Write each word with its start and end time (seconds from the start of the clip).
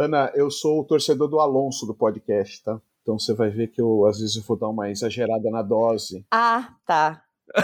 Ana, 0.00 0.32
eu 0.34 0.50
sou 0.50 0.80
o 0.80 0.84
torcedor 0.84 1.28
do 1.28 1.38
Alonso 1.40 1.86
do 1.86 1.94
podcast, 1.94 2.62
tá? 2.64 2.80
Então 3.02 3.18
você 3.18 3.34
vai 3.34 3.50
ver 3.50 3.68
que 3.68 3.80
eu, 3.82 4.06
às 4.06 4.18
vezes, 4.18 4.36
eu 4.36 4.42
vou 4.42 4.56
dar 4.56 4.68
uma 4.68 4.88
exagerada 4.90 5.50
na 5.50 5.60
dose. 5.62 6.24
Ah, 6.30 6.70
tá. 6.86 7.22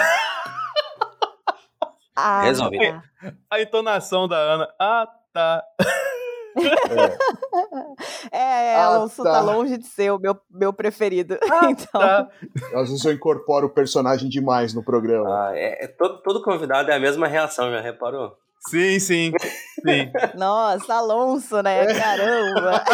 ah, 2.14 2.42
Resolve. 2.42 2.78
tá. 2.78 3.02
A 3.50 3.60
entonação 3.62 4.28
da 4.28 4.36
Ana. 4.36 4.68
Ah, 4.78 5.08
tá. 5.32 5.62
É, 8.32 8.72
é, 8.72 8.76
Ah, 8.76 8.86
Alonso 8.86 9.22
tá. 9.22 9.30
tá. 9.32 9.40
longe 9.40 9.76
de 9.76 9.86
ser 9.86 10.10
o 10.10 10.18
meu, 10.18 10.34
meu 10.50 10.72
preferido. 10.72 11.38
Ah, 11.50 11.66
então, 11.70 12.00
tá. 12.00 12.28
Às 12.74 12.88
vezes 12.88 13.04
eu 13.04 13.12
incorporo 13.12 13.66
o 13.66 13.70
personagem 13.70 14.26
demais 14.28 14.72
no 14.72 14.82
programa. 14.82 15.28
Ah, 15.28 15.50
é, 15.54 15.84
é 15.84 15.86
todo, 15.86 16.22
todo 16.22 16.42
convidado 16.42 16.90
é 16.90 16.96
a 16.96 17.00
mesma 17.00 17.26
reação, 17.28 17.70
já 17.70 17.80
reparou? 17.82 18.32
Sim, 18.70 18.98
sim. 18.98 19.32
Sim. 19.84 20.10
nossa, 20.36 20.94
Alonso, 20.94 21.62
né? 21.62 21.86
Caramba. 21.94 22.84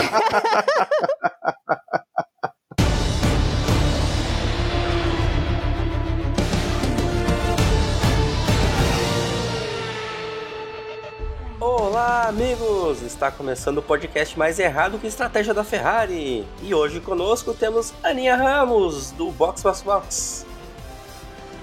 Olá, 11.61 12.27
amigos! 12.27 13.03
Está 13.03 13.31
começando 13.31 13.79
o 13.79 13.83
podcast 13.83 14.37
mais 14.37 14.59
errado 14.59 14.99
que 14.99 15.07
estratégia 15.07 15.55
da 15.55 15.63
Ferrari. 15.63 16.45
E 16.61 16.75
hoje 16.75 17.01
conosco 17.01 17.55
temos 17.55 17.95
Aninha 18.03 18.35
Ramos, 18.35 19.13
do 19.13 19.31
Box 19.31 19.63
Box 19.63 19.83
Box. 19.83 20.52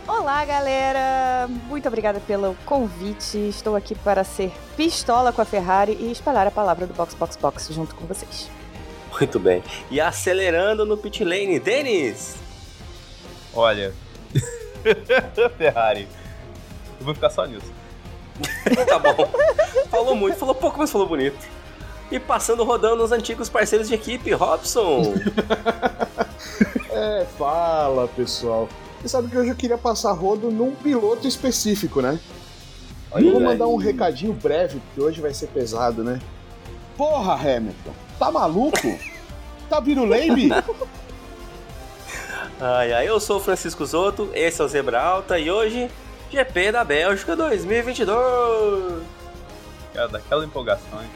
Olá, 0.10 0.44
galera! 0.44 1.48
Muito 1.68 1.88
obrigada 1.88 2.20
pelo 2.20 2.56
convite. 2.66 3.38
Estou 3.48 3.76
aqui 3.76 3.94
para 3.94 4.24
ser 4.24 4.52
pistola 4.76 5.32
com 5.32 5.40
a 5.40 5.46
Ferrari 5.46 5.96
e 6.00 6.12
espalhar 6.12 6.48
a 6.48 6.52
palavra 6.52 6.88
do 6.88 6.96
Box 6.96 7.14
Box 7.14 7.38
Box 7.38 7.72
junto 7.72 7.94
com 7.94 8.08
vocês. 8.08 8.50
Muito 9.12 9.40
bem. 9.40 9.64
E 9.92 10.02
acelerando 10.02 10.84
no 10.84 10.98
pit 10.98 11.24
lane, 11.24 11.60
Denis! 11.60 12.38
Olha. 13.54 13.94
Ferrari. 15.56 16.08
Eu 17.00 17.06
vou 17.06 17.14
ficar 17.14 17.30
só 17.30 17.46
nisso. 17.46 17.72
tá 18.88 18.98
bom. 18.98 19.30
Falou 19.92 20.16
muito, 20.16 20.40
falou 20.40 20.56
pouco, 20.56 20.80
mas 20.80 20.92
falou 20.92 21.06
bonito. 21.06 21.38
E 22.10 22.20
passando 22.20 22.64
rodando 22.64 23.04
os 23.04 23.12
antigos 23.12 23.48
parceiros 23.48 23.88
de 23.88 23.94
equipe, 23.94 24.32
Robson. 24.32 25.14
É, 26.92 27.26
fala, 27.38 28.08
pessoal. 28.10 28.68
Você 29.02 29.08
sabe 29.08 29.30
que 29.30 29.38
hoje 29.38 29.50
eu 29.50 29.56
queria 29.56 29.78
passar 29.78 30.12
rodo 30.12 30.52
num 30.52 30.76
piloto 30.76 31.28
específico, 31.28 32.02
né? 32.02 32.20
eu 33.16 33.32
vou 33.32 33.36
Olha 33.38 33.46
mandar 33.46 33.68
um 33.68 33.80
aí. 33.80 33.86
recadinho 33.86 34.34
breve, 34.34 34.80
porque 34.80 35.02
hoje 35.02 35.22
vai 35.22 35.34
ser 35.34 35.48
pesado, 35.48 36.04
né? 36.04 36.20
Porra, 36.96 37.34
Hamilton, 37.34 37.94
tá 38.20 38.30
maluco? 38.30 39.00
Tá 39.70 39.80
virulembe? 39.80 40.50
Ai, 42.62 42.92
ai, 42.92 43.08
eu 43.08 43.22
sou 43.22 43.38
o 43.38 43.40
Francisco 43.40 43.86
Zoto, 43.86 44.30
esse 44.34 44.62
é 44.62 44.66
o 44.66 44.68
Zebra 44.68 45.02
Alta 45.02 45.40
e 45.40 45.50
hoje, 45.50 45.90
GP 46.30 46.74
da 46.74 46.84
Bélgica 46.84 47.34
2022. 47.34 49.02
Cara, 49.94 50.10
daquela 50.10 50.44
empolgação, 50.44 51.02
hein? 51.02 51.10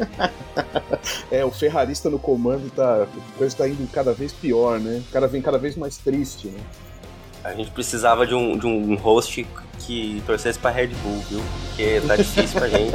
é, 1.29 1.43
o 1.43 1.51
ferrarista 1.51 2.09
no 2.09 2.17
comando 2.17 2.71
tá. 2.71 3.03
A 3.03 3.37
coisa 3.37 3.57
tá 3.57 3.67
indo 3.67 3.85
cada 3.91 4.13
vez 4.13 4.31
pior, 4.31 4.79
né? 4.79 5.03
O 5.05 5.11
cara 5.11 5.27
vem 5.27 5.41
cada 5.41 5.57
vez 5.57 5.75
mais 5.75 5.97
triste, 5.97 6.47
né? 6.47 6.61
A 7.43 7.53
gente 7.53 7.71
precisava 7.71 8.25
de 8.25 8.33
um, 8.33 8.57
de 8.57 8.65
um 8.65 8.95
host 8.95 9.45
que 9.79 10.23
torcesse 10.25 10.57
pra 10.57 10.71
Red 10.71 10.87
Bull, 10.87 11.19
viu? 11.29 11.43
Porque 11.67 12.01
tá 12.07 12.15
difícil 12.15 12.59
pra 12.59 12.69
gente. 12.69 12.93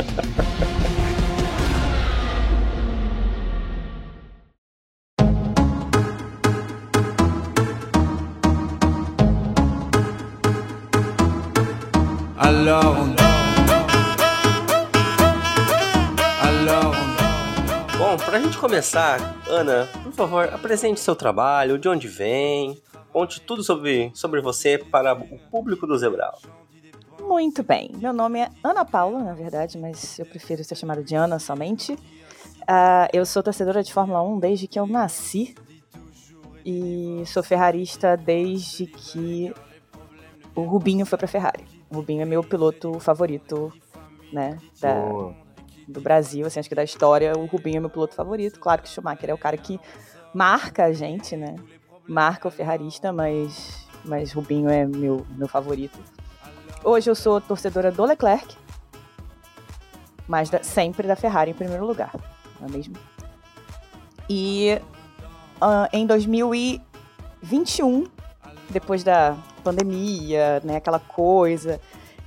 Alors 12.38 13.08
Bom, 17.98 18.16
pra 18.16 18.40
gente 18.40 18.56
começar, 18.56 19.36
Ana, 19.46 19.86
por 20.02 20.12
favor, 20.12 20.48
apresente 20.50 20.98
seu 20.98 21.14
trabalho, 21.14 21.76
de 21.76 21.88
onde 21.90 22.08
vem, 22.08 22.80
conte 23.18 23.40
tudo 23.40 23.64
sobre, 23.64 24.12
sobre 24.14 24.40
você 24.40 24.78
para 24.78 25.12
o 25.12 25.38
público 25.50 25.88
do 25.88 25.98
Zebra 25.98 26.26
Alta. 26.26 26.48
Muito 27.20 27.64
bem. 27.64 27.90
Meu 27.96 28.12
nome 28.12 28.38
é 28.38 28.48
Ana 28.62 28.84
Paula, 28.84 29.24
na 29.24 29.34
verdade, 29.34 29.76
mas 29.76 30.20
eu 30.20 30.24
prefiro 30.24 30.62
ser 30.62 30.76
chamada 30.76 31.02
de 31.02 31.16
Ana 31.16 31.40
somente. 31.40 31.98
Ah, 32.64 33.08
eu 33.12 33.26
sou 33.26 33.42
torcedora 33.42 33.82
de 33.82 33.92
Fórmula 33.92 34.22
1 34.22 34.38
desde 34.38 34.68
que 34.68 34.78
eu 34.78 34.86
nasci. 34.86 35.52
E 36.64 37.24
sou 37.26 37.42
ferrarista 37.42 38.16
desde 38.16 38.86
que 38.86 39.52
o 40.54 40.62
Rubinho 40.62 41.04
foi 41.04 41.18
pra 41.18 41.26
Ferrari. 41.26 41.64
O 41.90 41.96
Rubinho 41.96 42.22
é 42.22 42.24
meu 42.24 42.44
piloto 42.44 43.00
favorito, 43.00 43.72
né? 44.32 44.58
Da, 44.80 44.94
do 45.88 46.00
Brasil, 46.00 46.46
assim, 46.46 46.60
acho 46.60 46.68
que 46.68 46.74
da 46.74 46.84
história, 46.84 47.32
o 47.36 47.46
Rubinho 47.46 47.78
é 47.78 47.80
meu 47.80 47.90
piloto 47.90 48.14
favorito. 48.14 48.60
Claro 48.60 48.80
que 48.80 48.88
o 48.88 48.92
Schumacher 48.92 49.30
é 49.30 49.34
o 49.34 49.38
cara 49.38 49.56
que 49.56 49.80
marca 50.32 50.84
a 50.84 50.92
gente, 50.92 51.36
né? 51.36 51.56
Marca 52.08 52.48
o 52.48 52.50
ferrarista, 52.50 53.12
mas, 53.12 53.86
mas 54.04 54.32
Rubinho 54.32 54.68
é 54.70 54.86
meu, 54.86 55.26
meu 55.36 55.46
favorito. 55.46 55.98
Hoje 56.82 57.10
eu 57.10 57.14
sou 57.14 57.38
torcedora 57.40 57.92
do 57.92 58.04
Leclerc, 58.04 58.56
mas 60.26 60.48
da- 60.48 60.62
sempre 60.62 61.06
da 61.06 61.14
Ferrari 61.16 61.50
em 61.50 61.54
primeiro 61.54 61.84
lugar, 61.86 62.12
não 62.60 62.68
é 62.68 62.72
mesmo? 62.72 62.94
E 64.28 64.80
ah, 65.60 65.88
em 65.92 66.06
2021, 66.06 68.06
depois 68.70 69.04
da 69.04 69.36
pandemia, 69.62 70.60
né, 70.64 70.76
aquela 70.76 71.00
coisa, 71.00 71.78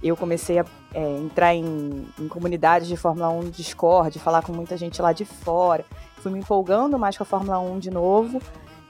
eu 0.03 0.16
comecei 0.16 0.59
a 0.59 0.66
é, 0.94 1.18
entrar 1.18 1.56
em, 1.56 2.06
em 2.20 2.28
comunidades 2.28 2.88
de 2.88 2.96
Fórmula 2.97 3.30
1 3.30 3.44
no 3.44 3.52
Discord, 3.52 4.20
falar 4.20 4.44
com 4.44 4.52
muita 4.52 4.75
gente 4.78 5.02
lá 5.02 5.12
de 5.14 5.24
fora. 5.25 5.86
Fui 6.18 6.31
me 6.31 6.38
empolgando 6.40 7.00
mais 7.00 7.18
com 7.18 7.24
a 7.24 7.25
Fórmula 7.25 7.58
1 7.59 7.80
de 7.80 7.90
novo. 7.90 8.40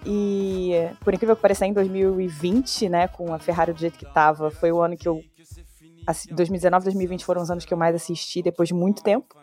E, 0.05 0.71
por 1.01 1.13
incrível 1.13 1.35
que 1.35 1.41
pareça, 1.41 1.65
em 1.65 1.73
2020, 1.73 2.89
né, 2.89 3.07
com 3.07 3.33
a 3.33 3.39
Ferrari 3.39 3.71
do 3.73 3.79
jeito 3.79 3.97
que 3.99 4.05
tava, 4.13 4.49
foi 4.49 4.71
o 4.71 4.81
ano 4.81 4.97
que 4.97 5.07
eu. 5.07 5.21
assi- 6.07 6.33
2019 6.33 6.83
2020 6.85 7.23
foram 7.23 7.41
os 7.41 7.51
anos 7.51 7.65
que 7.65 7.73
eu 7.73 7.77
mais 7.77 7.93
assisti 7.95 8.41
depois 8.41 8.67
de 8.69 8.73
muito 8.73 9.03
tempo. 9.03 9.35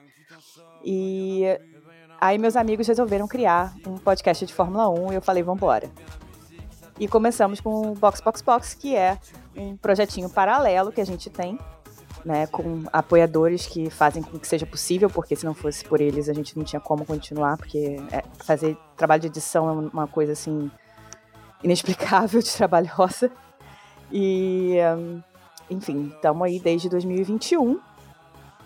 E 0.84 1.44
aí 2.20 2.38
meus 2.38 2.56
amigos 2.56 2.86
resolveram 2.88 3.28
criar 3.28 3.74
um 3.86 3.96
podcast 3.96 4.44
de 4.44 4.52
Fórmula 4.52 4.88
1 4.88 5.12
e 5.12 5.14
eu 5.16 5.22
falei, 5.22 5.42
vambora. 5.42 5.88
E 6.98 7.06
começamos 7.06 7.60
com 7.60 7.92
o 7.92 7.94
Box 7.94 8.20
Box 8.20 8.42
Box, 8.42 8.74
que 8.74 8.96
é 8.96 9.16
um 9.56 9.76
projetinho 9.76 10.28
paralelo 10.28 10.90
que 10.90 11.00
a 11.00 11.06
gente 11.06 11.30
tem, 11.30 11.56
né, 12.24 12.46
com 12.46 12.82
apoiadores 12.92 13.66
que 13.66 13.88
fazem 13.90 14.22
com 14.22 14.38
que 14.38 14.46
seja 14.46 14.66
possível, 14.66 15.08
porque 15.08 15.34
se 15.36 15.44
não 15.46 15.54
fosse 15.54 15.84
por 15.84 16.00
eles 16.00 16.28
a 16.28 16.34
gente 16.34 16.56
não 16.56 16.64
tinha 16.64 16.80
como 16.80 17.04
continuar, 17.04 17.56
porque 17.56 17.96
é, 18.12 18.22
fazer 18.44 18.76
trabalho 18.96 19.20
de 19.22 19.26
edição 19.28 19.68
é 19.68 19.72
uma 19.92 20.06
coisa 20.06 20.32
assim 20.32 20.70
inexplicável 21.62 22.40
de 22.42 22.50
trabalhosa. 22.56 23.30
E, 24.10 24.76
hum, 24.96 25.20
enfim, 25.70 26.12
estamos 26.14 26.42
aí 26.46 26.58
desde 26.58 26.88
2021 26.88 27.78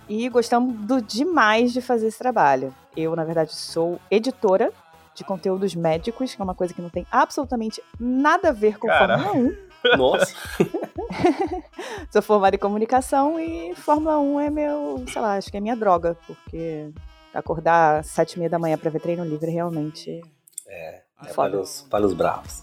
e 0.08 0.28
gostamos 0.28 0.74
do- 0.86 1.02
demais 1.02 1.72
de 1.72 1.80
fazer 1.80 2.06
esse 2.08 2.18
trabalho. 2.18 2.74
Eu, 2.96 3.16
na 3.16 3.24
verdade, 3.24 3.54
sou 3.54 3.98
editora 4.10 4.72
de 5.14 5.24
conteúdos 5.24 5.74
médicos, 5.74 6.34
que 6.34 6.40
é 6.40 6.44
uma 6.44 6.54
coisa 6.54 6.72
que 6.72 6.80
não 6.80 6.88
tem 6.88 7.06
absolutamente 7.10 7.82
nada 7.98 8.48
a 8.48 8.52
ver 8.52 8.78
com 8.78 8.86
Caraca. 8.86 9.22
Fórmula 9.24 9.52
1. 9.84 9.96
Nossa, 9.98 10.34
Sou 12.10 12.22
formada 12.22 12.56
em 12.56 12.58
comunicação 12.58 13.38
e 13.38 13.74
Fórmula 13.74 14.18
1 14.18 14.40
é 14.40 14.50
meu, 14.50 15.04
sei 15.08 15.20
lá, 15.20 15.36
acho 15.36 15.50
que 15.50 15.56
é 15.56 15.60
minha 15.60 15.76
droga, 15.76 16.16
porque 16.26 16.90
acordar 17.32 18.00
às 18.00 18.06
sete 18.06 18.34
e 18.34 18.38
meia 18.38 18.50
da 18.50 18.58
manhã 18.58 18.76
pra 18.76 18.90
ver 18.90 19.00
treino 19.00 19.24
livre 19.24 19.50
realmente 19.50 20.20
é 20.68 21.02
Foda. 21.32 21.50
para 21.50 21.60
os, 21.60 21.86
para 21.90 22.06
os 22.06 22.12
bravos. 22.12 22.62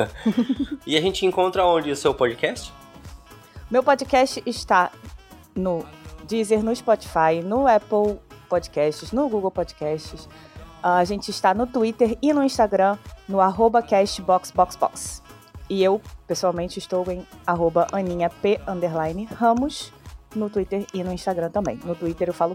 e 0.86 0.96
a 0.96 1.00
gente 1.00 1.26
encontra 1.26 1.64
onde 1.66 1.90
o 1.90 1.96
seu 1.96 2.14
podcast? 2.14 2.72
Meu 3.70 3.82
podcast 3.82 4.42
está 4.46 4.92
no 5.54 5.84
Deezer, 6.28 6.62
no 6.62 6.74
Spotify, 6.74 7.42
no 7.42 7.66
Apple 7.66 8.18
Podcasts, 8.48 9.12
no 9.12 9.28
Google 9.28 9.50
Podcasts. 9.50 10.28
A 10.82 11.04
gente 11.04 11.30
está 11.30 11.54
no 11.54 11.66
Twitter 11.66 12.18
e 12.20 12.32
no 12.32 12.42
Instagram, 12.42 12.98
no 13.28 13.40
arroba 13.40 13.82
castboxboxbox. 13.82 15.21
E 15.72 15.82
eu, 15.82 16.02
pessoalmente, 16.26 16.78
estou 16.78 17.10
em 17.10 17.26
arroba 17.46 17.86
aninhap, 17.92 18.60
underline, 18.68 19.24
ramos, 19.24 19.90
no 20.36 20.50
Twitter 20.50 20.84
e 20.92 21.02
no 21.02 21.10
Instagram 21.10 21.48
também. 21.48 21.80
No 21.82 21.94
Twitter 21.94 22.28
eu 22.28 22.34
falo 22.34 22.54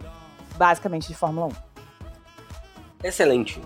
basicamente 0.56 1.08
de 1.08 1.16
Fórmula 1.16 1.48
1. 1.48 1.52
Excelente. 3.04 3.60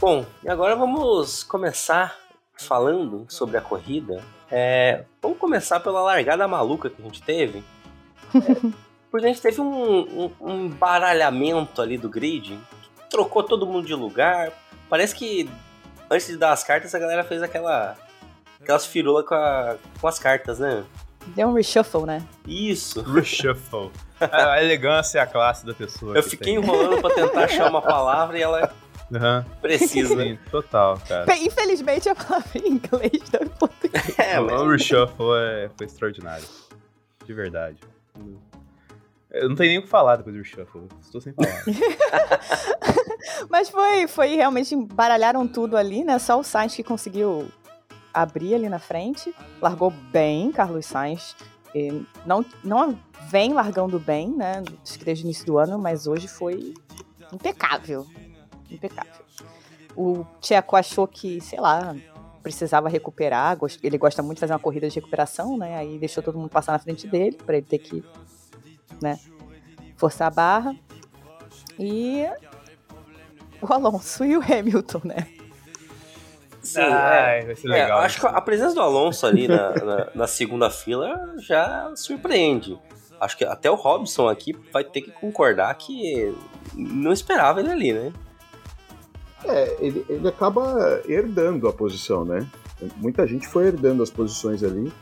Bom, 0.00 0.24
e 0.42 0.48
agora 0.48 0.74
vamos 0.74 1.42
começar 1.42 2.16
falando 2.54 3.26
sobre 3.28 3.58
a 3.58 3.60
corrida. 3.60 4.24
É, 4.50 5.04
vamos 5.20 5.36
começar 5.36 5.78
pela 5.80 6.00
largada 6.00 6.48
maluca 6.48 6.88
que 6.88 7.02
a 7.02 7.04
gente 7.04 7.22
teve. 7.22 7.62
É, 8.34 9.10
porque 9.10 9.26
a 9.26 9.28
gente 9.28 9.42
teve 9.42 9.60
um, 9.60 10.24
um, 10.24 10.32
um 10.40 10.68
baralhamento 10.68 11.80
ali 11.80 11.96
do 11.96 12.08
grid 12.08 12.58
trocou 13.10 13.44
todo 13.44 13.64
mundo 13.64 13.86
de 13.86 13.94
lugar. 13.94 14.50
Parece 14.88 15.14
que 15.14 15.48
antes 16.10 16.26
de 16.26 16.36
dar 16.36 16.52
as 16.52 16.64
cartas, 16.64 16.94
a 16.94 16.98
galera 16.98 17.22
fez 17.22 17.42
aquela. 17.42 17.96
Aquelas 18.60 18.86
firulas 18.86 19.26
com, 19.26 19.34
a- 19.34 19.76
com 20.00 20.08
as 20.08 20.18
cartas, 20.18 20.58
né? 20.58 20.84
Deu 21.28 21.48
um 21.48 21.54
reshuffle, 21.54 22.02
né? 22.04 22.22
Isso. 22.46 23.00
Reshuffle. 23.02 23.90
A 24.20 24.52
a 24.52 24.62
elegância 24.62 25.18
é 25.18 25.22
a 25.22 25.26
classe 25.26 25.64
da 25.66 25.72
pessoa. 25.74 26.16
Eu 26.16 26.22
que 26.22 26.30
fiquei 26.30 26.54
tem. 26.54 26.62
enrolando 26.62 27.00
pra 27.00 27.10
tentar 27.14 27.44
achar 27.44 27.68
uma 27.70 27.80
palavra 27.82 28.38
e 28.38 28.42
ela 28.42 28.72
Aham. 29.14 29.44
precisa. 29.60 30.16
Sim, 30.22 30.38
total, 30.50 30.98
cara. 31.08 31.34
Infelizmente 31.36 32.08
a 32.08 32.14
palavra 32.14 32.50
em 32.56 32.68
inglês 32.72 33.22
não 33.32 33.40
é 33.40 33.44
em 33.44 33.48
português. 33.48 34.18
É, 34.18 34.38
o, 34.40 34.46
mas 34.46 34.60
o 34.60 34.68
reshuffle 34.70 35.26
é, 35.38 35.70
foi 35.76 35.86
extraordinário. 35.86 36.44
De 37.24 37.32
verdade. 37.32 37.78
Eu 39.30 39.48
não 39.48 39.56
tenho 39.56 39.70
nem 39.70 39.78
o 39.78 39.82
que 39.82 39.88
falar 39.88 40.16
depois 40.16 40.36
do 40.36 40.42
reshuffle. 40.42 40.88
Estou 41.02 41.20
sem 41.20 41.32
palavras. 41.32 41.64
Mas 43.50 43.68
foi, 43.68 44.06
foi 44.06 44.36
realmente 44.36 44.74
embaralharam 44.74 45.46
tudo 45.48 45.76
ali, 45.76 46.04
né? 46.04 46.18
Só 46.18 46.38
o 46.38 46.44
Sainz 46.44 46.74
que 46.74 46.82
conseguiu 46.84 47.48
abrir 48.14 48.54
ali 48.54 48.68
na 48.68 48.78
frente. 48.78 49.34
Largou 49.60 49.90
bem, 49.90 50.52
Carlos 50.52 50.86
Sainz. 50.86 51.36
Não, 52.24 52.46
não 52.62 52.96
vem 53.28 53.52
largando 53.52 53.98
bem, 53.98 54.30
né? 54.30 54.62
Acho 54.82 54.98
que 54.98 55.04
desde 55.04 55.24
o 55.24 55.26
início 55.26 55.44
do 55.44 55.58
ano, 55.58 55.76
mas 55.78 56.06
hoje 56.06 56.28
foi 56.28 56.72
impecável. 57.32 58.06
Impecável. 58.70 59.24
O 59.96 60.24
Tcheco 60.40 60.76
achou 60.76 61.06
que, 61.08 61.40
sei 61.40 61.60
lá, 61.60 61.96
precisava 62.42 62.88
recuperar. 62.88 63.58
Ele 63.82 63.98
gosta 63.98 64.22
muito 64.22 64.36
de 64.36 64.40
fazer 64.40 64.52
uma 64.52 64.58
corrida 64.58 64.88
de 64.88 64.94
recuperação, 64.94 65.56
né? 65.56 65.76
Aí 65.76 65.98
deixou 65.98 66.22
todo 66.22 66.38
mundo 66.38 66.50
passar 66.50 66.72
na 66.72 66.78
frente 66.78 67.08
dele, 67.08 67.36
para 67.44 67.56
ele 67.56 67.66
ter 67.66 67.78
que, 67.78 68.04
né? 69.02 69.18
Forçar 69.96 70.28
a 70.28 70.30
barra. 70.30 70.76
E 71.78 72.24
o 73.60 73.72
Alonso 73.72 74.24
e 74.24 74.36
o 74.36 74.40
Hamilton, 74.40 75.00
né? 75.04 75.26
É. 76.76 76.84
Ai, 76.92 77.42
vai 77.46 77.54
ser 77.56 77.68
É, 77.68 77.72
legal. 77.72 77.88
eu 77.98 78.04
acho 78.04 78.20
que 78.20 78.26
a 78.26 78.40
presença 78.40 78.74
do 78.74 78.80
Alonso 78.80 79.26
ali 79.26 79.46
na, 79.48 79.70
na- 79.72 80.08
na 80.14 80.26
segunda 80.26 80.70
fila 80.70 81.34
já 81.38 81.90
surpreende. 81.96 82.78
Acho 83.20 83.36
que 83.38 83.44
até 83.44 83.70
o 83.70 83.74
Robson 83.74 84.28
aqui 84.28 84.54
vai 84.72 84.84
ter 84.84 85.00
que 85.00 85.10
concordar 85.10 85.72
que 85.76 86.34
não 86.74 87.12
esperava 87.12 87.60
ele 87.60 87.70
ali, 87.70 87.92
né? 87.92 88.12
É, 89.46 89.76
ele, 89.78 90.04
ele 90.08 90.26
acaba 90.28 91.00
herdando 91.06 91.68
a 91.68 91.72
posição, 91.72 92.24
né? 92.24 92.46
Muita 92.96 93.26
gente 93.26 93.46
foi 93.46 93.66
herdando 93.66 94.02
as 94.02 94.10
posições 94.10 94.62
ali. 94.62 94.92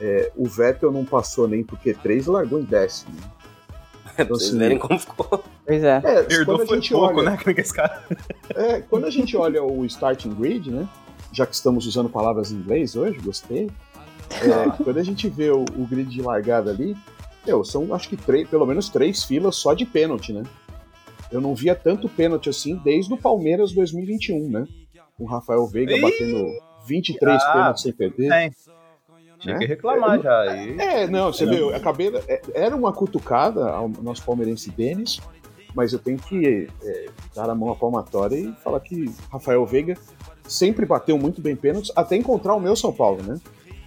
É, 0.00 0.30
o 0.36 0.46
Vettel 0.46 0.92
não 0.92 1.04
passou 1.04 1.48
nem 1.48 1.62
pro 1.64 1.76
Q3 1.76 2.26
e 2.26 2.30
largou 2.30 2.58
em 2.60 2.64
décimo. 2.64 3.14
Pra 4.14 4.24
vocês 4.24 4.48
assim, 4.50 4.58
verem 4.58 4.78
como 4.78 4.98
ficou. 4.98 5.44
Pois 5.66 5.82
é. 5.84 6.00
É, 6.04 6.18
Herdou 6.32 6.44
quando 6.56 6.62
a 6.62 6.66
foi 6.66 6.76
gente 6.78 6.92
pouco, 6.92 7.18
olha, 7.20 7.30
né? 7.30 7.36
Que 7.54 7.60
esse 7.60 7.74
cara. 7.74 8.02
É, 8.54 8.80
quando 8.80 9.04
a 9.06 9.10
gente 9.10 9.36
olha 9.36 9.62
o 9.62 9.84
starting 9.84 10.34
grid, 10.34 10.70
né? 10.70 10.88
Já 11.32 11.46
que 11.46 11.54
estamos 11.54 11.86
usando 11.86 12.08
palavras 12.08 12.50
em 12.50 12.56
inglês 12.56 12.96
hoje, 12.96 13.18
gostei. 13.20 13.70
É, 14.30 14.70
quando 14.82 14.98
a 14.98 15.02
gente 15.02 15.28
vê 15.28 15.50
o, 15.50 15.62
o 15.62 15.86
grid 15.86 16.08
de 16.10 16.22
largada 16.22 16.70
ali, 16.70 16.96
meu, 17.46 17.64
são 17.64 17.94
acho 17.94 18.08
que 18.08 18.16
três, 18.16 18.48
pelo 18.48 18.66
menos 18.66 18.88
três 18.88 19.24
filas 19.24 19.56
só 19.56 19.74
de 19.74 19.84
pênalti, 19.86 20.32
né? 20.32 20.42
Eu 21.30 21.40
não 21.40 21.54
via 21.54 21.74
tanto 21.74 22.08
pênalti 22.08 22.48
assim 22.48 22.76
desde 22.76 23.12
o 23.12 23.16
Palmeiras 23.16 23.72
2021, 23.72 24.48
né? 24.50 24.66
O 25.18 25.26
Rafael 25.26 25.66
Veiga 25.66 25.92
Ih! 25.94 26.00
batendo 26.00 26.46
23 26.86 27.42
Ah, 27.42 27.52
pênaltis 27.52 27.82
sem 27.82 27.92
perder. 27.92 28.28
Tem. 28.30 28.52
Tinha 29.40 29.54
Né? 29.54 29.60
que 29.60 29.66
reclamar 29.66 30.20
já. 30.20 30.56
E... 30.56 30.78
É, 30.80 31.06
não, 31.06 31.32
você 31.32 31.46
viu, 31.46 31.70
eu 31.70 31.76
acabei. 31.76 32.08
é, 32.26 32.40
Era 32.54 32.74
uma 32.74 32.92
cutucada 32.92 33.68
ao 33.70 33.88
nosso 33.88 34.24
palmeirense 34.24 34.70
Denis, 34.70 35.20
mas 35.74 35.92
eu 35.92 35.98
tenho 35.98 36.18
que 36.18 36.66
é, 36.82 37.06
dar 37.36 37.48
a 37.48 37.54
mão 37.54 37.70
à 37.70 37.76
palmatória 37.76 38.36
e 38.36 38.52
falar 38.64 38.80
que 38.80 39.08
Rafael 39.30 39.64
Veiga 39.64 39.96
sempre 40.48 40.84
bateu 40.86 41.16
muito 41.18 41.40
bem 41.40 41.54
pênaltis, 41.54 41.92
até 41.94 42.16
encontrar 42.16 42.54
o 42.54 42.60
meu 42.60 42.74
São 42.74 42.92
Paulo, 42.92 43.22
né? 43.22 43.38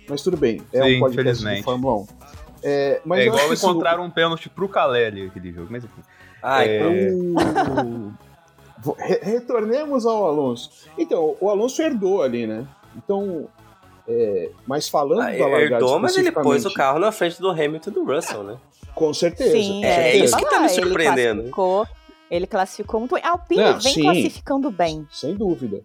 Mas 0.07 0.21
tudo 0.21 0.37
bem, 0.37 0.61
é 0.71 0.83
Sim, 0.83 0.97
um 0.97 0.99
podcast 0.99 1.43
de. 1.45 1.63
Fórmula 1.63 1.97
1. 2.03 2.07
É, 2.63 3.01
mas 3.03 3.19
é 3.19 3.25
igual 3.25 3.53
encontrar 3.53 3.99
um 3.99 4.09
pênalti 4.09 4.47
pro 4.49 4.69
Caleri 4.69 5.25
aquele 5.27 5.51
jogo. 5.51 5.67
Mas 5.71 5.83
enfim. 5.83 6.01
Ai, 6.43 6.77
É. 6.77 6.83
o- 6.85 8.11
Vo- 8.83 8.95
re- 8.97 9.19
Retornemos 9.21 10.05
ao 10.07 10.25
Alonso. 10.25 10.71
Então, 10.97 11.35
o 11.39 11.49
Alonso 11.49 11.81
herdou 11.81 12.23
ali, 12.23 12.47
né? 12.47 12.67
Então, 12.97 13.47
é, 14.07 14.49
mas 14.65 14.89
falando 14.89 15.21
ah, 15.21 15.31
da 15.31 15.45
largada 15.47 15.75
herdou, 15.75 15.99
mas 15.99 16.17
ele 16.17 16.31
pôs 16.31 16.65
o 16.65 16.73
carro 16.73 16.97
na 16.99 17.11
frente 17.11 17.39
do 17.39 17.49
Hamilton 17.51 17.89
e 17.91 17.93
do 17.93 18.03
Russell, 18.03 18.43
né? 18.43 18.57
Com 18.95 19.13
certeza. 19.13 19.51
Sim, 19.51 19.81
com 19.81 19.85
é, 19.85 19.89
é, 19.89 19.93
certeza. 20.03 20.25
isso 20.25 20.37
que 20.37 20.45
tá 20.45 20.59
me 20.59 20.65
Ele 20.65 20.73
surpreendendo. 20.73 21.33
classificou, 21.41 21.87
ele 22.29 22.47
classificou 22.47 22.99
muito 22.99 23.15
bem. 23.15 23.23
A 23.23 23.29
Alpine 23.31 23.61
Não, 23.61 23.79
vem 23.79 23.93
sim. 23.93 24.01
classificando 24.01 24.71
bem, 24.71 25.07
Sem 25.11 25.35
dúvida. 25.35 25.81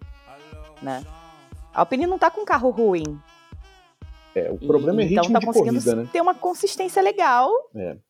Né? 0.81 1.03
A 1.73 1.81
Alpine 1.81 2.07
não 2.07 2.17
tá 2.17 2.29
com 2.29 2.43
carro 2.45 2.69
ruim. 2.69 3.19
É, 4.35 4.51
o 4.51 4.57
E- 4.61 4.67
problema 4.67 5.01
é 5.01 5.05
ritmo 5.05 5.21
então 5.25 5.33
tá 5.33 5.39
de 5.39 5.45
conseguindo 5.45 5.73
corrida, 5.75 5.95
né? 5.95 6.09
ter 6.11 6.21
uma 6.21 6.33
consistência 6.35 7.01
legal. 7.01 7.49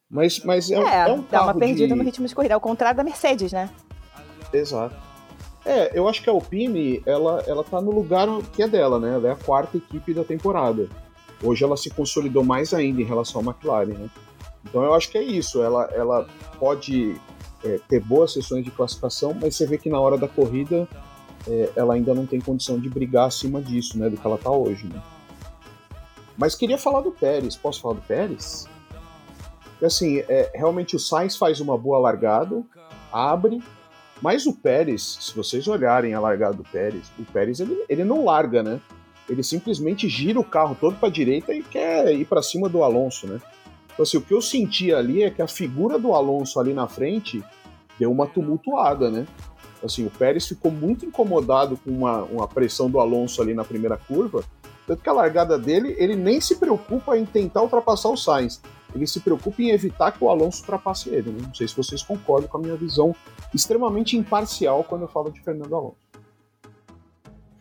Mas, 0.10 0.40
mas 0.44 0.70
é, 0.72 0.76
É, 0.76 0.80
um- 0.80 0.88
é 0.88 1.12
um 1.14 1.22
dá 1.30 1.44
uma 1.44 1.54
perdida 1.54 1.88
de... 1.90 1.96
no 1.96 2.04
ritmo 2.04 2.28
de 2.28 2.34
corrida. 2.36 2.54
Ao 2.54 2.62
contrário 2.62 2.98
da 2.98 3.04
Mercedes, 3.04 3.52
né? 3.52 3.70
Exato. 4.54 4.96
É, 5.66 5.92
eu 5.98 6.08
acho 6.08 6.22
que 6.24 6.30
a 6.30 6.34
Alpine, 6.34 7.02
ela, 7.06 7.44
ela 7.46 7.62
tá 7.64 7.82
no 7.82 7.92
lugar 7.92 8.28
que 8.54 8.64
é 8.64 8.68
dela, 8.68 9.00
né? 9.00 9.14
Ela 9.16 9.28
é 9.28 9.32
a 9.32 9.36
quarta 9.36 9.76
equipe 9.78 10.14
da 10.14 10.24
temporada. 10.24 10.88
Hoje 11.44 11.64
ela 11.64 11.76
se 11.76 11.90
consolidou 11.90 12.44
mais 12.44 12.74
ainda 12.74 13.02
em 13.02 13.06
relação 13.06 13.42
à 13.42 13.44
McLaren, 13.44 13.94
né? 13.98 14.10
Então 14.64 14.82
eu 14.84 14.94
acho 14.94 15.10
que 15.10 15.18
é 15.18 15.24
isso. 15.24 15.62
Ela, 15.62 15.90
ela 15.94 16.26
pode 16.58 17.20
é, 17.66 17.80
ter 17.90 18.00
boas 18.00 18.32
sessões 18.34 18.64
de 18.64 18.72
classificação, 18.72 19.36
mas 19.40 19.56
você 19.56 19.66
vê 19.66 19.78
que 19.78 19.90
na 19.90 20.00
hora 20.00 20.18
da 20.18 20.28
corrida 20.28 20.88
é, 21.48 21.72
ela 21.76 21.94
ainda 21.94 22.14
não 22.14 22.26
tem 22.26 22.40
condição 22.40 22.80
de 22.80 22.90
brigar 22.90 23.28
acima 23.28 23.62
disso, 23.62 23.98
né? 23.98 24.10
Do 24.10 24.18
que 24.18 24.26
ela 24.26 24.38
tá 24.38 24.52
hoje, 24.52 24.88
né? 24.88 25.02
Mas 26.38 26.56
queria 26.56 26.78
falar 26.78 27.02
do 27.02 27.12
Pérez. 27.12 27.56
Posso 27.56 27.82
falar 27.82 27.96
do 27.96 28.02
Pérez? 28.02 28.68
Porque, 29.64 29.86
assim, 29.86 30.20
é, 30.28 30.52
realmente 30.54 30.96
o 30.96 31.00
Sainz 31.00 31.36
faz 31.36 31.60
uma 31.60 31.78
boa 31.78 32.00
largada, 32.00 32.64
abre, 33.12 33.62
mas 34.22 34.46
o 34.46 34.54
Pérez, 34.54 35.18
se 35.22 35.36
vocês 35.36 35.68
olharem 35.68 36.14
a 36.14 36.20
largada 36.20 36.56
do 36.56 36.64
Pérez, 36.64 37.12
o 37.20 37.24
Pérez 37.26 37.60
ele, 37.60 37.84
ele 37.88 38.04
não 38.04 38.26
larga, 38.26 38.64
né? 38.64 38.80
Ele 39.30 39.44
simplesmente 39.44 40.08
gira 40.08 40.40
o 40.40 40.44
carro 40.44 40.76
todo 40.80 40.96
para 40.96 41.10
direita 41.10 41.54
e 41.54 41.62
quer 41.62 42.14
ir 42.14 42.26
para 42.26 42.42
cima 42.42 42.68
do 42.68 42.84
Alonso, 42.84 43.28
né? 43.28 43.40
Então, 43.94 44.04
assim, 44.04 44.18
o 44.18 44.22
que 44.22 44.34
eu 44.34 44.42
senti 44.42 44.94
ali 44.94 45.24
é 45.24 45.30
que 45.30 45.42
a 45.42 45.48
figura 45.48 46.00
do 46.00 46.14
Alonso 46.14 46.60
ali 46.60 46.74
na 46.74 46.88
frente 46.88 47.44
deu 48.00 48.12
uma 48.12 48.28
tumultuada, 48.28 49.10
né? 49.10 49.26
Assim, 49.84 50.06
o 50.06 50.10
Pérez 50.10 50.48
ficou 50.48 50.72
muito 50.72 51.06
incomodado 51.06 51.78
com 51.78 51.92
uma, 51.92 52.24
uma 52.24 52.48
pressão 52.48 52.90
do 52.90 53.00
Alonso 53.00 53.42
ali 53.42 53.54
na 53.54 53.64
primeira 53.64 53.98
curva, 53.98 54.44
tanto 54.88 55.02
que 55.04 55.10
a 55.10 55.14
largada 55.14 55.58
dele, 55.60 55.96
ele 55.98 56.16
nem 56.16 56.40
se 56.40 56.56
preocupa 56.56 57.18
em 57.18 57.26
tentar 57.26 57.62
ultrapassar 57.62 58.10
o 58.10 58.18
Sainz. 58.18 58.62
Ele 58.96 59.06
se 59.06 59.20
preocupa 59.20 59.62
em 59.62 59.70
evitar 59.70 60.12
que 60.12 60.24
o 60.24 60.30
Alonso 60.30 60.62
ultrapasse 60.62 61.10
ele. 61.10 61.30
Né? 61.30 61.40
Não 61.46 61.54
sei 61.54 61.68
se 61.68 61.76
vocês 61.76 62.02
concordam 62.02 62.50
com 62.50 62.58
a 62.58 62.62
minha 62.62 62.76
visão 62.76 63.14
extremamente 63.54 64.16
imparcial 64.16 64.84
quando 64.84 65.02
eu 65.02 65.08
falo 65.08 65.30
de 65.30 65.42
Fernando 65.42 65.76
Alonso. 65.76 65.98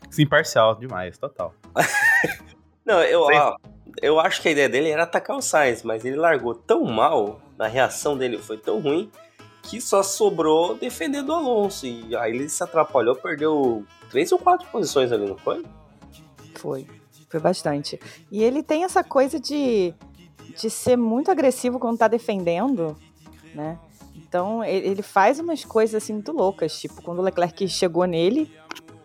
Sim, 0.09 0.27
parcial 0.27 0.77
demais, 0.77 1.19
total. 1.19 1.53
Não, 2.87 3.03
eu, 3.03 3.23
ó, 3.23 3.57
eu 4.01 4.21
acho 4.21 4.41
que 4.41 4.49
a 4.49 4.53
ideia 4.53 4.69
dele 4.69 4.89
era 4.89 5.03
atacar 5.03 5.37
o 5.37 5.43
Sainz, 5.43 5.83
mas 5.83 6.05
ele 6.05 6.17
largou 6.17 6.55
tão 6.55 6.85
mal, 6.85 7.41
a 7.59 7.67
reação 7.67 8.17
dele 8.17 8.39
foi 8.39 8.57
tão 8.57 8.81
ruim, 8.81 9.11
que 9.67 9.81
só 9.81 10.03
sobrou 10.03 10.77
defender 10.77 11.23
do 11.23 11.33
Alonso. 11.33 11.87
E 11.87 12.15
aí 12.17 12.33
ele 12.33 12.49
se 12.49 12.63
atrapalhou, 12.63 13.17
perdeu 13.17 13.85
três 14.11 14.31
ou 14.31 14.39
quatro 14.39 14.69
posições 14.69 15.11
ali, 15.11 15.27
não 15.27 15.37
foi? 15.37 15.65
Foi. 16.55 16.87
Foi 17.29 17.41
bastante. 17.41 17.99
E 18.31 18.43
ele 18.43 18.63
tem 18.63 18.85
essa 18.85 19.03
coisa 19.03 19.41
de, 19.41 19.93
de 20.57 20.71
ser 20.71 20.97
muito 20.97 21.31
agressivo 21.31 21.79
quando 21.79 21.99
tá 21.99 22.07
defendendo, 22.07 22.97
né? 23.55 23.79
Então, 24.15 24.63
ele 24.65 25.03
faz 25.03 25.39
umas 25.39 25.65
coisas 25.65 26.03
assim 26.03 26.13
muito 26.15 26.33
loucas. 26.33 26.81
Tipo, 26.81 27.03
quando 27.03 27.19
o 27.19 27.23
Leclerc 27.23 27.69
chegou 27.69 28.05
nele, 28.05 28.51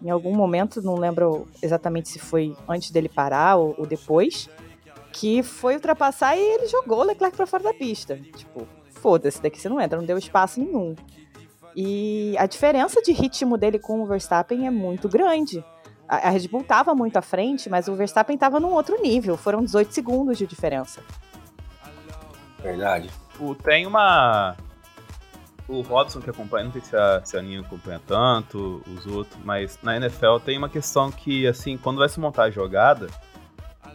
em 0.01 0.09
algum 0.09 0.35
momento, 0.35 0.81
não 0.81 0.95
lembro 0.95 1.47
exatamente 1.61 2.09
se 2.09 2.19
foi 2.19 2.55
antes 2.67 2.91
dele 2.91 3.09
parar 3.09 3.57
ou, 3.57 3.75
ou 3.77 3.85
depois, 3.85 4.49
que 5.11 5.43
foi 5.43 5.75
ultrapassar 5.75 6.37
e 6.37 6.39
ele 6.39 6.67
jogou 6.67 6.99
o 6.99 7.03
Leclerc 7.03 7.35
pra 7.35 7.45
fora 7.45 7.63
da 7.63 7.73
pista. 7.73 8.17
Tipo, 8.35 8.67
foda-se, 9.01 9.41
daqui 9.41 9.60
você 9.60 9.67
não 9.67 9.81
entra, 9.81 9.98
não 9.98 10.05
deu 10.05 10.17
espaço 10.17 10.60
nenhum. 10.60 10.96
E 11.75 12.36
a 12.38 12.46
diferença 12.46 13.01
de 13.01 13.12
ritmo 13.12 13.58
dele 13.58 13.79
com 13.79 14.01
o 14.01 14.05
Verstappen 14.05 14.67
é 14.67 14.72
muito 14.72 15.08
grande. 15.10 15.63
A 16.08 16.29
Red 16.29 16.50
Bull 16.50 16.63
tava 16.63 16.93
muito 16.93 17.15
à 17.15 17.22
frente, 17.22 17.70
mas 17.70 17.88
o 17.88 17.96
Verstappen 17.96 18.38
tava 18.38 18.60
num 18.60 18.74
outro 18.74 19.01
nível. 19.01 19.38
Foram 19.38 19.63
18 19.63 19.93
segundos 19.93 20.38
de 20.38 20.46
diferença. 20.46 21.01
Verdade. 22.62 23.10
O, 23.39 23.55
tem 23.55 23.88
uma. 23.88 24.58
O 25.70 25.79
Robson 25.81 26.20
que 26.20 26.29
acompanha, 26.29 26.65
não 26.65 26.72
sei 26.74 26.81
se 26.81 26.96
a, 26.98 27.22
se 27.24 27.38
a 27.38 27.39
Aninha 27.39 27.62
acompanha 27.62 28.01
tanto, 28.05 28.81
os 28.86 29.05
outros, 29.05 29.39
mas 29.46 29.79
na 29.81 29.96
NFL 29.96 30.39
tem 30.43 30.58
uma 30.58 30.67
questão 30.67 31.10
que, 31.10 31.48
assim, 31.48 31.77
quando 31.77 32.00
vai 32.00 32.10
se 32.10 32.20
montar 32.20 32.43
a 32.43 32.51
jogada, 32.51 33.08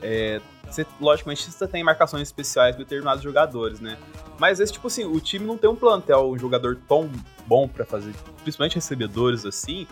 é, 0.01 0.41
você, 0.67 0.87
logicamente, 1.01 1.51
você 1.51 1.67
tem 1.67 1.83
marcações 1.83 2.23
especiais 2.23 2.75
para 2.75 2.85
determinados 2.85 3.23
jogadores, 3.23 3.81
né? 3.81 3.97
Mas 4.39 4.61
esse, 4.61 4.73
tipo 4.73 4.87
assim, 4.87 5.05
o 5.05 5.21
time 5.21 5.47
não 5.47 5.57
tem 5.57 5.71
um 5.71 5.77
plantel, 5.77 6.31
um 6.31 6.39
jogador 6.39 6.79
tão 6.89 7.11
bom 7.47 7.69
para 7.69 7.85
fazer, 7.85 8.15
principalmente 8.43 8.75
recebedores 8.75 9.47
assim, 9.47 9.87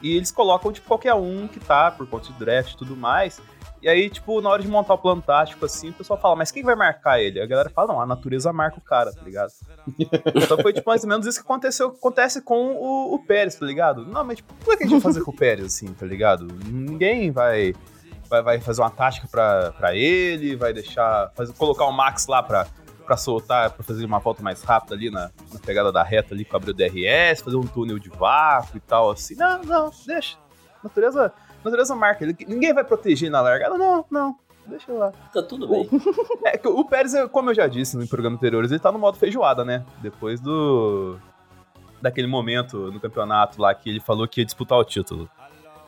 e 0.00 0.16
eles 0.16 0.30
colocam, 0.30 0.72
tipo, 0.72 0.86
qualquer 0.86 1.14
um 1.14 1.48
que 1.48 1.58
tá 1.58 1.90
por 1.90 2.06
conta 2.06 2.32
de 2.32 2.38
draft 2.38 2.72
e 2.72 2.76
tudo 2.76 2.94
mais. 2.96 3.40
E 3.84 3.88
aí, 3.88 4.08
tipo, 4.08 4.40
na 4.40 4.48
hora 4.48 4.62
de 4.62 4.68
montar 4.68 4.94
o 4.94 4.98
plano 4.98 5.20
tático, 5.20 5.62
assim, 5.64 5.90
o 5.90 5.92
pessoal 5.92 6.18
fala, 6.18 6.36
mas 6.36 6.50
quem 6.50 6.62
vai 6.62 6.74
marcar 6.74 7.20
ele? 7.20 7.38
A 7.38 7.46
galera 7.46 7.68
fala, 7.68 7.92
não, 7.92 8.00
a 8.00 8.06
natureza 8.06 8.50
marca 8.50 8.78
o 8.78 8.80
cara, 8.80 9.12
tá 9.12 9.20
ligado? 9.22 9.52
então 10.34 10.56
foi, 10.58 10.72
tipo, 10.72 10.88
mais 10.88 11.02
ou 11.02 11.08
menos 11.10 11.26
isso 11.26 11.38
que 11.38 11.44
aconteceu, 11.44 11.88
acontece 11.88 12.40
com 12.40 12.72
o, 12.72 13.14
o 13.14 13.18
Pérez, 13.18 13.56
tá 13.56 13.66
ligado? 13.66 14.06
Não, 14.06 14.24
mas, 14.24 14.36
tipo, 14.36 14.54
o 14.54 14.76
que 14.76 14.84
a 14.84 14.86
gente 14.86 14.90
vai 14.90 15.00
fazer 15.00 15.22
com 15.22 15.30
o 15.30 15.36
Pérez, 15.36 15.66
assim, 15.66 15.92
tá 15.92 16.06
ligado? 16.06 16.46
Ninguém 16.64 17.30
vai, 17.30 17.74
vai, 18.34 18.42
vai 18.42 18.60
fazer 18.60 18.82
uma 18.82 18.90
tática 18.90 19.28
pra, 19.28 19.72
pra 19.72 19.94
ele, 19.94 20.56
vai 20.56 20.72
deixar, 20.72 21.30
fazer, 21.34 21.52
colocar 21.54 21.84
o 21.84 21.92
Max 21.92 22.26
lá 22.26 22.42
pra, 22.42 22.66
pra 23.04 23.16
soltar, 23.16 23.70
pra 23.70 23.84
fazer 23.84 24.04
uma 24.04 24.18
volta 24.18 24.42
mais 24.42 24.62
rápida 24.62 24.94
ali 24.94 25.10
na, 25.10 25.30
na 25.52 25.60
pegada 25.60 25.92
da 25.92 26.02
reta 26.02 26.34
ali 26.34 26.44
com 26.44 26.56
abrir 26.56 26.70
o 26.70 26.74
DRS, 26.74 27.42
fazer 27.42 27.56
um 27.56 27.66
túnel 27.66 27.98
de 27.98 28.08
vácuo 28.08 28.76
e 28.76 28.80
tal, 28.80 29.10
assim. 29.10 29.34
Não, 29.36 29.62
não, 29.62 29.90
deixa. 30.06 30.36
Natureza 30.82 31.32
natureza 31.64 31.96
marca. 31.96 32.26
Ninguém 32.26 32.74
vai 32.74 32.84
proteger 32.84 33.30
na 33.30 33.40
largada. 33.40 33.76
Não, 33.76 34.04
não. 34.10 34.36
Deixa 34.66 34.92
lá. 34.92 35.12
Tá 35.32 35.42
tudo 35.42 35.68
bem. 35.68 35.88
O, 35.90 36.46
é, 36.46 36.60
o 36.64 36.84
Pérez, 36.84 37.12
como 37.30 37.50
eu 37.50 37.54
já 37.54 37.66
disse 37.66 37.96
no 37.96 38.06
programa 38.06 38.36
anterior, 38.36 38.64
ele 38.64 38.78
tá 38.78 38.90
no 38.90 38.98
modo 38.98 39.18
feijoada, 39.18 39.64
né? 39.64 39.84
Depois 40.00 40.40
do. 40.40 41.18
Daquele 42.00 42.26
momento 42.26 42.92
no 42.92 43.00
campeonato 43.00 43.60
lá 43.60 43.74
que 43.74 43.88
ele 43.88 44.00
falou 44.00 44.28
que 44.28 44.40
ia 44.40 44.44
disputar 44.44 44.78
o 44.78 44.84
título. 44.84 45.28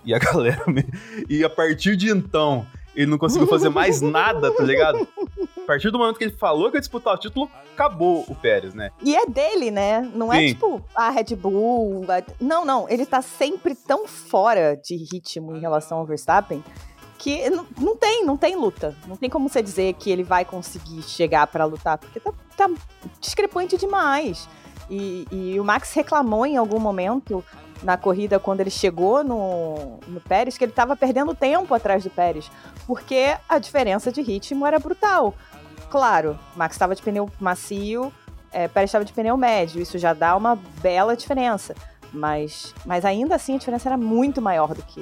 E 0.07 0.15
a 0.15 0.19
galera. 0.21 0.65
E 1.29 1.45
a 1.45 1.51
partir 1.51 1.97
de 1.97 2.09
então, 2.11 2.65
ele 2.95 3.07
não 3.11 3.19
conseguiu 3.19 3.47
fazer 3.47 3.69
mais 3.69 4.01
nada, 4.01 4.51
tá 4.51 4.63
ligado? 4.63 5.07
A 5.59 5.67
partir 5.67 5.91
do 5.91 5.99
momento 5.99 6.17
que 6.17 6.25
ele 6.25 6.37
falou 6.37 6.71
que 6.71 6.77
ia 6.77 6.81
disputar 6.81 7.15
o 7.15 7.19
título, 7.19 7.51
acabou 7.75 8.25
o 8.29 8.35
Pérez, 8.37 8.73
né? 8.73 8.91
E 9.03 9.15
é 9.17 9.27
dele, 9.27 9.71
né? 9.71 10.01
Não 10.15 10.33
é 10.33 10.39
Sim. 10.39 10.47
tipo 10.55 10.83
a 10.95 11.11
Red 11.11 11.35
Bull. 11.37 12.07
a- 12.09 12.23
Não, 12.41 12.65
não. 12.65 12.89
Ele 12.89 13.05
tá 13.05 13.21
sempre 13.21 13.75
tão 13.75 14.07
fora 14.07 14.77
de 14.83 14.97
ritmo 14.97 15.55
em 15.57 15.61
relação 15.61 15.99
ao 15.99 16.07
Verstappen 16.07 16.63
que 17.19 17.49
não, 17.51 17.67
não 17.81 17.97
tem, 17.97 18.25
não 18.25 18.37
tem 18.37 18.55
luta. 18.55 18.95
Não 19.09 19.17
tem 19.17 19.29
como 19.29 19.49
você 19.49 19.61
dizer 19.61 19.95
que 19.95 20.11
ele 20.11 20.23
vai 20.23 20.45
conseguir 20.45 21.03
chegar 21.03 21.47
pra 21.49 21.65
lutar, 21.65 21.99
porque 21.99 22.21
tá, 22.21 22.33
tá 22.57 22.71
discrepante 23.21 23.77
demais. 23.77 24.49
E, 24.89 25.27
e 25.31 25.61
o 25.61 25.65
Max 25.65 25.93
reclamou 25.93 26.47
em 26.47 26.57
algum 26.57 26.79
momento 26.79 27.45
na 27.83 27.97
corrida, 27.97 28.39
quando 28.39 28.61
ele 28.61 28.71
chegou 28.71 29.23
no, 29.23 29.99
no 30.07 30.21
Pérez, 30.21 30.57
que 30.57 30.65
ele 30.65 30.73
tava 30.73 30.97
perdendo 30.97 31.35
tempo 31.35 31.75
atrás 31.75 32.03
do 32.05 32.11
Pérez, 32.11 32.51
porque 32.87 33.37
a 33.49 33.59
diferença 33.59 34.11
de 34.11 34.23
ritmo 34.23 34.67
era 34.67 34.79
brutal. 34.79 35.35
Claro, 35.91 36.39
Max 36.55 36.75
estava 36.75 36.95
de 36.95 37.03
pneu 37.03 37.31
macio, 37.39 38.13
é, 38.51 38.67
Pérez 38.67 38.89
estava 38.89 39.05
de 39.05 39.13
pneu 39.13 39.37
médio, 39.37 39.81
isso 39.81 39.99
já 39.99 40.13
dá 40.13 40.35
uma 40.37 40.57
bela 40.81 41.17
diferença. 41.17 41.75
Mas, 42.13 42.75
mas 42.85 43.05
ainda 43.05 43.35
assim 43.35 43.57
a 43.57 43.59
diferença 43.59 43.89
era 43.89 43.97
muito 43.97 44.41
maior 44.41 44.75
do 44.75 44.83
que, 44.83 45.01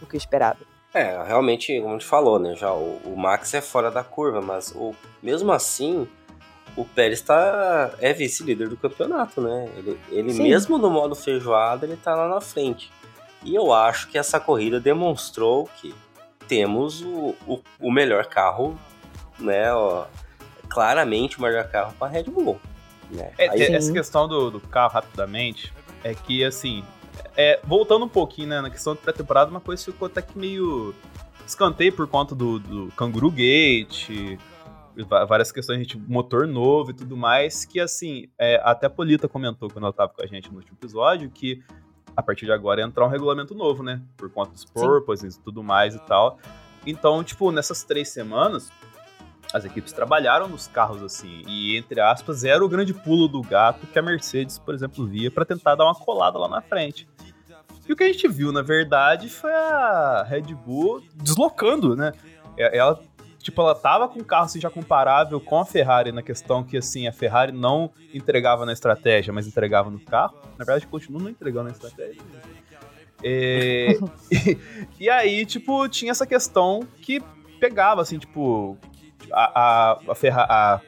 do 0.00 0.06
que 0.06 0.16
esperado. 0.16 0.66
É, 0.94 1.22
realmente, 1.24 1.78
como 1.78 1.90
a 1.90 1.98
gente 1.98 2.06
falou, 2.06 2.38
né? 2.38 2.54
Já 2.54 2.72
o, 2.72 3.00
o 3.04 3.16
Max 3.16 3.52
é 3.52 3.60
fora 3.60 3.90
da 3.90 4.02
curva, 4.02 4.40
mas 4.40 4.72
o, 4.74 4.94
mesmo 5.22 5.52
assim, 5.52 6.08
o 6.76 6.84
Pérez 6.84 7.20
tá, 7.20 7.92
é 7.98 8.12
vice-líder 8.12 8.68
do 8.68 8.76
campeonato, 8.76 9.40
né? 9.40 9.70
Ele, 9.76 9.98
ele 10.10 10.34
mesmo 10.34 10.76
no 10.76 10.90
modo 10.90 11.14
feijoada, 11.14 11.86
ele 11.86 11.96
tá 11.96 12.14
lá 12.14 12.28
na 12.28 12.40
frente. 12.40 12.92
E 13.42 13.54
eu 13.54 13.72
acho 13.72 14.08
que 14.08 14.18
essa 14.18 14.38
corrida 14.38 14.78
demonstrou 14.78 15.68
que 15.80 15.94
temos 16.46 17.00
o, 17.00 17.34
o, 17.46 17.60
o 17.80 17.90
melhor 17.90 18.26
carro, 18.26 18.78
né? 19.38 19.72
ó, 19.72 20.06
claramente 20.68 21.38
o 21.38 21.42
melhor 21.42 21.68
carro 21.68 21.94
para 21.98 22.08
Red 22.08 22.24
Bull. 22.24 22.60
Né? 23.10 23.32
É, 23.38 23.48
Aí- 23.48 23.62
é, 23.62 23.72
essa 23.72 23.92
questão 23.92 24.28
do, 24.28 24.50
do 24.50 24.60
carro, 24.60 24.92
rapidamente, 24.94 25.72
é 26.04 26.14
que, 26.14 26.44
assim, 26.44 26.84
é, 27.36 27.60
voltando 27.64 28.04
um 28.04 28.08
pouquinho 28.08 28.48
né, 28.48 28.60
na 28.60 28.70
questão 28.70 28.94
da 28.94 29.00
pré-temporada, 29.00 29.50
uma 29.50 29.60
coisa 29.60 29.82
ficou 29.84 30.06
até 30.06 30.20
que 30.20 30.36
meio 30.38 30.94
escanteio 31.46 31.92
por 31.92 32.06
conta 32.06 32.34
do, 32.34 32.58
do 32.58 32.92
Canguru 32.96 33.30
Gate, 33.30 34.38
várias 35.04 35.52
questões 35.52 35.86
de 35.86 35.98
motor 35.98 36.46
novo 36.46 36.90
e 36.90 36.94
tudo 36.94 37.16
mais, 37.16 37.64
que, 37.64 37.80
assim, 37.80 38.28
é, 38.38 38.60
até 38.64 38.86
a 38.86 38.90
Polita 38.90 39.28
comentou 39.28 39.68
quando 39.68 39.84
ela 39.84 39.90
estava 39.90 40.12
com 40.12 40.22
a 40.22 40.26
gente 40.26 40.50
no 40.50 40.58
último 40.58 40.76
episódio, 40.78 41.30
que 41.30 41.62
a 42.16 42.22
partir 42.22 42.46
de 42.46 42.52
agora 42.52 42.80
ia 42.80 42.86
entrar 42.86 43.04
um 43.04 43.10
regulamento 43.10 43.54
novo, 43.54 43.82
né? 43.82 44.00
Por 44.16 44.30
conta 44.30 44.52
dos 44.52 44.64
porpoises 44.64 45.36
e 45.36 45.40
tudo 45.40 45.62
mais 45.62 45.94
e 45.94 45.98
tal. 46.06 46.38
Então, 46.86 47.22
tipo, 47.22 47.52
nessas 47.52 47.82
três 47.82 48.08
semanas, 48.08 48.72
as 49.52 49.64
equipes 49.64 49.92
trabalharam 49.92 50.48
nos 50.48 50.66
carros 50.66 51.02
assim, 51.02 51.42
e 51.46 51.76
entre 51.76 52.00
aspas, 52.00 52.44
era 52.44 52.64
o 52.64 52.68
grande 52.68 52.94
pulo 52.94 53.28
do 53.28 53.42
gato 53.42 53.86
que 53.86 53.98
a 53.98 54.02
Mercedes, 54.02 54.58
por 54.58 54.74
exemplo, 54.74 55.06
via 55.06 55.30
para 55.30 55.44
tentar 55.44 55.74
dar 55.74 55.84
uma 55.84 55.94
colada 55.94 56.38
lá 56.38 56.48
na 56.48 56.62
frente. 56.62 57.08
E 57.88 57.92
o 57.92 57.96
que 57.96 58.02
a 58.02 58.06
gente 58.08 58.26
viu, 58.26 58.50
na 58.50 58.62
verdade, 58.62 59.28
foi 59.28 59.52
a 59.52 60.24
Red 60.28 60.54
Bull 60.54 61.02
deslocando, 61.14 61.94
né? 61.94 62.12
Ela, 62.56 62.98
tipo, 63.46 63.60
ela 63.62 63.74
tava 63.74 64.08
com 64.08 64.18
um 64.20 64.24
carro 64.24 64.44
assim, 64.46 64.60
já 64.60 64.68
comparável 64.68 65.40
com 65.40 65.58
a 65.60 65.64
Ferrari 65.64 66.10
na 66.12 66.20
questão 66.22 66.62
que, 66.64 66.76
assim, 66.76 67.06
a 67.06 67.12
Ferrari 67.12 67.52
não 67.52 67.90
entregava 68.12 68.66
na 68.66 68.72
estratégia, 68.72 69.32
mas 69.32 69.46
entregava 69.46 69.88
no 69.90 70.00
carro. 70.00 70.34
Na 70.58 70.64
verdade, 70.64 70.86
continua 70.86 71.22
não 71.22 71.30
entregando 71.30 71.64
na 71.64 71.70
estratégia. 71.70 72.20
É, 73.22 73.96
e, 74.30 74.58
e 75.00 75.08
aí, 75.10 75.46
tipo, 75.46 75.88
tinha 75.88 76.10
essa 76.10 76.26
questão 76.26 76.80
que 77.00 77.22
pegava, 77.60 78.02
assim, 78.02 78.18
tipo, 78.18 78.76
a, 79.32 79.60
a, 79.60 79.98
a, 80.10 80.14
Ferra- 80.14 80.46
a- 80.48 80.80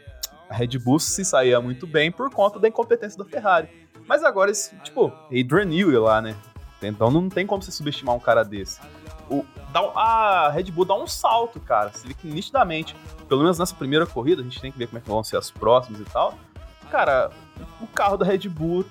a 0.51 0.55
Red 0.55 0.79
Bull 0.79 0.99
se 0.99 1.25
saía 1.25 1.61
muito 1.61 1.87
bem 1.87 2.11
por 2.11 2.31
conta 2.31 2.59
da 2.59 2.69
incompetência 2.69 3.17
da 3.19 3.25
Ferrari. 3.25 3.69
Mas 4.07 4.23
agora, 4.25 4.51
esse, 4.51 4.75
tipo, 4.81 5.13
Adrian 5.27 5.65
Newey 5.67 5.97
lá, 5.99 6.21
né? 6.21 6.35
Então 6.83 7.11
não 7.11 7.29
tem 7.29 7.47
como 7.47 7.63
você 7.63 7.71
subestimar 7.71 8.15
um 8.15 8.21
cara 8.21 8.43
desse. 8.45 8.81
O, 9.31 9.45
dá 9.73 9.81
a 9.95 10.51
Red 10.51 10.65
Bull 10.73 10.85
dá 10.85 10.95
um 10.95 11.07
salto, 11.07 11.61
cara. 11.61 11.91
Você 11.93 12.07
vê 12.09 12.15
que 12.15 12.27
nitidamente, 12.27 12.97
pelo 13.29 13.43
menos 13.43 13.59
nessa 13.59 13.75
primeira 13.75 14.07
corrida, 14.07 14.41
a 14.41 14.45
gente 14.45 14.61
tem 14.61 14.73
que 14.73 14.79
ver 14.79 14.87
como 14.87 14.99
é 14.99 15.01
que 15.01 15.09
vão 15.09 15.23
ser 15.25 15.37
as 15.37 15.51
próximas 15.51 16.01
e 16.01 16.05
tal. 16.05 16.35
Cara, 16.91 17.31
o 17.81 17.87
carro 17.87 18.17
da 18.17 18.25
Red 18.25 18.49
Bull 18.49 18.85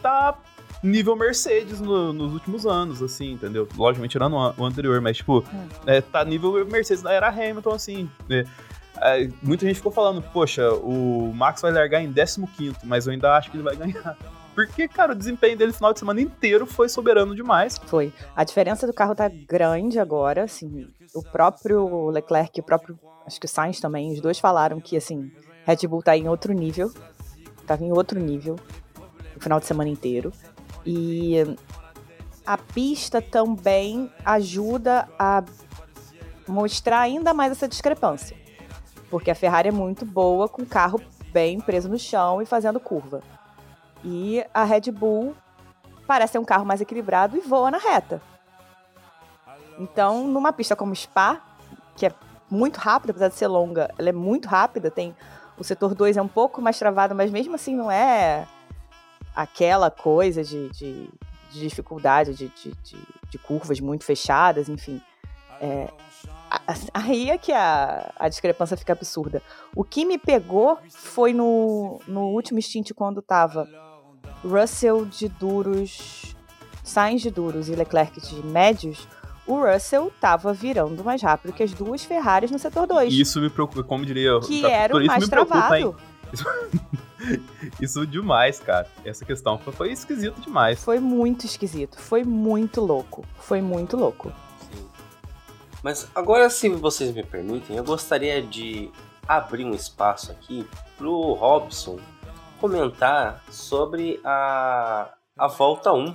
tá 0.00 0.36
nível 0.82 1.14
Mercedes 1.14 1.80
no- 1.80 2.12
nos 2.12 2.32
últimos 2.32 2.66
anos, 2.66 3.02
assim, 3.02 3.32
entendeu? 3.32 3.68
Logicamente, 3.76 4.12
tirando 4.12 4.32
o 4.34 4.38
an- 4.40 4.54
o 4.58 4.64
anterior, 4.64 5.00
mas, 5.00 5.18
tipo, 5.18 5.44
é, 5.86 6.00
tá 6.00 6.24
nível 6.24 6.64
Mercedes 6.66 7.02
da 7.02 7.12
era 7.12 7.28
Hamilton, 7.28 7.70
assim. 7.74 8.10
né? 8.28 8.44
É, 9.00 9.28
muita 9.42 9.66
gente 9.66 9.76
ficou 9.76 9.90
falando, 9.92 10.20
poxa, 10.22 10.70
o 10.74 11.32
Max 11.34 11.60
vai 11.62 11.72
largar 11.72 12.02
em 12.02 12.12
15, 12.12 12.76
mas 12.84 13.06
eu 13.06 13.12
ainda 13.12 13.36
acho 13.36 13.50
que 13.50 13.56
ele 13.56 13.64
vai 13.64 13.74
ganhar. 13.76 14.16
Porque, 14.54 14.86
cara, 14.86 15.12
o 15.12 15.14
desempenho 15.14 15.56
dele 15.56 15.70
no 15.70 15.76
final 15.76 15.92
de 15.92 15.98
semana 15.98 16.20
inteiro 16.20 16.66
foi 16.66 16.88
soberano 16.88 17.34
demais. 17.34 17.78
Foi. 17.86 18.12
A 18.36 18.44
diferença 18.44 18.86
do 18.86 18.92
carro 18.92 19.14
tá 19.14 19.28
grande 19.28 19.98
agora, 19.98 20.44
assim. 20.44 20.86
O 21.14 21.22
próprio 21.22 22.10
Leclerc, 22.10 22.60
o 22.60 22.62
próprio, 22.62 22.98
acho 23.26 23.40
que 23.40 23.46
o 23.46 23.48
Sainz 23.48 23.80
também, 23.80 24.12
os 24.12 24.20
dois 24.20 24.38
falaram 24.38 24.80
que, 24.80 24.96
assim, 24.96 25.30
Red 25.64 25.88
Bull 25.88 26.02
tá 26.02 26.16
em 26.16 26.28
outro 26.28 26.52
nível. 26.52 26.92
Tava 27.66 27.84
em 27.84 27.92
outro 27.92 28.20
nível 28.20 28.56
o 29.36 29.40
final 29.40 29.58
de 29.58 29.66
semana 29.66 29.88
inteiro. 29.88 30.32
E 30.84 31.36
a 32.44 32.58
pista 32.58 33.22
também 33.22 34.10
ajuda 34.24 35.08
a 35.18 35.42
mostrar 36.46 37.00
ainda 37.00 37.32
mais 37.32 37.52
essa 37.52 37.68
discrepância. 37.68 38.36
Porque 39.08 39.30
a 39.30 39.34
Ferrari 39.34 39.68
é 39.68 39.72
muito 39.72 40.04
boa 40.04 40.48
com 40.48 40.62
o 40.62 40.66
carro 40.66 41.00
bem 41.32 41.60
preso 41.60 41.88
no 41.88 41.98
chão 41.98 42.42
e 42.42 42.46
fazendo 42.46 42.80
curva. 42.80 43.22
E 44.04 44.44
a 44.52 44.64
Red 44.64 44.90
Bull 44.90 45.34
parece 46.06 46.32
ser 46.32 46.38
um 46.38 46.44
carro 46.44 46.64
mais 46.64 46.80
equilibrado 46.80 47.36
e 47.36 47.40
voa 47.40 47.70
na 47.70 47.78
reta. 47.78 48.20
Então, 49.78 50.26
numa 50.26 50.52
pista 50.52 50.76
como 50.76 50.94
Spa, 50.94 51.40
que 51.96 52.06
é 52.06 52.12
muito 52.50 52.78
rápida, 52.78 53.12
apesar 53.12 53.28
de 53.28 53.34
ser 53.34 53.46
longa, 53.46 53.92
ela 53.98 54.08
é 54.08 54.12
muito 54.12 54.48
rápida, 54.48 54.90
tem 54.90 55.14
o 55.58 55.64
setor 55.64 55.94
2 55.94 56.16
é 56.16 56.22
um 56.22 56.28
pouco 56.28 56.60
mais 56.60 56.78
travado, 56.78 57.14
mas 57.14 57.30
mesmo 57.30 57.54
assim 57.54 57.74
não 57.74 57.90
é 57.90 58.46
aquela 59.34 59.90
coisa 59.90 60.42
de, 60.42 60.68
de, 60.70 61.08
de 61.50 61.60
dificuldade, 61.60 62.34
de, 62.34 62.48
de, 63.30 63.38
curvas 63.38 63.80
muito 63.80 64.04
fechadas, 64.04 64.68
enfim. 64.68 65.00
É, 65.60 65.88
aí 66.92 67.30
é 67.30 67.38
que 67.38 67.52
a, 67.52 68.12
a 68.16 68.28
discrepância 68.28 68.76
fica 68.76 68.92
absurda. 68.92 69.42
O 69.74 69.84
que 69.84 70.04
me 70.04 70.18
pegou 70.18 70.78
foi 70.90 71.32
no, 71.32 72.00
no 72.06 72.28
último 72.28 72.60
stint, 72.60 72.92
quando 72.92 73.22
tava 73.22 73.68
Russell 74.44 75.04
de 75.04 75.28
duros, 75.28 76.34
Sainz 76.84 77.22
de 77.22 77.30
duros 77.30 77.68
e 77.68 77.74
Leclerc 77.74 78.20
de 78.20 78.44
médios, 78.46 79.06
o 79.46 79.60
Russell 79.60 80.12
tava 80.20 80.52
virando 80.52 81.02
mais 81.04 81.20
rápido 81.22 81.52
que 81.52 81.62
as 81.62 81.72
duas 81.72 82.04
Ferraris 82.04 82.50
no 82.50 82.58
setor 82.58 82.86
2. 82.86 83.12
E 83.12 83.20
isso 83.20 83.40
me 83.40 83.50
preocupa, 83.50 83.82
como 83.82 84.04
diria 84.06 84.38
que 84.40 84.62
tá- 84.62 84.70
era 84.70 84.92
por 84.92 85.00
o 85.00 85.04
isso 85.04 85.10
mais 85.10 85.24
me 85.24 85.30
preocupa, 85.30 85.78
hein? 85.78 85.92
travado. 85.92 85.96
Isso 87.80 88.04
demais, 88.06 88.58
cara. 88.58 88.88
Essa 89.04 89.24
questão 89.24 89.58
foi, 89.58 89.72
foi 89.72 89.92
esquisito 89.92 90.40
demais. 90.40 90.82
Foi 90.82 90.98
muito 90.98 91.46
esquisito. 91.46 91.96
Foi 91.98 92.24
muito 92.24 92.80
louco. 92.80 93.24
Foi 93.38 93.60
muito 93.60 93.96
louco. 93.96 94.32
Sim. 94.60 94.84
Mas 95.84 96.08
agora, 96.14 96.50
se 96.50 96.68
vocês 96.70 97.14
me 97.14 97.22
permitem, 97.22 97.76
eu 97.76 97.84
gostaria 97.84 98.42
de 98.42 98.90
abrir 99.28 99.64
um 99.64 99.72
espaço 99.72 100.32
aqui 100.32 100.66
pro 100.98 101.34
Robson 101.34 101.98
comentar 102.62 103.42
sobre 103.50 104.20
a, 104.24 105.08
a 105.36 105.48
volta 105.48 105.92
1, 105.92 106.14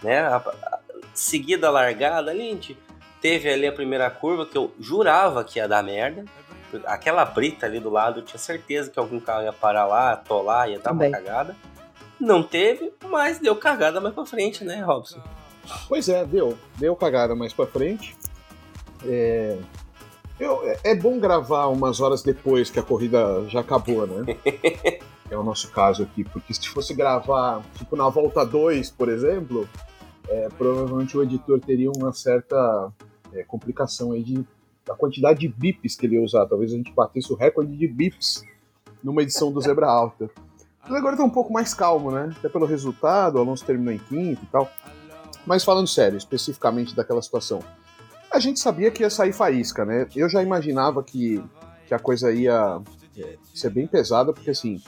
né? 0.00 0.20
A, 0.20 0.36
a, 0.36 0.78
seguida 1.12 1.66
a 1.66 1.70
largada 1.70 2.30
ali, 2.30 2.42
a 2.42 2.52
gente 2.52 2.78
teve 3.20 3.52
ali 3.52 3.66
a 3.66 3.72
primeira 3.72 4.08
curva 4.08 4.46
que 4.46 4.56
eu 4.56 4.72
jurava 4.78 5.42
que 5.42 5.58
ia 5.58 5.66
dar 5.66 5.82
merda. 5.82 6.24
Aquela 6.84 7.24
brita 7.24 7.66
ali 7.66 7.80
do 7.80 7.90
lado, 7.90 8.20
eu 8.20 8.24
tinha 8.24 8.38
certeza 8.38 8.90
que 8.90 8.98
algum 8.98 9.18
carro 9.18 9.42
ia 9.42 9.52
parar 9.52 9.86
lá, 9.86 10.12
atolar, 10.12 10.68
ia 10.70 10.78
dar 10.78 10.90
Também. 10.90 11.08
uma 11.08 11.16
cagada. 11.18 11.56
Não 12.20 12.42
teve, 12.44 12.92
mas 13.08 13.38
deu 13.40 13.56
cagada 13.56 14.00
mais 14.00 14.14
pra 14.14 14.24
frente, 14.24 14.62
né, 14.64 14.80
Robson? 14.82 15.20
Pois 15.88 16.08
é, 16.08 16.24
deu. 16.24 16.56
Deu 16.76 16.94
cagada 16.94 17.34
mais 17.34 17.52
pra 17.52 17.66
frente. 17.66 18.16
É, 19.04 19.58
eu- 20.38 20.62
é 20.84 20.94
bom 20.94 21.18
gravar 21.18 21.66
umas 21.66 22.00
horas 22.00 22.22
depois 22.22 22.70
que 22.70 22.78
a 22.78 22.82
corrida 22.82 23.44
já 23.48 23.60
acabou, 23.60 24.06
né? 24.06 24.36
é 25.30 25.36
o 25.36 25.42
nosso 25.42 25.70
caso 25.70 26.02
aqui, 26.02 26.24
porque 26.24 26.54
se 26.54 26.68
fosse 26.68 26.94
gravar, 26.94 27.62
tipo, 27.74 27.96
na 27.96 28.08
volta 28.08 28.44
2, 28.44 28.90
por 28.90 29.08
exemplo, 29.08 29.68
é, 30.28 30.48
provavelmente 30.56 31.16
o 31.16 31.22
editor 31.22 31.60
teria 31.60 31.90
uma 31.90 32.12
certa 32.12 32.92
é, 33.32 33.42
complicação 33.42 34.12
aí 34.12 34.22
de, 34.22 34.44
da 34.84 34.94
quantidade 34.94 35.40
de 35.40 35.48
bips 35.48 35.96
que 35.96 36.06
ele 36.06 36.16
ia 36.16 36.22
usar. 36.22 36.46
Talvez 36.46 36.72
a 36.72 36.76
gente 36.76 36.92
batesse 36.92 37.32
o 37.32 37.36
recorde 37.36 37.76
de 37.76 37.88
bips 37.88 38.44
numa 39.02 39.22
edição 39.22 39.52
do 39.52 39.60
Zebra 39.60 39.88
Alta. 39.88 40.30
Mas 40.82 40.98
agora 40.98 41.16
tá 41.16 41.24
um 41.24 41.30
pouco 41.30 41.52
mais 41.52 41.74
calmo, 41.74 42.10
né? 42.10 42.32
Até 42.38 42.48
pelo 42.48 42.66
resultado, 42.66 43.36
o 43.36 43.38
Alonso 43.40 43.64
terminou 43.64 43.92
em 43.92 43.98
quinto 43.98 44.44
e 44.44 44.46
tal. 44.46 44.70
Mas 45.44 45.64
falando 45.64 45.88
sério, 45.88 46.16
especificamente 46.16 46.94
daquela 46.94 47.20
situação, 47.20 47.60
a 48.32 48.38
gente 48.38 48.60
sabia 48.60 48.90
que 48.90 49.02
ia 49.02 49.10
sair 49.10 49.32
faísca, 49.32 49.84
né? 49.84 50.06
Eu 50.14 50.28
já 50.28 50.42
imaginava 50.42 51.02
que, 51.02 51.42
que 51.86 51.94
a 51.94 51.98
coisa 51.98 52.32
ia 52.32 52.80
ser 53.54 53.70
bem 53.70 53.86
pesada, 53.86 54.32
porque 54.32 54.50
assim, 54.50 54.80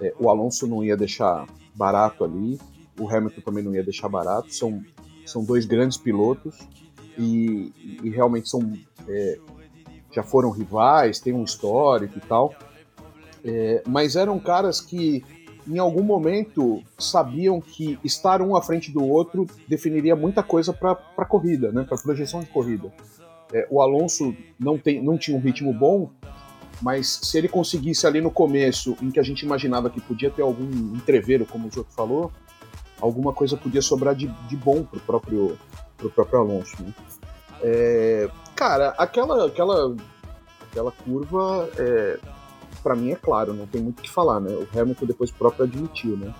é, 0.00 0.14
o 0.18 0.28
Alonso 0.28 0.66
não 0.66 0.82
ia 0.84 0.96
deixar 0.96 1.46
barato 1.74 2.24
ali, 2.24 2.58
o 2.98 3.08
Hamilton 3.08 3.40
também 3.40 3.62
não 3.64 3.74
ia 3.74 3.82
deixar 3.82 4.08
barato, 4.08 4.52
são, 4.54 4.82
são 5.24 5.44
dois 5.44 5.66
grandes 5.66 5.96
pilotos 5.96 6.58
e, 7.16 7.72
e 8.02 8.10
realmente 8.10 8.48
são 8.48 8.72
é, 9.08 9.38
já 10.12 10.22
foram 10.22 10.50
rivais, 10.50 11.20
tem 11.20 11.32
um 11.32 11.44
histórico 11.44 12.18
e 12.18 12.20
tal, 12.20 12.54
É, 13.44 13.82
mas 13.86 14.16
eram 14.16 14.38
caras 14.40 14.80
que 14.80 15.22
em 15.66 15.78
algum 15.78 16.02
momento 16.02 16.82
sabiam 16.98 17.60
que 17.60 17.98
estar 18.02 18.42
um 18.42 18.56
à 18.56 18.62
frente 18.62 18.90
do 18.90 19.04
outro 19.04 19.46
definiria 19.68 20.16
muita 20.16 20.42
coisa 20.42 20.72
para 20.72 20.98
a 21.16 21.24
corrida, 21.24 21.70
né? 21.70 21.84
Para 21.88 21.98
projeção 21.98 22.40
de 22.40 22.46
corrida. 22.46 22.92
É, 23.52 23.66
o 23.70 23.80
Alonso 23.80 24.34
não, 24.58 24.76
tem, 24.76 25.02
não 25.02 25.16
tinha 25.16 25.36
um 25.36 25.40
ritmo 25.40 25.72
bom, 25.72 26.10
mas 26.80 27.20
se 27.22 27.36
ele 27.36 27.48
conseguisse 27.48 28.06
ali 28.06 28.20
no 28.20 28.30
começo, 28.30 28.96
em 29.02 29.10
que 29.10 29.18
a 29.18 29.22
gente 29.22 29.42
imaginava 29.42 29.90
que 29.90 30.00
podia 30.00 30.30
ter 30.30 30.42
algum 30.42 30.68
entreveiro, 30.94 31.44
como 31.44 31.68
o 31.68 31.70
Joto 31.70 31.92
falou, 31.92 32.32
alguma 33.00 33.32
coisa 33.32 33.56
podia 33.56 33.82
sobrar 33.82 34.14
de, 34.14 34.26
de 34.26 34.56
bom 34.56 34.82
pro 34.82 35.00
próprio, 35.00 35.58
pro 35.96 36.10
próprio 36.10 36.40
Alonso. 36.40 36.76
Né? 36.82 36.94
É, 37.62 38.30
cara, 38.54 38.94
aquela, 38.98 39.46
aquela, 39.46 39.96
aquela 40.70 40.92
curva, 40.92 41.68
é, 41.76 42.18
para 42.82 42.94
mim 42.94 43.10
é 43.10 43.16
claro, 43.16 43.52
não 43.52 43.66
tem 43.66 43.82
muito 43.82 43.98
o 43.98 44.02
que 44.02 44.10
falar, 44.10 44.40
né? 44.40 44.52
O 44.52 44.68
Hamilton 44.78 45.06
depois 45.06 45.30
próprio 45.30 45.64
admitiu, 45.64 46.16
né? 46.16 46.32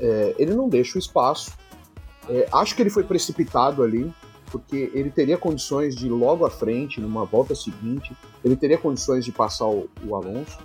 É, 0.00 0.34
ele 0.38 0.54
não 0.54 0.68
deixa 0.68 0.96
o 0.96 0.98
espaço. 0.98 1.52
É, 2.28 2.48
acho 2.52 2.74
que 2.74 2.82
ele 2.82 2.90
foi 2.90 3.04
precipitado 3.04 3.82
ali, 3.82 4.12
porque 4.52 4.90
ele 4.94 5.10
teria 5.10 5.38
condições 5.38 5.96
de 5.96 6.08
logo 6.10 6.44
à 6.44 6.50
frente, 6.50 7.00
numa 7.00 7.24
volta 7.24 7.54
seguinte, 7.54 8.14
ele 8.44 8.54
teria 8.54 8.76
condições 8.76 9.24
de 9.24 9.32
passar 9.32 9.66
o, 9.66 9.88
o 10.06 10.14
Alonso. 10.14 10.58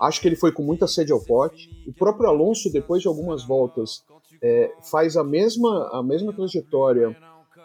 Acho 0.00 0.20
que 0.20 0.28
ele 0.28 0.36
foi 0.36 0.52
com 0.52 0.62
muita 0.62 0.86
sede 0.86 1.10
ao 1.10 1.20
pote. 1.20 1.68
O 1.86 1.92
próprio 1.92 2.28
Alonso, 2.28 2.72
depois 2.72 3.02
de 3.02 3.08
algumas 3.08 3.42
voltas, 3.42 4.04
é, 4.40 4.72
faz 4.90 5.16
a 5.16 5.24
mesma, 5.24 5.90
a 5.92 6.02
mesma 6.02 6.32
trajetória 6.32 7.16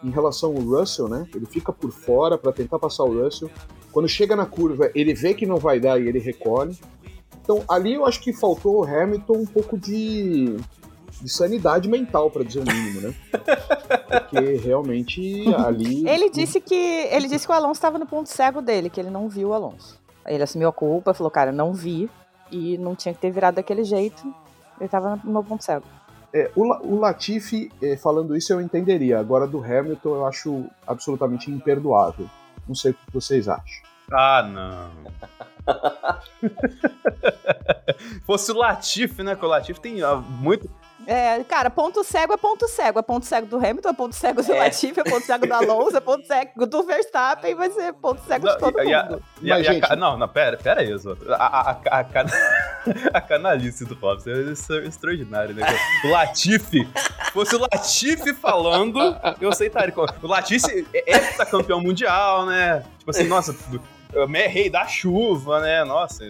em 0.02 0.10
relação 0.10 0.50
ao 0.50 0.62
Russell, 0.62 1.08
né? 1.08 1.28
Ele 1.32 1.46
fica 1.46 1.72
por 1.72 1.92
fora 1.92 2.36
para 2.36 2.50
tentar 2.50 2.78
passar 2.78 3.04
o 3.04 3.22
Russell. 3.22 3.50
Quando 3.92 4.08
chega 4.08 4.34
na 4.34 4.46
curva, 4.46 4.90
ele 4.94 5.14
vê 5.14 5.32
que 5.32 5.46
não 5.46 5.58
vai 5.58 5.78
dar 5.78 6.00
e 6.00 6.08
ele 6.08 6.18
recolhe. 6.18 6.76
Então, 7.40 7.62
ali 7.68 7.94
eu 7.94 8.04
acho 8.04 8.20
que 8.20 8.32
faltou 8.32 8.80
o 8.80 8.84
Hamilton 8.84 9.34
um 9.34 9.46
pouco 9.46 9.78
de, 9.78 10.56
de 11.22 11.28
sanidade 11.28 11.88
mental, 11.88 12.30
para 12.30 12.42
dizer 12.42 12.60
o 12.60 12.64
mínimo, 12.64 13.00
né? 13.00 13.14
Porque 13.30 14.56
realmente 14.56 15.54
ali. 15.54 16.08
Ele 16.08 16.30
disse 16.30 16.60
que 16.60 16.74
ele 16.74 17.28
disse 17.28 17.46
que 17.46 17.52
o 17.52 17.54
Alonso 17.54 17.74
estava 17.74 17.98
no 17.98 18.06
ponto 18.06 18.28
cego 18.28 18.60
dele, 18.60 18.90
que 18.90 19.00
ele 19.00 19.10
não 19.10 19.28
viu 19.28 19.50
o 19.50 19.54
Alonso. 19.54 20.00
Ele 20.26 20.42
assumiu 20.42 20.68
a 20.68 20.72
culpa, 20.72 21.14
falou, 21.14 21.30
cara, 21.30 21.52
não 21.52 21.72
vi 21.72 22.10
e 22.50 22.76
não 22.78 22.94
tinha 22.94 23.14
que 23.14 23.20
ter 23.20 23.30
virado 23.30 23.56
daquele 23.56 23.84
jeito. 23.84 24.22
Ele 24.78 24.86
estava 24.86 25.16
no 25.22 25.32
meu 25.32 25.44
ponto 25.44 25.64
cego. 25.64 25.84
É, 26.34 26.50
o, 26.56 26.62
o 26.62 26.98
Latifi 26.98 27.70
é, 27.80 27.96
falando 27.96 28.36
isso 28.36 28.52
eu 28.52 28.60
entenderia. 28.60 29.20
Agora 29.20 29.46
do 29.46 29.62
Hamilton 29.62 30.16
eu 30.16 30.26
acho 30.26 30.64
absolutamente 30.86 31.50
imperdoável. 31.50 32.28
Não 32.66 32.74
sei 32.74 32.92
o 32.92 32.94
que 32.94 33.12
vocês 33.12 33.48
acham. 33.48 33.82
Ah, 34.10 34.42
não. 34.42 34.90
Fosse 38.24 38.50
o 38.50 38.56
Latifi, 38.56 39.22
né? 39.22 39.36
Que 39.36 39.44
o 39.44 39.48
Latifi 39.48 39.80
tem 39.80 39.98
muito. 40.40 40.68
É, 41.06 41.42
cara, 41.44 41.68
ponto 41.70 42.02
cego 42.04 42.32
é 42.32 42.36
ponto 42.36 42.68
cego. 42.68 42.98
É 42.98 43.02
ponto 43.02 43.26
cego 43.26 43.46
do 43.46 43.56
Hamilton, 43.56 43.88
é 43.88 43.92
ponto 43.92 44.14
cego 44.14 44.42
do 44.42 44.52
É. 44.52 44.58
Latifi, 44.58 45.00
é 45.00 45.04
ponto 45.04 45.24
cego 45.26 45.46
do 45.46 45.52
Alonso, 45.54 45.96
é 45.96 46.00
ponto 46.00 46.26
cego 46.26 46.66
do 46.66 46.82
Verstappen, 46.84 47.54
vai 47.54 47.70
ser 47.70 47.92
ponto 47.94 48.20
cego 48.26 48.46
de 48.46 48.52
Não, 48.52 48.58
todo 48.60 48.82
e 48.82 48.94
a- 48.94 49.04
mundo. 49.04 49.22
E 49.42 49.50
a- 49.52 49.56
Mas, 49.56 49.66
e 49.66 49.68
a 49.68 49.72
gente- 49.72 49.88
ca- 49.88 49.96
não, 49.96 50.16
não, 50.16 50.28
pera, 50.28 50.56
pera 50.56 50.80
aí, 50.80 50.96
Zoto. 50.96 51.32
A, 51.32 51.36
a, 51.36 51.70
a, 51.70 51.98
a, 52.00 52.04
cana- 52.04 52.30
a 53.14 53.20
canalice 53.20 53.84
do 53.84 53.94
Robson 53.94 54.30
é 54.30 54.52
extra- 54.52 54.84
extraordinário, 54.86 55.54
né? 55.54 55.62
O 56.04 56.08
Latifi, 56.10 56.88
fosse 57.32 57.54
o 57.56 57.60
Latifi 57.60 58.32
falando, 58.34 58.98
eu 59.40 59.50
aceitaria. 59.50 59.92
O 60.22 60.26
Latifi 60.26 60.86
é 60.94 61.44
campeão 61.46 61.80
mundial, 61.80 62.46
né? 62.46 62.84
Tipo 62.98 63.10
assim, 63.10 63.24
nossa, 63.26 63.54
é 64.14 64.46
rei 64.46 64.68
da 64.70 64.86
chuva, 64.86 65.60
né? 65.60 65.84
Nossa, 65.84 66.24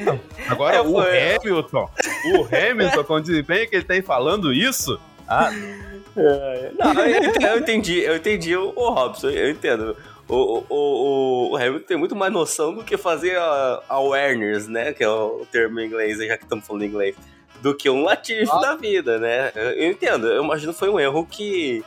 não. 0.00 0.20
Agora 0.48 0.76
É, 0.76 0.80
o 0.80 0.92
foi- 0.92 1.34
Hamilton, 1.36 1.90
o 2.34 2.48
Hamilton, 2.54 3.04
com 3.04 3.14
o 3.14 3.20
desempenho 3.20 3.68
que 3.68 3.76
ele 3.76 3.84
tem 3.84 4.02
falando 4.02 4.52
isso. 4.52 4.98
Ah, 5.28 5.50
Não, 6.78 7.04
eu 7.04 7.16
entendi, 7.18 7.44
eu 7.46 7.58
entendi, 7.58 7.98
eu 8.00 8.16
entendi 8.16 8.56
o, 8.56 8.72
o 8.76 8.90
Robson, 8.90 9.30
eu 9.30 9.50
entendo. 9.50 9.96
O, 10.28 10.34
o, 10.34 10.64
o, 10.68 11.50
o 11.52 11.56
Hamilton 11.56 11.86
tem 11.86 11.96
muito 11.96 12.14
mais 12.16 12.32
noção 12.32 12.74
do 12.74 12.82
que 12.84 12.96
fazer 12.96 13.36
a, 13.38 13.82
awareness, 13.88 14.66
né? 14.68 14.92
Que 14.92 15.02
é 15.04 15.08
o 15.08 15.46
termo 15.50 15.80
em 15.80 15.86
inglês, 15.86 16.18
já 16.18 16.36
que 16.36 16.44
estamos 16.44 16.66
falando 16.66 16.84
inglês. 16.84 17.14
Do 17.60 17.74
que 17.74 17.88
um 17.88 18.02
Latifi 18.02 18.50
Ah. 18.50 18.58
da 18.58 18.74
vida, 18.76 19.18
né? 19.18 19.52
Eu, 19.54 19.70
eu 19.70 19.90
entendo, 19.90 20.26
eu 20.26 20.42
imagino 20.42 20.72
que 20.72 20.78
foi 20.78 20.88
um 20.90 20.98
erro 20.98 21.26
que. 21.26 21.84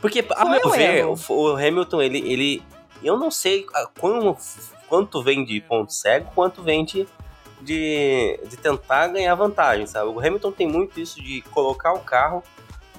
Porque, 0.00 0.24
a 0.30 0.46
Foi 0.46 0.50
meu 0.58 0.66
um 0.66 0.70
ver, 0.70 0.96
erro. 0.98 1.14
o, 1.28 1.34
o 1.52 1.56
Hamilton, 1.56 2.02
ele, 2.02 2.18
ele. 2.30 2.62
Eu 3.04 3.16
não 3.18 3.30
sei 3.30 3.66
a- 3.74 3.88
como, 4.00 4.36
quanto 4.88 5.22
vem 5.22 5.44
de 5.44 5.60
ponto 5.60 5.92
cego, 5.92 6.30
quanto 6.34 6.62
vem 6.62 6.84
de, 6.84 7.06
de, 7.60 8.38
de 8.48 8.56
tentar 8.56 9.08
ganhar 9.08 9.34
vantagem, 9.34 9.86
sabe? 9.86 10.08
O 10.08 10.18
Hamilton 10.20 10.52
tem 10.52 10.66
muito 10.68 11.00
isso 11.00 11.22
de 11.22 11.42
colocar 11.50 11.92
o 11.92 12.00
carro 12.00 12.42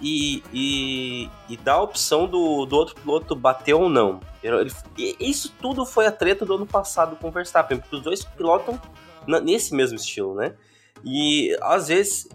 e, 0.02 0.44
e, 0.54 1.30
e 1.50 1.58
dar 1.58 1.74
a 1.76 1.82
opção 1.82 2.28
do, 2.28 2.66
do 2.66 2.76
outro 2.76 2.96
piloto 2.96 3.36
bater 3.36 3.74
ou 3.74 3.90
não. 3.90 4.20
Ele- 4.44 4.72
isso 5.20 5.54
tudo 5.62 5.86
foi 5.86 6.06
a 6.06 6.12
treta 6.12 6.46
do 6.46 6.56
ano 6.56 6.66
passado 6.66 7.16
com 7.16 7.30
o 7.30 7.32
Verstappen, 7.32 7.80
porque 7.80 7.96
os 7.96 8.02
dois 8.02 8.24
pilotam 8.24 8.80
nesse 9.44 9.74
mesmo 9.74 9.96
estilo, 9.96 10.36
né? 10.36 10.54
E 11.04 11.56
às 11.62 11.88
vezes 11.88 12.28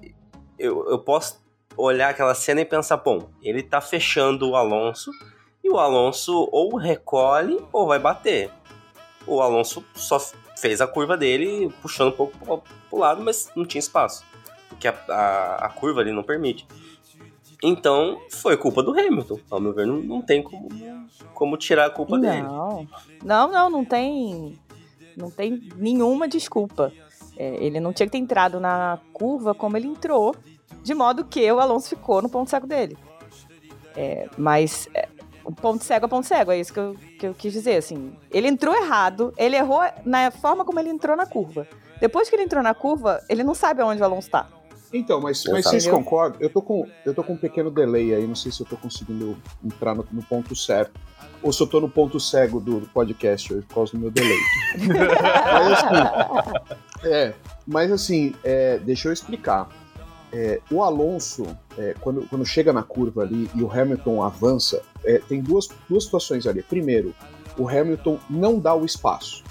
eu, 0.58 0.88
eu 0.90 0.98
posso 0.98 1.40
olhar 1.76 2.10
aquela 2.10 2.34
cena 2.34 2.60
e 2.60 2.64
pensar, 2.64 2.96
bom, 2.98 3.30
ele 3.42 3.62
tá 3.62 3.80
fechando 3.80 4.50
o 4.50 4.56
Alonso 4.56 5.10
o 5.70 5.78
Alonso 5.78 6.48
ou 6.52 6.76
recolhe 6.76 7.58
ou 7.72 7.86
vai 7.86 7.98
bater. 7.98 8.50
O 9.26 9.40
Alonso 9.40 9.84
só 9.94 10.18
fez 10.56 10.80
a 10.80 10.86
curva 10.86 11.16
dele 11.16 11.72
puxando 11.80 12.08
um 12.08 12.16
pouco 12.16 12.36
pro, 12.38 12.62
pro 12.88 12.98
lado, 12.98 13.22
mas 13.22 13.50
não 13.54 13.64
tinha 13.64 13.78
espaço. 13.78 14.24
Porque 14.68 14.88
a, 14.88 14.94
a, 15.08 15.66
a 15.66 15.68
curva 15.68 16.00
ali 16.00 16.12
não 16.12 16.22
permite. 16.22 16.66
Então, 17.62 18.18
foi 18.30 18.56
culpa 18.56 18.82
do 18.82 18.98
Hamilton. 18.98 19.38
Ao 19.50 19.60
meu 19.60 19.72
ver, 19.72 19.86
não, 19.86 19.96
não 19.96 20.22
tem 20.22 20.42
como, 20.42 20.68
como 21.34 21.56
tirar 21.56 21.86
a 21.86 21.90
culpa 21.90 22.18
dele. 22.18 22.42
Não, 22.42 22.86
não, 23.22 23.50
não, 23.50 23.70
não 23.70 23.84
tem, 23.84 24.58
não 25.16 25.30
tem 25.30 25.68
nenhuma 25.76 26.26
desculpa. 26.26 26.92
É, 27.36 27.62
ele 27.62 27.78
não 27.78 27.92
tinha 27.92 28.06
que 28.06 28.12
ter 28.12 28.18
entrado 28.18 28.58
na 28.58 28.98
curva 29.12 29.54
como 29.54 29.76
ele 29.76 29.88
entrou, 29.88 30.34
de 30.82 30.94
modo 30.94 31.24
que 31.24 31.50
o 31.52 31.60
Alonso 31.60 31.90
ficou 31.90 32.22
no 32.22 32.28
ponto 32.28 32.48
cego 32.48 32.66
dele. 32.66 32.96
É, 33.94 34.28
mas 34.38 34.88
é, 34.94 35.08
o 35.19 35.19
ponto 35.52 35.84
cego 35.84 36.06
é 36.06 36.08
ponto 36.08 36.26
cego, 36.26 36.50
é 36.50 36.58
isso 36.58 36.72
que 36.72 36.78
eu, 36.78 36.96
que 37.18 37.26
eu 37.26 37.34
quis 37.34 37.52
dizer. 37.52 37.76
Assim, 37.76 38.12
ele 38.30 38.48
entrou 38.48 38.74
errado, 38.74 39.32
ele 39.36 39.56
errou 39.56 39.82
na 40.04 40.30
forma 40.30 40.64
como 40.64 40.78
ele 40.78 40.90
entrou 40.90 41.16
na 41.16 41.26
curva. 41.26 41.66
Depois 42.00 42.28
que 42.28 42.36
ele 42.36 42.44
entrou 42.44 42.62
na 42.62 42.74
curva, 42.74 43.22
ele 43.28 43.44
não 43.44 43.54
sabe 43.54 43.82
aonde 43.82 44.00
o 44.00 44.04
Alonso 44.04 44.28
está. 44.28 44.48
Então, 44.92 45.20
mas, 45.20 45.44
Eu 45.44 45.52
mas 45.52 45.66
vocês 45.66 45.86
concordam? 45.86 46.40
Eu 46.40 46.50
tô, 46.50 46.60
com, 46.60 46.86
eu 47.06 47.14
tô 47.14 47.22
com 47.22 47.34
um 47.34 47.36
pequeno 47.36 47.70
delay 47.70 48.12
aí, 48.12 48.26
não 48.26 48.34
sei 48.34 48.50
se 48.50 48.60
eu 48.60 48.66
tô 48.66 48.76
conseguindo 48.76 49.36
entrar 49.64 49.94
no, 49.94 50.04
no 50.10 50.22
ponto 50.22 50.56
certo. 50.56 50.98
Ou 51.42 51.52
se 51.52 51.62
eu 51.62 51.66
tô 51.66 51.80
no 51.80 51.88
ponto 51.88 52.18
cego 52.18 52.60
do 52.60 52.80
podcast 52.92 53.52
hoje 53.52 53.64
por 53.66 53.74
causa 53.74 53.92
do 53.92 53.98
meu 53.98 54.10
delay. 54.10 54.38
mas 55.52 55.72
assim, 55.72 57.08
é, 57.08 57.34
mas 57.66 57.92
assim 57.92 58.34
é, 58.42 58.78
deixa 58.78 59.08
eu 59.08 59.12
explicar. 59.12 59.68
É, 60.32 60.60
o 60.70 60.82
Alonso, 60.82 61.44
é, 61.76 61.94
quando, 62.00 62.26
quando 62.28 62.44
chega 62.46 62.72
na 62.72 62.82
curva 62.82 63.22
ali 63.22 63.50
e 63.54 63.62
o 63.62 63.70
Hamilton 63.70 64.22
avança, 64.22 64.82
é, 65.04 65.18
tem 65.18 65.40
duas, 65.40 65.68
duas 65.88 66.04
situações 66.04 66.46
ali. 66.46 66.62
Primeiro, 66.62 67.14
o 67.58 67.68
Hamilton 67.68 68.18
não 68.28 68.58
dá 68.58 68.74
o 68.74 68.84
espaço. 68.84 69.42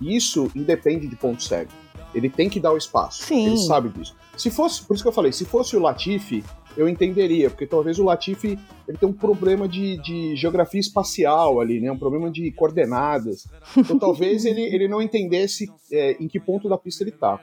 E 0.00 0.16
isso 0.16 0.50
independe 0.54 1.06
de 1.06 1.16
ponto 1.16 1.42
cego. 1.42 1.70
Ele 2.14 2.28
tem 2.28 2.48
que 2.48 2.60
dar 2.60 2.72
o 2.72 2.76
espaço. 2.76 3.22
Sim. 3.24 3.48
Ele 3.48 3.58
sabe 3.58 3.88
disso. 3.88 4.16
Se 4.36 4.50
fosse, 4.50 4.82
por 4.82 4.94
isso 4.94 5.02
que 5.02 5.08
eu 5.08 5.12
falei, 5.12 5.32
se 5.32 5.44
fosse 5.44 5.76
o 5.76 5.80
Latifi, 5.80 6.42
eu 6.76 6.88
entenderia, 6.88 7.50
porque 7.50 7.66
talvez 7.66 7.98
o 7.98 8.04
Latifi 8.04 8.58
ele 8.86 8.96
tem 8.96 9.08
um 9.08 9.12
problema 9.12 9.68
de, 9.68 9.98
de 9.98 10.36
geografia 10.36 10.80
espacial 10.80 11.60
ali, 11.60 11.80
né? 11.80 11.90
Um 11.90 11.98
problema 11.98 12.30
de 12.30 12.50
coordenadas. 12.52 13.46
Então 13.76 13.98
talvez 13.98 14.44
ele, 14.44 14.62
ele 14.62 14.88
não 14.88 15.02
entendesse 15.02 15.70
é, 15.92 16.16
em 16.20 16.28
que 16.28 16.40
ponto 16.40 16.68
da 16.68 16.78
pista 16.78 17.02
ele 17.02 17.12
tá. 17.12 17.40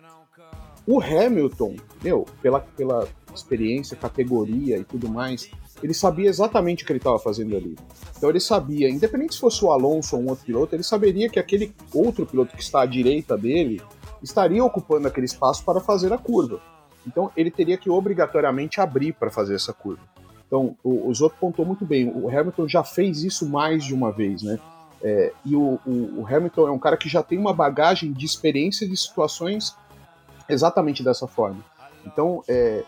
O 0.88 1.02
Hamilton, 1.02 1.76
meu, 2.02 2.26
pela, 2.42 2.62
pela 2.62 3.08
experiência, 3.36 3.96
categoria 3.98 4.78
e 4.78 4.84
tudo 4.84 5.10
mais, 5.10 5.52
ele 5.84 5.94
sabia 5.94 6.30
exatamente 6.30 6.84
o 6.84 6.88
que 6.88 6.92
ele 6.94 6.98
estava 7.00 7.20
fazendo 7.20 7.56
ali. 7.56 7.76
Então 8.18 8.30
ele 8.30 8.40
sabia, 8.40 8.90
independente 8.90 9.36
se 9.36 9.40
fosse 9.42 9.64
o 9.64 9.72
Alonso 9.72 10.16
ou 10.16 10.24
um 10.24 10.30
outro 10.30 10.46
piloto, 10.46 10.74
ele 10.76 10.84
saberia 10.84 11.30
que 11.30 11.38
aquele 11.40 11.74
outro 11.94 12.26
piloto 12.26 12.56
que 12.56 12.64
está 12.64 12.82
à 12.82 12.86
direita 12.86 13.38
dele 13.38 13.82
estaria 14.24 14.64
ocupando 14.64 15.08
aquele 15.08 15.26
espaço 15.26 15.64
para 15.64 15.80
fazer 15.80 16.12
a 16.14 16.18
curva. 16.18 16.60
Então 17.06 17.30
ele 17.38 17.52
teria 17.52 17.78
que 17.78 17.90
obrigatoriamente 17.90 18.80
abrir 18.82 19.14
para 19.14 19.30
fazer 19.30 19.56
essa 19.56 19.72
curva. 19.74 20.02
Então 20.48 20.76
o, 20.84 21.08
o 21.10 21.14
Zoto 21.14 21.36
pontou 21.40 21.66
muito 21.66 21.86
bem. 21.86 22.10
O 22.10 22.28
Hamilton 22.30 22.68
já 22.68 22.84
fez 22.84 23.24
isso 23.24 23.48
mais 23.48 23.84
de 23.84 23.94
uma 23.94 24.12
vez, 24.12 24.42
né? 24.42 24.58
É, 25.04 25.32
e 25.46 25.56
o, 25.56 25.80
o- 25.86 26.22
o 26.22 26.26
Hamilton 26.28 26.68
é 26.68 26.72
um 26.72 26.80
cara 26.80 26.98
que 26.98 27.08
já 27.08 27.22
tem 27.22 27.38
uma 27.38 27.54
bagagem 27.54 28.12
de 28.12 28.26
experiência 28.26 28.88
de 28.88 28.98
situações 28.98 29.76
exatamente 30.50 31.04
dessa 31.04 31.28
forma. 31.28 31.64
Então, 32.06 32.44
é, 32.48 32.84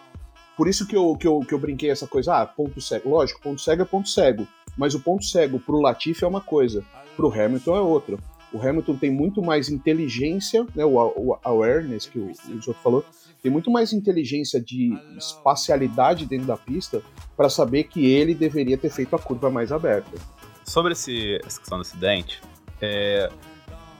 por 0.56 0.68
isso 0.68 0.86
que 0.88 0.96
eu, 0.96 1.16
que, 1.16 1.28
eu, 1.28 1.40
que 1.40 1.54
eu 1.54 1.60
brinquei 1.60 1.90
essa 1.90 2.08
coisa, 2.08 2.42
ah, 2.42 2.46
ponto 2.46 2.82
cego. 2.82 3.10
Lógico, 3.10 3.42
ponto 3.42 3.62
cego 3.62 3.82
é 3.82 3.86
ponto 3.86 4.10
cego. 4.10 4.48
Mas 4.78 4.94
o 4.94 5.00
ponto 5.00 5.24
cego 5.26 5.60
pro 5.60 5.80
Latifi 5.80 6.24
é 6.24 6.28
uma 6.28 6.42
coisa, 6.42 6.84
pro 7.16 7.32
Hamilton 7.32 7.76
é 7.76 7.82
outra. 7.82 8.18
O 8.52 8.60
Hamilton 8.60 8.96
tem 8.96 9.12
muito 9.12 9.42
mais 9.42 9.70
inteligência, 9.70 10.66
né, 10.76 10.84
o, 10.84 10.96
o 10.96 11.38
awareness 11.44 12.08
que 12.08 12.18
o, 12.18 12.32
o 12.32 12.62
Zoto 12.62 12.80
falou, 12.82 13.06
tem 13.42 13.52
muito 13.52 13.72
mais 13.72 13.94
inteligência 13.94 14.60
de 14.60 14.98
espacialidade 15.18 16.26
dentro 16.26 16.48
da 16.48 16.58
pista 16.58 17.02
para 17.38 17.50
saber 17.50 17.86
que 17.86 18.06
ele 18.06 18.34
deveria 18.34 18.78
ter 18.78 18.90
feito 18.90 19.16
a 19.16 19.20
curva 19.20 19.50
mais 19.50 19.72
aberta. 19.72 20.18
Sobre 20.66 20.94
esse, 20.94 21.40
essa 21.46 21.60
questão 21.60 21.78
do 21.78 21.82
acidente, 21.82 22.42
é, 22.82 23.30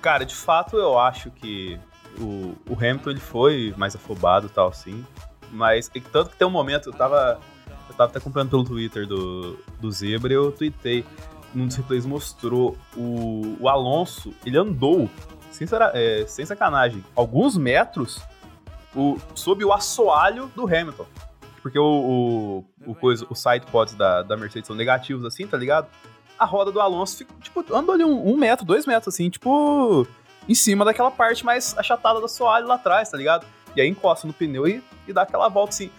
cara, 0.02 0.26
de 0.26 0.36
fato 0.36 0.78
eu 0.78 1.00
acho 1.00 1.32
que 1.32 1.80
o, 2.20 2.56
o 2.70 2.74
Hamilton 2.74 3.12
ele 3.12 3.20
foi 3.20 3.74
mais 3.78 3.96
afobado 3.96 4.48
e 4.48 4.50
tal, 4.50 4.74
sim. 4.74 5.06
Mas 5.52 5.90
tanto 6.12 6.32
que 6.32 6.38
tem 6.38 6.48
um 6.48 6.52
momento, 6.52 6.90
eu 6.90 6.94
tava. 6.94 7.40
Eu 7.90 7.96
tava 7.96 8.12
até 8.12 8.20
acompanhando 8.20 8.50
pelo 8.50 8.64
Twitter 8.64 9.08
do, 9.08 9.58
do 9.80 9.92
Zebra 9.92 10.32
e 10.32 10.36
eu 10.36 10.52
tuitei. 10.52 11.04
Num 11.54 11.66
dos 11.66 11.76
replays 11.76 12.06
mostrou 12.06 12.78
o, 12.96 13.58
o 13.60 13.68
Alonso, 13.68 14.32
ele 14.46 14.56
andou, 14.56 15.10
sem, 15.50 15.68
é, 15.94 16.24
sem 16.28 16.46
sacanagem, 16.46 17.04
alguns 17.16 17.58
metros 17.58 18.22
o, 18.96 19.18
sob 19.34 19.66
o 19.66 19.74
assoalho 19.74 20.52
do 20.56 20.66
Hamilton. 20.66 21.08
Porque 21.64 21.80
o, 21.80 22.64
o, 22.86 22.92
o 22.92 22.96
coisa, 22.96 23.26
os 23.28 23.40
side 23.40 23.66
pods 23.72 23.96
da, 23.96 24.22
da 24.22 24.38
Mercedes 24.38 24.68
são 24.68 24.76
negativos 24.76 25.26
assim, 25.26 25.48
tá 25.48 25.58
ligado? 25.58 25.88
a 26.40 26.46
roda 26.46 26.72
do 26.72 26.80
Alonso 26.80 27.26
tipo, 27.42 27.66
andou 27.76 27.94
ali 27.94 28.06
um, 28.06 28.32
um 28.32 28.38
metro, 28.38 28.66
dois 28.66 28.86
metros, 28.86 29.14
assim, 29.14 29.30
tipo, 29.30 30.08
em 30.50 30.56
cima 30.56 30.84
daquela 30.84 31.12
parte 31.12 31.46
mais 31.46 31.78
achatada 31.78 32.20
da 32.20 32.28
soalho 32.28 32.68
lá 32.68 32.76
atrás, 32.76 33.10
tá 33.10 33.16
ligado? 33.18 33.46
E 33.76 33.80
aí 33.82 33.88
encosta 33.88 34.26
no 34.28 34.34
pneu 34.34 34.68
e, 34.68 34.84
e 35.08 35.14
dá 35.14 35.22
aquela 35.22 35.48
volta, 35.48 35.70
assim. 35.74 35.92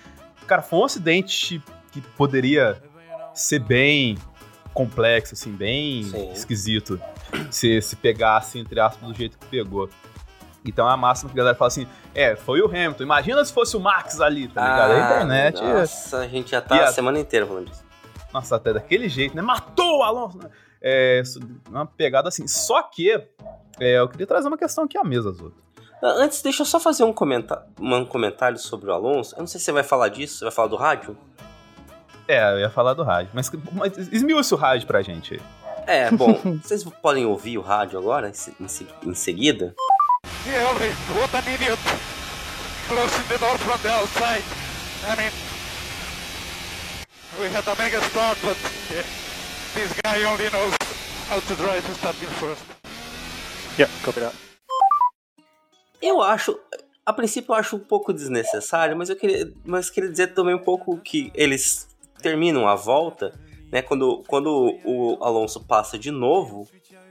Cara, 0.46 0.60
foi 0.60 0.80
um 0.80 0.84
acidente 0.84 1.62
que 1.92 2.00
poderia 2.00 2.82
ser 3.32 3.60
bem 3.60 4.18
complexo, 4.74 5.34
assim, 5.34 5.52
bem 5.52 6.02
Sim. 6.02 6.32
esquisito, 6.32 7.00
se, 7.50 7.80
se 7.80 7.94
pegasse, 7.96 8.58
entre 8.58 8.80
aspas, 8.80 9.08
do 9.08 9.14
jeito 9.14 9.38
que 9.38 9.46
pegou. 9.46 9.88
Então 10.64 10.88
é 10.88 10.92
a 10.92 10.96
máxima 10.96 11.30
que 11.30 11.36
a 11.36 11.38
galera 11.38 11.56
fala 11.56 11.68
assim, 11.68 11.86
é, 12.14 12.34
foi 12.36 12.60
o 12.60 12.66
Hamilton, 12.66 13.02
imagina 13.04 13.44
se 13.44 13.52
fosse 13.52 13.76
o 13.76 13.80
Max 13.80 14.20
ali, 14.20 14.48
tá 14.48 14.60
ligado? 14.62 14.92
a 14.92 14.98
internet... 14.98 15.60
Ah, 15.62 15.74
Nossa, 15.80 16.18
a 16.18 16.28
gente 16.28 16.50
já 16.50 16.60
tá 16.60 16.76
a 16.76 16.84
a- 16.88 16.92
semana 16.92 17.18
inteira 17.18 17.46
falando 17.46 17.70
disso. 17.70 17.84
Nossa, 18.32 18.56
até 18.56 18.72
daquele 18.72 19.08
jeito, 19.08 19.34
né? 19.34 19.42
Matou 19.42 19.98
o 19.98 20.02
Alonso! 20.02 20.38
né? 20.38 20.50
É, 20.82 21.22
uma 21.68 21.86
pegada 21.86 22.28
assim. 22.28 22.46
Só 22.48 22.82
que 22.82 23.10
é, 23.78 23.98
eu 23.98 24.08
queria 24.08 24.26
trazer 24.26 24.48
uma 24.48 24.58
questão 24.58 24.84
aqui 24.84 24.96
à 24.98 25.04
mesa, 25.04 25.30
Zoto. 25.30 25.54
Ah, 26.02 26.14
Antes, 26.18 26.40
deixa 26.42 26.62
eu 26.62 26.66
só 26.66 26.80
fazer 26.80 27.04
um, 27.04 27.12
comenta 27.12 27.66
um 27.78 28.04
comentário 28.04 28.58
sobre 28.58 28.90
o 28.90 28.92
Alonso. 28.94 29.34
Eu 29.34 29.40
não 29.40 29.46
sei 29.46 29.58
se 29.58 29.66
você 29.66 29.72
vai 29.72 29.82
falar 29.82 30.08
disso, 30.08 30.38
você 30.38 30.44
vai 30.46 30.52
falar 30.52 30.68
do 30.68 30.76
rádio? 30.76 31.16
É, 32.26 32.52
eu 32.52 32.60
ia 32.60 32.70
falar 32.70 32.94
do 32.94 33.02
rádio, 33.02 33.30
mas, 33.34 33.50
mas 33.72 33.96
esmiuça 34.12 34.54
o 34.54 34.58
rádio 34.58 34.86
pra 34.86 35.02
gente 35.02 35.34
aí. 35.34 35.40
É, 35.86 36.10
bom, 36.10 36.32
vocês 36.62 36.84
podem 37.02 37.26
ouvir 37.26 37.58
o 37.58 37.60
rádio 37.60 37.98
agora, 37.98 38.28
em, 38.28 38.32
se- 38.32 38.54
em 38.60 38.68
se- 38.68 38.86
em 39.04 39.14
seguida. 39.14 39.74
Really, 40.46 40.94
what 41.18 41.34
an 41.36 41.52
idiot! 41.52 41.78
Closing 42.88 43.22
the 43.28 43.38
door 43.38 43.58
from 43.58 43.78
the 43.82 43.90
outside. 43.90 44.42
I 45.06 45.16
mean, 45.16 45.30
we 47.40 47.46
had 47.54 47.66
a 47.68 47.74
mega 47.76 48.00
start, 48.08 48.38
but 48.42 48.56
uh, 48.56 49.02
this 49.74 49.92
guy 50.02 50.24
only 50.24 50.50
knows 50.50 50.74
how 51.28 51.40
to 51.40 51.54
drive 51.54 51.84
to 51.86 51.94
starting 51.94 52.28
first. 52.40 52.62
Yeah, 53.78 53.90
copy 54.02 54.20
that. 54.20 54.34
Eu 56.02 56.22
acho, 56.22 56.58
a 57.04 57.12
princípio 57.12 57.52
eu 57.52 57.56
acho 57.56 57.76
um 57.76 57.80
pouco 57.80 58.12
desnecessário, 58.12 58.96
mas 58.96 59.10
eu 59.10 59.16
queria, 59.16 59.52
mas 59.64 59.90
queria 59.90 60.10
dizer 60.10 60.28
também 60.28 60.54
um 60.54 60.62
pouco 60.62 60.96
que 60.98 61.30
eles 61.34 61.88
terminam 62.22 62.66
a 62.66 62.74
volta, 62.74 63.38
né? 63.70 63.82
Quando, 63.82 64.22
quando 64.26 64.78
o 64.84 65.18
Alonso 65.22 65.60
passa 65.60 65.98
de 65.98 66.10
novo 66.10 66.66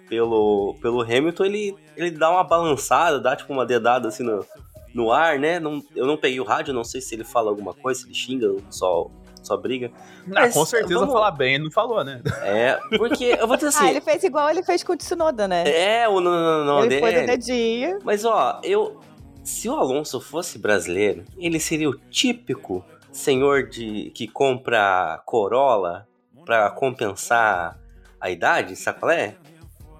pelo, 0.08 0.76
pelo 0.82 1.02
Hamilton, 1.02 1.46
ele, 1.46 1.76
ele 1.96 2.12
dá 2.12 2.32
uma 2.32 2.44
balançada, 2.44 3.20
dá 3.20 3.36
tipo 3.36 3.54
uma 3.54 3.66
dedada 3.66 4.08
assim 4.08 4.24
no, 4.24 4.46
no 4.94 5.12
ar, 5.12 5.40
né? 5.40 5.60
Não, 5.60 5.82
eu 5.96 6.06
não 6.06 6.18
peguei 6.18 6.40
o 6.40 6.44
rádio, 6.44 6.74
não 6.74 6.84
sei 6.84 7.00
se 7.00 7.14
ele 7.16 7.24
fala 7.24 7.50
alguma 7.50 7.74
coisa, 7.74 8.02
se 8.02 8.08
ele 8.08 8.16
xinga, 8.16 8.56
só, 8.70 9.10
só 9.50 9.58
briga. 9.58 9.92
Ah, 9.96 10.22
Mas, 10.28 10.54
com 10.54 10.66
certeza 10.66 11.00
vamos- 11.00 11.14
falar 11.14 11.32
bem, 11.32 11.56
ele 11.56 11.64
não 11.66 11.72
falou, 11.72 12.04
né? 12.04 12.22
É, 12.44 12.80
porque 12.98 13.36
eu 13.40 13.48
vou 13.48 13.56
dizer 13.58 13.70
assim. 13.70 13.86
Ah, 13.86 13.90
ele 13.92 14.02
fez 14.02 14.24
igual 14.24 14.50
ele 14.50 14.64
fez 14.64 14.84
com 14.84 14.94
o 14.94 14.98
Tsunoda, 14.98 15.48
né? 15.48 15.64
É, 15.68 16.08
o 16.08 16.22
não, 16.22 16.32
não, 16.32 16.66
não, 16.66 16.86
ele 16.86 17.00
foi 17.00 17.12
dele. 17.14 17.28
dedinho. 17.28 18.00
Mas 18.04 18.24
ó, 18.26 18.62
eu. 18.64 19.00
Se 19.44 19.68
o 19.68 19.74
Alonso 19.74 20.22
fosse 20.22 20.60
brasileiro, 20.60 21.24
ele 21.38 21.60
seria 21.60 21.90
o 21.90 21.98
típico 21.98 22.86
senhor 23.12 23.68
de 23.68 24.12
que 24.14 24.28
compra 24.28 25.20
Corolla 25.26 26.08
pra 26.46 26.70
compensar 26.70 27.78
a 28.22 28.30
idade, 28.30 28.76
sabe 28.76 29.00
qual 29.00 29.12
é? 29.12 29.36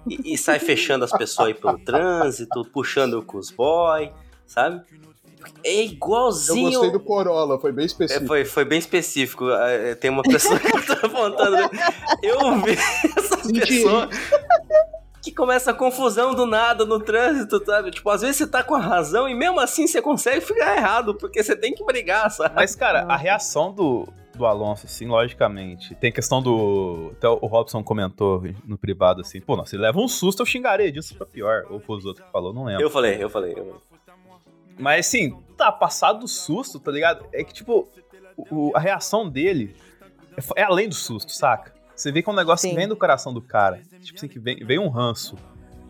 E, 0.06 0.34
e 0.34 0.38
sai 0.38 0.58
fechando 0.60 1.04
as 1.04 1.10
pessoas 1.10 1.48
aí 1.48 1.54
pelo 1.54 1.78
trânsito, 1.78 2.64
puxando 2.72 3.22
com 3.22 3.38
os 3.38 3.50
boy, 3.50 4.12
sabe? 4.46 4.82
É 5.64 5.80
Eu 5.80 5.84
igualzinho. 5.84 6.70
gostei 6.70 6.90
do 6.90 7.00
Corolla, 7.00 7.58
foi 7.58 7.72
bem 7.72 7.84
É, 7.84 7.86
específico. 7.86 8.26
foi, 8.26 8.44
foi 8.44 8.64
bem 8.64 8.78
específico. 8.78 9.50
É, 9.50 9.94
Tem 9.94 10.10
uma 10.10 10.22
pessoa 10.22 10.58
que 10.58 10.70
tá 10.86 10.94
apontando. 11.06 11.56
Eu 12.22 12.60
vi 12.62 12.72
essa 13.16 13.42
Senti. 13.42 13.60
pessoa 13.60 14.08
que 15.22 15.30
começa 15.32 15.70
a 15.70 15.74
confusão 15.74 16.34
do 16.34 16.46
nada 16.46 16.84
no 16.86 16.98
trânsito, 16.98 17.62
sabe? 17.64 17.90
Tipo, 17.90 18.08
às 18.10 18.22
vezes 18.22 18.36
você 18.36 18.46
tá 18.46 18.62
com 18.62 18.74
a 18.74 18.80
razão 18.80 19.28
e 19.28 19.34
mesmo 19.34 19.60
assim 19.60 19.86
você 19.86 20.00
consegue 20.00 20.40
ficar 20.40 20.76
errado, 20.76 21.14
porque 21.14 21.42
você 21.42 21.54
tem 21.54 21.74
que 21.74 21.84
brigar, 21.84 22.30
sabe? 22.30 22.54
Mas, 22.54 22.74
cara, 22.74 23.02
a 23.02 23.16
reação 23.16 23.70
do, 23.70 24.08
do 24.34 24.46
Alonso, 24.46 24.86
assim, 24.86 25.06
logicamente. 25.06 25.94
Tem 25.96 26.10
questão 26.10 26.40
do. 26.42 27.12
Até 27.18 27.28
o 27.28 27.46
Robson 27.46 27.82
comentou 27.84 28.42
no 28.66 28.78
privado 28.78 29.20
assim, 29.20 29.42
pô, 29.42 29.56
não, 29.56 29.66
se 29.66 29.76
leva 29.76 29.98
um 30.00 30.08
susto, 30.08 30.40
eu 30.40 30.46
xingarei 30.46 30.90
disso 30.90 31.14
pra 31.14 31.26
pior. 31.26 31.64
Ou 31.68 31.80
foi 31.80 31.98
os 31.98 32.06
outros 32.06 32.24
que 32.24 32.32
falou, 32.32 32.54
não 32.54 32.64
lembro. 32.64 32.82
Eu 32.82 32.88
falei, 32.90 33.22
eu 33.22 33.28
falei. 33.28 33.52
Eu... 33.54 33.78
Mas 34.80 35.06
assim, 35.06 35.36
tá, 35.56 35.70
passado 35.70 36.20
do 36.20 36.28
susto, 36.28 36.80
tá 36.80 36.90
ligado? 36.90 37.24
É 37.32 37.44
que, 37.44 37.52
tipo, 37.52 37.88
o- 38.36 38.72
a 38.74 38.80
reação 38.80 39.28
dele 39.28 39.76
é, 40.56 40.62
é 40.62 40.64
além 40.64 40.88
do 40.88 40.94
susto, 40.94 41.32
saca? 41.32 41.72
Você 41.94 42.10
vê 42.10 42.22
que 42.22 42.28
é 42.30 42.32
um 42.32 42.36
negócio 42.36 42.62
Sim. 42.66 42.70
que 42.70 42.76
vem 42.80 42.88
do 42.88 42.96
coração 42.96 43.32
do 43.34 43.42
cara. 43.42 43.80
Tipo 44.02 44.16
assim, 44.18 44.28
que 44.28 44.38
vem, 44.38 44.56
vem 44.64 44.78
um 44.78 44.88
ranço 44.88 45.36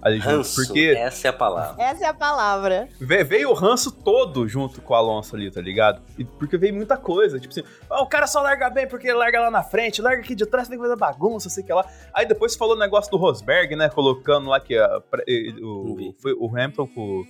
ali 0.02 0.18
junto. 0.18 0.36
Ranço, 0.38 0.64
Porque 0.66 0.94
essa 0.96 1.28
é 1.28 1.30
a 1.30 1.32
palavra. 1.32 1.80
Essa 1.84 2.04
é 2.04 2.08
a 2.08 2.14
palavra. 2.14 2.88
ve- 2.98 3.22
veio 3.22 3.50
o 3.50 3.52
ranço 3.54 3.92
todo 3.92 4.48
junto 4.48 4.80
com 4.82 4.92
o 4.92 4.96
Alonso 4.96 5.36
ali, 5.36 5.50
tá 5.52 5.60
ligado? 5.60 6.02
E 6.18 6.24
porque 6.24 6.56
veio 6.58 6.74
muita 6.74 6.96
coisa. 6.96 7.38
Tipo 7.38 7.52
assim, 7.52 7.62
"Ah, 7.88 8.02
o 8.02 8.06
cara 8.08 8.26
só 8.26 8.40
larga 8.40 8.68
bem 8.70 8.88
porque 8.88 9.06
ele 9.06 9.18
larga 9.18 9.40
lá 9.40 9.50
na 9.52 9.62
frente, 9.62 10.02
larga 10.02 10.20
aqui 10.22 10.34
de 10.34 10.46
trás, 10.46 10.66
tem 10.68 10.76
que 10.78 10.82
fazer 10.82 10.96
bagunça, 10.96 11.48
sei 11.48 11.62
que 11.62 11.72
lá. 11.72 11.86
Aí 12.12 12.26
depois 12.26 12.56
falou 12.56 12.74
o 12.74 12.78
negócio 12.78 13.08
do 13.10 13.16
Rosberg, 13.18 13.76
né? 13.76 13.88
Colocando 13.88 14.48
lá 14.48 14.58
que 14.58 14.76
a, 14.76 15.00
ele- 15.28 15.60
Não 15.60 15.68
o, 15.68 16.14
foi 16.18 16.32
o 16.32 16.48
Hamilton 16.48 16.86
com, 16.88 17.24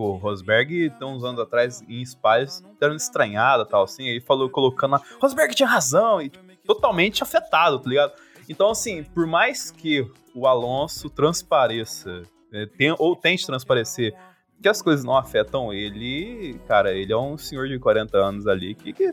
o 0.00 0.16
Rosberg, 0.16 0.90
tem 0.90 1.08
uns 1.08 1.24
anos 1.24 1.40
atrás, 1.40 1.82
em 1.88 2.04
Spies, 2.04 2.62
dando 2.80 2.96
estranhada 2.96 3.66
tal, 3.66 3.84
assim, 3.84 4.08
aí 4.08 4.20
falou, 4.20 4.48
colocando 4.48 4.92
lá, 4.92 5.02
Rosberg 5.20 5.54
tinha 5.54 5.68
razão, 5.68 6.20
e 6.20 6.28
tipo, 6.28 6.44
totalmente 6.64 7.22
afetado, 7.22 7.78
tá 7.78 7.88
ligado? 7.88 8.12
Então, 8.48 8.70
assim, 8.70 9.02
por 9.02 9.26
mais 9.26 9.70
que 9.70 10.06
o 10.34 10.46
Alonso 10.46 11.10
transpareça, 11.10 12.22
é, 12.52 12.66
tem, 12.66 12.94
ou 12.98 13.16
tente 13.16 13.46
transparecer 13.46 14.14
que 14.62 14.68
as 14.68 14.80
coisas 14.80 15.04
não 15.04 15.16
afetam 15.16 15.72
ele, 15.72 16.58
cara, 16.68 16.92
ele 16.92 17.12
é 17.12 17.16
um 17.16 17.36
senhor 17.36 17.66
de 17.66 17.78
40 17.78 18.16
anos 18.16 18.46
ali 18.46 18.74
que, 18.74 18.92
que 18.92 19.10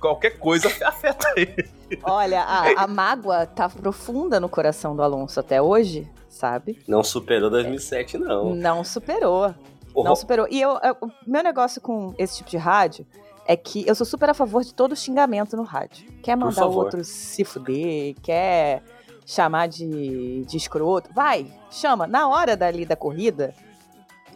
qualquer 0.00 0.38
coisa 0.38 0.68
afeta 0.84 1.32
ele. 1.36 1.68
Olha, 2.02 2.42
a, 2.42 2.84
a 2.84 2.86
mágoa 2.86 3.46
tá 3.46 3.68
profunda 3.68 4.40
no 4.40 4.48
coração 4.48 4.96
do 4.96 5.02
Alonso 5.02 5.38
até 5.38 5.60
hoje, 5.60 6.10
sabe? 6.28 6.78
Não 6.88 7.04
superou 7.04 7.50
2007, 7.50 8.16
não. 8.16 8.54
Não 8.54 8.82
superou. 8.82 9.54
Não 10.04 10.10
Ro- 10.10 10.16
superou. 10.16 10.46
E 10.50 10.60
eu, 10.60 10.70
eu- 10.82 10.96
o 11.00 11.10
meu 11.26 11.42
negócio 11.42 11.80
com 11.80 12.14
esse 12.18 12.36
tipo 12.38 12.50
de 12.50 12.56
rádio 12.56 13.06
é 13.46 13.56
que 13.56 13.86
eu 13.88 13.94
sou 13.94 14.06
super 14.06 14.28
a 14.30 14.34
favor 14.34 14.62
de 14.64 14.74
todo 14.74 14.94
xingamento 14.96 15.56
no 15.56 15.62
rádio. 15.62 16.06
Quer 16.22 16.36
mandar 16.36 16.66
o 16.66 16.72
outro 16.84 17.04
se 17.04 17.44
fuder, 17.44 18.14
quer 18.22 18.82
chamar 19.26 19.66
de, 19.68 20.44
de 20.46 20.56
escroto, 20.56 21.10
vai, 21.12 21.46
chama. 21.70 22.06
Na 22.06 22.28
hora 22.28 22.56
dali 22.56 22.84
da 22.86 22.96
corrida, 22.96 23.54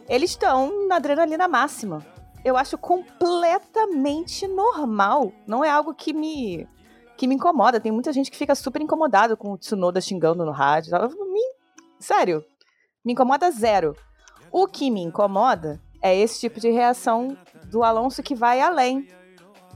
eles 0.07 0.31
estão 0.31 0.87
na 0.87 0.95
adrenalina 0.97 1.47
máxima. 1.47 2.05
Eu 2.45 2.57
acho 2.57 2.77
completamente 2.77 4.47
normal. 4.47 5.31
Não 5.47 5.63
é 5.63 5.69
algo 5.69 5.93
que 5.93 6.13
me 6.13 6.67
que 7.15 7.27
me 7.27 7.35
incomoda. 7.35 7.79
Tem 7.79 7.91
muita 7.91 8.11
gente 8.11 8.31
que 8.31 8.37
fica 8.37 8.55
super 8.55 8.81
incomodado 8.81 9.37
com 9.37 9.51
o 9.53 9.57
Tsunoda 9.57 10.01
xingando 10.01 10.43
no 10.43 10.51
rádio. 10.51 10.91
Me- 11.31 11.39
sério, 11.99 12.43
me 13.05 13.13
incomoda 13.13 13.49
zero. 13.51 13.95
O 14.53 14.67
que 14.67 14.91
me 14.91 15.01
incomoda 15.01 15.81
é 15.99 16.15
esse 16.15 16.39
tipo 16.39 16.59
de 16.59 16.69
reação 16.69 17.35
do 17.71 17.83
Alonso 17.83 18.21
que 18.21 18.35
vai 18.35 18.61
além. 18.61 19.07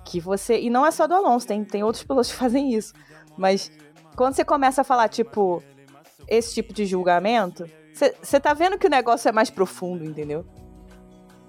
Que 0.06 0.20
você. 0.20 0.60
E 0.62 0.70
não 0.70 0.86
é 0.86 0.92
só 0.92 1.08
do 1.08 1.16
Alonso, 1.16 1.48
tem, 1.48 1.66
tem 1.66 1.84
outros 1.84 2.04
pilotos 2.04 2.30
que 2.32 2.38
fazem 2.38 2.72
isso. 2.76 2.94
Mas 3.36 3.72
quando 4.16 4.36
você 4.36 4.46
começa 4.46 4.82
a 4.82 4.84
falar, 4.84 5.10
tipo, 5.10 5.64
esse 6.28 6.54
tipo 6.54 6.76
de 6.76 6.86
julgamento, 6.86 7.66
você 8.22 8.40
tá 8.40 8.54
vendo 8.54 8.78
que 8.78 8.86
o 8.86 8.90
negócio 8.90 9.28
é 9.28 9.32
mais 9.32 9.50
profundo, 9.50 10.06
entendeu? 10.06 10.46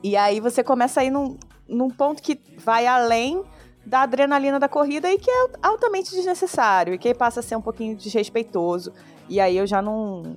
E 0.03 0.17
aí 0.17 0.41
você 0.41 0.65
começa 0.65 1.03
a 1.03 1.05
ir 1.05 1.11
num, 1.11 1.37
num 1.69 1.91
ponto 1.91 2.23
que 2.23 2.41
vai 2.57 2.87
além 2.87 3.45
da 3.85 4.03
adrenalina 4.03 4.59
da 4.59 4.69
corrida 4.69 5.13
e 5.13 5.19
que 5.19 5.31
é 5.31 5.51
altamente 5.63 6.15
desnecessário 6.15 6.95
e 6.95 6.99
que 6.99 7.15
passa 7.15 7.41
a 7.41 7.43
ser 7.43 7.57
um 7.57 7.63
pouquinho 7.63 7.95
desrespeitoso. 7.95 8.93
E 9.29 9.39
aí 9.39 9.57
eu 9.57 9.67
já 9.67 9.83
não, 9.83 10.35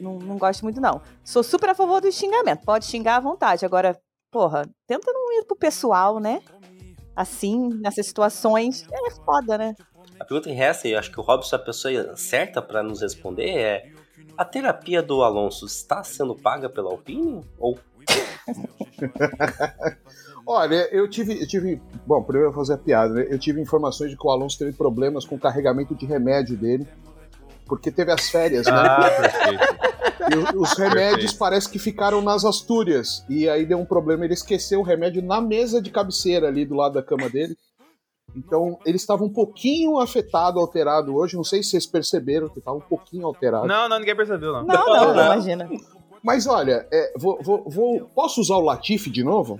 não, 0.00 0.18
não 0.18 0.38
gosto 0.38 0.62
muito, 0.62 0.80
não. 0.80 1.00
Sou 1.22 1.42
super 1.42 1.70
a 1.70 1.74
favor 1.74 2.00
do 2.00 2.10
xingamento. 2.10 2.64
Pode 2.64 2.86
xingar 2.86 3.16
à 3.16 3.20
vontade. 3.20 3.64
Agora, 3.64 3.98
porra, 4.30 4.68
tenta 4.86 5.12
não 5.12 5.32
ir 5.32 5.44
pro 5.44 5.56
pessoal, 5.56 6.18
né? 6.18 6.40
Assim, 7.14 7.68
nessas 7.80 8.06
situações, 8.06 8.86
é 8.90 9.10
foda, 9.24 9.58
né? 9.58 9.74
A 10.18 10.24
pergunta 10.24 10.48
que 10.48 10.54
resta, 10.54 10.88
e 10.88 10.92
eu 10.92 10.98
acho 10.98 11.10
que 11.10 11.20
o 11.20 11.22
Robson 11.22 11.56
é 11.56 11.58
a 11.58 11.62
pessoa 11.62 12.16
certa 12.16 12.62
para 12.62 12.82
nos 12.82 13.00
responder, 13.00 13.50
é: 13.50 13.92
a 14.36 14.44
terapia 14.44 15.02
do 15.02 15.22
Alonso 15.22 15.66
está 15.66 16.02
sendo 16.02 16.34
paga 16.34 16.68
pela 16.68 16.90
Alpine? 16.90 17.42
Ou 17.58 17.78
Olha, 20.46 20.88
eu 20.92 21.08
tive, 21.08 21.40
eu 21.40 21.46
tive. 21.46 21.80
Bom, 22.06 22.22
primeiro 22.22 22.48
eu 22.48 22.52
vou 22.52 22.64
fazer 22.64 22.74
a 22.74 22.78
piada, 22.78 23.14
né? 23.14 23.26
Eu 23.28 23.38
tive 23.38 23.60
informações 23.60 24.10
de 24.10 24.16
que 24.16 24.26
o 24.26 24.30
Alonso 24.30 24.58
teve 24.58 24.72
problemas 24.72 25.24
com 25.24 25.36
o 25.36 25.38
carregamento 25.38 25.94
de 25.94 26.06
remédio 26.06 26.56
dele, 26.56 26.86
porque 27.70 27.90
teve 27.90 28.10
as 28.12 28.28
férias, 28.28 28.66
né? 28.66 28.72
Ah, 28.74 29.08
perfeito. 29.08 29.90
E 30.52 30.56
os 30.58 30.72
remédios 30.76 31.12
Perfeito. 31.32 31.38
parece 31.38 31.68
que 31.70 31.78
ficaram 31.78 32.20
nas 32.20 32.44
Astúrias. 32.44 33.24
E 33.28 33.48
aí 33.48 33.64
deu 33.64 33.78
um 33.78 33.86
problema, 33.86 34.24
ele 34.24 34.34
esqueceu 34.34 34.80
o 34.80 34.82
remédio 34.82 35.22
na 35.22 35.40
mesa 35.40 35.80
de 35.80 35.88
cabeceira 35.90 36.48
ali 36.48 36.66
do 36.66 36.74
lado 36.74 36.94
da 36.94 37.02
cama 37.02 37.28
dele. 37.30 37.56
Então 38.36 38.78
ele 38.84 38.96
estava 38.96 39.24
um 39.24 39.28
pouquinho 39.32 39.98
afetado, 39.98 40.60
alterado 40.60 41.14
hoje. 41.16 41.36
Não 41.36 41.44
sei 41.44 41.62
se 41.62 41.70
vocês 41.70 41.86
perceberam 41.86 42.48
que 42.48 42.58
estava 42.58 42.76
um 42.76 42.80
pouquinho 42.82 43.26
alterado. 43.26 43.66
Não, 43.66 43.88
não, 43.88 43.98
ninguém 43.98 44.14
percebeu, 44.14 44.52
não. 44.52 44.64
Não, 44.64 44.86
não, 44.86 45.14
não. 45.14 45.24
imagina. 45.24 45.68
Mas 46.22 46.46
olha, 46.46 46.86
é, 46.92 47.12
vou, 47.16 47.38
vou- 47.42 47.64
vou- 47.68 48.00
posso 48.14 48.40
usar 48.40 48.56
o 48.56 48.60
Latifi 48.60 49.08
de 49.10 49.24
novo? 49.24 49.58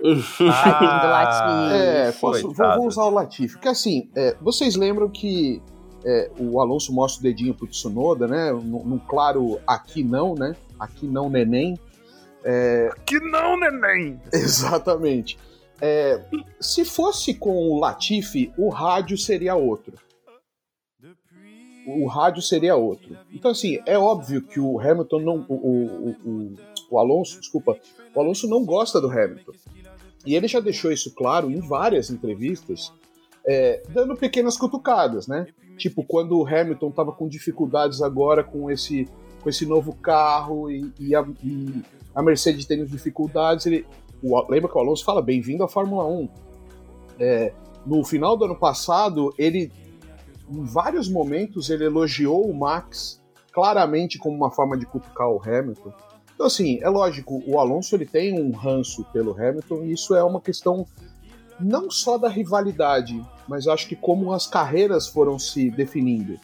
Do 0.00 0.46
Latifi. 0.46 1.74
É, 1.74 2.12
posso, 2.12 2.52
vou, 2.52 2.74
vou 2.76 2.86
usar 2.86 3.04
o 3.04 3.10
Latifi. 3.10 3.54
Porque 3.54 3.68
assim, 3.68 4.08
é, 4.16 4.34
vocês 4.40 4.76
lembram 4.76 5.08
que 5.08 5.62
é, 6.04 6.30
o 6.38 6.60
Alonso 6.60 6.92
mostra 6.92 7.20
o 7.20 7.22
dedinho 7.22 7.54
pro 7.54 7.66
Tsunoda, 7.66 8.26
né? 8.28 8.52
Num, 8.52 8.84
num 8.84 8.98
claro 8.98 9.58
aqui 9.66 10.02
não, 10.04 10.34
né? 10.34 10.54
Aqui 10.78 11.06
não, 11.06 11.28
neném. 11.30 11.78
Que 13.06 13.18
não, 13.20 13.58
neném! 13.58 14.20
Exatamente. 14.32 15.38
É, 15.80 16.22
se 16.60 16.84
fosse 16.84 17.34
com 17.34 17.56
o 17.70 17.78
Latifi, 17.80 18.52
o 18.56 18.68
rádio 18.68 19.16
seria 19.18 19.54
outro. 19.54 19.94
O 21.86 22.06
rádio 22.06 22.40
seria 22.40 22.76
outro. 22.76 23.16
Então, 23.30 23.50
assim, 23.50 23.78
é 23.84 23.98
óbvio 23.98 24.40
que 24.42 24.58
o 24.58 24.80
Hamilton 24.80 25.20
não. 25.20 25.44
O, 25.48 25.54
o, 25.54 25.86
o, 25.86 26.30
o- 26.30 26.54
o 26.90 26.98
Alonso, 26.98 27.40
desculpa, 27.40 27.76
o 28.14 28.20
Alonso 28.20 28.46
não 28.48 28.64
gosta 28.64 29.00
do 29.00 29.10
Hamilton. 29.10 29.52
E 30.24 30.34
ele 30.36 30.46
já 30.46 30.60
deixou 30.60 30.92
isso 30.92 31.12
claro 31.14 31.50
em 31.50 31.60
várias 31.60 32.08
entrevistas, 32.10 32.92
é, 33.46 33.82
dando 33.88 34.14
pequenas 34.16 34.56
cutucadas, 34.56 35.26
né? 35.26 35.46
Tipo, 35.76 36.04
quando 36.04 36.38
o 36.38 36.46
Hamilton 36.46 36.88
estava 36.88 37.12
com 37.12 37.28
dificuldades 37.28 38.00
agora 38.00 38.44
com 38.44 38.70
esse, 38.70 39.08
com 39.42 39.48
esse 39.48 39.66
novo 39.66 39.94
carro 39.94 40.70
e, 40.70 40.92
e 40.98 41.14
a, 41.14 41.26
e 41.42 41.82
a 42.14 42.22
Mercedes 42.22 42.64
tendo 42.64 42.86
dificuldades, 42.86 43.66
ele, 43.66 43.86
o, 44.22 44.40
lembra 44.50 44.70
que 44.70 44.76
o 44.76 44.80
Alonso 44.80 45.04
fala, 45.04 45.20
bem-vindo 45.20 45.64
à 45.64 45.68
Fórmula 45.68 46.06
1. 46.06 46.28
É, 47.18 47.52
no 47.84 48.04
final 48.04 48.36
do 48.36 48.44
ano 48.44 48.56
passado, 48.56 49.34
ele, 49.36 49.70
em 50.48 50.64
vários 50.64 51.08
momentos, 51.08 51.70
ele 51.70 51.84
elogiou 51.84 52.48
o 52.48 52.54
Max 52.54 53.22
claramente 53.52 54.18
como 54.18 54.36
uma 54.36 54.50
forma 54.50 54.76
de 54.76 54.86
cutucar 54.86 55.28
o 55.28 55.40
Hamilton. 55.40 55.92
Então, 56.34 56.46
assim, 56.46 56.80
é 56.82 56.88
lógico, 56.88 57.42
o 57.46 57.58
Alonso 57.60 57.94
ele 57.94 58.06
tem 58.06 58.40
um 58.40 58.50
ranço 58.50 59.04
pelo 59.12 59.32
Hamilton 59.32 59.84
e 59.84 59.92
isso 59.92 60.14
é 60.14 60.24
uma 60.24 60.40
questão 60.40 60.84
não 61.60 61.90
só 61.90 62.18
da 62.18 62.28
rivalidade, 62.28 63.24
mas 63.48 63.66
acho 63.66 63.88
que 63.88 63.96
como 63.96 64.32
as 64.32 64.46
carreiras 64.46 65.06
foram 65.06 65.38
se 65.38 65.70
definindo. 65.70 66.38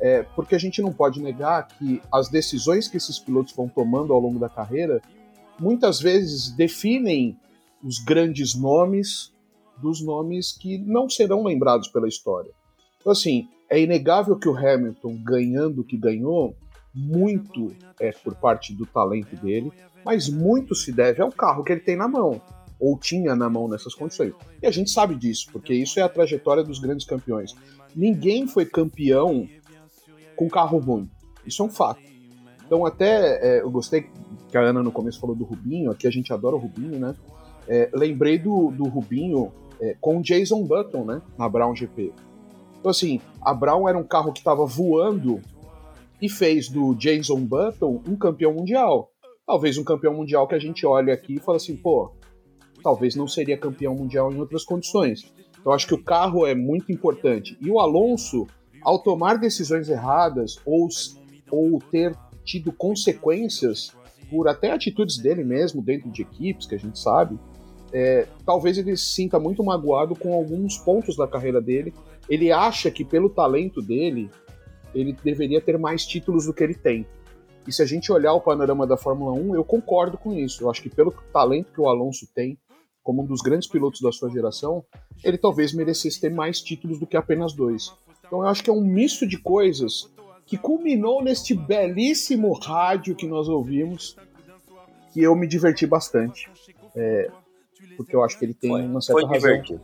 É, 0.00 0.22
porque 0.22 0.54
a 0.54 0.58
gente 0.58 0.82
não 0.82 0.92
pode 0.92 1.22
negar 1.22 1.68
que 1.68 2.02
as 2.12 2.28
decisões 2.28 2.88
que 2.88 2.96
esses 2.96 3.18
pilotos 3.18 3.54
vão 3.54 3.68
tomando 3.68 4.12
ao 4.12 4.20
longo 4.20 4.38
da 4.38 4.48
carreira 4.48 5.00
muitas 5.58 6.00
vezes 6.00 6.50
definem 6.50 7.38
os 7.82 7.98
grandes 7.98 8.54
nomes 8.54 9.32
dos 9.80 10.00
nomes 10.00 10.52
que 10.52 10.78
não 10.78 11.08
serão 11.08 11.44
lembrados 11.44 11.88
pela 11.88 12.08
história. 12.08 12.50
Então, 13.00 13.12
assim, 13.12 13.48
é 13.68 13.80
inegável 13.80 14.36
que 14.36 14.48
o 14.48 14.56
Hamilton, 14.56 15.16
ganhando 15.22 15.80
o 15.80 15.84
que 15.84 15.96
ganhou, 15.96 16.56
muito 16.94 17.74
é 17.98 18.12
por 18.12 18.34
parte 18.34 18.72
do 18.72 18.86
talento 18.86 19.36
dele, 19.36 19.72
mas 20.04 20.28
muito 20.28 20.74
se 20.74 20.92
deve 20.92 21.22
ao 21.22 21.30
carro 21.30 21.64
que 21.64 21.72
ele 21.72 21.80
tem 21.80 21.96
na 21.96 22.06
mão, 22.06 22.40
ou 22.84 22.98
tinha 22.98 23.34
na 23.34 23.48
mão 23.48 23.66
nessas 23.66 23.94
condições. 23.94 24.34
E 24.62 24.66
a 24.66 24.70
gente 24.70 24.90
sabe 24.90 25.14
disso, 25.14 25.48
porque 25.50 25.72
isso 25.72 25.98
é 25.98 26.02
a 26.02 26.08
trajetória 26.08 26.62
dos 26.62 26.78
grandes 26.78 27.06
campeões. 27.06 27.56
Ninguém 27.96 28.46
foi 28.46 28.66
campeão 28.66 29.48
com 30.36 30.50
carro 30.50 30.78
ruim. 30.78 31.08
Isso 31.46 31.62
é 31.62 31.64
um 31.64 31.70
fato. 31.70 32.02
Então, 32.66 32.84
até 32.84 33.56
é, 33.56 33.62
eu 33.62 33.70
gostei 33.70 34.10
que 34.50 34.58
a 34.58 34.60
Ana 34.60 34.82
no 34.82 34.92
começo 34.92 35.18
falou 35.18 35.34
do 35.34 35.44
Rubinho, 35.44 35.90
aqui 35.90 36.06
a 36.06 36.10
gente 36.10 36.30
adora 36.30 36.56
o 36.56 36.58
Rubinho, 36.58 36.98
né? 36.98 37.14
É, 37.66 37.88
lembrei 37.94 38.38
do, 38.38 38.70
do 38.70 38.84
Rubinho 38.84 39.50
é, 39.80 39.96
com 39.98 40.18
o 40.18 40.22
Jason 40.22 40.62
Button, 40.64 41.06
né? 41.06 41.22
Na 41.38 41.48
Brown 41.48 41.74
GP. 41.74 42.12
Então, 42.80 42.90
assim, 42.90 43.18
a 43.40 43.54
Brown 43.54 43.88
era 43.88 43.96
um 43.96 44.04
carro 44.04 44.30
que 44.30 44.40
estava 44.40 44.66
voando 44.66 45.40
e 46.20 46.28
fez 46.28 46.68
do 46.68 46.94
Jason 46.94 47.40
Button 47.40 48.02
um 48.06 48.14
campeão 48.14 48.52
mundial. 48.52 49.10
Talvez 49.46 49.78
um 49.78 49.84
campeão 49.84 50.12
mundial 50.12 50.46
que 50.46 50.54
a 50.54 50.58
gente 50.58 50.84
olha 50.84 51.14
aqui 51.14 51.36
e 51.36 51.40
fala 51.40 51.56
assim, 51.56 51.76
pô, 51.76 52.12
talvez 52.84 53.16
não 53.16 53.26
seria 53.26 53.56
campeão 53.56 53.94
mundial 53.94 54.30
em 54.30 54.38
outras 54.38 54.62
condições. 54.62 55.32
Então, 55.58 55.72
acho 55.72 55.86
que 55.86 55.94
o 55.94 56.04
carro 56.04 56.46
é 56.46 56.54
muito 56.54 56.92
importante. 56.92 57.56
E 57.58 57.70
o 57.70 57.80
Alonso, 57.80 58.46
ao 58.82 58.98
tomar 58.98 59.38
decisões 59.38 59.88
erradas 59.88 60.58
ou, 60.66 60.86
ou 61.50 61.78
ter 61.90 62.14
tido 62.44 62.70
consequências 62.70 63.90
por 64.30 64.46
até 64.46 64.70
atitudes 64.70 65.16
dele 65.16 65.42
mesmo 65.42 65.80
dentro 65.80 66.10
de 66.10 66.20
equipes, 66.20 66.66
que 66.66 66.74
a 66.74 66.78
gente 66.78 66.98
sabe, 66.98 67.38
é, 67.90 68.26
talvez 68.44 68.76
ele 68.76 68.94
se 68.96 69.06
sinta 69.06 69.38
muito 69.38 69.64
magoado 69.64 70.14
com 70.14 70.34
alguns 70.34 70.76
pontos 70.76 71.16
da 71.16 71.26
carreira 71.26 71.62
dele. 71.62 71.94
Ele 72.28 72.52
acha 72.52 72.90
que 72.90 73.04
pelo 73.04 73.30
talento 73.30 73.80
dele, 73.80 74.30
ele 74.94 75.16
deveria 75.24 75.60
ter 75.60 75.78
mais 75.78 76.04
títulos 76.04 76.44
do 76.44 76.52
que 76.52 76.62
ele 76.62 76.74
tem. 76.74 77.06
E 77.66 77.72
se 77.72 77.80
a 77.80 77.86
gente 77.86 78.12
olhar 78.12 78.34
o 78.34 78.40
panorama 78.40 78.86
da 78.86 78.96
Fórmula 78.96 79.32
1, 79.32 79.54
eu 79.54 79.64
concordo 79.64 80.18
com 80.18 80.34
isso. 80.34 80.62
Eu 80.62 80.70
acho 80.70 80.82
que 80.82 80.90
pelo 80.90 81.10
talento 81.32 81.72
que 81.72 81.80
o 81.80 81.88
Alonso 81.88 82.28
tem, 82.34 82.58
como 83.04 83.22
um 83.22 83.26
dos 83.26 83.42
grandes 83.42 83.68
pilotos 83.68 84.00
da 84.00 84.10
sua 84.10 84.30
geração, 84.30 84.82
ele 85.22 85.36
talvez 85.36 85.74
merecesse 85.74 86.20
ter 86.20 86.30
mais 86.30 86.60
títulos 86.60 86.98
do 86.98 87.06
que 87.06 87.16
apenas 87.16 87.52
dois. 87.52 87.92
Então 88.26 88.40
eu 88.40 88.48
acho 88.48 88.64
que 88.64 88.70
é 88.70 88.72
um 88.72 88.80
misto 88.80 89.26
de 89.26 89.38
coisas 89.38 90.10
que 90.46 90.56
culminou 90.56 91.22
neste 91.22 91.54
belíssimo 91.54 92.52
rádio 92.54 93.14
que 93.14 93.26
nós 93.26 93.46
ouvimos 93.48 94.16
que 95.12 95.22
eu 95.22 95.36
me 95.36 95.46
diverti 95.46 95.86
bastante. 95.86 96.50
É, 96.96 97.30
porque 97.96 98.16
eu 98.16 98.24
acho 98.24 98.38
que 98.38 98.46
ele 98.46 98.54
tem 98.54 98.70
Foi, 98.70 98.82
uma 98.82 99.00
certa 99.00 99.20
foi 99.20 99.30
razão. 99.30 99.50
divertido. 99.50 99.80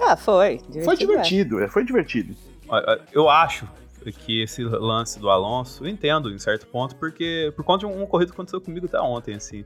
Ah, 0.00 0.16
foi. 0.16 0.60
Foi 0.84 0.94
é. 0.94 0.96
divertido, 0.96 1.60
é, 1.60 1.68
foi 1.68 1.84
divertido. 1.84 2.34
Eu 3.12 3.28
acho 3.28 3.68
que 4.24 4.42
esse 4.42 4.64
lance 4.64 5.18
do 5.18 5.28
Alonso, 5.28 5.84
eu 5.84 5.88
entendo 5.88 6.32
em 6.32 6.38
certo 6.38 6.66
ponto, 6.66 6.96
porque 6.96 7.52
por 7.54 7.64
conta 7.64 7.86
de 7.86 7.92
um 7.92 8.02
ocorrido 8.02 8.32
que 8.32 8.36
aconteceu 8.36 8.60
comigo 8.60 8.86
até 8.86 9.00
ontem, 9.00 9.34
assim. 9.34 9.64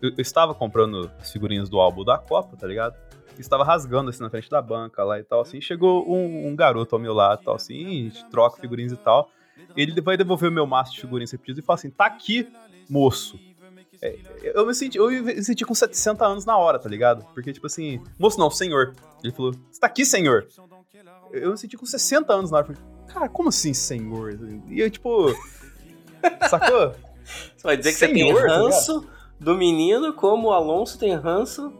Eu, 0.00 0.10
eu 0.10 0.20
estava 0.20 0.54
comprando 0.54 1.10
as 1.18 1.32
figurinhas 1.32 1.68
do 1.68 1.78
álbum 1.78 2.04
da 2.04 2.18
Copa, 2.18 2.56
tá 2.56 2.66
ligado? 2.66 2.96
Estava 3.38 3.62
rasgando 3.62 4.10
assim 4.10 4.22
na 4.22 4.30
frente 4.30 4.50
da 4.50 4.60
banca 4.60 5.04
lá 5.04 5.18
e 5.18 5.22
tal, 5.22 5.40
assim. 5.40 5.60
Chegou 5.60 6.08
um, 6.08 6.48
um 6.48 6.56
garoto 6.56 6.96
ao 6.96 7.00
meu 7.00 7.14
lado, 7.14 7.42
tal, 7.44 7.54
assim, 7.54 7.86
a 7.86 7.90
gente 7.90 8.24
troca 8.30 8.60
figurinhas 8.60 8.92
e 8.92 8.96
tal. 8.96 9.30
Ele 9.76 10.00
vai 10.00 10.16
devolver 10.16 10.50
o 10.50 10.52
meu 10.52 10.66
maço 10.66 10.92
de 10.92 11.00
figurinhas 11.00 11.30
repetidas 11.30 11.62
e 11.62 11.66
fala 11.66 11.78
assim: 11.78 11.90
tá 11.90 12.06
aqui, 12.06 12.50
moço. 12.88 13.38
É, 14.00 14.16
eu 14.42 14.66
me 14.66 14.74
senti, 14.74 14.96
eu 14.96 15.10
me 15.10 15.42
senti 15.42 15.64
com 15.64 15.74
700 15.74 16.22
anos 16.22 16.44
na 16.44 16.56
hora, 16.56 16.78
tá 16.78 16.88
ligado? 16.88 17.24
Porque, 17.34 17.52
tipo 17.52 17.66
assim, 17.66 18.00
moço 18.18 18.38
não, 18.38 18.50
senhor. 18.50 18.94
Ele 19.22 19.32
falou, 19.32 19.52
você 19.52 19.80
tá 19.80 19.88
aqui, 19.88 20.04
senhor? 20.04 20.46
Eu 21.32 21.50
me 21.50 21.58
senti 21.58 21.76
com 21.76 21.84
60 21.84 22.32
anos 22.32 22.50
na 22.50 22.58
hora. 22.58 22.66
Falei, 22.66 22.82
cara, 23.08 23.28
como 23.28 23.48
assim, 23.48 23.74
senhor? 23.74 24.38
E 24.68 24.80
eu, 24.80 24.90
tipo. 24.90 25.34
sacou? 26.48 26.94
Você 27.56 27.62
vai 27.62 27.76
dizer 27.76 27.92
que 27.92 27.98
você 27.98 28.08
tem 28.08 28.34
tá 28.34 28.40
ranço 28.40 29.06
do 29.40 29.54
menino, 29.56 30.12
como 30.12 30.48
o 30.48 30.52
Alonso 30.52 30.98
tem 30.98 31.14
ranço. 31.14 31.72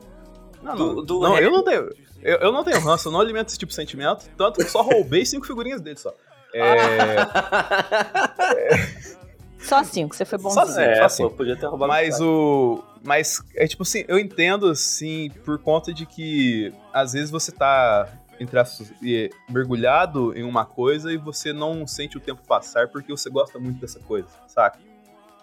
Não, 0.62 0.76
Do- 0.76 0.94
não, 0.96 1.04
do 1.04 1.20
não 1.20 1.34
rap. 1.34 1.42
eu 1.44 1.50
não 1.50 1.64
tenho. 1.64 1.90
Eu, 2.22 2.38
eu 2.38 2.52
não 2.52 2.64
tenho 2.64 2.80
ranço, 2.80 3.08
eu 3.08 3.12
não 3.12 3.20
alimento 3.20 3.48
esse 3.48 3.58
tipo 3.58 3.70
de 3.70 3.76
sentimento. 3.76 4.28
Tanto 4.36 4.56
que 4.56 4.62
eu 4.62 4.68
só 4.68 4.82
roubei 4.82 5.24
cinco 5.24 5.46
figurinhas 5.46 5.80
dele 5.80 5.98
só. 5.98 6.12
É, 6.54 7.16
Só 9.60 9.82
cinco, 9.82 10.14
você 10.14 10.24
foi 10.24 10.38
bonzinho. 10.38 10.66
Só 10.66 10.72
cinco. 10.72 10.80
é, 10.80 11.04
assim. 11.04 11.22
pô, 11.24 11.30
podia 11.30 11.56
ter 11.56 11.66
roubado 11.66 11.88
Mas 11.88 12.20
o. 12.20 12.82
Mas 13.04 13.42
é 13.54 13.66
tipo 13.66 13.82
assim, 13.82 14.04
eu 14.08 14.18
entendo 14.18 14.68
assim, 14.68 15.30
por 15.44 15.58
conta 15.58 15.92
de 15.92 16.06
que 16.06 16.72
às 16.92 17.12
vezes 17.12 17.30
você 17.30 17.52
tá 17.52 18.08
entre 18.40 18.58
e- 19.02 19.30
mergulhado 19.48 20.32
em 20.36 20.42
uma 20.44 20.64
coisa 20.64 21.12
e 21.12 21.16
você 21.16 21.52
não 21.52 21.86
sente 21.86 22.16
o 22.16 22.20
tempo 22.20 22.40
passar 22.46 22.88
porque 22.88 23.10
você 23.10 23.28
gosta 23.28 23.58
muito 23.58 23.80
dessa 23.80 23.98
coisa, 24.00 24.28
saca? 24.46 24.78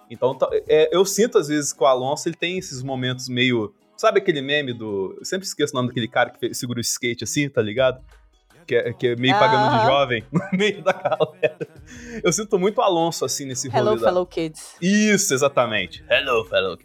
Então 0.09 0.35
tá- 0.37 0.49
é, 0.67 0.95
eu 0.95 1.03
sinto 1.05 1.37
às 1.37 1.47
vezes 1.47 1.73
que 1.73 1.83
o 1.83 1.85
Alonso 1.87 2.27
ele 2.29 2.35
tem 2.35 2.57
esses 2.57 2.81
momentos 2.83 3.27
meio. 3.29 3.73
Sabe 3.97 4.19
aquele 4.19 4.41
meme 4.41 4.73
do. 4.73 5.15
Eu 5.19 5.25
sempre 5.25 5.47
esqueço 5.47 5.73
o 5.73 5.77
nome 5.77 5.87
daquele 5.89 6.07
cara 6.07 6.29
que 6.29 6.53
segura 6.53 6.77
o 6.77 6.81
skate 6.81 7.23
assim, 7.23 7.49
tá 7.49 7.61
ligado? 7.61 8.03
Que 8.67 8.75
é, 8.75 8.93
que 8.93 9.07
é 9.09 9.15
meio 9.15 9.33
pagando 9.37 9.77
de 9.79 9.85
jovem 9.85 10.23
no 10.33 10.41
meio 10.57 10.81
da 10.83 10.91
galera. 10.91 11.67
Eu 12.23 12.33
sinto 12.33 12.57
muito 12.59 12.79
o 12.79 12.81
Alonso 12.81 13.23
assim 13.23 13.45
nesse 13.45 13.67
rolê. 13.69 13.79
Hello, 13.89 13.95
da- 13.99 14.07
fellow 14.07 14.25
kids. 14.25 14.75
isso, 14.81 15.33
exatamente. 15.33 16.03
Hello, 16.09 16.43
fellow. 16.45 16.77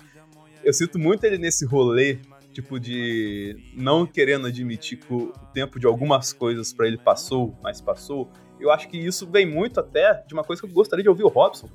Eu 0.63 0.73
sinto 0.75 0.99
muito 0.99 1.25
ele 1.25 1.39
nesse 1.39 1.65
rolê, 1.65 2.19
tipo, 2.53 2.79
de 2.79 3.57
não 3.75 4.07
querendo 4.07 4.47
admitir 4.47 4.99
que 4.99 5.13
o 5.13 5.33
tempo 5.55 5.81
de 5.81 5.87
algumas 5.87 6.33
coisas 6.35 6.71
pra 6.73 6.87
ele 6.87 6.99
passou, 6.99 7.57
mas 7.63 7.81
passou. 7.81 8.31
Eu 8.61 8.71
acho 8.71 8.87
que 8.89 8.99
isso 8.99 9.27
vem 9.27 9.47
muito 9.47 9.81
até 9.81 10.23
de 10.27 10.35
uma 10.35 10.45
coisa 10.45 10.61
que 10.61 10.69
eu 10.69 10.73
gostaria 10.73 11.03
de 11.03 11.09
ouvir 11.09 11.25
o 11.25 11.29
Robson. 11.29 11.69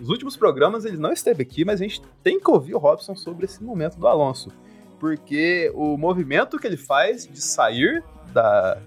Nos 0.00 0.08
últimos 0.08 0.34
programas 0.34 0.86
ele 0.86 0.96
não 0.96 1.12
esteve 1.12 1.42
aqui, 1.42 1.62
mas 1.62 1.78
a 1.78 1.84
gente 1.84 2.00
tem 2.22 2.40
que 2.40 2.50
ouvir 2.50 2.74
o 2.74 2.78
Robson 2.78 3.14
sobre 3.14 3.44
esse 3.44 3.62
momento 3.62 3.98
do 3.98 4.08
Alonso. 4.08 4.50
Porque 4.98 5.70
o 5.74 5.98
movimento 5.98 6.58
que 6.58 6.66
ele 6.66 6.78
faz 6.78 7.26
de 7.26 7.40
sair 7.40 8.02
da 8.32 8.80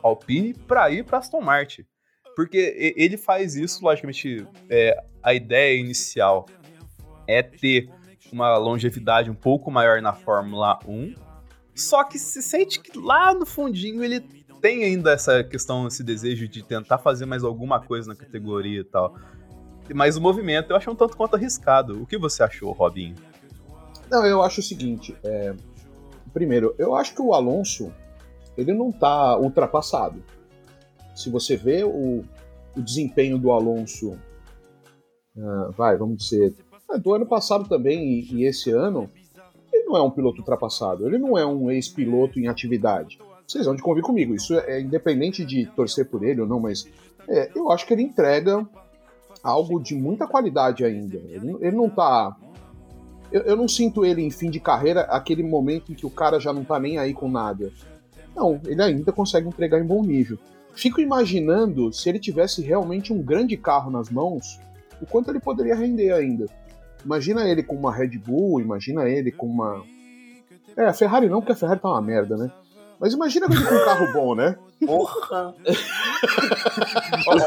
Alpine 0.00 0.54
pra 0.54 0.88
ir 0.90 1.04
pra 1.04 1.18
Aston 1.18 1.40
Martin. 1.40 1.84
Porque 2.36 2.94
ele 2.96 3.16
faz 3.16 3.56
isso, 3.56 3.84
logicamente, 3.84 4.46
é, 4.68 4.96
a 5.22 5.34
ideia 5.34 5.78
inicial 5.78 6.46
é 7.26 7.42
ter 7.42 7.90
uma 8.32 8.56
longevidade 8.56 9.28
um 9.28 9.34
pouco 9.34 9.70
maior 9.72 10.00
na 10.00 10.12
Fórmula 10.12 10.78
1. 10.86 11.14
Só 11.74 12.04
que 12.04 12.18
se 12.18 12.40
sente 12.42 12.80
que 12.80 12.96
lá 12.96 13.34
no 13.34 13.44
fundinho 13.44 14.04
ele 14.04 14.20
tem 14.60 14.84
ainda 14.84 15.12
essa 15.12 15.42
questão, 15.42 15.88
esse 15.88 16.04
desejo 16.04 16.46
de 16.46 16.62
tentar 16.62 16.98
fazer 16.98 17.26
mais 17.26 17.42
alguma 17.42 17.80
coisa 17.80 18.08
na 18.08 18.14
categoria 18.14 18.80
e 18.80 18.84
tal. 18.84 19.16
Mas 19.94 20.16
o 20.16 20.20
movimento 20.20 20.70
eu 20.70 20.76
acho 20.76 20.90
um 20.90 20.94
tanto 20.94 21.16
quanto 21.16 21.36
arriscado. 21.36 22.02
O 22.02 22.06
que 22.06 22.18
você 22.18 22.42
achou, 22.42 22.72
Robinho? 22.72 23.14
Não, 24.10 24.24
eu 24.26 24.42
acho 24.42 24.60
o 24.60 24.62
seguinte. 24.62 25.16
é, 25.22 25.54
Primeiro, 26.32 26.74
eu 26.78 26.94
acho 26.94 27.14
que 27.14 27.22
o 27.22 27.34
Alonso 27.34 27.92
ele 28.56 28.72
não 28.72 28.92
tá 28.92 29.36
ultrapassado. 29.38 30.22
Se 31.14 31.30
você 31.30 31.56
vê 31.56 31.82
o, 31.82 32.22
o 32.76 32.82
desempenho 32.82 33.38
do 33.38 33.50
Alonso, 33.50 34.16
ah, 35.36 35.70
vai, 35.76 35.96
vamos 35.96 36.18
dizer, 36.18 36.54
ah, 36.88 36.96
do 36.96 37.14
ano 37.14 37.26
passado 37.26 37.68
também 37.68 38.20
e, 38.20 38.34
e 38.34 38.44
esse 38.44 38.70
ano, 38.70 39.10
ele 39.72 39.84
não 39.86 39.96
é 39.96 40.02
um 40.02 40.10
piloto 40.10 40.38
ultrapassado. 40.38 41.06
Ele 41.06 41.18
não 41.18 41.36
é 41.36 41.44
um 41.44 41.70
ex-piloto 41.70 42.38
em 42.38 42.48
atividade. 42.48 43.18
Vocês 43.46 43.66
vão 43.66 43.74
de 43.74 43.82
convir 43.82 44.04
comigo. 44.04 44.34
Isso 44.34 44.54
é 44.54 44.80
independente 44.80 45.44
de 45.44 45.66
torcer 45.66 46.08
por 46.08 46.22
ele 46.22 46.40
ou 46.40 46.46
não, 46.46 46.60
mas 46.60 46.88
é, 47.28 47.50
eu 47.54 47.70
acho 47.70 47.86
que 47.86 47.92
ele 47.92 48.02
entrega 48.02 48.66
algo 49.42 49.80
de 49.80 49.94
muita 49.94 50.26
qualidade 50.26 50.84
ainda. 50.84 51.16
Ele, 51.16 51.56
ele 51.60 51.76
não 51.76 51.88
tá 51.88 52.36
eu, 53.32 53.42
eu 53.42 53.56
não 53.56 53.68
sinto 53.68 54.04
ele 54.04 54.22
em 54.22 54.30
fim 54.30 54.50
de 54.50 54.58
carreira 54.58 55.02
aquele 55.02 55.42
momento 55.42 55.92
em 55.92 55.94
que 55.94 56.06
o 56.06 56.10
cara 56.10 56.40
já 56.40 56.52
não 56.52 56.64
tá 56.64 56.78
nem 56.78 56.98
aí 56.98 57.14
com 57.14 57.28
nada. 57.28 57.72
Não, 58.34 58.60
ele 58.66 58.82
ainda 58.82 59.12
consegue 59.12 59.48
entregar 59.48 59.80
em 59.80 59.86
bom 59.86 60.02
nível. 60.02 60.38
Fico 60.74 61.00
imaginando 61.00 61.92
se 61.92 62.08
ele 62.08 62.18
tivesse 62.18 62.62
realmente 62.62 63.12
um 63.12 63.22
grande 63.22 63.56
carro 63.56 63.90
nas 63.90 64.08
mãos, 64.10 64.58
o 65.00 65.06
quanto 65.06 65.30
ele 65.30 65.40
poderia 65.40 65.74
render 65.74 66.12
ainda. 66.12 66.46
Imagina 67.04 67.48
ele 67.48 67.62
com 67.62 67.76
uma 67.76 67.94
Red 67.94 68.18
Bull, 68.18 68.60
imagina 68.60 69.08
ele 69.08 69.30
com 69.30 69.46
uma. 69.46 69.82
É, 70.76 70.86
a 70.86 70.92
Ferrari 70.92 71.28
não, 71.28 71.40
porque 71.40 71.52
a 71.52 71.56
Ferrari 71.56 71.80
tá 71.80 71.88
uma 71.88 72.02
merda, 72.02 72.36
né? 72.36 72.50
Mas 73.00 73.14
imagina 73.14 73.46
ele 73.50 73.64
com 73.64 73.74
um 73.74 73.84
carro 73.84 74.12
bom, 74.12 74.34
né? 74.34 74.56
Porra! 74.86 75.54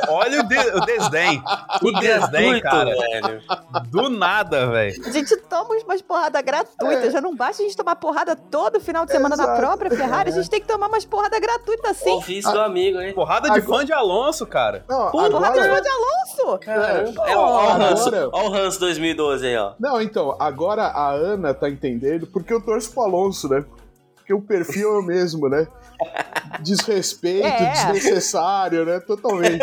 Olha 0.08 0.42
o, 0.42 0.44
de- 0.48 0.58
o 0.78 0.80
desdém. 0.82 1.44
O 1.82 1.92
desdém, 2.00 2.60
cara. 2.62 2.86
velho. 2.86 3.42
Do 3.90 4.10
nada, 4.10 4.68
velho. 4.68 5.02
A 5.06 5.12
gente 5.12 5.36
toma 5.38 5.76
umas 5.84 6.02
porradas 6.02 6.42
gratuitas. 6.44 7.06
É. 7.06 7.12
Já 7.12 7.22
não 7.22 7.36
basta 7.36 7.62
a 7.62 7.66
gente 7.66 7.78
tomar 7.78 7.96
porrada 7.96 8.36
todo 8.36 8.80
final 8.80 9.06
de 9.06 9.12
semana 9.12 9.36
na 9.36 9.44
Exato. 9.44 9.60
própria 9.60 9.92
Ferrari. 9.92 10.30
A 10.30 10.34
gente 10.34 10.50
tem 10.50 10.62
que 10.62 10.68
tomar 10.68 10.88
umas 10.88 11.06
porradas 11.06 11.40
gratuitas 11.40 11.92
assim. 11.92 12.10
Ouvi 12.12 12.38
isso 12.40 12.52
do 12.52 12.60
amigo, 12.62 13.00
hein? 13.00 13.14
Porrada 13.14 13.50
de 13.52 13.60
Agora- 13.60 13.80
fã 13.80 13.86
de 13.86 13.94
Alonso, 13.94 14.46
cara. 14.46 14.84
Não, 14.88 15.12
Porrada 15.12 15.38
agora. 15.62 15.82
de 15.82 15.88
Alonso! 15.90 16.58
Caramba. 16.60 17.24
É, 17.28 17.32
É, 17.32 17.38
ó, 17.38 17.42
ó, 17.42 17.66
o 17.78 17.82
Hans, 17.82 18.08
agora- 18.08 18.30
ó 18.32 18.50
o 18.50 18.54
Hans 18.56 18.78
2012 18.78 19.46
aí, 19.48 19.58
ó. 19.58 19.74
Não, 19.80 20.02
então, 20.02 20.36
agora 20.40 20.84
a 20.84 21.12
Ana 21.12 21.54
tá 21.54 21.70
entendendo 21.70 22.28
porque 22.28 22.54
eu 22.54 22.62
torço 22.62 22.92
pro 22.92 23.04
Alonso, 23.04 23.48
né? 23.50 23.64
Porque 24.24 24.34
o 24.34 24.42
perfil 24.42 24.96
é 24.96 25.00
o 25.00 25.04
mesmo, 25.04 25.50
né? 25.50 25.68
Desrespeito, 26.62 27.46
É. 27.46 27.72
desnecessário, 27.72 28.86
né? 28.86 29.02
Totalmente. 29.02 29.60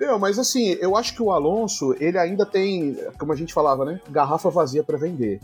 Não, 0.00 0.18
mas 0.18 0.38
assim, 0.38 0.70
eu 0.80 0.96
acho 0.96 1.14
que 1.14 1.22
o 1.22 1.30
Alonso, 1.30 1.94
ele 2.00 2.18
ainda 2.18 2.46
tem, 2.46 2.96
como 3.18 3.32
a 3.32 3.36
gente 3.36 3.52
falava, 3.52 3.84
né? 3.84 4.00
Garrafa 4.08 4.48
vazia 4.48 4.82
para 4.82 4.96
vender. 4.96 5.38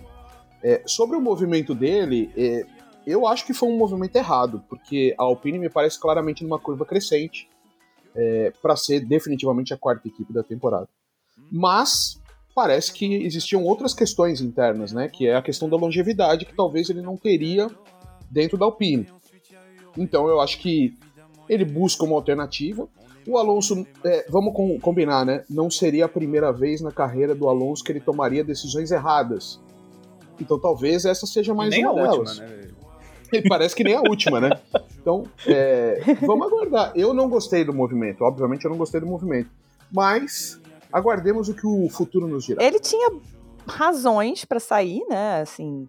É, 0.63 0.83
sobre 0.87 1.15
o 1.17 1.21
movimento 1.21 1.75
dele, 1.75 2.33
é, 2.35 2.65
eu 3.07 3.27
acho 3.27 3.45
que 3.45 3.53
foi 3.53 3.69
um 3.69 3.77
movimento 3.77 4.17
errado, 4.17 4.65
porque 4.71 5.15
a 5.19 5.23
Alpine 5.25 5.59
me 5.59 5.69
parece 5.69 6.01
claramente 6.01 6.43
numa 6.43 6.59
curva 6.59 6.87
crescente 6.87 7.47
é, 8.15 8.51
para 8.63 8.75
ser 8.75 9.01
definitivamente 9.01 9.75
a 9.75 9.77
quarta 9.77 10.09
equipe 10.09 10.33
da 10.33 10.43
temporada. 10.43 10.89
Mas 11.53 12.19
parece 12.57 12.91
que 12.93 13.05
existiam 13.23 13.63
outras 13.63 13.93
questões 13.93 14.41
internas, 14.41 14.91
né? 14.91 15.09
Que 15.09 15.27
é 15.29 15.37
a 15.37 15.43
questão 15.43 15.69
da 15.69 15.77
longevidade, 15.77 16.47
que 16.47 16.55
talvez 16.57 16.89
ele 16.89 17.03
não 17.03 17.15
teria 17.17 17.69
dentro 18.31 18.57
da 18.57 18.65
Alpine. 18.65 19.07
Então 19.97 20.27
eu 20.27 20.41
acho 20.41 20.59
que 20.59 20.97
ele 21.49 21.65
busca 21.67 22.03
uma 22.05 22.17
alternativa. 22.17 22.89
O 23.29 23.37
Alonso, 23.37 23.87
é, 24.05 24.27
vamos 24.31 24.55
com- 24.55 24.81
combinar, 24.81 25.25
né? 25.27 25.45
Não 25.51 25.71
seria 25.71 26.07
a 26.07 26.09
primeira 26.09 26.51
vez 26.51 26.81
na 26.81 26.91
carreira 26.91 27.35
do 27.35 27.47
Alonso 27.49 27.85
que 27.85 27.93
ele 27.93 28.01
tomaria 28.01 28.43
decisões 28.43 28.91
erradas. 28.91 29.61
Então 30.41 30.59
talvez 30.59 31.05
essa 31.05 31.27
seja 31.27 31.53
mais 31.55 31.71
Nem 31.71 31.85
a 31.85 31.93
uma 31.93 32.03
última, 32.09 32.25
delas. 32.25 32.39
né? 32.39 32.47
velho? 32.47 32.77
E 33.33 33.43
parece 33.49 33.75
que 33.77 33.85
nem 33.85 33.95
a 33.95 34.01
última, 34.01 34.41
né? 34.41 34.51
Então, 35.07 35.23
é, 35.47 36.01
vamos 36.27 36.49
aguardar. 36.49 36.91
Eu 36.97 37.15
não 37.15 37.29
gostei 37.29 37.65
do 37.65 37.73
movimento, 37.73 38.23
obviamente 38.25 38.65
eu 38.65 38.71
não 38.73 38.77
gostei 38.77 39.01
do 39.01 39.07
movimento. 39.07 39.49
Mas 39.93 40.61
aguardemos 40.93 41.49
o 41.49 41.55
que 41.55 41.67
o 41.67 41.89
futuro 41.89 42.27
nos 42.27 42.45
dirá. 42.45 42.63
Ele 42.63 42.79
tinha 42.79 43.11
razões 43.67 44.45
pra 44.45 44.61
sair, 44.61 45.05
né? 45.09 45.41
Assim, 45.41 45.89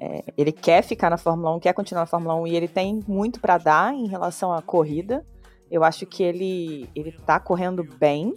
é, 0.00 0.24
ele 0.36 0.52
quer 0.52 0.82
ficar 0.82 1.10
na 1.10 1.16
Fórmula 1.16 1.54
1, 1.56 1.60
quer 1.60 1.72
continuar 1.72 2.02
na 2.02 2.06
Fórmula 2.06 2.34
1 2.34 2.46
e 2.46 2.56
ele 2.56 2.68
tem 2.68 3.02
muito 3.06 3.40
pra 3.40 3.58
dar 3.58 3.94
em 3.94 4.06
relação 4.06 4.52
à 4.52 4.60
corrida. 4.60 5.24
Eu 5.70 5.82
acho 5.82 6.06
que 6.06 6.22
ele 6.22 6.88
ele 6.94 7.12
tá 7.12 7.40
correndo 7.40 7.82
bem. 7.82 8.34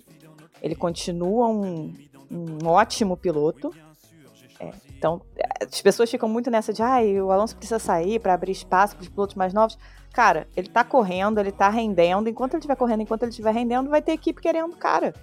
Ele 0.61 0.75
continua 0.75 1.47
um, 1.47 1.93
um 2.31 2.67
ótimo 2.67 3.15
piloto. 3.15 3.73
É, 4.59 4.71
então, 4.97 5.21
as 5.61 5.81
pessoas 5.81 6.11
ficam 6.11 6.27
muito 6.27 6.51
nessa 6.51 6.73
de, 6.73 6.81
ai, 6.81 7.21
o 7.21 7.31
Alonso 7.31 7.55
precisa 7.55 7.79
sair 7.79 8.19
pra 8.19 8.33
abrir 8.33 8.51
espaço 8.51 8.95
para 8.95 9.03
os 9.03 9.09
pilotos 9.09 9.35
mais 9.35 9.53
novos. 9.53 9.77
Cara, 10.11 10.47
ele 10.55 10.67
tá 10.67 10.83
correndo, 10.83 11.39
ele 11.39 11.51
tá 11.51 11.69
rendendo. 11.69 12.27
Enquanto 12.27 12.53
ele 12.53 12.59
estiver 12.59 12.75
correndo, 12.75 13.03
enquanto 13.03 13.23
ele 13.23 13.29
estiver 13.29 13.53
rendendo, 13.53 13.89
vai 13.89 14.01
ter 14.01 14.11
equipe 14.11 14.41
querendo 14.41 14.75
cara. 14.75 15.13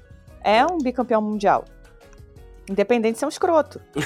É 0.42 0.64
um 0.64 0.78
bicampeão 0.78 1.20
mundial. 1.20 1.64
Independente 2.68 3.14
de 3.14 3.18
ser 3.20 3.26
um 3.26 3.28
escroto. 3.30 3.80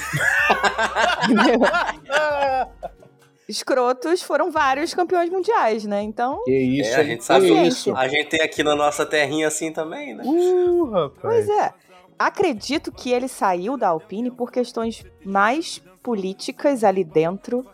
Escrotos 3.48 4.22
foram 4.22 4.50
vários 4.50 4.94
campeões 4.94 5.28
mundiais, 5.28 5.84
né? 5.84 6.02
Então. 6.02 6.44
Que 6.44 6.56
isso, 6.56 6.90
É, 6.90 6.96
a 6.96 7.00
hein? 7.00 7.06
gente 7.08 7.24
sabe 7.24 7.66
isso. 7.66 7.96
A 7.96 8.06
gente 8.06 8.28
tem 8.28 8.42
aqui 8.42 8.62
na 8.62 8.76
nossa 8.76 9.04
terrinha 9.04 9.48
assim 9.48 9.72
também, 9.72 10.14
né? 10.14 10.22
Uh, 10.24 10.84
rapaz. 10.84 11.20
Pois 11.20 11.48
é. 11.48 11.72
Acredito 12.18 12.92
que 12.92 13.10
ele 13.10 13.26
saiu 13.26 13.76
da 13.78 13.88
Alpine 13.88 14.30
por 14.30 14.52
questões 14.52 15.02
mais 15.24 15.82
políticas 16.02 16.84
ali 16.84 17.02
dentro 17.02 17.66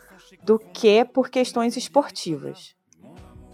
do 0.45 0.59
que 0.59 1.05
por 1.05 1.29
questões 1.29 1.77
esportivas. 1.77 2.76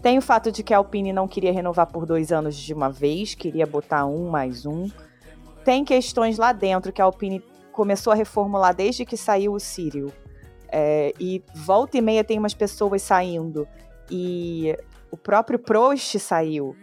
Tem 0.03 0.17
o 0.17 0.21
fato 0.21 0.51
de 0.51 0.63
que 0.63 0.73
a 0.73 0.77
Alpine 0.77 1.13
não 1.13 1.29
queria 1.29 1.53
renovar 1.53 1.87
por 1.87 2.05
dois 2.05 2.29
anos 2.33 2.57
de 2.57 2.73
uma 2.73 2.89
vez, 2.89 3.35
queria 3.35 3.65
botar 3.65 4.05
um 4.05 4.29
mais 4.29 4.65
um. 4.65 4.89
Tem 5.63 5.85
questões 5.85 6.37
lá 6.37 6.51
dentro 6.51 6.91
que 6.91 7.01
a 7.01 7.05
Alpine 7.05 7.41
começou 7.71 8.11
a 8.11 8.15
reformular 8.15 8.75
desde 8.75 9.05
que 9.05 9.15
saiu 9.15 9.53
o 9.53 9.59
Cyril. 9.61 10.11
É, 10.67 11.13
e 11.17 11.41
volta 11.55 11.97
e 11.97 12.01
meia 12.01 12.21
tem 12.21 12.37
umas 12.37 12.53
pessoas 12.53 13.01
saindo. 13.01 13.65
E 14.11 14.77
o 15.09 15.15
próprio 15.15 15.57
Prost 15.57 16.19
saiu. 16.19 16.75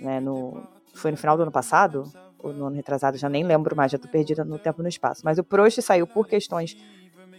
Né, 0.00 0.20
no, 0.20 0.62
foi 0.94 1.10
no 1.10 1.16
final 1.16 1.36
do 1.36 1.42
ano 1.42 1.50
passado? 1.50 2.04
Ou 2.38 2.52
no 2.52 2.66
ano 2.66 2.76
retrasado? 2.76 3.18
Já 3.18 3.28
nem 3.28 3.42
lembro 3.42 3.74
mais, 3.74 3.90
já 3.90 3.98
tô 3.98 4.06
perdida 4.06 4.44
no 4.44 4.56
tempo 4.56 4.82
e 4.82 4.84
no 4.84 4.88
espaço. 4.88 5.22
Mas 5.24 5.36
o 5.36 5.42
Prost 5.42 5.82
saiu 5.82 6.06
por 6.06 6.28
questões 6.28 6.76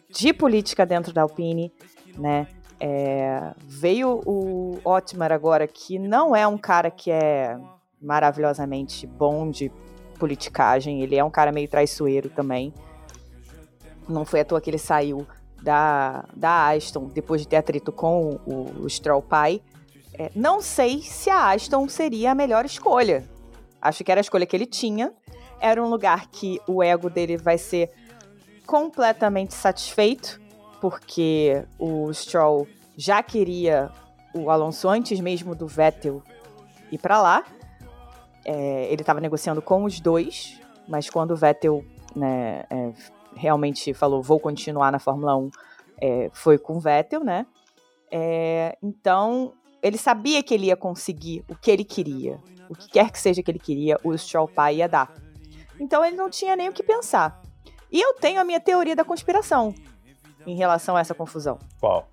de 0.10 0.34
política 0.34 0.86
dentro 0.86 1.14
da 1.14 1.22
Alpine, 1.22 1.72
né? 2.18 2.46
É, 2.86 3.54
veio 3.66 4.20
o 4.26 4.78
Otmar 4.84 5.32
agora, 5.32 5.66
que 5.66 5.98
não 5.98 6.36
é 6.36 6.46
um 6.46 6.58
cara 6.58 6.92
que 6.92 7.10
é 7.10 7.58
maravilhosamente 8.02 9.08
bom 9.08 9.50
de 9.50 9.72
politicagem, 10.20 11.02
ele 11.02 11.16
é 11.16 11.24
um 11.24 11.30
cara 11.30 11.50
meio 11.50 11.70
traiçoeiro 11.70 12.30
também. 12.30 12.74
Não 14.06 14.26
foi 14.26 14.42
à 14.42 14.46
toa 14.46 14.60
que 14.60 14.70
ele 14.70 14.78
saiu 14.78 15.26
da, 15.62 16.26
da 16.36 16.72
Aston 16.72 17.06
depois 17.06 17.40
de 17.40 17.48
ter 17.48 17.56
atrito 17.56 17.90
com 17.90 18.38
o, 18.46 18.84
o 18.84 18.90
Stroll 18.90 19.22
pai. 19.22 19.62
É, 20.14 20.30
não 20.36 20.62
sei 20.62 21.02
se 21.02 21.30
a 21.30 21.54
Aston 21.54 21.88
seria 21.88 22.32
a 22.32 22.36
melhor 22.36 22.66
escolha. 22.66 23.24
Acho 23.82 24.04
que 24.04 24.12
era 24.12 24.20
a 24.20 24.24
escolha 24.24 24.46
que 24.46 24.58
ele 24.58 24.66
tinha. 24.66 25.14
Era 25.58 25.82
um 25.82 25.88
lugar 25.88 26.28
que 26.28 26.60
o 26.68 26.84
ego 26.84 27.10
dele 27.10 27.38
vai 27.38 27.58
ser 27.58 27.94
completamente 28.66 29.54
satisfeito, 29.54 30.42
porque 30.84 31.66
o 31.80 32.12
Stroll 32.12 32.68
já 32.98 33.24
queria 33.24 33.90
o 34.36 34.50
Alonso 34.50 34.90
antes 34.90 35.18
mesmo 35.22 35.56
do 35.56 35.66
Vettel 35.66 36.22
ir 36.92 36.98
para 36.98 37.22
lá. 37.22 37.46
É, 38.44 38.92
ele 38.92 39.02
estava 39.02 39.22
negociando 39.22 39.62
com 39.62 39.86
os 39.86 40.02
dois, 40.02 40.60
mas 40.86 41.10
quando 41.10 41.32
o 41.32 41.38
Vettel 41.38 41.86
né, 42.14 42.66
é, 42.70 42.92
realmente 43.34 43.94
falou 43.94 44.22
vou 44.22 44.42
continuar 44.42 44.92
na 44.92 45.00
Fórmula 45.00 45.38
1, 45.38 45.50
é, 46.02 46.30
foi 46.34 46.58
com 46.58 46.76
o 46.76 46.82
Vettel, 46.82 47.24
né? 47.24 47.46
É, 48.12 48.78
então 48.84 49.54
ele 49.82 49.98
sabia 49.98 50.44
que 50.44 50.54
ele 50.54 50.66
ia 50.66 50.76
conseguir 50.76 51.46
o 51.50 51.56
que 51.56 51.72
ele 51.72 51.86
queria, 51.86 52.42
o 52.70 52.76
que 52.76 52.90
quer 52.90 53.10
que 53.10 53.22
seja 53.22 53.42
que 53.42 53.50
ele 53.50 53.58
queria, 53.58 53.98
o 54.04 54.18
Stroll 54.18 54.50
pai 54.50 54.76
ia 54.80 54.90
dar. 54.90 55.16
Então 55.80 56.04
ele 56.04 56.18
não 56.18 56.30
tinha 56.30 56.58
nem 56.58 56.68
o 56.68 56.74
que 56.74 56.84
pensar. 56.84 57.42
E 57.90 58.02
eu 58.02 58.16
tenho 58.16 58.42
a 58.42 58.44
minha 58.44 58.60
teoria 58.60 58.98
da 58.98 59.06
conspiração 59.06 59.74
em 60.46 60.56
relação 60.56 60.96
a 60.96 61.00
essa 61.00 61.14
confusão. 61.14 61.58
Qual? 61.80 62.08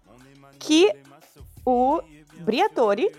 Que 0.59 0.93
o 1.65 2.01
Briatore, 2.41 3.13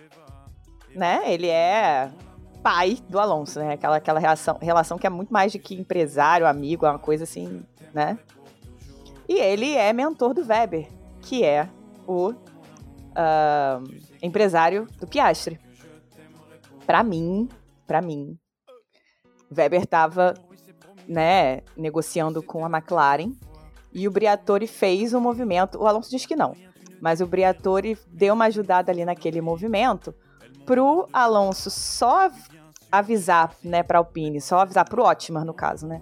né, 0.95 1.22
ele 1.26 1.47
é 1.47 2.12
pai 2.62 2.97
do 3.09 3.20
Alonso, 3.20 3.59
né? 3.59 3.74
Aquela, 3.74 3.97
aquela 3.97 4.20
relação, 4.20 4.57
relação 4.62 4.97
que 4.97 5.07
é 5.07 5.09
muito 5.09 5.34
mais 5.34 5.51
de 5.51 5.59
que 5.59 5.76
empresário, 5.76 6.47
amigo, 6.47 6.86
é 6.86 6.89
uma 6.89 6.99
coisa 6.99 7.24
assim, 7.24 7.64
né? 7.93 8.18
E 9.28 9.39
ele 9.39 9.74
é 9.76 9.91
mentor 9.93 10.34
do 10.34 10.45
Weber, 10.45 10.88
que 11.22 11.43
é 11.43 11.68
o 12.07 12.34
ah, 13.16 13.82
empresário 14.22 14.88
do 14.99 15.07
Piastri. 15.07 15.59
Pra 16.86 17.03
mim, 17.03 17.47
pra 17.88 18.01
mim, 18.01 18.38
Weber 19.55 19.86
tava, 19.86 20.34
né, 21.07 21.62
negociando 21.76 22.41
com 22.41 22.66
a 22.66 22.70
McLaren 22.70 23.32
e 23.93 24.07
o 24.07 24.11
Briatore 24.11 24.67
fez 24.67 25.13
o 25.13 25.19
movimento. 25.21 25.77
O 25.79 25.87
Alonso 25.87 26.09
diz 26.09 26.25
que 26.25 26.35
não, 26.35 26.55
mas 27.01 27.21
o 27.21 27.27
Briatore 27.27 27.97
deu 28.07 28.33
uma 28.33 28.45
ajudada 28.45 28.91
ali 28.91 29.03
naquele 29.05 29.41
movimento 29.41 30.13
pro 30.65 31.07
Alonso 31.11 31.69
só 31.69 32.29
avisar, 32.91 33.53
né, 33.63 33.83
pra 33.83 33.99
Alpine, 33.99 34.41
só 34.41 34.59
avisar 34.59 34.87
pro 34.87 35.03
Otmar, 35.03 35.45
no 35.45 35.53
caso, 35.53 35.87
né, 35.87 36.01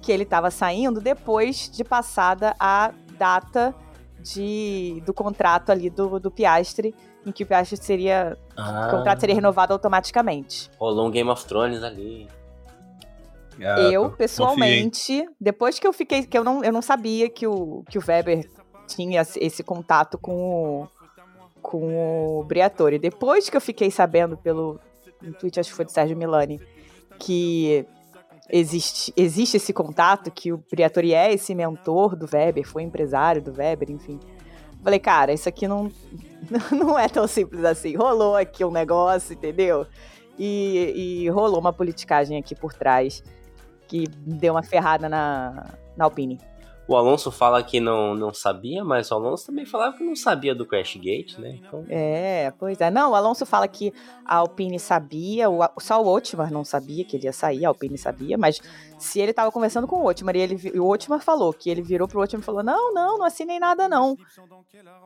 que 0.00 0.10
ele 0.10 0.22
estava 0.22 0.50
saindo 0.50 1.00
depois 1.00 1.70
de 1.70 1.84
passada 1.84 2.54
a 2.58 2.92
data 3.18 3.74
de, 4.22 5.02
do 5.04 5.12
contrato 5.14 5.70
ali 5.70 5.90
do, 5.90 6.18
do 6.18 6.30
Piastri, 6.30 6.94
em 7.24 7.30
que 7.32 7.42
o 7.42 7.46
Piastri 7.46 7.76
seria, 7.76 8.36
Ah, 8.56 8.88
o 8.88 8.96
contrato 8.96 9.20
seria 9.20 9.34
renovado 9.34 9.72
automaticamente. 9.74 10.70
rolou 10.78 11.06
um 11.06 11.10
Game 11.10 11.28
of 11.30 11.44
Thrones 11.44 11.82
ali. 11.82 12.26
Ah, 13.62 13.80
eu, 13.80 14.02
confiei. 14.02 14.18
pessoalmente, 14.18 15.28
depois 15.40 15.78
que 15.78 15.86
eu 15.86 15.92
fiquei, 15.92 16.24
que 16.24 16.36
eu 16.36 16.44
não, 16.44 16.64
eu 16.64 16.72
não 16.72 16.82
sabia 16.82 17.28
que 17.28 17.46
o, 17.46 17.84
que 17.88 17.98
o 17.98 18.02
Weber 18.06 18.48
tinha 18.86 19.22
esse 19.36 19.62
contato 19.62 20.18
com 20.18 20.32
o, 20.82 20.88
com 21.60 22.38
o 22.38 22.44
Briatore. 22.44 22.98
Depois 22.98 23.48
que 23.48 23.56
eu 23.56 23.60
fiquei 23.60 23.90
sabendo 23.90 24.36
pelo 24.36 24.80
no 25.22 25.34
tweet, 25.34 25.60
acho 25.60 25.70
que 25.70 25.76
foi 25.76 25.84
do 25.84 25.90
Sérgio 25.90 26.16
Milani, 26.16 26.60
que 27.18 27.84
existe, 28.48 29.12
existe 29.16 29.56
esse 29.56 29.72
contato, 29.72 30.30
que 30.30 30.52
o 30.52 30.64
Briatore 30.70 31.14
é 31.14 31.32
esse 31.32 31.54
mentor 31.54 32.16
do 32.16 32.26
Weber, 32.32 32.66
foi 32.66 32.82
empresário 32.82 33.42
do 33.42 33.52
Weber, 33.52 33.90
enfim. 33.90 34.18
Falei, 34.82 34.98
cara, 34.98 35.32
isso 35.32 35.48
aqui 35.48 35.68
não, 35.68 35.90
não 36.72 36.98
é 36.98 37.08
tão 37.08 37.26
simples 37.28 37.64
assim. 37.64 37.94
Rolou 37.96 38.34
aqui 38.34 38.64
um 38.64 38.70
negócio, 38.70 39.34
entendeu? 39.34 39.86
E, 40.38 41.24
e 41.24 41.28
rolou 41.28 41.60
uma 41.60 41.72
politicagem 41.72 42.38
aqui 42.38 42.54
por 42.54 42.72
trás 42.72 43.22
que 43.90 44.06
deu 44.06 44.54
uma 44.54 44.62
ferrada 44.62 45.08
na, 45.08 45.66
na 45.96 46.04
Alpine. 46.04 46.38
O 46.86 46.96
Alonso 46.96 47.30
fala 47.30 47.62
que 47.62 47.78
não, 47.78 48.14
não 48.14 48.32
sabia, 48.32 48.84
mas 48.84 49.10
o 49.10 49.14
Alonso 49.14 49.46
também 49.46 49.64
falava 49.64 49.96
que 49.96 50.04
não 50.04 50.14
sabia 50.16 50.54
do 50.54 50.66
Crash 50.66 50.96
Gate, 50.96 51.38
né? 51.38 51.58
Então, 51.60 51.84
É, 51.88 52.52
pois 52.58 52.80
é. 52.80 52.90
Não, 52.90 53.12
o 53.12 53.14
Alonso 53.14 53.44
fala 53.44 53.66
que 53.68 53.92
a 54.24 54.36
Alpine 54.36 54.78
sabia, 54.78 55.48
o, 55.50 55.60
só 55.80 56.02
o 56.02 56.08
Otmar 56.08 56.52
não 56.52 56.64
sabia 56.64 57.04
que 57.04 57.16
ele 57.16 57.26
ia 57.26 57.32
sair, 57.32 57.64
a 57.64 57.68
Alpine 57.68 57.98
sabia, 57.98 58.36
mas 58.38 58.60
se 58.98 59.20
ele 59.20 59.32
tava 59.32 59.52
conversando 59.52 59.86
com 59.86 59.96
o 60.02 60.06
Otmar 60.06 60.34
e, 60.34 60.40
ele, 60.40 60.72
e 60.72 60.80
o 60.80 60.88
Otmar 60.88 61.20
falou 61.20 61.52
que 61.52 61.70
ele 61.70 61.82
virou 61.82 62.08
pro 62.08 62.20
Otmar 62.20 62.42
e 62.42 62.44
falou: 62.44 62.62
Não, 62.62 62.92
não, 62.92 63.18
não 63.18 63.24
assinei 63.24 63.58
nada, 63.58 63.88
não. 63.88 64.16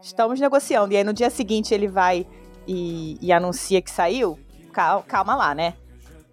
Estamos 0.00 0.40
negociando. 0.40 0.92
E 0.92 0.96
aí 0.96 1.04
no 1.04 1.12
dia 1.12 1.28
seguinte 1.28 1.74
ele 1.74 1.88
vai 1.88 2.26
e, 2.66 3.18
e 3.20 3.32
anuncia 3.32 3.82
que 3.82 3.90
saiu. 3.90 4.38
Calma, 4.72 5.02
calma 5.02 5.34
lá, 5.34 5.54
né? 5.54 5.74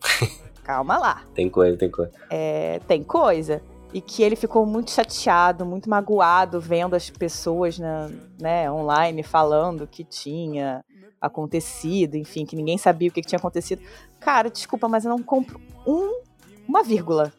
calma 0.64 0.98
lá. 0.98 1.24
tem 1.34 1.50
coisa, 1.50 1.78
tem 1.78 1.90
coisa. 1.90 2.12
é, 2.30 2.80
tem 2.88 3.04
coisa. 3.04 3.62
E 3.94 4.00
que 4.00 4.24
ele 4.24 4.38
ficou 4.38 4.66
muito 4.66 4.90
chateado, 4.92 5.66
muito 5.66 5.90
magoado 5.90 6.62
vendo 6.62 6.96
as 6.96 7.10
pessoas 7.10 7.78
na, 7.78 8.10
né, 8.40 8.72
online 8.72 9.22
falando 9.22 9.86
que 9.86 10.06
tinha 10.06 10.82
acontecido, 11.20 12.16
enfim, 12.16 12.46
que 12.46 12.56
ninguém 12.56 12.78
sabia 12.78 13.10
o 13.10 13.12
que, 13.12 13.22
que 13.22 13.28
tinha 13.28 13.38
acontecido. 13.38 13.82
Cara, 14.20 14.50
desculpa, 14.50 14.88
mas 14.88 15.04
eu 15.04 15.10
não 15.10 15.22
compro 15.22 15.60
um, 15.86 16.22
uma 16.68 16.84
vírgula 16.84 17.34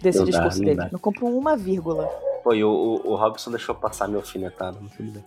desse 0.00 0.18
Não 0.18 0.24
dá, 0.24 0.30
discurso 0.30 0.58
não 0.58 0.64
dele. 0.66 0.76
dá. 0.76 0.88
Não 0.92 1.00
compro 1.00 1.26
uma 1.26 1.56
vírgula. 1.56 2.06
Pô, 2.44 2.54
e 2.54 2.62
o, 2.62 2.70
o, 2.70 3.10
o 3.10 3.16
Robson 3.16 3.50
deixou 3.50 3.74
passar 3.74 4.06
meu 4.08 4.20
alfinetado, 4.20 4.78
tudo 4.96 5.10
bem. 5.12 5.24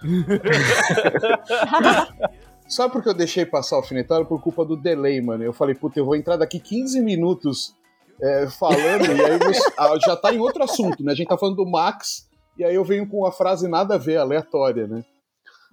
Sabe 2.68 2.92
por 2.92 3.02
que 3.02 3.08
eu 3.08 3.14
deixei 3.14 3.46
passar 3.46 3.76
o 3.76 3.78
alfinetado? 3.78 4.26
Por 4.26 4.40
culpa 4.42 4.64
do 4.64 4.76
delay, 4.76 5.20
mano. 5.22 5.42
Eu 5.42 5.52
falei, 5.52 5.74
puta, 5.74 5.98
eu 5.98 6.04
vou 6.04 6.14
entrar 6.14 6.36
daqui 6.36 6.60
15 6.60 7.00
minutos 7.00 7.74
é, 8.20 8.46
falando, 8.48 9.06
e 9.06 9.24
aí 9.24 9.38
você- 9.38 9.72
ah, 9.78 9.96
já 10.04 10.16
tá 10.16 10.34
em 10.34 10.38
outro 10.38 10.62
assunto, 10.62 11.02
né? 11.02 11.12
A 11.12 11.14
gente 11.14 11.28
tá 11.28 11.38
falando 11.38 11.56
do 11.56 11.66
Max, 11.70 12.28
e 12.58 12.64
aí 12.64 12.74
eu 12.74 12.84
venho 12.84 13.08
com 13.08 13.18
uma 13.18 13.32
frase 13.32 13.68
nada 13.68 13.94
a 13.94 13.98
ver, 13.98 14.16
aleatória, 14.18 14.86
né? 14.86 15.04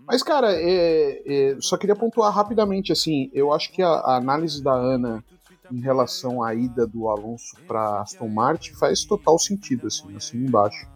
Mas, 0.07 0.21
cara, 0.21 0.51
é, 0.53 1.21
é, 1.25 1.57
só 1.59 1.77
queria 1.77 1.95
pontuar 1.95 2.31
rapidamente, 2.31 2.91
assim, 2.91 3.29
eu 3.33 3.51
acho 3.51 3.71
que 3.71 3.81
a, 3.81 3.89
a 3.89 4.15
análise 4.17 4.61
da 4.63 4.73
Ana 4.73 5.23
em 5.71 5.81
relação 5.81 6.43
à 6.43 6.53
ida 6.53 6.85
do 6.85 7.09
Alonso 7.09 7.57
para 7.67 8.01
Aston 8.01 8.27
Martin 8.27 8.73
faz 8.73 9.03
total 9.03 9.39
sentido, 9.39 9.87
assim, 9.87 10.15
assim 10.15 10.37
embaixo. 10.37 10.87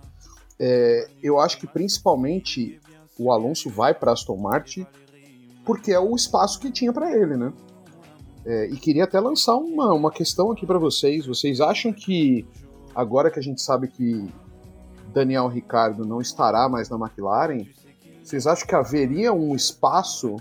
É, 0.60 1.10
eu 1.24 1.39
acho 1.39 1.58
que 1.58 1.66
principalmente 1.66 2.80
o 3.18 3.32
Alonso 3.32 3.70
vai 3.70 3.93
para 3.93 4.12
Aston 4.12 4.38
Martin 4.38 4.86
porque 5.70 5.91
é 5.91 5.99
o 5.99 6.15
espaço 6.15 6.59
que 6.59 6.72
tinha 6.72 6.91
para 6.91 7.15
ele, 7.15 7.38
né? 7.38 7.53
É, 8.43 8.65
e 8.70 8.76
queria 8.76 9.03
até 9.03 9.20
lançar 9.20 9.55
uma, 9.55 9.93
uma 9.93 10.09
questão 10.09 10.51
aqui 10.51 10.65
para 10.65 10.80
vocês. 10.80 11.28
Vocês 11.28 11.61
acham 11.61 11.93
que 11.93 12.43
agora 12.95 13.30
que 13.30 13.38
a 13.38 13.41
gente 13.43 13.61
sabe 13.61 13.88
que 13.88 14.28
Daniel 15.13 15.47
Ricardo 15.47 16.03
não 16.03 16.20
estará 16.22 16.67
mais 16.67 16.89
na 16.89 16.97
McLaren, 16.97 17.67
vocês 18.24 18.47
acham 18.47 18.65
que 18.65 18.74
haveria 18.74 19.32
um 19.32 19.55
espaço 19.55 20.38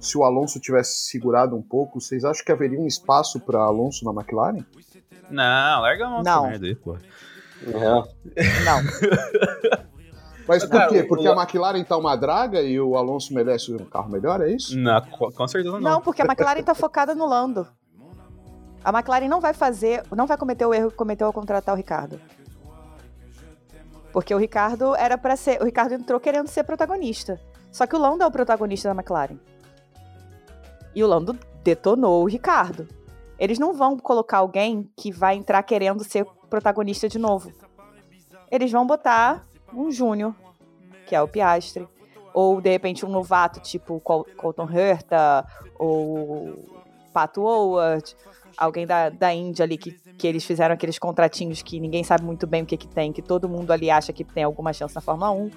se 0.00 0.16
o 0.16 0.24
Alonso 0.24 0.58
tivesse 0.58 1.10
segurado 1.10 1.54
um 1.54 1.60
pouco, 1.60 2.00
vocês 2.00 2.24
acham 2.24 2.42
que 2.42 2.50
haveria 2.50 2.80
um 2.80 2.86
espaço 2.86 3.38
para 3.38 3.60
Alonso 3.60 4.02
na 4.06 4.18
McLaren? 4.18 4.64
Não, 5.30 5.82
larga 5.82 6.06
a 6.06 6.08
mão 6.08 6.22
Não. 6.22 6.46
merda 6.48 6.64
aí, 6.64 6.74
pô. 6.74 6.96
Não. 7.66 8.08
Não. 8.64 9.88
Mas 10.48 10.64
por 10.64 10.70
Cara, 10.72 10.88
quê? 10.88 11.02
Porque 11.04 11.28
o- 11.28 11.32
a 11.32 11.42
McLaren 11.42 11.84
tá 11.84 11.96
uma 11.96 12.16
draga 12.16 12.62
e 12.62 12.80
o 12.80 12.96
Alonso 12.96 13.34
merece 13.34 13.72
um 13.72 13.84
carro 13.84 14.10
melhor, 14.10 14.40
é 14.40 14.50
isso? 14.50 14.76
Não, 14.78 15.00
co- 15.02 15.30
com 15.30 15.46
certeza 15.46 15.74
não. 15.78 15.80
Não, 15.80 16.00
porque 16.00 16.22
a 16.22 16.24
McLaren 16.24 16.62
tá 16.62 16.74
focada 16.74 17.14
no 17.14 17.26
Lando. 17.26 17.68
A 18.82 18.90
McLaren 18.90 19.28
não 19.28 19.40
vai 19.40 19.52
fazer, 19.52 20.02
não 20.16 20.26
vai 20.26 20.38
cometer 20.38 20.64
o 20.64 20.72
erro 20.72 20.90
que 20.90 20.96
cometeu 20.96 21.26
ao 21.26 21.32
contratar 21.32 21.74
o 21.74 21.76
Ricardo. 21.76 22.18
Porque 24.12 24.34
o 24.34 24.38
Ricardo 24.38 24.94
era 24.96 25.18
para 25.18 25.36
ser, 25.36 25.60
o 25.60 25.64
Ricardo 25.64 25.92
entrou 25.92 26.18
querendo 26.18 26.48
ser 26.48 26.64
protagonista. 26.64 27.38
Só 27.70 27.86
que 27.86 27.94
o 27.94 27.98
Lando 27.98 28.22
é 28.24 28.26
o 28.26 28.30
protagonista 28.30 28.88
da 28.88 28.94
McLaren. 28.94 29.38
E 30.94 31.04
o 31.04 31.06
Lando 31.06 31.38
detonou 31.62 32.22
o 32.22 32.26
Ricardo. 32.26 32.88
Eles 33.38 33.58
não 33.58 33.74
vão 33.74 33.96
colocar 33.98 34.38
alguém 34.38 34.90
que 34.96 35.12
vai 35.12 35.36
entrar 35.36 35.62
querendo 35.62 36.02
ser 36.02 36.24
protagonista 36.48 37.08
de 37.08 37.18
novo. 37.18 37.52
Eles 38.50 38.72
vão 38.72 38.86
botar 38.86 39.44
um 39.72 39.90
júnior, 39.90 40.34
que 41.06 41.14
é 41.14 41.22
o 41.22 41.28
Piastre, 41.28 41.86
ou 42.34 42.60
de 42.60 42.70
repente 42.70 43.04
um 43.04 43.08
novato, 43.08 43.60
tipo 43.60 44.00
Col- 44.00 44.26
Colton 44.36 44.68
Herta, 44.70 45.46
ou 45.78 46.54
Pato 47.12 47.42
Howard, 47.42 48.14
alguém 48.56 48.86
da, 48.86 49.08
da 49.08 49.32
Índia 49.32 49.64
ali 49.64 49.76
que, 49.78 49.92
que 49.92 50.26
eles 50.26 50.44
fizeram 50.44 50.74
aqueles 50.74 50.98
contratinhos 50.98 51.62
que 51.62 51.80
ninguém 51.80 52.04
sabe 52.04 52.24
muito 52.24 52.46
bem 52.46 52.62
o 52.62 52.66
que, 52.66 52.76
que 52.76 52.88
tem, 52.88 53.12
que 53.12 53.22
todo 53.22 53.48
mundo 53.48 53.70
ali 53.72 53.90
acha 53.90 54.12
que 54.12 54.24
tem 54.24 54.44
alguma 54.44 54.72
chance 54.72 54.94
na 54.94 55.00
Fórmula 55.00 55.30
1. 55.30 55.50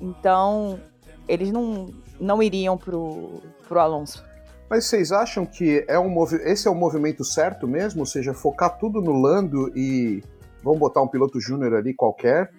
Então, 0.00 0.80
eles 1.28 1.50
não, 1.50 1.88
não 2.20 2.42
iriam 2.42 2.76
pro, 2.76 3.40
pro 3.68 3.80
Alonso. 3.80 4.24
Mas 4.68 4.86
vocês 4.86 5.12
acham 5.12 5.44
que 5.44 5.84
é 5.86 5.98
um 5.98 6.24
esse 6.44 6.66
é 6.66 6.70
o 6.70 6.74
movimento 6.74 7.24
certo 7.24 7.68
mesmo? 7.68 8.00
Ou 8.00 8.06
seja, 8.06 8.32
focar 8.32 8.78
tudo 8.78 9.02
no 9.02 9.12
Lando 9.12 9.70
e 9.76 10.22
vamos 10.62 10.78
botar 10.78 11.02
um 11.02 11.08
piloto 11.08 11.38
júnior 11.38 11.74
ali 11.74 11.92
qualquer? 11.92 12.50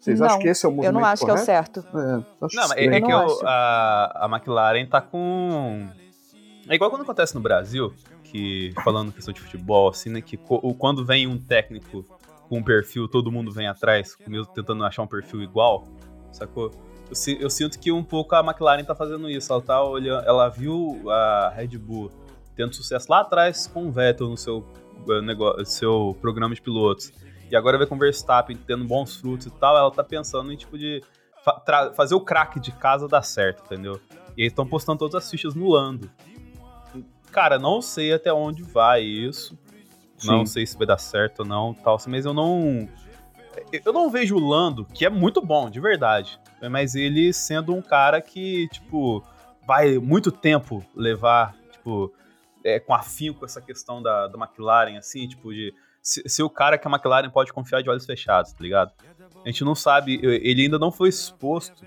Vocês 0.00 0.18
Não, 0.18 0.26
acham 0.26 0.38
que 0.38 0.48
esse 0.48 0.64
é 0.64 0.68
o 0.68 0.72
movimento 0.72 0.94
Eu 0.96 1.00
não 1.00 1.06
acho 1.06 1.24
que 1.24 1.30
é 1.30 1.34
o 1.34 1.36
correto? 1.36 1.82
certo. 1.82 1.98
É, 1.98 2.46
acho 2.46 2.56
Não, 2.56 2.68
mas 2.68 2.72
é, 2.72 2.84
estranho. 2.84 2.92
é 2.92 2.96
Eu 2.98 3.02
que 3.02 3.12
não 3.12 3.26
acho. 3.26 3.46
a, 3.46 4.24
a 4.24 4.28
McLaren 4.28 4.86
tá 4.86 5.00
com. 5.00 5.88
É 6.68 6.74
igual 6.74 6.88
quando 6.90 7.02
acontece 7.02 7.34
no 7.34 7.40
Brasil, 7.40 7.92
que 8.24 8.72
falando 8.82 9.12
questão 9.12 9.34
de 9.34 9.40
futebol, 9.40 9.88
assim, 9.90 10.08
né? 10.10 10.20
Que 10.20 10.38
quando 10.78 11.04
vem 11.04 11.26
um 11.26 11.36
técnico 11.38 12.04
com 12.48 12.58
um 12.58 12.62
perfil, 12.62 13.06
todo 13.08 13.30
mundo 13.30 13.52
vem 13.52 13.66
atrás, 13.68 14.16
mesmo 14.26 14.46
tentando 14.46 14.84
achar 14.84 15.02
um 15.02 15.06
perfil 15.06 15.42
igual, 15.42 15.86
sacou? 16.32 16.70
Eu, 17.10 17.36
eu 17.40 17.50
sinto 17.50 17.78
que 17.78 17.90
um 17.92 18.02
pouco 18.04 18.34
a 18.34 18.40
McLaren 18.40 18.84
tá 18.84 18.94
fazendo 18.94 19.28
isso. 19.28 19.52
Ela 19.52 19.60
tá 19.60 19.82
olhando. 19.82 20.24
Ela 20.26 20.48
viu 20.48 21.02
a 21.10 21.52
Red 21.54 21.76
Bull 21.76 22.10
tendo 22.56 22.74
sucesso 22.74 23.06
lá 23.10 23.20
atrás 23.20 23.66
com 23.66 23.86
o 23.88 23.92
Vettel 23.92 24.28
no 24.28 24.36
seu, 24.36 24.64
eh, 25.08 25.20
negócio, 25.20 25.64
seu 25.66 26.16
programa 26.20 26.54
de 26.54 26.62
pilotos. 26.62 27.12
E 27.50 27.56
agora 27.56 27.76
vê 27.76 27.86
com 27.86 27.96
o 27.96 27.98
Verstappen 27.98 28.56
tendo 28.56 28.84
bons 28.84 29.16
frutos 29.16 29.46
e 29.46 29.50
tal, 29.50 29.76
ela 29.76 29.90
tá 29.90 30.04
pensando 30.04 30.52
em 30.52 30.56
tipo 30.56 30.78
de 30.78 31.02
fa- 31.44 31.92
fazer 31.94 32.14
o 32.14 32.20
craque 32.20 32.60
de 32.60 32.70
casa 32.72 33.08
dar 33.08 33.22
certo, 33.22 33.64
entendeu? 33.64 34.00
E 34.36 34.42
eles 34.42 34.52
estão 34.52 34.66
postando 34.66 34.98
todas 35.00 35.16
as 35.16 35.30
fichas 35.30 35.54
no 35.54 35.68
Lando. 35.70 36.10
Cara, 37.32 37.58
não 37.58 37.80
sei 37.82 38.12
até 38.12 38.32
onde 38.32 38.62
vai 38.62 39.02
isso. 39.02 39.58
Não 40.24 40.44
Sim. 40.44 40.52
sei 40.52 40.66
se 40.66 40.76
vai 40.76 40.86
dar 40.86 40.98
certo 40.98 41.40
ou 41.40 41.46
não, 41.46 41.72
tal, 41.72 41.94
assim, 41.96 42.10
mas 42.10 42.26
eu 42.26 42.34
não 42.34 42.86
eu 43.72 43.92
não 43.92 44.10
vejo 44.10 44.36
o 44.36 44.48
Lando, 44.48 44.84
que 44.84 45.04
é 45.04 45.10
muito 45.10 45.40
bom, 45.40 45.68
de 45.70 45.80
verdade, 45.80 46.38
mas 46.70 46.94
ele 46.94 47.32
sendo 47.32 47.74
um 47.74 47.82
cara 47.82 48.20
que, 48.20 48.68
tipo, 48.68 49.24
vai 49.66 49.98
muito 49.98 50.30
tempo 50.30 50.84
levar, 50.94 51.56
tipo, 51.72 52.12
é, 52.62 52.78
com 52.78 52.94
afinco 52.94 53.44
essa 53.44 53.60
questão 53.60 54.02
da, 54.02 54.28
da 54.28 54.38
McLaren, 54.38 54.96
assim, 54.98 55.26
tipo, 55.26 55.52
de 55.52 55.74
ser, 56.02 56.28
ser 56.28 56.42
o 56.42 56.50
cara 56.50 56.76
que 56.78 56.86
a 56.86 56.90
McLaren 56.90 57.30
pode 57.30 57.52
confiar 57.52 57.82
de 57.82 57.90
olhos 57.90 58.04
fechados, 58.06 58.52
tá 58.52 58.58
ligado? 58.62 58.92
A 59.44 59.48
gente 59.48 59.64
não 59.64 59.74
sabe, 59.74 60.20
ele 60.22 60.62
ainda 60.64 60.78
não 60.78 60.90
foi 60.92 61.08
exposto. 61.08 61.84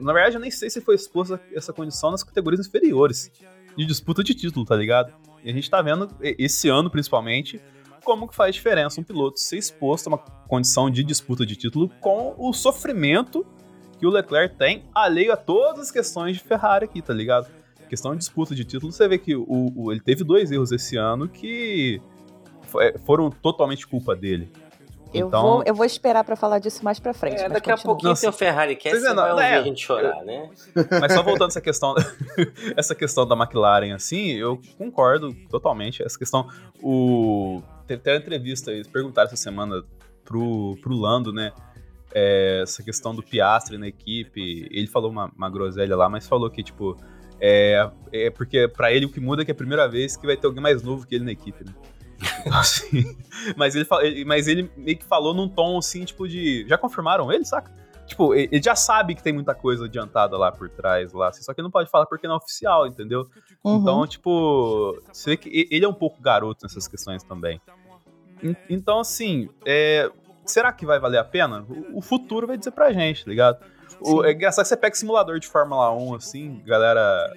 Na 0.00 0.12
verdade, 0.12 0.36
eu 0.36 0.40
nem 0.40 0.50
sei 0.50 0.68
se 0.68 0.80
foi 0.80 0.94
exposto 0.96 1.34
a 1.34 1.40
essa 1.54 1.72
condição 1.72 2.10
nas 2.10 2.22
categorias 2.22 2.66
inferiores 2.66 3.30
de 3.76 3.84
disputa 3.86 4.22
de 4.24 4.34
título, 4.34 4.64
tá 4.66 4.74
ligado? 4.76 5.12
E 5.44 5.50
a 5.50 5.52
gente 5.52 5.70
tá 5.70 5.80
vendo, 5.80 6.08
esse 6.20 6.68
ano 6.68 6.90
principalmente, 6.90 7.60
como 8.04 8.26
que 8.28 8.34
faz 8.34 8.54
diferença 8.54 9.00
um 9.00 9.04
piloto 9.04 9.38
ser 9.38 9.56
exposto 9.58 10.06
a 10.08 10.10
uma 10.10 10.18
condição 10.18 10.90
de 10.90 11.04
disputa 11.04 11.46
de 11.46 11.54
título 11.54 11.88
com 12.00 12.34
o 12.38 12.52
sofrimento 12.52 13.46
que 13.98 14.06
o 14.06 14.10
Leclerc 14.10 14.56
tem, 14.56 14.84
alheio 14.94 15.32
a 15.32 15.36
todas 15.36 15.80
as 15.82 15.90
questões 15.90 16.36
de 16.36 16.42
Ferrari 16.42 16.84
aqui, 16.84 17.00
tá 17.02 17.12
ligado? 17.14 17.48
Questão 17.88 18.12
de 18.12 18.18
disputa 18.18 18.54
de 18.54 18.64
título, 18.64 18.92
você 18.92 19.08
vê 19.08 19.18
que 19.18 19.34
o, 19.34 19.72
o- 19.74 19.90
ele 19.92 20.00
teve 20.00 20.22
dois 20.24 20.50
erros 20.52 20.70
esse 20.72 20.96
ano 20.96 21.28
que 21.28 22.00
é, 22.00 22.17
foram 23.04 23.30
totalmente 23.30 23.86
culpa 23.86 24.14
dele. 24.14 24.50
Eu, 25.12 25.28
Então- 25.28 25.40
vou, 25.42 25.62
eu 25.64 25.74
vou 25.74 25.86
esperar 25.86 26.22
pra 26.22 26.36
falar 26.36 26.58
disso 26.58 26.84
mais 26.84 27.00
pra 27.00 27.14
frente. 27.14 27.40
É, 27.40 27.48
daqui 27.48 27.70
a 27.70 27.78
pouquinho 27.78 28.14
tem 28.14 28.28
o 28.28 28.32
Ferrari 28.32 28.78
Pois 28.80 28.94
é, 28.94 29.00
você 29.00 29.08
não, 29.08 29.22
vai 29.22 29.30
ouvir 29.32 29.44
é, 29.44 29.54
a 29.56 29.62
gente 29.62 29.80
chorar, 29.82 30.22
né? 30.22 30.50
Mas 31.00 31.14
só 31.14 31.22
voltando 31.22 31.48
essa 31.48 31.62
questão, 31.62 31.94
essa 32.76 32.94
questão 32.94 33.26
da 33.26 33.34
McLaren, 33.34 33.94
assim, 33.94 34.32
eu 34.32 34.60
concordo 34.76 35.32
totalmente. 35.48 36.02
Essa 36.02 36.18
questão, 36.18 36.46
o 36.82 37.62
teve 37.86 38.00
até 38.00 38.12
uma 38.12 38.18
entrevista, 38.18 38.70
eles 38.70 38.86
perguntaram 38.86 39.28
essa 39.28 39.36
semana 39.36 39.82
pro, 40.26 40.76
pro 40.82 40.94
Lando, 40.94 41.32
né? 41.32 41.52
é, 42.14 42.60
essa 42.62 42.82
questão 42.82 43.14
do 43.14 43.22
Piastre 43.22 43.78
na 43.78 43.88
equipe. 43.88 44.68
Ele 44.70 44.86
falou 44.86 45.10
uma, 45.10 45.30
uma 45.36 45.50
groselha 45.50 45.96
lá, 45.96 46.08
mas 46.08 46.26
falou 46.26 46.50
que, 46.50 46.62
tipo, 46.62 46.96
é, 47.40 47.88
é 48.12 48.30
porque 48.30 48.68
pra 48.68 48.92
ele 48.92 49.06
o 49.06 49.10
que 49.10 49.20
muda 49.20 49.42
é 49.42 49.44
que 49.44 49.50
é 49.50 49.54
a 49.54 49.56
primeira 49.56 49.88
vez 49.88 50.16
que 50.16 50.26
vai 50.26 50.36
ter 50.36 50.46
alguém 50.46 50.62
mais 50.62 50.82
novo 50.82 51.06
que 51.06 51.14
ele 51.14 51.24
na 51.24 51.32
equipe, 51.32 51.64
né? 51.64 51.72
Assim, 52.52 53.16
mas, 53.56 53.74
ele, 53.76 54.24
mas 54.24 54.48
ele 54.48 54.70
meio 54.76 54.98
que 54.98 55.04
falou 55.04 55.32
num 55.34 55.48
tom 55.48 55.78
assim, 55.78 56.04
tipo, 56.04 56.26
de. 56.28 56.66
Já 56.68 56.76
confirmaram 56.76 57.30
ele, 57.32 57.44
saca? 57.44 57.70
Tipo, 58.06 58.34
ele 58.34 58.60
já 58.62 58.74
sabe 58.74 59.14
que 59.14 59.22
tem 59.22 59.32
muita 59.34 59.54
coisa 59.54 59.84
adiantada 59.84 60.36
lá 60.38 60.50
por 60.50 60.68
trás, 60.70 61.12
lá, 61.12 61.28
assim, 61.28 61.42
só 61.42 61.52
que 61.52 61.60
ele 61.60 61.66
não 61.66 61.70
pode 61.70 61.90
falar 61.90 62.06
porque 62.06 62.26
não 62.26 62.34
é 62.34 62.38
oficial, 62.38 62.86
entendeu? 62.86 63.28
Uhum. 63.62 63.76
Então, 63.76 64.06
tipo, 64.06 64.98
você 65.12 65.30
vê 65.30 65.36
que 65.36 65.68
ele 65.70 65.84
é 65.84 65.88
um 65.88 65.92
pouco 65.94 66.20
garoto 66.20 66.60
nessas 66.64 66.88
questões 66.88 67.22
também. 67.22 67.60
En- 68.42 68.56
Então, 68.70 68.98
assim, 69.00 69.48
é, 69.66 70.10
será 70.46 70.72
que 70.72 70.86
vai 70.86 70.98
valer 70.98 71.18
a 71.18 71.24
pena? 71.24 71.66
O, 71.68 71.98
o 71.98 72.00
futuro 72.00 72.46
vai 72.46 72.56
dizer 72.56 72.70
pra 72.70 72.92
gente, 72.92 73.24
tá 73.24 73.30
ligado? 73.30 73.58
O, 74.00 74.24
é 74.24 74.32
engraçado 74.32 74.64
que 74.64 74.68
você 74.68 74.76
pega 74.76 74.94
simulador 74.94 75.38
de 75.38 75.46
Fórmula 75.46 75.92
1, 75.94 76.14
assim, 76.14 76.62
galera. 76.64 77.32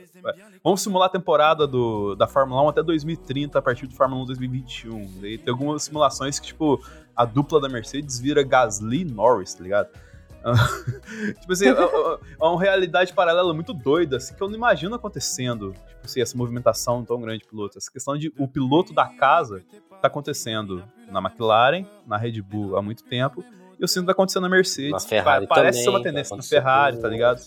Vamos 0.64 0.82
simular 0.82 1.07
a 1.07 1.12
temporada 1.12 1.66
do, 1.66 2.16
da 2.16 2.28
Fórmula 2.28 2.62
1 2.64 2.70
até 2.70 2.84
2030, 2.84 3.57
a 3.57 3.62
partir 3.62 3.88
do 3.88 3.95
Fórmula 3.95 4.22
1 4.24 4.26
2021. 4.28 5.12
Daí 5.22 5.38
tem 5.38 5.51
algumas 5.51 5.84
simulações 5.84 6.39
que, 6.39 6.47
tipo, 6.47 6.80
a 7.16 7.26
dupla 7.26 7.59
da 7.59 7.68
Mercedes 7.70 8.20
vira 8.20 8.43
Gasly 8.43 9.01
e 9.01 9.05
Norris, 9.05 9.53
tá 9.53 9.64
ligado? 9.64 9.89
tipo 11.39 11.53
assim, 11.53 11.68
é, 11.68 11.72
é- 11.72 12.18
é 12.41 12.43
uma 12.43 12.59
realidade 12.59 13.14
paralela 13.14 13.53
muito 13.53 13.74
doida, 13.74 14.18
assim, 14.18 14.34
que 14.34 14.41
eu 14.41 14.47
não 14.49 14.55
imagino 14.55 14.95
acontecendo. 14.95 15.74
Tipo 15.88 16.05
assim, 16.05 16.22
essa 16.22 16.36
movimentação 16.38 17.03
tão 17.05 17.22
grande 17.22 17.43
de 17.43 17.47
piloto. 17.47 17.78
Essa 17.78 17.91
questão 17.91 18.18
de 18.18 18.34
o 18.38 18.47
piloto 18.47 18.93
da 18.93 19.05
casa 19.07 19.64
tá 20.01 20.07
acontecendo 20.07 20.84
na 21.12 21.20
McLaren, 21.20 21.86
na 22.07 22.18
Red 22.18 22.41
Bull 22.41 22.76
há 22.76 22.82
muito 22.82 23.03
tempo. 23.03 23.43
Eu 23.82 23.88
sinto 23.88 24.01
que 24.01 24.05
tá 24.05 24.11
acontecendo 24.13 24.43
na 24.43 24.49
Mercedes. 24.49 24.91
Na 24.91 24.99
Ferrari 24.99 25.47
Pa- 25.47 25.55
Parece 25.55 25.79
também, 25.79 25.84
ser 25.84 25.89
uma 25.89 25.97
vai 25.99 26.03
tendência 26.03 26.29
na 26.34 26.36
acontecer 26.38 26.55
Ferrari, 26.55 26.97
tá 27.01 27.09
ligado? 27.09 27.41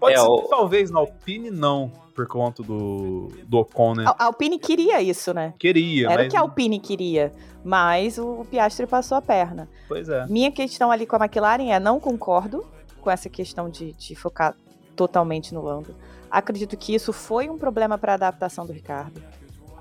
Pode 0.00 0.14
É, 0.14 0.18
ser 0.18 0.26
o- 0.26 0.42
que 0.42 0.48
talvez 0.50 0.90
na 0.90 0.98
Alpine 0.98 1.50
não, 1.50 1.90
por 2.14 2.26
conta 2.26 2.62
do, 2.62 3.28
do 3.46 3.58
Ocon, 3.58 3.94
né? 3.94 4.04
A 4.06 4.24
a 4.24 4.26
Alpine 4.26 4.58
queria 4.58 5.00
isso, 5.00 5.32
né? 5.32 5.54
Queria, 5.58 6.08
Era 6.08 6.16
mas. 6.16 6.26
o 6.26 6.30
que 6.30 6.36
a 6.36 6.40
Alpine 6.40 6.80
queria, 6.80 7.32
mas 7.64 8.18
o 8.18 8.44
Piastri 8.50 8.86
passou 8.86 9.16
a 9.16 9.22
perna. 9.22 9.68
Pois 9.86 10.08
é. 10.08 10.26
Minha 10.26 10.50
questão 10.50 10.90
ali 10.90 11.06
com 11.06 11.14
a 11.14 11.20
McLaren 11.24 11.70
é 11.70 11.78
não 11.78 12.00
concordo 12.00 12.66
com 13.00 13.08
essa 13.10 13.28
questão 13.28 13.70
de, 13.70 13.92
de 13.92 14.16
focar 14.16 14.56
totalmente 14.96 15.54
no 15.54 15.62
Lando. 15.62 15.94
Acredito 16.28 16.76
que 16.76 16.94
isso 16.94 17.12
foi 17.12 17.48
um 17.48 17.56
problema 17.56 17.96
para 17.96 18.12
a 18.12 18.14
adaptação 18.16 18.66
do 18.66 18.72
Ricardo. 18.72 19.22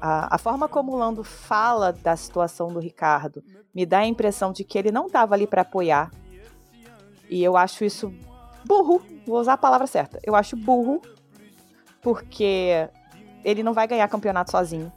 A, 0.01 0.35
a 0.35 0.37
forma 0.39 0.67
como 0.67 0.93
o 0.93 0.95
Lando 0.97 1.23
fala 1.23 1.93
da 1.93 2.15
situação 2.15 2.69
do 2.69 2.79
Ricardo 2.79 3.43
me 3.73 3.85
dá 3.85 3.99
a 3.99 4.07
impressão 4.07 4.51
de 4.51 4.63
que 4.63 4.77
ele 4.77 4.91
não 4.91 5.05
estava 5.05 5.35
ali 5.35 5.45
para 5.45 5.61
apoiar. 5.61 6.11
E 7.29 7.43
eu 7.43 7.55
acho 7.55 7.85
isso 7.85 8.11
burro. 8.65 9.01
Vou 9.25 9.39
usar 9.39 9.53
a 9.53 9.57
palavra 9.57 9.85
certa. 9.85 10.19
Eu 10.23 10.35
acho 10.35 10.57
burro 10.57 11.01
porque 12.01 12.89
ele 13.43 13.61
não 13.61 13.73
vai 13.73 13.87
ganhar 13.87 14.07
campeonato 14.07 14.51
sozinho. 14.51 14.91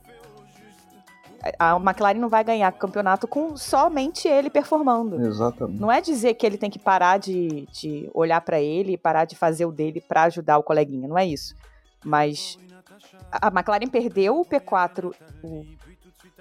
A 1.58 1.76
McLaren 1.76 2.18
não 2.18 2.30
vai 2.30 2.42
ganhar 2.42 2.72
campeonato 2.72 3.28
com 3.28 3.54
somente 3.54 4.26
ele 4.26 4.48
performando. 4.48 5.20
Exatamente. 5.20 5.78
Não 5.78 5.92
é 5.92 6.00
dizer 6.00 6.32
que 6.34 6.46
ele 6.46 6.56
tem 6.56 6.70
que 6.70 6.78
parar 6.78 7.18
de, 7.18 7.66
de 7.70 8.10
olhar 8.14 8.40
pra 8.40 8.58
ele 8.58 8.92
e 8.92 8.98
parar 8.98 9.26
de 9.26 9.36
fazer 9.36 9.66
o 9.66 9.72
dele 9.72 10.00
pra 10.00 10.22
ajudar 10.22 10.56
o 10.56 10.62
coleguinha, 10.62 11.06
não 11.06 11.18
é 11.18 11.26
isso. 11.26 11.54
Mas 12.02 12.58
a 13.40 13.48
McLaren 13.48 13.88
perdeu 13.88 14.40
o 14.40 14.44
P4, 14.44 15.14
o 15.42 15.66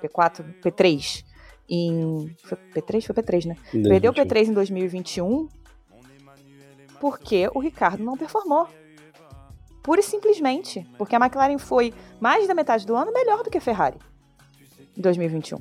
P4, 0.01 0.43
P3 0.61 1.23
em 1.69 2.35
foi 2.43 2.57
P3 2.75 3.05
foi 3.05 3.15
P3, 3.15 3.45
né? 3.45 3.57
Perdeu 3.71 4.11
o 4.11 4.13
P3 4.13 4.47
em 4.49 4.53
2021 4.53 5.47
porque 6.99 7.49
o 7.53 7.59
Ricardo 7.59 8.03
não 8.03 8.15
performou. 8.17 8.67
Pura 9.81 9.99
e 9.99 10.03
simplesmente. 10.03 10.87
Porque 10.97 11.13
a 11.15 11.19
McLaren 11.19 11.57
foi, 11.57 11.93
mais 12.19 12.47
da 12.47 12.53
metade 12.53 12.85
do 12.85 12.95
ano, 12.95 13.11
melhor 13.11 13.43
do 13.43 13.49
que 13.49 13.57
a 13.57 13.61
Ferrari. 13.61 13.97
Em 14.97 15.01
2021. 15.01 15.59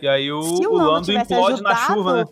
E 0.00 0.08
aí 0.08 0.32
o, 0.32 0.42
Se 0.42 0.66
o 0.66 0.70
o 0.70 0.72
Lando 0.74 0.90
Lando 0.92 1.06
tivesse 1.06 1.34
implode 1.34 1.62
na 1.62 1.70
ajudado- 1.70 1.94
chuva, 1.94 2.14
né? 2.14 2.24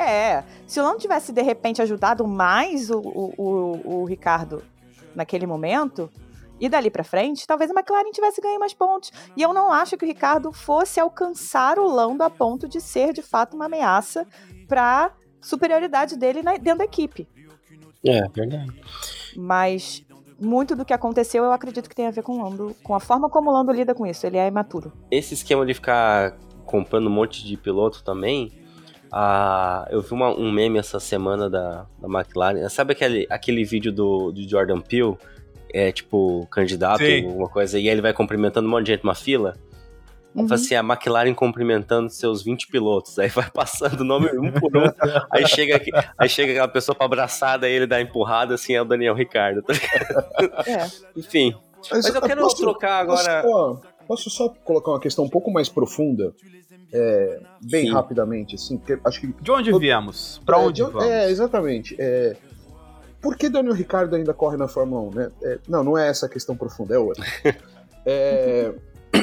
É, 0.00 0.44
se 0.64 0.78
o 0.78 0.82
Lando 0.84 0.98
tivesse 0.98 1.32
de 1.32 1.42
repente 1.42 1.82
ajudado 1.82 2.24
mais 2.24 2.88
o, 2.88 3.00
o, 3.00 3.34
o, 3.36 3.96
o 4.02 4.04
Ricardo 4.04 4.62
naquele 5.12 5.44
momento, 5.44 6.08
e 6.60 6.68
dali 6.68 6.90
pra 6.90 7.04
frente, 7.04 7.46
talvez 7.46 7.70
a 7.70 7.74
McLaren 7.74 8.10
tivesse 8.10 8.40
ganho 8.40 8.58
mais 8.60 8.74
pontos. 8.74 9.12
E 9.36 9.42
eu 9.42 9.52
não 9.54 9.72
acho 9.72 9.96
que 9.96 10.04
o 10.04 10.08
Ricardo 10.08 10.52
fosse 10.52 10.98
alcançar 11.00 11.78
o 11.78 11.86
Lando 11.88 12.22
a 12.22 12.30
ponto 12.30 12.68
de 12.68 12.80
ser 12.80 13.12
de 13.12 13.22
fato 13.22 13.54
uma 13.54 13.66
ameaça 13.66 14.26
pra 14.66 15.12
superioridade 15.40 16.16
dele 16.16 16.42
na- 16.42 16.56
dentro 16.56 16.78
da 16.78 16.84
equipe. 16.84 17.28
É, 18.04 18.26
verdade. 18.28 18.72
Mas 19.36 20.04
muito 20.40 20.76
do 20.76 20.84
que 20.84 20.92
aconteceu 20.92 21.44
eu 21.44 21.52
acredito 21.52 21.88
que 21.88 21.94
tem 21.96 22.06
a 22.06 22.10
ver 22.10 22.22
com 22.22 22.38
o 22.38 22.42
Lando, 22.42 22.74
com 22.82 22.94
a 22.94 23.00
forma 23.00 23.28
como 23.28 23.50
o 23.50 23.52
Lando 23.52 23.72
lida 23.72 23.94
com 23.94 24.06
isso. 24.06 24.26
Ele 24.26 24.36
é 24.38 24.46
imaturo. 24.48 24.92
Esse 25.10 25.34
esquema 25.34 25.64
de 25.66 25.74
ficar 25.74 26.36
comprando 26.64 27.06
um 27.06 27.10
monte 27.10 27.44
de 27.44 27.56
piloto 27.56 28.02
também. 28.04 28.52
ah, 29.10 29.88
eu 29.90 30.02
vi 30.02 30.12
uma- 30.12 30.34
um 30.38 30.52
meme 30.52 30.78
essa 30.78 31.00
semana 31.00 31.48
da, 31.48 31.86
da 31.98 32.06
McLaren. 32.08 32.68
Sabe 32.68 32.92
aquele, 32.92 33.26
aquele 33.30 33.64
vídeo 33.64 33.90
do, 33.90 34.30
do 34.30 34.42
Jordan 34.46 34.82
Peele? 34.82 35.16
É 35.72 35.92
tipo, 35.92 36.46
candidato, 36.50 36.98
Sim. 37.04 37.26
alguma 37.26 37.48
coisa, 37.48 37.78
e 37.78 37.82
aí 37.82 37.88
ele 37.88 38.00
vai 38.00 38.12
cumprimentando 38.12 38.66
um 38.66 38.70
monte 38.70 38.86
de 38.86 38.92
gente 38.92 39.04
numa 39.04 39.14
fila. 39.14 39.54
Uhum. 40.34 40.46
Fala 40.46 40.60
assim, 40.60 40.74
a 40.74 40.80
McLaren 40.80 41.34
cumprimentando 41.34 42.08
seus 42.10 42.42
20 42.42 42.68
pilotos. 42.68 43.18
Aí 43.18 43.28
vai 43.28 43.48
passando 43.50 44.00
o 44.02 44.04
nome 44.04 44.28
um 44.38 44.52
por 44.52 44.76
um. 44.76 44.84
aí, 45.30 45.46
chega, 45.48 45.76
aqui- 45.76 45.90
aí 46.16 46.28
chega 46.28 46.52
aquela 46.52 46.68
pessoa 46.68 46.94
pra 46.94 47.06
abraçar, 47.06 47.58
daí 47.58 47.72
ele 47.72 47.86
dá 47.86 48.00
empurrada, 48.00 48.54
assim, 48.54 48.74
é 48.74 48.80
o 48.80 48.84
Daniel 48.84 49.14
Ricardo. 49.14 49.62
tá? 49.62 49.72
É. 50.66 50.86
Enfim. 51.18 51.54
Mas 51.90 52.06
eu 52.06 52.20
quero 52.20 52.46
trocar 52.54 53.00
agora- 53.00 53.42
Posso, 53.42 53.48
só- 53.48 53.80
posso 54.06 54.30
só 54.30 54.48
colocar 54.64 54.90
uma 54.92 55.00
questão 55.00 55.24
um 55.24 55.28
pouco 55.28 55.50
mais 55.50 55.68
profunda, 55.68 56.32
é, 56.92 57.40
bem 57.62 57.86
Sim. 57.86 57.92
rapidamente, 57.92 58.54
assim, 58.54 58.78
porque 58.78 58.98
acho 59.04 59.20
que 59.20 59.26
De 59.42 59.50
onde 59.50 59.78
viemos? 59.78 60.40
Pra 60.46 60.56
É, 60.58 60.60
onde 60.60 60.82
de- 60.84 60.90
vamos? 60.90 61.04
É, 61.04 61.30
exatamente. 61.30 61.94
É, 61.98 62.36
por 63.20 63.36
que 63.36 63.48
Daniel 63.48 63.74
Ricardo 63.74 64.14
ainda 64.14 64.32
corre 64.32 64.56
na 64.56 64.68
Fórmula 64.68 65.02
1, 65.02 65.14
né? 65.14 65.30
É, 65.42 65.58
não, 65.68 65.84
não 65.84 65.98
é 65.98 66.08
essa 66.08 66.26
a 66.26 66.28
questão 66.28 66.56
profunda, 66.56 66.94
é 66.94 66.98
outra. 66.98 67.24
É, 68.10 68.72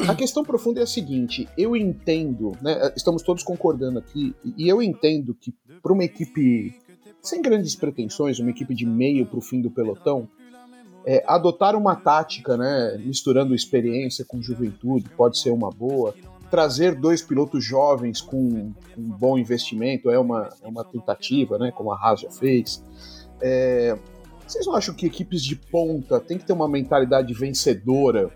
a 0.07 0.13
questão 0.13 0.43
profunda 0.43 0.79
é 0.79 0.83
a 0.83 0.87
seguinte: 0.87 1.49
eu 1.57 1.75
entendo, 1.75 2.51
né? 2.61 2.93
Estamos 2.95 3.23
todos 3.23 3.41
concordando 3.41 3.97
aqui, 3.97 4.35
e 4.55 4.67
eu 4.67 4.79
entendo 4.79 5.33
que 5.33 5.51
para 5.81 5.91
uma 5.91 6.03
equipe 6.03 6.79
sem 7.25 7.41
grandes 7.41 7.75
pretensões, 7.75 8.39
uma 8.39 8.51
equipe 8.51 8.73
de 8.75 8.85
meio 8.85 9.25
para 9.25 9.39
o 9.39 9.41
fim 9.41 9.61
do 9.61 9.71
pelotão, 9.71 10.29
é, 11.05 11.23
adotar 11.27 11.75
uma 11.75 11.95
tática, 11.95 12.57
né? 12.57 12.97
Misturando 12.97 13.53
experiência 13.53 14.25
com 14.25 14.41
juventude, 14.41 15.09
pode 15.09 15.39
ser 15.39 15.51
uma 15.51 15.69
boa. 15.69 16.13
Trazer 16.49 16.95
dois 16.95 17.21
pilotos 17.21 17.63
jovens 17.63 18.21
com, 18.21 18.73
com 18.93 19.01
um 19.01 19.09
bom 19.09 19.37
investimento 19.37 20.09
é 20.09 20.17
uma, 20.17 20.49
é 20.61 20.67
uma 20.67 20.83
tentativa, 20.83 21.57
né? 21.57 21.71
Como 21.71 21.91
a 21.91 21.95
Haas 21.95 22.21
já 22.21 22.31
fez. 22.31 22.83
É, 23.41 23.97
vocês 24.47 24.65
não 24.65 24.75
acham 24.75 24.93
que 24.95 25.05
equipes 25.05 25.43
de 25.43 25.55
ponta 25.55 26.19
têm 26.19 26.37
que 26.37 26.45
ter 26.45 26.53
uma 26.53 26.67
mentalidade 26.67 27.33
vencedora? 27.33 28.29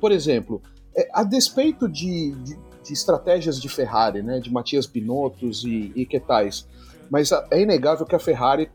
Por 0.00 0.12
exemplo, 0.12 0.60
é, 0.96 1.08
a 1.12 1.22
despeito 1.24 1.88
de, 1.88 2.32
de, 2.32 2.56
de 2.84 2.92
estratégias 2.92 3.60
de 3.60 3.68
Ferrari, 3.68 4.22
né, 4.22 4.40
de 4.40 4.52
Matias 4.52 4.86
Binottos 4.86 5.64
e, 5.64 5.92
e 5.94 6.06
que 6.06 6.18
tais, 6.20 6.66
mas 7.10 7.32
a- 7.32 7.46
é 7.50 7.60
inegável 7.60 8.06
que 8.06 8.14
a 8.14 8.18
Ferrari, 8.18 8.70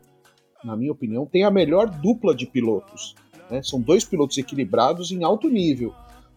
na 0.64 0.76
minha 0.76 0.92
opinião, 0.92 1.26
tem 1.26 1.44
a 1.44 1.50
melhor 1.50 1.88
dupla 1.90 2.34
de 2.34 2.46
pilotos. 2.46 3.14
né? 3.50 3.62
São 3.62 3.80
dois 3.80 4.04
pilotos 4.04 4.36
equilibrados 4.38 5.10
em 5.10 5.24
alto 5.24 5.48
nível. 5.48 5.92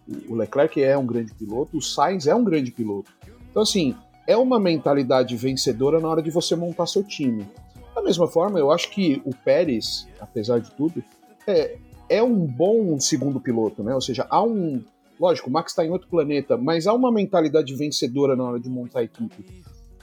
O- 0.07 0.33
O 0.33 0.35
Leclerc 0.35 0.81
é 0.81 0.97
um 0.97 1.05
grande 1.05 1.33
piloto, 1.33 1.77
o 1.77 1.81
Sainz 1.81 2.25
é 2.27 2.33
um 2.35 2.43
grande 2.43 2.71
piloto. 2.71 3.11
Então, 3.49 3.61
assim, 3.63 3.95
é 4.27 4.35
uma 4.37 4.59
mentalidade 4.59 5.35
vencedora 5.35 5.99
na 5.99 6.07
hora 6.07 6.21
de 6.21 6.31
você 6.31 6.55
montar 6.55 6.85
seu 6.87 7.03
time. 7.03 7.45
Da 8.01 8.05
mesma 8.05 8.27
forma, 8.27 8.57
eu 8.57 8.71
acho 8.71 8.89
que 8.89 9.21
o 9.23 9.29
Pérez, 9.29 10.07
apesar 10.19 10.57
de 10.57 10.71
tudo, 10.71 11.03
é, 11.45 11.77
é 12.09 12.23
um 12.23 12.47
bom 12.47 12.99
segundo 12.99 13.39
piloto, 13.39 13.83
né? 13.83 13.93
Ou 13.93 14.01
seja, 14.01 14.25
há 14.27 14.43
um. 14.43 14.83
Lógico, 15.19 15.51
o 15.51 15.53
Max 15.53 15.71
está 15.71 15.85
em 15.85 15.91
outro 15.91 16.09
planeta, 16.09 16.57
mas 16.57 16.87
há 16.87 16.93
uma 16.93 17.11
mentalidade 17.11 17.75
vencedora 17.75 18.35
na 18.35 18.43
hora 18.43 18.59
de 18.59 18.67
montar 18.67 19.01
a 19.01 19.03
equipe. 19.03 19.45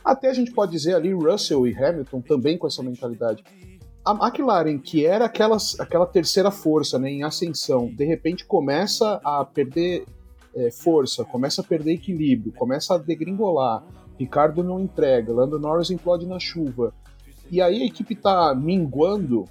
Até 0.05 0.30
a 0.30 0.32
gente 0.32 0.53
pode 0.53 0.70
dizer 0.70 0.94
ali 0.94 1.12
Russell 1.12 1.66
e 1.66 1.76
Hamilton 1.76 2.20
também 2.20 2.57
com 2.57 2.68
essa 2.68 2.84
mentalidade. 2.84 3.42
A 4.05 4.12
McLaren, 4.12 4.78
que 4.78 5.05
era 5.05 5.24
aquelas, 5.24 5.78
aquela 5.80 6.07
terceira 6.07 6.53
força 6.53 7.01
né, 7.01 7.11
em 7.11 7.24
ascensão, 7.24 7.92
de 7.92 8.05
repente 8.05 8.44
começa 8.44 9.20
a 9.24 9.44
perder 9.44 10.05
é, 10.55 10.70
força, 10.70 11.24
começa 11.24 11.62
a 11.62 11.64
perder 11.64 11.94
equilíbrio, 11.94 12.53
começa 12.53 12.94
a 12.94 12.99
degringolar. 12.99 13.84
Ricardo 14.16 14.62
não 14.62 14.78
entrega, 14.78 15.32
Lando 15.32 15.59
Norris 15.59 15.90
implode 15.90 16.26
na 16.26 16.38
chuva. 16.38 16.94
E 17.51 17.61
aí 17.61 17.82
a 17.82 17.86
equipe 17.86 18.14
tá 18.14 18.55
minguando, 18.55 19.46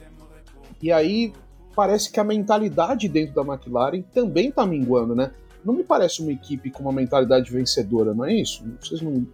e 0.82 0.92
aí 0.92 1.34
parece 1.76 2.12
que 2.12 2.20
a 2.20 2.24
mentalidade 2.24 3.08
dentro 3.08 3.36
da 3.36 3.42
McLaren 3.42 4.02
também 4.02 4.52
tá 4.52 4.66
minguando, 4.66 5.16
né? 5.16 5.32
Não 5.64 5.74
me 5.74 5.84
parece 5.84 6.22
uma 6.22 6.32
equipe 6.32 6.72
com 6.72 6.84
uma 6.84 6.92
mentalidade 6.92 7.52
vencedora, 7.52 8.14
não 8.14 8.26
é 8.26 8.34
isso? 8.34 8.64
Vocês 8.80 9.02
não, 9.02 9.28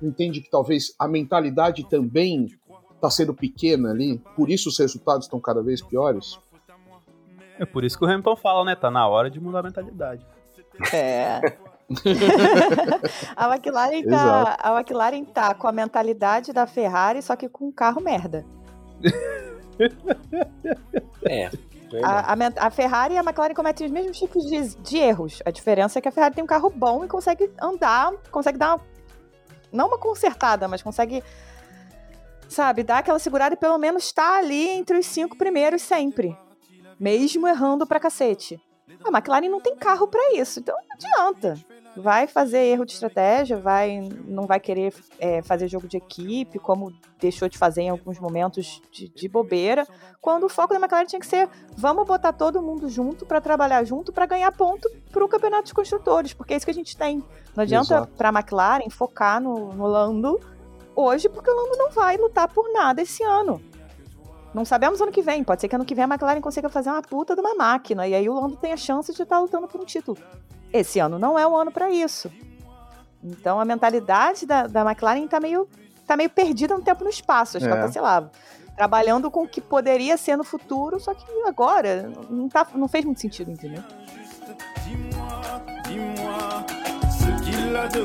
não 0.00 0.08
entendem 0.08 0.42
que 0.42 0.50
talvez 0.50 0.94
a 0.98 1.08
mentalidade 1.08 1.88
também 1.88 2.48
tá 3.00 3.10
sendo 3.10 3.32
pequena 3.32 3.90
ali, 3.90 4.20
por 4.36 4.50
isso 4.50 4.68
os 4.68 4.78
resultados 4.78 5.26
estão 5.26 5.40
cada 5.40 5.62
vez 5.62 5.80
piores? 5.80 6.38
É 7.58 7.64
por 7.64 7.84
isso 7.84 7.98
que 7.98 8.04
o 8.04 8.08
Hamilton 8.08 8.36
fala, 8.36 8.64
né? 8.64 8.76
Tá 8.76 8.90
na 8.90 9.06
hora 9.08 9.30
de 9.30 9.40
mudar 9.40 9.60
a 9.60 9.62
mentalidade. 9.64 10.24
É. 10.92 11.40
a, 13.34 13.48
McLaren 13.54 14.02
tá, 14.02 14.56
a 14.60 14.78
McLaren 14.78 15.24
tá 15.24 15.54
com 15.54 15.66
a 15.66 15.72
mentalidade 15.72 16.52
da 16.52 16.66
Ferrari, 16.66 17.22
só 17.22 17.34
que 17.34 17.48
com 17.48 17.68
um 17.68 17.72
carro 17.72 18.00
merda. 18.00 18.44
É. 21.24 21.48
verdade. 21.90 22.50
A, 22.60 22.64
a 22.64 22.66
a 22.66 22.70
Ferrari 22.70 23.14
e 23.14 23.16
a 23.16 23.22
McLaren 23.22 23.54
cometem 23.54 23.86
os 23.86 23.92
mesmos 23.92 24.18
tipos 24.18 24.44
de, 24.44 24.74
de 24.76 24.96
erros. 24.98 25.40
A 25.44 25.52
diferença 25.52 25.98
é 25.98 26.02
que 26.02 26.08
a 26.08 26.12
Ferrari 26.12 26.34
tem 26.34 26.42
um 26.42 26.48
carro 26.48 26.68
bom 26.68 27.04
e 27.04 27.08
consegue 27.08 27.48
andar, 27.60 28.12
consegue 28.30 28.58
dar 28.58 28.74
uma, 28.74 28.84
não 29.72 29.86
uma 29.86 29.98
consertada, 29.98 30.66
mas 30.66 30.82
consegue, 30.82 31.22
sabe, 32.48 32.82
dar 32.82 32.98
aquela 32.98 33.18
segurada 33.18 33.54
e 33.54 33.58
pelo 33.58 33.78
menos 33.78 34.04
estar 34.04 34.38
ali 34.38 34.68
entre 34.68 34.98
os 34.98 35.06
cinco 35.06 35.36
primeiros 35.36 35.82
sempre. 35.82 36.36
Mesmo 36.98 37.46
errando 37.46 37.86
pra 37.86 38.00
cacete. 38.00 38.60
A 39.04 39.10
McLaren 39.10 39.48
não 39.48 39.60
tem 39.60 39.76
carro 39.76 40.08
pra 40.08 40.32
isso, 40.34 40.58
então 40.58 40.74
não 40.76 40.94
adianta. 40.94 41.54
Vai 41.96 42.28
fazer 42.28 42.58
erro 42.58 42.84
de 42.84 42.92
estratégia, 42.92 43.56
vai, 43.56 44.08
não 44.24 44.46
vai 44.46 44.60
querer 44.60 44.94
é, 45.18 45.42
fazer 45.42 45.66
jogo 45.66 45.88
de 45.88 45.96
equipe, 45.96 46.58
como 46.58 46.92
deixou 47.18 47.48
de 47.48 47.58
fazer 47.58 47.82
em 47.82 47.88
alguns 47.88 48.20
momentos 48.20 48.80
de, 48.92 49.08
de 49.08 49.28
bobeira. 49.28 49.86
Quando 50.20 50.44
o 50.44 50.48
foco 50.48 50.72
da 50.72 50.78
McLaren 50.78 51.06
tinha 51.06 51.18
que 51.18 51.26
ser 51.26 51.48
vamos 51.76 52.06
botar 52.06 52.32
todo 52.32 52.62
mundo 52.62 52.88
junto 52.88 53.26
pra 53.26 53.40
trabalhar 53.40 53.82
junto 53.84 54.12
pra 54.12 54.26
ganhar 54.26 54.52
ponto 54.52 54.88
pro 55.10 55.28
campeonato 55.28 55.64
de 55.64 55.74
construtores, 55.74 56.32
porque 56.32 56.54
é 56.54 56.56
isso 56.56 56.66
que 56.66 56.70
a 56.70 56.74
gente 56.74 56.96
tem. 56.96 57.24
Não 57.56 57.62
adianta 57.62 57.94
Exato. 57.94 58.12
pra 58.16 58.28
McLaren 58.28 58.88
focar 58.90 59.40
no, 59.40 59.72
no 59.72 59.86
Lando 59.86 60.38
hoje, 60.94 61.28
porque 61.28 61.50
o 61.50 61.54
Lando 61.54 61.76
não 61.76 61.90
vai 61.90 62.16
lutar 62.16 62.48
por 62.48 62.72
nada 62.72 63.02
esse 63.02 63.24
ano. 63.24 63.60
Não 64.54 64.64
sabemos 64.64 65.00
ano 65.00 65.12
que 65.12 65.22
vem. 65.22 65.44
Pode 65.44 65.60
ser 65.60 65.68
que 65.68 65.74
ano 65.74 65.84
que 65.84 65.94
vem 65.94 66.04
a 66.04 66.08
McLaren 66.08 66.40
consiga 66.40 66.68
fazer 66.68 66.90
uma 66.90 67.02
puta 67.02 67.34
de 67.34 67.40
uma 67.40 67.54
máquina. 67.54 68.06
E 68.06 68.14
aí 68.14 68.28
o 68.28 68.34
Lando 68.34 68.56
tem 68.56 68.72
a 68.72 68.76
chance 68.76 69.12
de 69.12 69.22
estar 69.22 69.38
lutando 69.38 69.68
por 69.68 69.80
um 69.80 69.84
título. 69.84 70.18
Esse 70.72 70.98
ano 70.98 71.18
não 71.18 71.38
é 71.38 71.46
o 71.46 71.56
ano 71.56 71.70
pra 71.72 71.90
isso. 71.90 72.30
Então 73.22 73.60
a 73.60 73.64
mentalidade 73.64 74.46
da, 74.46 74.66
da 74.66 74.82
McLaren 74.82 75.26
tá 75.26 75.40
meio, 75.40 75.68
tá 76.06 76.16
meio 76.16 76.30
perdida 76.30 76.76
no 76.76 76.82
tempo 76.82 77.02
e 77.02 77.04
no 77.04 77.10
espaço. 77.10 77.56
Acho 77.56 77.66
que 77.66 77.72
ela 77.72 77.80
É. 77.82 77.86
tá, 77.86 77.92
sei 77.92 78.02
lá, 78.02 78.30
trabalhando 78.76 79.30
com 79.30 79.42
o 79.42 79.48
que 79.48 79.60
poderia 79.60 80.16
ser 80.16 80.36
no 80.36 80.44
futuro, 80.44 81.00
só 81.00 81.12
que 81.14 81.24
agora 81.46 82.10
não, 82.30 82.48
tá, 82.48 82.66
não 82.74 82.86
fez 82.86 83.04
muito 83.04 83.20
sentido, 83.20 83.50
entendeu? 83.50 83.82
Dis-moi, 84.84 85.62
dis-moi 85.84 86.64
ce 87.10 87.44
qu'il 87.44 87.76
a 87.76 87.86
de 87.88 88.04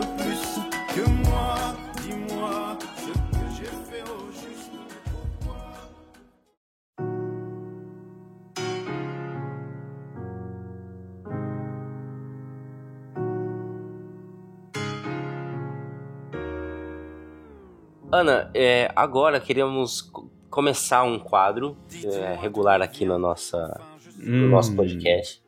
Ana, 18.13 18.51
é, 18.53 18.91
agora 18.95 19.39
queremos 19.39 20.01
co- 20.03 20.29
começar 20.49 21.01
um 21.03 21.17
quadro 21.17 21.75
é, 22.05 22.35
regular 22.35 22.79
aqui 22.81 23.05
na 23.05 23.17
nossa, 23.17 23.79
no 24.17 24.49
nosso 24.49 24.71
Hum. 24.71 24.75
podcast. 24.75 25.41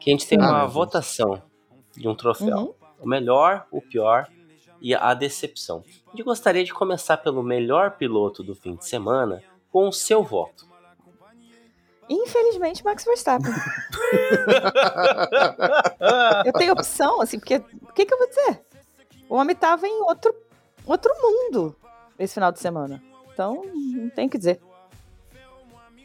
Que 0.00 0.10
a 0.10 0.12
gente 0.14 0.26
tem 0.26 0.40
Ah, 0.40 0.48
uma 0.48 0.66
votação 0.66 1.42
de 1.94 2.08
um 2.08 2.14
troféu. 2.14 2.56
Uhum. 2.58 2.74
O 3.00 3.06
melhor, 3.06 3.66
o 3.70 3.82
pior 3.82 4.26
e 4.80 4.94
a 4.94 5.12
decepção. 5.12 5.82
A 6.06 6.10
gente 6.12 6.22
gostaria 6.22 6.64
de 6.64 6.72
começar 6.72 7.18
pelo 7.18 7.42
melhor 7.42 7.92
piloto 7.98 8.42
do 8.42 8.54
fim 8.54 8.76
de 8.76 8.86
semana 8.86 9.42
com 9.70 9.86
o 9.88 9.92
seu 9.92 10.22
voto. 10.22 10.64
Infelizmente, 12.08 12.82
Max 12.84 13.04
Verstappen. 13.04 13.52
eu 16.46 16.52
tenho 16.54 16.72
opção, 16.72 17.20
assim, 17.20 17.38
porque 17.38 17.56
o 17.56 17.92
que, 17.92 18.06
que 18.06 18.14
eu 18.14 18.18
vou 18.18 18.28
dizer? 18.28 18.64
O 19.28 19.34
homem 19.34 19.54
tava 19.56 19.86
em 19.86 20.02
outro, 20.02 20.32
outro 20.86 21.12
mundo 21.20 21.74
esse 22.18 22.34
final 22.34 22.52
de 22.52 22.58
semana. 22.60 23.02
Então, 23.32 23.62
não 23.74 24.08
tem 24.10 24.26
o 24.26 24.30
que 24.30 24.38
dizer. 24.38 24.60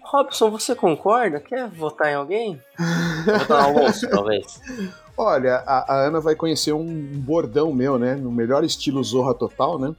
Robson, 0.04 0.50
você 0.52 0.76
concorda? 0.76 1.40
Quer 1.40 1.68
votar 1.70 2.12
em 2.12 2.16
alguém? 2.16 2.62
votar 3.26 3.72
no 3.72 3.80
Alonso, 3.80 4.08
talvez. 4.10 4.60
Olha, 5.16 5.58
a, 5.66 5.94
a 5.94 6.08
Ana 6.08 6.20
vai 6.20 6.36
conhecer 6.36 6.74
um 6.74 6.86
bordão 7.14 7.72
meu, 7.74 7.98
né? 7.98 8.16
No 8.16 8.32
melhor 8.32 8.64
estilo 8.64 9.04
Zorra 9.04 9.34
Total, 9.34 9.78
né? 9.80 9.96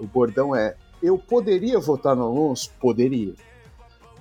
O 0.00 0.06
bordão 0.06 0.56
é: 0.56 0.74
Eu 1.02 1.18
poderia 1.18 1.78
votar 1.78 2.16
no 2.16 2.24
Alonso? 2.24 2.70
Poderia. 2.80 3.34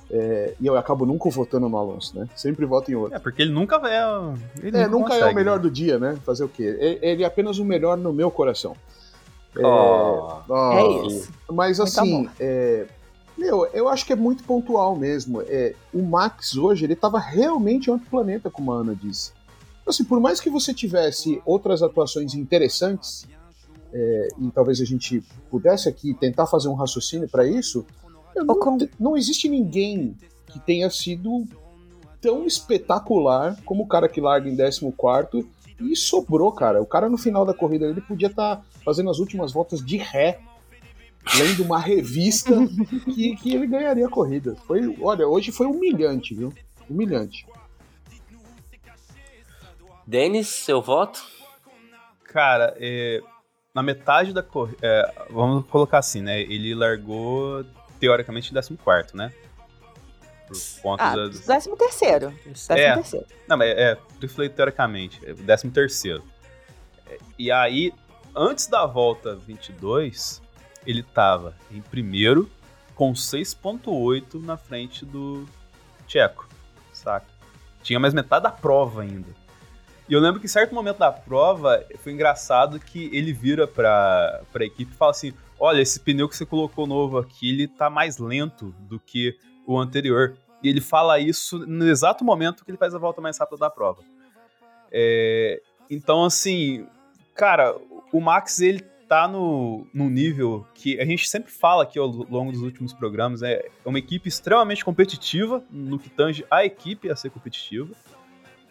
É, 0.10 0.54
e 0.60 0.66
eu 0.68 0.78
acabo 0.78 1.06
nunca 1.06 1.30
votando 1.30 1.68
no 1.68 1.78
Alonso, 1.78 2.18
né? 2.18 2.28
Sempre 2.36 2.66
voto 2.66 2.92
em 2.92 2.96
outro. 2.96 3.16
É, 3.16 3.20
porque 3.20 3.42
ele 3.42 3.52
nunca 3.52 3.76
é. 3.90 4.04
Ele 4.66 4.78
É, 4.78 4.88
nunca 4.88 5.14
é 5.14 5.18
o 5.18 5.20
consegue, 5.20 5.36
melhor 5.36 5.58
né? 5.58 5.62
do 5.64 5.72
dia, 5.72 5.98
né? 5.98 6.18
Fazer 6.26 6.44
o 6.44 6.50
quê? 6.50 6.78
E- 6.80 7.00
Ele 7.06 7.24
é 7.24 7.26
apenas 7.28 7.58
o 7.60 7.66
melhor 7.66 7.98
no 7.98 8.14
meu 8.14 8.30
coração. 8.30 8.76
É, 9.58 9.66
Oh. 9.66 10.42
ó, 10.50 10.74
É 10.74 11.08
isso. 11.08 11.32
Mas 11.52 11.78
Muito 11.80 11.84
assim, 11.90 12.16
amor. 12.16 12.32
é, 12.40 12.88
meu, 13.38 13.66
eu 13.68 13.88
acho 13.88 14.06
que 14.06 14.14
é 14.14 14.16
muito 14.16 14.44
pontual 14.44 14.96
mesmo. 14.96 15.42
É, 15.42 15.76
o 15.94 16.02
Max 16.04 16.56
hoje, 16.56 16.86
ele 16.86 16.96
tava 16.96 17.20
realmente 17.20 17.88
em 17.88 17.92
outro 17.94 18.10
planeta, 18.10 18.50
como 18.50 18.72
a 18.72 18.78
Ana 18.78 18.96
disse. 18.96 19.32
Assim, 19.86 20.04
por 20.04 20.20
mais 20.20 20.40
que 20.40 20.50
você 20.50 20.74
tivesse 20.74 21.42
outras 21.46 21.82
atuações 21.82 22.34
interessantes, 22.34 23.26
é, 23.94 24.28
e 24.40 24.52
talvez 24.52 24.82
a 24.82 24.86
gente 24.86 25.24
pudesse 25.50 25.88
aqui 25.88 26.14
tentar 26.14 26.46
fazer 26.48 26.68
um 26.68 26.74
raciocínio 26.74 27.30
para 27.30 27.48
isso, 27.48 27.86
não, 28.36 28.78
não 29.00 29.18
existe 29.18 29.48
ninguém 29.48 30.16
que 30.48 30.60
tenha 30.60 30.90
sido 30.90 31.46
tão 32.20 32.46
espetacular 32.46 33.58
como 33.66 33.84
o 33.84 33.88
cara 33.88 34.10
que 34.10 34.20
larga 34.20 34.50
em 34.50 34.56
14 34.58 34.92
e 35.80 35.96
sobrou, 35.96 36.52
cara. 36.52 36.82
O 36.82 36.86
cara 36.86 37.10
no 37.10 37.18
final 37.18 37.46
da 37.46 37.54
corrida 37.54 37.86
ele 37.86 38.02
podia 38.02 38.28
estar 38.28 38.64
fazendo 38.84 39.10
as 39.10 39.20
últimas 39.20 39.52
voltas 39.52 39.84
de 39.84 39.98
ré, 39.98 40.40
lendo 41.38 41.64
uma 41.64 41.80
revista 41.80 42.54
que, 43.14 43.36
que 43.36 43.54
ele 43.54 43.68
ganharia 43.68 44.06
a 44.08 44.10
corrida. 44.10 44.56
Foi, 44.66 44.96
olha, 45.02 45.28
hoje 45.28 45.52
foi 45.52 45.68
humilhante, 45.68 46.34
viu? 46.34 46.54
Humilhante. 46.90 47.46
Denis, 50.06 50.48
seu 50.48 50.82
voto? 50.82 51.22
Cara, 52.24 52.76
é, 52.80 53.22
na 53.74 53.84
metade 53.84 54.34
da 54.34 54.42
corrida. 54.42 55.14
vamos 55.30 55.66
colocar 55.68 56.00
assim, 56.00 56.22
né? 56.22 56.42
Ele 56.42 56.74
largou 56.74 57.66
teoricamente 58.00 58.52
em 58.52 58.54
14, 58.54 59.16
né? 59.16 59.34
Por 60.48 60.82
conta 60.82 61.04
Ah, 61.04 61.16
da. 61.16 61.28
décimo 61.28 61.76
terceiro. 61.76 62.34
Décimo 62.46 62.78
É. 62.78 62.94
terceiro. 62.96 63.26
Não, 63.48 63.58
mas 63.58 63.70
é, 63.70 63.98
falei 64.30 64.50
teoricamente, 64.50 65.20
é 65.26 65.32
o 65.32 65.36
13 65.36 65.70
terceiro. 65.72 66.24
É, 67.06 67.18
E 67.38 67.52
aí, 67.52 67.94
antes 68.36 68.68
da 68.68 68.86
volta 68.86 69.36
22, 69.36 70.42
ele 70.86 71.04
tava 71.04 71.56
em 71.72 71.82
primeiro 71.82 72.50
com 72.96 73.14
6.8 73.14 74.42
na 74.44 74.58
frente 74.58 75.06
do 75.06 75.46
Tcheco, 76.08 76.48
saca? 76.94 77.28
Tinha 77.84 78.00
mais 78.00 78.14
metade 78.14 78.44
da 78.44 78.52
prova 78.52 79.02
ainda. 79.02 79.30
E 80.10 80.14
eu 80.14 80.20
lembro 80.22 80.40
que 80.40 80.46
em 80.46 80.50
certo 80.50 80.74
momento 80.74 80.98
da 81.00 81.12
prova, 81.12 81.86
foi 82.00 82.14
engraçado 82.14 82.80
que 82.80 83.10
ele 83.14 83.34
vira 83.34 83.68
pra, 83.68 84.42
pra 84.54 84.66
equipe 84.66 84.94
e 84.94 84.96
fala 84.96 85.12
assim, 85.12 85.34
olha, 85.60 85.82
esse 85.82 86.00
pneu 86.00 86.30
que 86.30 86.36
você 86.38 86.46
colocou 86.46 86.88
novo 86.88 87.18
aqui, 87.18 87.50
ele 87.50 87.68
tá 87.68 87.90
mais 87.90 88.18
lento 88.18 88.74
do 88.80 89.00
que 89.00 89.38
o 89.68 89.78
anterior. 89.78 90.36
E 90.64 90.70
ele 90.70 90.82
fala 90.82 91.20
isso 91.20 91.60
no 91.68 91.88
exato 91.88 92.24
momento 92.26 92.66
que 92.66 92.72
ele 92.72 92.78
faz 92.78 92.96
a 92.96 92.98
volta 92.98 93.22
mais 93.22 93.38
rápida 93.38 93.58
da 93.60 93.70
prova. 93.70 94.02
É, 94.92 95.62
então, 95.90 96.24
assim, 96.24 96.88
cara, 97.36 97.76
o 98.12 98.20
Max, 98.20 98.60
ele 98.60 98.80
tá 99.08 99.28
no, 99.28 99.86
no 99.94 100.10
nível 100.10 100.66
que 100.74 101.00
a 101.00 101.06
gente 101.06 101.30
sempre 101.30 101.52
fala 101.52 101.84
aqui 101.84 101.98
ao 102.00 102.08
longo 102.08 102.52
dos 102.52 102.62
últimos 102.62 102.94
programas, 102.94 103.42
é 103.44 103.70
uma 103.86 104.00
equipe 104.00 104.28
extremamente 104.28 104.84
competitiva, 104.84 105.64
no 105.70 105.98
que 106.00 106.10
tange 106.10 106.46
a 106.50 106.66
equipe 106.66 107.10
a 107.10 107.16
ser 107.16 107.30
competitiva. 107.30 107.94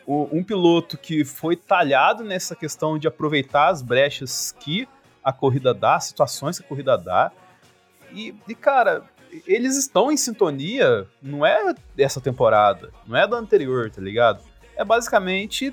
O- 0.06 0.28
um 0.30 0.42
piloto 0.44 0.98
que 0.98 1.24
foi 1.24 1.56
talhado 1.56 2.22
nessa 2.22 2.54
questão 2.54 2.98
de 2.98 3.08
aproveitar 3.08 3.68
as 3.68 3.80
brechas 3.80 4.52
que 4.60 4.86
a 5.24 5.32
corrida 5.32 5.72
dá, 5.72 5.96
as 5.96 6.04
situações 6.04 6.58
que 6.58 6.64
a 6.64 6.68
corrida 6.68 6.98
dá. 6.98 7.32
E, 8.12 8.34
e, 8.46 8.54
cara, 8.54 9.04
eles 9.46 9.76
estão 9.76 10.10
em 10.10 10.16
sintonia, 10.16 11.06
não 11.22 11.44
é 11.44 11.74
dessa 11.94 12.20
temporada, 12.20 12.90
não 13.06 13.16
é 13.16 13.26
da 13.26 13.36
anterior, 13.36 13.90
tá 13.90 14.00
ligado? 14.00 14.40
É 14.76 14.84
basicamente, 14.84 15.72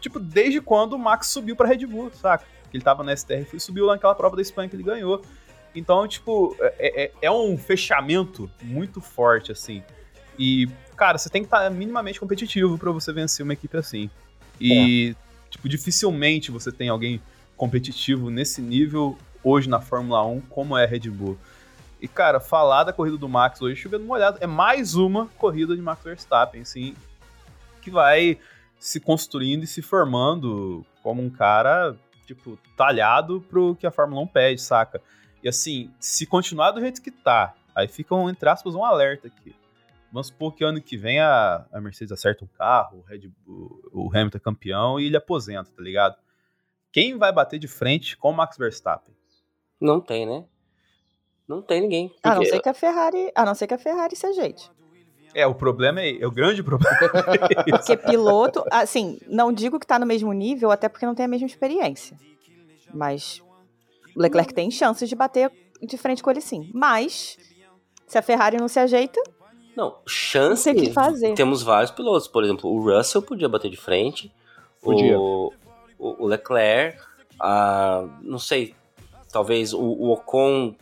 tipo, 0.00 0.18
desde 0.18 0.60
quando 0.60 0.94
o 0.94 0.98
Max 0.98 1.28
subiu 1.28 1.54
pra 1.56 1.68
Red 1.68 1.86
Bull, 1.86 2.10
saca? 2.12 2.44
Que 2.70 2.76
ele 2.76 2.84
tava 2.84 3.02
na 3.02 3.12
STR 3.16 3.46
e 3.54 3.60
subiu 3.60 3.86
lá 3.86 3.94
naquela 3.94 4.14
prova 4.14 4.36
da 4.36 4.42
Espanha 4.42 4.68
que 4.68 4.76
ele 4.76 4.82
ganhou. 4.82 5.22
Então, 5.74 6.06
tipo, 6.08 6.56
é, 6.60 7.04
é- 7.04 7.12
é 7.22 7.30
um 7.30 7.56
fechamento 7.56 8.50
muito 8.62 9.00
forte, 9.00 9.52
assim. 9.52 9.82
E, 10.38 10.68
cara, 10.96 11.18
você 11.18 11.28
tem 11.28 11.42
que 11.42 11.46
estar 11.46 11.70
minimamente 11.70 12.18
competitivo 12.18 12.78
pra 12.78 12.90
você 12.90 13.12
vencer 13.12 13.44
uma 13.44 13.52
equipe 13.52 13.76
assim. 13.76 14.10
E, 14.60 15.14
tipo, 15.50 15.68
dificilmente 15.68 16.50
você 16.50 16.72
tem 16.72 16.88
alguém 16.88 17.20
competitivo 17.56 18.30
nesse 18.30 18.60
nível 18.62 19.18
hoje 19.44 19.68
na 19.68 19.80
Fórmula 19.80 20.24
1 20.26 20.40
como 20.42 20.76
é 20.76 20.84
a 20.84 20.86
Red 20.86 21.10
Bull. 21.10 21.38
E, 22.00 22.08
cara, 22.08 22.40
falar 22.40 22.84
da 22.84 22.92
corrida 22.92 23.18
do 23.18 23.28
Max 23.28 23.60
hoje, 23.60 23.76
chovendo 23.76 24.04
molhado, 24.04 24.38
é 24.40 24.46
mais 24.46 24.94
uma 24.94 25.26
corrida 25.36 25.76
de 25.76 25.82
Max 25.82 26.02
Verstappen, 26.02 26.62
assim, 26.62 26.94
que 27.82 27.90
vai 27.90 28.38
se 28.78 28.98
construindo 28.98 29.64
e 29.64 29.66
se 29.66 29.82
formando 29.82 30.84
como 31.02 31.22
um 31.22 31.28
cara, 31.28 31.94
tipo, 32.26 32.58
talhado 32.76 33.42
pro 33.42 33.76
que 33.76 33.86
a 33.86 33.90
Fórmula 33.90 34.22
1 34.22 34.26
pede, 34.28 34.62
saca? 34.62 35.02
E 35.42 35.48
assim, 35.48 35.92
se 36.00 36.26
continuar 36.26 36.70
do 36.70 36.80
jeito 36.80 37.02
que 37.02 37.10
tá, 37.10 37.54
aí 37.74 37.86
fica, 37.86 38.14
um, 38.14 38.30
entre 38.30 38.48
aspas, 38.48 38.74
um 38.74 38.84
alerta 38.84 39.28
aqui. 39.28 39.54
Vamos 40.10 40.28
supor 40.28 40.54
que 40.54 40.64
ano 40.64 40.80
que 40.80 40.96
vem 40.96 41.20
a, 41.20 41.66
a 41.70 41.80
Mercedes 41.80 42.12
acerta 42.12 42.44
um 42.44 42.48
carro, 42.48 42.98
o, 42.98 43.02
Red 43.02 43.28
Bull, 43.44 43.90
o 43.92 44.08
Hamilton 44.08 44.38
é 44.38 44.40
campeão 44.40 44.98
e 44.98 45.06
ele 45.06 45.16
aposenta, 45.16 45.70
tá 45.70 45.82
ligado? 45.82 46.16
Quem 46.90 47.16
vai 47.16 47.30
bater 47.30 47.58
de 47.58 47.68
frente 47.68 48.16
com 48.16 48.30
o 48.30 48.32
Max 48.32 48.56
Verstappen? 48.56 49.14
Não 49.80 50.00
tem, 50.00 50.26
né? 50.26 50.44
Não 51.50 51.60
tem 51.60 51.80
ninguém. 51.80 52.14
A 52.22 52.28
não 52.30 52.36
Porque- 52.36 52.50
ser 52.50 52.60
que 52.60 52.68
a 52.68 52.74
Ferrari, 52.74 53.32
a 53.34 53.44
não 53.44 53.54
ser 53.56 53.66
que 53.66 53.74
a 53.74 53.78
Ferrari 53.78 54.14
se 54.14 54.24
ajeite. 54.24 54.70
É, 55.34 55.44
o 55.46 55.54
problema 55.54 56.00
é, 56.00 56.20
é 56.22 56.26
o 56.26 56.30
grande 56.30 56.62
problema. 56.62 56.96
é. 57.02 57.62
Porque 57.76 57.96
piloto, 57.96 58.64
assim, 58.70 59.18
não 59.26 59.52
digo 59.52 59.80
que 59.80 59.86
tá 59.86 59.98
no 59.98 60.06
mesmo 60.06 60.32
nível, 60.32 60.70
até 60.70 60.88
porque 60.88 61.04
não 61.04 61.14
tem 61.14 61.24
a 61.24 61.28
mesma 61.28 61.48
experiência. 61.48 62.16
Mas 62.94 63.42
o 64.16 64.20
Leclerc 64.22 64.54
tem 64.54 64.70
chances 64.70 65.08
de 65.08 65.16
bater 65.16 65.50
de 65.82 65.96
frente 65.98 66.22
com 66.22 66.30
ele 66.30 66.40
sim. 66.40 66.70
Mas 66.72 67.36
se 68.06 68.16
a 68.16 68.22
Ferrari 68.22 68.56
não 68.58 68.68
se 68.68 68.78
ajeita, 68.78 69.20
Não, 69.76 69.98
chance. 70.06 70.68
o 70.70 70.74
que 70.74 70.92
fazer. 70.92 71.34
Temos 71.34 71.62
vários 71.64 71.90
pilotos. 71.90 72.28
Por 72.28 72.44
exemplo, 72.44 72.70
o 72.70 72.80
Russell 72.80 73.22
podia 73.22 73.48
bater 73.48 73.70
de 73.70 73.76
frente. 73.76 74.32
Podia. 74.82 75.18
O, 75.18 75.52
o, 75.98 76.24
o 76.24 76.26
Leclerc. 76.26 76.98
a- 77.40 78.04
não 78.22 78.38
sei. 78.38 78.74
Talvez 79.32 79.72
o, 79.72 79.80
o 79.80 80.10
Ocon 80.12 80.74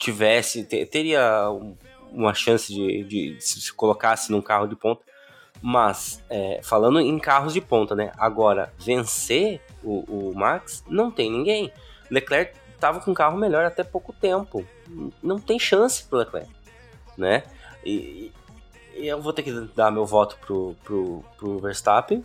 tivesse. 0.00 0.64
te- 0.64 0.84
teria 0.86 1.48
um- 1.50 1.76
uma 2.10 2.34
chance 2.34 2.72
de, 2.72 3.04
de- 3.04 3.36
se 3.40 3.60
se 3.60 3.72
colocasse 3.72 4.32
num 4.32 4.42
carro 4.42 4.66
de 4.66 4.74
ponta. 4.74 5.02
Mas, 5.62 6.24
é, 6.30 6.60
falando 6.62 6.98
em 7.00 7.18
carros 7.18 7.52
de 7.52 7.60
ponta, 7.60 7.94
né? 7.94 8.12
Agora, 8.16 8.72
vencer 8.78 9.60
o, 9.84 10.30
o 10.30 10.34
Max, 10.34 10.82
não 10.88 11.10
tem 11.10 11.30
ninguém. 11.30 11.70
Leclerc 12.10 12.54
tava 12.80 12.98
com 13.00 13.10
um 13.10 13.14
carro 13.14 13.36
melhor 13.36 13.64
até 13.66 13.84
pouco 13.84 14.10
tempo. 14.12 14.64
Não 15.22 15.38
tem 15.38 15.58
chance 15.58 16.02
pro 16.02 16.18
Leclerc, 16.18 16.48
né? 17.16 17.42
E, 17.84 18.32
e 18.96 19.06
eu 19.06 19.20
vou 19.20 19.32
ter 19.34 19.42
que 19.42 19.52
dar 19.76 19.90
meu 19.90 20.06
voto 20.06 20.36
pro, 20.40 20.74
pro, 20.82 21.22
pro 21.36 21.58
Verstappen, 21.58 22.24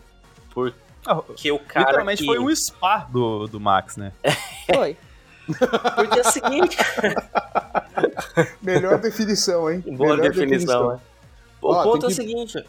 Ah, 1.05 1.15
porque 1.15 1.51
o 1.51 1.59
cara. 1.59 1.87
Literalmente 1.87 2.21
que- 2.23 2.25
foi 2.25 2.39
um 2.39 2.55
spa 2.55 2.99
do, 3.11 3.47
do 3.47 3.59
Max, 3.59 3.97
né? 3.97 4.13
Foi. 4.73 4.97
Porque 5.95 6.19
é 6.19 6.21
o 6.21 6.31
seguinte, 6.31 6.77
Melhor 8.61 8.99
definição, 8.99 9.69
hein? 9.71 9.79
boa 9.95 10.15
Melhor 10.17 10.31
definição, 10.31 10.89
né? 10.93 10.99
O 11.61 11.71
Ó, 11.71 11.83
ponto 11.83 12.03
é 12.03 12.07
o 12.07 12.09
que- 12.09 12.15
seguinte. 12.15 12.63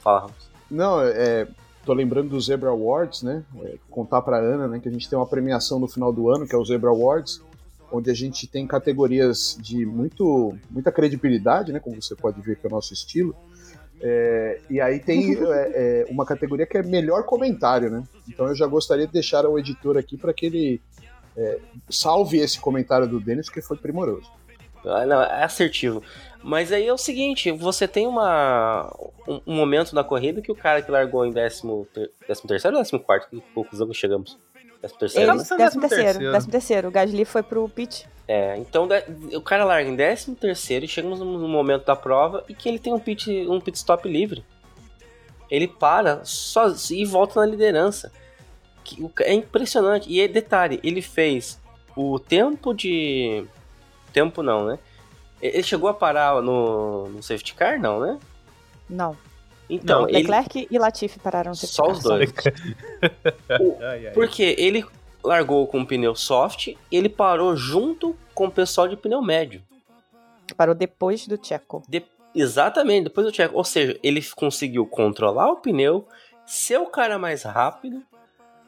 Fala, 0.00 0.20
Ramos. 0.20 0.50
Não, 0.70 1.00
é, 1.00 1.46
tô 1.84 1.92
lembrando 1.92 2.30
do 2.30 2.40
Zebra 2.40 2.70
Awards, 2.70 3.22
né? 3.22 3.42
É, 3.62 3.74
contar 3.90 4.22
pra 4.22 4.38
Ana, 4.38 4.66
né, 4.68 4.80
que 4.80 4.88
a 4.88 4.92
gente 4.92 5.08
tem 5.08 5.18
uma 5.18 5.26
premiação 5.26 5.78
no 5.78 5.86
final 5.88 6.12
do 6.12 6.28
ano, 6.30 6.46
que 6.46 6.54
é 6.54 6.58
o 6.58 6.64
Zebra 6.64 6.90
Awards, 6.90 7.42
onde 7.90 8.10
a 8.10 8.14
gente 8.14 8.46
tem 8.46 8.66
categorias 8.66 9.56
de 9.60 9.84
muito, 9.86 10.56
muita 10.70 10.90
credibilidade, 10.90 11.72
né? 11.72 11.78
Como 11.80 12.00
você 12.00 12.14
pode 12.16 12.40
ver 12.40 12.56
que 12.56 12.66
é 12.66 12.68
o 12.68 12.72
nosso 12.72 12.92
estilo. 12.92 13.34
É, 14.04 14.60
e 14.68 14.80
aí 14.80 14.98
tem 14.98 15.34
é, 15.34 15.46
é, 15.46 16.06
uma 16.10 16.26
categoria 16.26 16.66
que 16.66 16.76
é 16.76 16.82
melhor 16.82 17.22
comentário, 17.24 17.88
né? 17.90 18.02
Então 18.28 18.48
eu 18.48 18.54
já 18.56 18.66
gostaria 18.66 19.06
de 19.06 19.12
deixar 19.12 19.44
ao 19.44 19.56
editor 19.58 19.96
aqui 19.96 20.16
para 20.16 20.32
que 20.32 20.46
ele 20.46 20.80
é, 21.36 21.58
salve 21.88 22.38
esse 22.38 22.58
comentário 22.60 23.06
do 23.06 23.18
Denis, 23.20 23.48
que 23.48 23.60
foi 23.62 23.76
primoroso. 23.76 24.30
Ah, 24.84 25.06
Não, 25.06 25.22
é 25.22 25.44
assertivo. 25.44 26.02
Mas 26.42 26.72
aí 26.72 26.86
é 26.88 26.92
o 26.92 26.98
seguinte, 26.98 27.52
você 27.52 27.86
tem 27.86 28.06
uma 28.06 28.92
um, 29.28 29.40
um 29.46 29.54
momento 29.54 29.94
na 29.94 30.02
corrida 30.02 30.42
que 30.42 30.50
o 30.50 30.56
cara 30.56 30.82
que 30.82 30.90
largou 30.90 31.24
em 31.24 31.30
décimo, 31.30 31.86
ter, 31.94 32.10
décimo 32.26 32.48
terceiro 32.48 32.76
ou 32.76 32.82
décimo 32.82 32.98
quarto? 32.98 33.28
Que 33.30 33.40
conclusão 33.54 33.86
que 33.86 33.94
chegamos? 33.94 34.36
Décimo 34.80 34.98
terceiro. 34.98 35.30
Ele, 35.30 35.32
né? 35.32 35.38
Décimo 35.38 35.58
décimo 35.58 35.80
terceiro, 35.82 36.04
terceiro. 36.06 36.32
décimo 36.32 36.52
terceiro. 36.52 36.88
O 36.88 36.90
Gasly 36.90 37.24
foi 37.24 37.42
pro 37.44 37.68
pit. 37.68 38.08
É, 38.26 38.56
então 38.56 38.88
de- 38.88 39.36
o 39.36 39.40
cara 39.40 39.64
larga 39.64 39.88
em 39.88 39.94
décimo 39.94 40.34
terceiro 40.34 40.84
e 40.84 40.88
chegamos 40.88 41.20
no 41.20 41.48
momento 41.48 41.84
da 41.84 41.94
prova 41.94 42.44
e 42.48 42.54
que 42.54 42.68
ele 42.68 42.78
tem 42.80 42.92
um 42.92 42.98
pit, 42.98 43.30
um 43.48 43.60
pit 43.60 43.76
stop 43.78 44.08
livre. 44.08 44.44
Ele 45.48 45.68
para 45.68 46.24
só 46.24 46.72
e 46.90 47.04
volta 47.04 47.38
na 47.38 47.46
liderança. 47.46 48.10
Que 48.84 49.02
o 49.02 49.10
É 49.20 49.32
impressionante. 49.32 50.10
E 50.12 50.26
detalhe, 50.28 50.80
ele 50.82 51.00
fez 51.02 51.60
o 51.96 52.18
tempo 52.18 52.72
de. 52.74 53.44
Tempo 54.12 54.42
não, 54.42 54.66
né? 54.66 54.78
Ele 55.40 55.62
chegou 55.62 55.88
a 55.88 55.94
parar 55.94 56.40
no, 56.42 57.08
no 57.08 57.22
safety 57.22 57.54
car, 57.54 57.80
não, 57.80 57.98
né? 58.00 58.18
Não. 58.88 59.16
Então, 59.68 60.02
Não, 60.02 60.08
ele. 60.08 60.18
Leclerc 60.18 60.68
e 60.70 60.78
Latifi 60.78 61.18
pararam 61.18 61.50
no 61.50 61.54
safety 61.56 61.74
Só 61.74 61.84
car. 61.84 61.92
os 61.92 62.02
dois. 62.02 62.32
Ai, 63.80 64.06
ai. 64.06 64.12
Porque 64.12 64.54
ele 64.58 64.84
largou 65.24 65.66
com 65.66 65.84
pneu 65.84 66.14
soft 66.14 66.68
e 66.68 66.76
ele 66.90 67.08
parou 67.08 67.56
junto 67.56 68.16
com 68.34 68.46
o 68.46 68.50
pessoal 68.50 68.88
de 68.88 68.96
pneu 68.96 69.22
médio. 69.22 69.62
Parou 70.56 70.74
depois 70.74 71.26
do 71.26 71.38
Checo. 71.42 71.82
De- 71.88 72.04
Exatamente, 72.34 73.04
depois 73.04 73.26
do 73.26 73.32
check. 73.32 73.52
Ou 73.54 73.62
seja, 73.64 73.98
ele 74.02 74.22
conseguiu 74.34 74.86
controlar 74.86 75.50
o 75.50 75.56
pneu, 75.56 76.06
ser 76.46 76.78
o 76.78 76.86
cara 76.86 77.18
mais 77.18 77.42
rápido. 77.42 78.02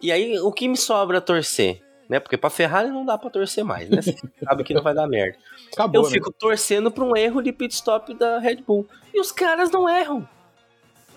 E 0.01 0.13
aí, 0.13 0.39
o 0.41 0.53
que 0.53 0.69
me 0.69 0.77
sobra 0.77 1.21
torcer? 1.21 1.83
Né? 2.09 2.21
Porque 2.21 2.37
pra 2.37 2.51
Ferrari 2.51 2.89
não 2.91 3.05
dá 3.05 3.17
pra 3.17 3.31
torcer 3.31 3.65
mais, 3.65 3.89
né? 3.89 4.03
Você 4.03 4.15
sabe 4.47 4.63
que 4.65 4.75
não 4.75 4.83
vai 4.83 4.95
dar 4.95 5.07
merda. 5.07 5.39
Acabou, 5.73 6.03
Eu 6.03 6.07
né? 6.07 6.11
fico 6.13 6.31
torcendo 6.33 6.91
pra 6.91 7.03
um 7.05 7.17
erro 7.17 7.41
de 7.43 7.51
pit 7.53 7.75
stop 7.75 8.13
da 8.15 8.39
Red 8.39 8.57
Bull. 8.57 8.87
E 9.13 9.19
os 9.21 9.33
caras 9.33 9.71
não 9.71 9.89
erram. 9.89 10.29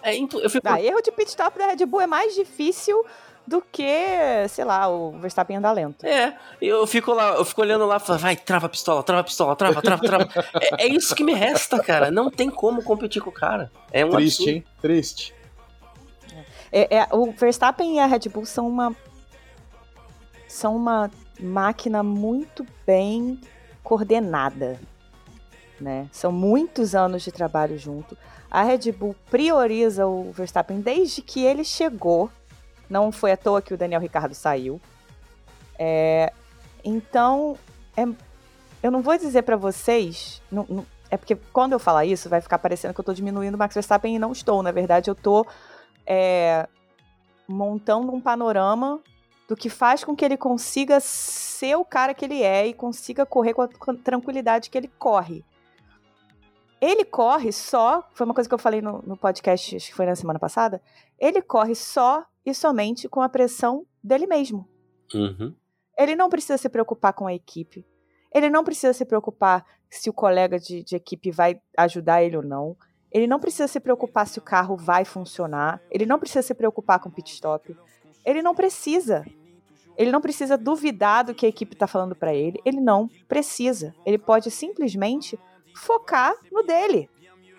É, 0.02 0.16
impo- 0.16 0.40
eu 0.40 0.50
fico. 0.50 0.66
Ah, 0.68 0.82
erro 0.82 1.02
de 1.02 1.12
pit 1.12 1.28
stop 1.30 1.58
da 1.60 1.68
Red 1.68 1.86
Bull 1.86 2.00
é 2.02 2.08
mais 2.08 2.34
difícil 2.36 3.04
do 3.46 3.62
que, 3.62 3.86
sei 4.50 4.64
lá, 4.64 4.88
o 4.90 5.12
Verstappen 5.20 5.58
andar 5.58 5.72
lento. 5.74 6.06
É, 6.06 6.38
eu 6.62 6.86
fico 6.88 7.14
lá, 7.14 7.30
eu 7.36 7.44
fico 7.46 7.62
olhando 7.62 7.86
lá 7.86 7.96
e 7.98 8.00
falo, 8.00 8.20
vai, 8.20 8.36
trava 8.36 8.66
a 8.66 8.70
pistola, 8.70 9.02
trava 9.04 9.22
a 9.22 9.24
pistola, 9.24 9.56
trava, 9.56 9.82
trava, 9.82 10.02
trava. 10.04 10.30
é, 10.80 10.86
é 10.86 10.88
isso 10.88 11.14
que 11.16 11.24
me 11.24 11.34
resta, 11.34 11.82
cara. 11.82 12.12
Não 12.12 12.30
tem 12.30 12.50
como 12.50 12.84
competir 12.84 13.22
com 13.22 13.30
o 13.30 13.34
cara. 13.34 13.72
É 13.92 14.06
um 14.06 14.10
Triste, 14.12 14.42
absurdo. 14.44 14.50
hein? 14.58 14.64
Triste. 14.82 15.34
É, 16.72 16.98
é, 16.98 17.08
o 17.12 17.32
Verstappen 17.32 17.96
e 17.96 18.00
a 18.00 18.06
Red 18.06 18.30
Bull 18.30 18.46
são 18.46 18.68
uma 18.68 18.96
são 20.48 20.76
uma 20.76 21.12
máquina 21.40 22.02
muito 22.02 22.66
bem 22.86 23.40
coordenada, 23.84 24.80
né? 25.80 26.08
São 26.12 26.32
muitos 26.32 26.96
anos 26.96 27.22
de 27.24 27.32
trabalho 27.32 27.78
junto. 27.78 28.18
A 28.50 28.64
Red 28.64 28.92
Bull 28.92 29.16
prioriza 29.30 30.08
o 30.08 30.32
Verstappen 30.32 30.80
desde 30.80 31.22
que 31.22 31.44
ele 31.44 31.64
chegou. 31.64 32.30
Não 32.90 33.12
foi 33.12 33.34
à 33.34 33.38
toa 33.38 33.62
que 33.62 33.74
o 33.74 33.78
Daniel 33.78 34.00
Ricardo 34.02 34.34
saiu. 34.34 34.80
É, 35.78 36.32
então, 36.84 37.58
é- 37.96 38.08
eu 38.82 38.90
não 38.90 39.02
vou 39.02 39.18
dizer 39.18 39.44
pra 39.44 39.58
vocês. 39.58 40.42
não- 40.50 40.66
não- 40.70 40.86
é 41.10 41.18
porque 41.18 41.36
quando 41.54 41.74
eu 41.74 41.80
falar 41.80 42.06
isso, 42.06 42.30
vai 42.30 42.42
ficar 42.42 42.58
parecendo 42.58 42.94
que 42.94 43.00
eu 43.00 43.04
tô 43.06 43.14
diminuindo 43.14 43.56
o 43.56 43.58
Max 43.58 43.74
Verstappen 43.74 44.16
e 44.16 44.20
não 44.20 44.32
estou. 44.32 44.64
Na 44.64 44.72
verdade, 44.72 45.10
eu 45.10 45.16
tô 45.16 45.46
é, 46.08 46.68
montando 47.48 48.14
um 48.14 48.22
panorama 48.22 49.02
do 49.48 49.56
que 49.56 49.70
faz 49.70 50.04
com 50.04 50.16
que 50.16 50.24
ele 50.24 50.38
consiga 50.38 51.00
ser 51.00 51.76
o 51.76 51.86
cara 51.86 52.14
que 52.14 52.26
ele 52.26 52.42
é 52.42 52.68
e 52.68 52.74
consiga 52.74 53.26
correr 53.26 53.54
com 53.54 53.62
a, 53.62 53.68
tranquilidade 54.04 54.70
que 54.70 54.78
ele 54.78 54.90
corre. 55.00 55.46
Ele 56.80 57.04
corre 57.04 57.52
só, 57.52 58.08
foi 58.14 58.26
uma 58.26 58.34
coisa 58.34 58.48
que 58.48 58.54
eu 58.54 58.60
falei 58.60 58.82
no, 58.82 59.02
no 59.02 59.18
podcast, 59.18 59.76
acho 59.76 59.88
que 59.88 59.96
foi 59.96 60.06
na 60.06 60.16
semana 60.16 60.40
passada, 60.40 60.82
ele 61.20 61.42
corre 61.42 61.76
só 61.76 62.24
e 62.46 62.54
somente 62.54 63.10
com 63.10 63.22
a 63.22 63.30
pressão 63.30 63.86
dele 64.04 64.28
mesmo. 64.28 64.68
Uhum. 65.14 65.54
Ele 65.98 66.16
não 66.16 66.30
precisa 66.30 66.58
se 66.58 66.70
preocupar 66.70 67.14
com 67.14 67.26
a 67.26 67.34
equipe. 67.34 67.86
Ele 68.34 68.50
não 68.50 68.64
precisa 68.64 68.94
se 68.94 69.06
preocupar 69.06 69.66
se 69.90 70.10
o 70.10 70.14
colega 70.14 70.60
de, 70.60 70.84
de 70.84 70.96
equipe 70.96 71.32
vai 71.32 71.60
ajudar 71.78 72.22
ele 72.22 72.38
ou 72.38 72.44
não. 72.44 72.78
Ele 73.12 73.28
não 73.28 73.40
precisa 73.40 73.68
se 73.68 73.80
preocupar 73.80 74.28
se 74.28 74.40
o 74.40 74.42
carro 74.42 74.76
vai 74.76 75.06
funcionar. 75.06 75.82
Ele 75.90 76.06
não 76.06 76.20
precisa 76.20 76.42
se 76.42 76.54
preocupar 76.54 77.00
com 77.00 77.10
o 77.10 77.12
pit 77.12 77.34
stop. 77.34 77.76
Ele 78.26 78.42
não 78.42 78.54
precisa. 78.54 79.26
Ele 79.98 80.12
não 80.12 80.22
precisa 80.22 80.58
duvidar 80.58 81.26
do 81.26 81.34
que 81.34 81.46
a 81.46 81.50
equipe 81.50 81.74
está 81.74 81.88
falando 81.88 82.16
para 82.16 82.34
ele. 82.34 82.60
Ele 82.64 82.80
não 82.80 83.10
precisa. 83.28 83.96
Ele 84.06 84.18
pode 84.18 84.52
simplesmente 84.52 85.40
focar 85.76 86.36
no 86.52 86.64
dele 86.64 87.10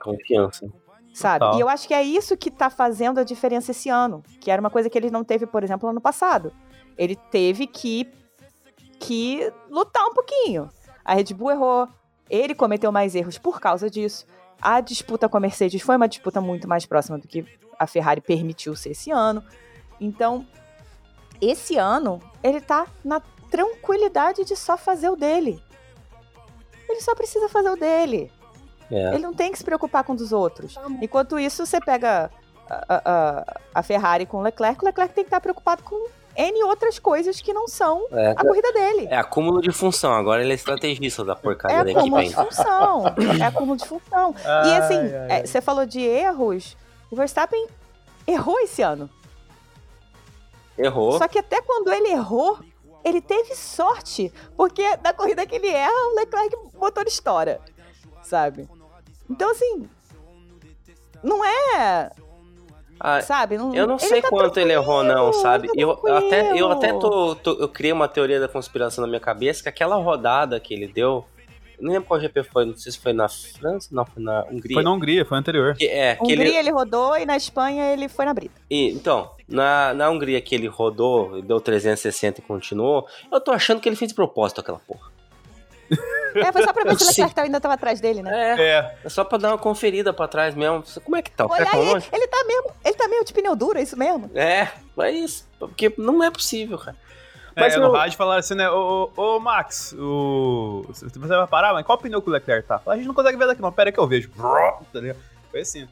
Confiança. 0.01 0.71
sabe? 1.13 1.45
Total. 1.45 1.59
E 1.59 1.61
eu 1.61 1.69
acho 1.69 1.89
que 1.89 1.95
é 1.95 2.03
isso 2.03 2.37
que 2.37 2.51
tá 2.51 2.71
fazendo 2.71 3.19
a 3.19 3.25
diferença 3.25 3.71
esse 3.71 3.89
ano, 3.89 4.23
que 4.41 4.51
era 4.51 4.61
uma 4.61 4.71
coisa 4.71 4.89
que 4.89 4.97
ele 4.97 5.11
não 5.11 5.25
teve, 5.25 5.47
por 5.47 5.65
exemplo, 5.65 5.89
ano 5.89 6.01
passado. 6.01 6.53
Ele 6.97 7.17
teve 7.17 7.67
que 7.67 8.09
que 9.01 9.53
lutar 9.71 10.05
um 10.07 10.13
pouquinho. 10.13 10.69
A 11.05 11.15
Red 11.15 11.33
Bull 11.33 11.53
errou, 11.53 11.89
ele 12.29 12.55
cometeu 12.55 12.91
mais 12.91 13.15
erros 13.15 13.39
por 13.39 13.61
causa 13.61 13.89
disso. 13.89 14.27
A 14.61 14.81
disputa 14.81 15.29
com 15.29 15.37
a 15.37 15.41
Mercedes 15.41 15.81
foi 15.83 15.97
uma 15.97 16.09
disputa 16.09 16.41
muito 16.41 16.67
mais 16.69 16.85
próxima 16.85 17.19
do 17.19 17.29
que 17.29 17.45
a 17.79 17.87
Ferrari 17.87 18.21
permitiu 18.21 18.75
ser 18.75 18.91
esse 18.91 19.11
ano. 19.11 19.43
Então, 20.01 20.47
esse 21.41 21.77
ano, 21.77 22.21
ele 22.43 22.61
tá 22.61 22.87
na 23.05 23.21
tranquilidade 23.51 24.45
de 24.45 24.57
só 24.57 24.77
fazer 24.77 25.09
o 25.09 25.17
dele. 25.17 25.63
Ele 26.89 27.01
só 27.01 27.15
precisa 27.15 27.49
fazer 27.49 27.71
o 27.71 27.77
dele. 27.77 28.33
É. 28.91 29.15
Ele 29.15 29.23
não 29.23 29.35
tem 29.35 29.53
que 29.53 29.59
se 29.59 29.65
preocupar 29.65 30.03
com 30.03 30.13
os 30.15 30.19
dos 30.19 30.33
outros. 30.33 30.77
Enquanto 31.01 31.39
isso, 31.39 31.65
você 31.65 31.79
pega 31.81 32.31
a, 32.69 32.95
a- 32.95 33.03
a- 33.05 33.61
a 33.77 33.83
Ferrari 33.83 34.27
com 34.27 34.39
o 34.39 34.43
Leclerc, 34.43 34.83
o 34.83 34.87
Leclerc 34.87 35.15
tem 35.15 35.25
que 35.25 35.29
estar 35.29 35.41
preocupado 35.41 35.83
com 35.83 36.09
N 36.41 36.63
outras 36.63 36.99
coisas 37.01 37.41
que 37.41 37.53
não 37.53 37.67
são 37.67 38.07
É, 38.13 38.31
a 38.31 38.37
corrida 38.45 38.73
dele. 38.73 39.09
é 39.11 39.17
acúmulo 39.17 39.61
de 39.61 39.73
função. 39.73 40.13
Agora 40.15 40.41
ele 40.43 40.53
é 40.53 40.55
estrategista 40.55 41.25
da 41.25 41.33
É 41.33 41.37
porcaria 41.37 41.85
da 41.85 41.91
equipe 41.91 41.99
acúmulo 42.07 42.23
de 42.29 42.35
função. 42.35 43.05
É 43.41 43.45
acúmulo 43.45 43.77
de 43.77 43.85
função. 43.89 44.35
E 44.45 44.47
Ai, 44.49 44.79
assim, 44.79 44.95
ai, 44.99 45.09
é, 45.13 45.29
ai. 45.33 45.47
você 45.47 45.61
falou 45.61 45.85
de 45.85 46.01
erros. 46.01 46.77
O 47.11 47.17
Verstappen 47.17 47.67
errou 48.27 48.59
esse 48.61 48.83
ano. 48.83 49.11
Errou. 50.77 51.19
Só 51.19 51.27
que 51.27 51.39
até 51.41 51.61
quando 51.61 51.93
ele 51.93 52.09
errou, 52.13 52.59
ele 53.05 53.21
teve 53.21 53.55
sorte. 53.57 54.33
Porque 54.57 54.83
na 55.03 55.13
corrida 55.13 55.45
que 55.45 55.57
ele 55.57 55.69
erra, 55.69 55.91
o 56.13 56.15
Leclerc 56.15 56.55
o 56.57 56.79
motor 56.79 57.05
estoura. 57.07 57.61
Sabe? 58.23 58.69
Então, 59.29 59.51
assim. 59.51 59.89
Não 61.23 61.45
é. 61.45 62.11
Ah, 63.01 63.21
Sabe? 63.21 63.57
Não, 63.57 63.75
Eu 63.75 63.87
não 63.87 63.99
sei 63.99 64.21
tá 64.21 64.29
quanto 64.29 64.59
ele 64.59 64.73
errou, 64.73 65.03
não, 65.05 65.33
sabe? 65.33 65.69
tá 65.69 65.75
Eu, 65.77 65.99
eu 66.05 66.17
até, 66.17 66.61
eu 66.61 66.71
até 66.71 66.93
tô, 66.93 67.35
tô- 67.37 67.57
Eu 67.61 67.69
criei 67.69 67.93
uma 67.93 68.09
teoria 68.09 68.41
da 68.41 68.49
conspiração 68.49 69.03
na 69.03 69.09
minha 69.09 69.21
cabeça 69.21 69.63
que 69.63 69.69
aquela 69.69 69.97
rodada 69.97 70.59
que 70.59 70.75
ele 70.75 70.89
deu. 70.89 71.25
eu 71.79 71.85
Não 71.85 71.93
lembro 71.93 72.09
qual 72.09 72.19
GP 72.21 72.43
foi, 72.43 72.65
não 72.65 72.77
sei 72.77 72.91
se 72.91 72.99
foi 72.99 73.13
na 73.13 73.29
França, 73.29 73.89
não, 73.93 74.05
foi 74.05 74.21
na 74.23 74.45
Hungria. 74.51 74.75
Foi 74.75 74.83
na 74.83 74.93
Hungria, 74.93 75.25
foi 75.25 75.39
anterior. 75.39 75.75
Que, 75.77 75.87
é, 75.87 76.17
que 76.17 76.23
Hungria 76.25 76.43
ele, 76.43 76.57
ele... 76.57 76.71
rodou 76.71 77.17
e 77.17 77.25
na 77.25 77.37
Espanha 77.37 77.93
ele 77.93 78.09
foi 78.09 78.25
na 78.25 78.35
brita. 78.35 78.61
e, 78.69 78.91
então, 78.91 79.31
na, 79.49 79.95
na 79.95 80.11
Hungria 80.11 80.41
que 80.41 80.55
ele 80.57 80.67
rodou, 80.67 81.41
deu 81.43 81.61
360 81.61 82.41
e 82.41 82.43
continuou, 82.43 83.07
eu 83.31 83.41
tô 83.41 83.53
achando 83.53 83.81
que 83.81 83.89
ele 83.89 83.97
fez 83.97 84.09
de 84.09 84.15
propósito 84.17 84.61
aquela 84.61 84.81
porra. 84.81 85.09
É, 86.45 86.53
foi 86.53 86.63
só 86.65 86.73
pra 86.73 86.85
ver 86.85 86.99
se 86.99 87.05
o. 87.05 87.07
Leclerc 87.09 87.41
ainda 87.41 87.61
tava 87.61 87.75
atrás 87.75 88.01
dele, 88.01 88.23
né? 88.23 88.31
É, 88.59 88.63
É, 88.63 88.95
é 89.05 89.09
só 89.09 89.25
pra 89.25 89.39
dar 89.39 89.49
uma 89.53 89.59
conferida 89.59 90.13
pra 90.13 90.27
trás 90.29 90.55
mesmo. 90.55 90.83
Como 91.05 91.17
é 91.17 91.23
que 91.23 91.31
tá? 91.31 91.47
O 91.47 91.51
Olha 91.51 91.65
tá 91.67 91.77
aí, 91.77 91.85
longe? 91.87 92.09
ele 92.13 92.27
tá 92.29 92.45
mesmo, 92.47 92.71
ele 92.85 92.95
tá 92.95 93.09
meio 93.09 93.25
de 93.25 93.33
pneu 93.33 93.57
duro, 93.57 93.79
é 93.79 93.83
isso 93.83 93.97
mesmo? 93.99 94.31
É, 94.35 94.69
é 95.01 95.11
isso. 95.11 95.49
Porque 95.59 95.93
não 95.99 96.23
é 96.23 96.31
possível, 96.31 96.79
cara. 96.79 96.97
Mas 97.57 97.75
é, 97.75 97.77
eu- 97.77 97.83
no 97.83 97.93
rádio 97.93 98.17
falaram 98.17 98.39
assim, 98.39 98.55
né? 98.55 98.71
Ô, 98.71 99.11
ô, 99.17 99.37
ô, 99.37 99.41
Max, 99.41 99.93
o... 99.99 100.85
você 100.89 101.09
vai 101.27 101.47
parar, 101.49 101.73
mas 101.73 101.85
qual 101.85 101.99
pneu 101.99 102.23
que 102.23 102.29
o 102.29 102.33
Leclerc 102.33 102.69
tá? 102.69 102.81
A 102.87 102.97
gente 102.97 103.07
não 103.09 103.15
consegue 103.15 103.37
ver 103.37 103.47
daqui, 103.49 103.61
não. 103.61 103.73
Pera 103.73 103.91
que 103.91 103.99
eu 103.99 104.07
vejo. 104.07 104.31
Tá 104.31 105.01
ligado? 105.01 105.19
Foi 105.51 105.61
assim. 105.61 105.89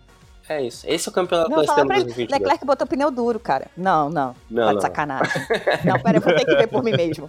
É 0.49 0.62
isso. 0.62 0.86
Esse 0.88 1.09
é 1.09 1.11
o 1.11 1.12
campeonato 1.12 1.51
Não, 1.51 1.57
que 1.61 1.66
nós 1.66 1.74
fala 1.74 1.78
temos 1.88 1.94
ele. 1.97 2.05
2022. 2.05 2.40
Leclerc 2.40 2.64
botou 2.64 2.86
pneu 2.86 3.11
duro, 3.11 3.40
cara. 3.40 3.66
Não, 3.76 4.09
não. 4.09 4.32
Não, 4.49 4.62
tá 4.62 4.68
de 4.68 4.74
não. 4.76 4.80
sacanagem. 4.80 5.42
não, 5.84 5.99
pera, 6.01 6.18
eu 6.18 6.20
vou 6.20 6.34
ter 6.36 6.44
que 6.44 6.55
ver 6.55 6.68
por 6.68 6.84
mim 6.84 6.92
mesmo. 6.92 7.28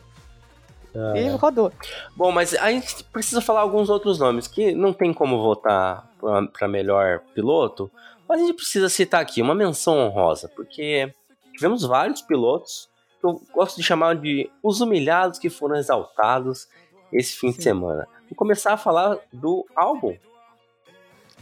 Ah, 0.95 1.17
E 1.17 1.27
rodou. 1.29 1.71
Bom, 2.15 2.31
mas 2.31 2.53
a 2.55 2.71
gente 2.71 3.03
precisa 3.05 3.41
falar 3.41 3.61
alguns 3.61 3.89
outros 3.89 4.17
nomes 4.19 4.47
que 4.47 4.73
não 4.73 4.93
tem 4.93 5.13
como 5.13 5.41
votar 5.41 6.09
pra- 6.19 6.47
pra 6.47 6.67
melhor 6.67 7.19
piloto, 7.35 7.91
mas 8.27 8.41
a 8.41 8.43
gente 8.45 8.55
precisa 8.55 8.89
citar 8.89 9.21
aqui 9.21 9.41
uma 9.41 9.53
menção 9.55 9.97
honrosa, 9.99 10.49
porque 10.55 11.13
tivemos 11.53 11.83
vários 11.83 12.21
pilotos 12.21 12.89
que 13.19 13.25
eu 13.25 13.41
gosto 13.53 13.77
de 13.77 13.83
chamar 13.83 14.15
de 14.15 14.49
os 14.63 14.81
humilhados 14.81 15.39
que 15.39 15.49
foram 15.49 15.75
exaltados 15.75 16.67
esse 17.11 17.35
fim 17.37 17.47
de 17.49 17.55
Sim. 17.55 17.61
semana. 17.61 18.07
Vou 18.29 18.35
começar 18.35 18.73
a 18.73 18.77
falar 18.77 19.17
do 19.31 19.65
álbum. 19.75 20.15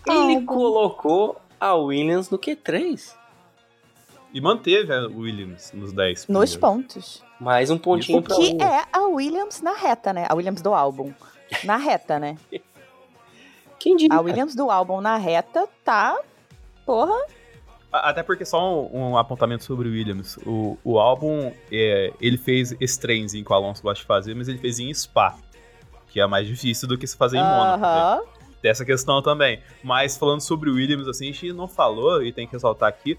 Ele 0.08 0.36
Albon. 0.36 0.46
colocou 0.46 1.41
a 1.60 1.74
Williams 1.74 2.30
no 2.30 2.38
Q3. 2.38 3.16
E 4.34 4.39
manteve 4.41 4.93
a 4.93 5.08
Williams 5.08 5.72
nos 5.74 5.91
10 5.93 6.28
Nos 6.28 6.56
pontos. 6.56 7.24
Mais 7.40 7.70
um 7.70 7.78
pontinho 7.78 8.20
O 8.20 8.22
pra 8.22 8.36
que 8.36 8.42
Williams. 8.42 8.64
é 8.72 8.86
a 8.94 9.02
Williams 9.08 9.62
na 9.62 9.74
reta, 9.74 10.14
né? 10.14 10.26
A 10.30 10.36
Williams 10.36 10.62
do 10.62 10.74
álbum. 10.74 11.14
Na 11.64 11.78
reta, 11.78 12.18
né? 12.20 12.38
Quem 13.80 13.96
diria? 13.96 14.18
A 14.18 14.22
Williams 14.22 14.56
do 14.56 14.72
álbum 14.72 15.02
na 15.02 15.18
reta 15.18 15.68
tá. 15.84 16.18
Porra. 16.86 17.16
Até 17.92 18.24
porque 18.24 18.44
só 18.46 18.84
um, 18.88 19.12
um 19.12 19.18
apontamento 19.18 19.64
sobre 19.64 19.88
o 19.88 19.92
Williams. 19.92 20.38
O, 20.46 20.78
o 20.84 21.00
álbum, 21.00 21.52
é, 21.72 22.12
ele 22.20 22.38
fez 22.38 22.76
esse 22.80 23.00
trenzinho 23.00 23.46
que 23.46 23.52
o 23.52 23.56
Alonso 23.56 23.82
gosta 23.82 24.02
de 24.02 24.08
fazer, 24.08 24.34
mas 24.36 24.48
ele 24.48 24.58
fez 24.58 24.80
em 24.80 24.94
Spa. 24.94 25.38
Que 26.08 26.20
é 26.20 26.28
mais 26.28 26.48
difícil 26.48 26.88
do 26.88 26.98
que 26.98 27.06
se 27.06 27.16
fazer 27.16 27.38
em 27.38 27.44
Mônaco. 27.44 27.82
né? 27.82 27.88
Aham. 27.88 28.22
Tem 28.62 28.72
essa 28.72 28.84
questão 28.86 29.22
também. 29.22 29.62
Mas 29.84 30.18
falando 30.18 30.42
sobre 30.42 30.70
o 30.70 30.74
Williams, 30.76 31.08
assim, 31.08 31.30
a 31.30 31.32
gente 31.32 31.54
não 31.54 31.68
falou, 31.68 32.24
e 32.24 32.32
tem 32.34 32.48
que 32.48 32.54
ressaltar 32.54 32.90
aqui, 32.90 33.18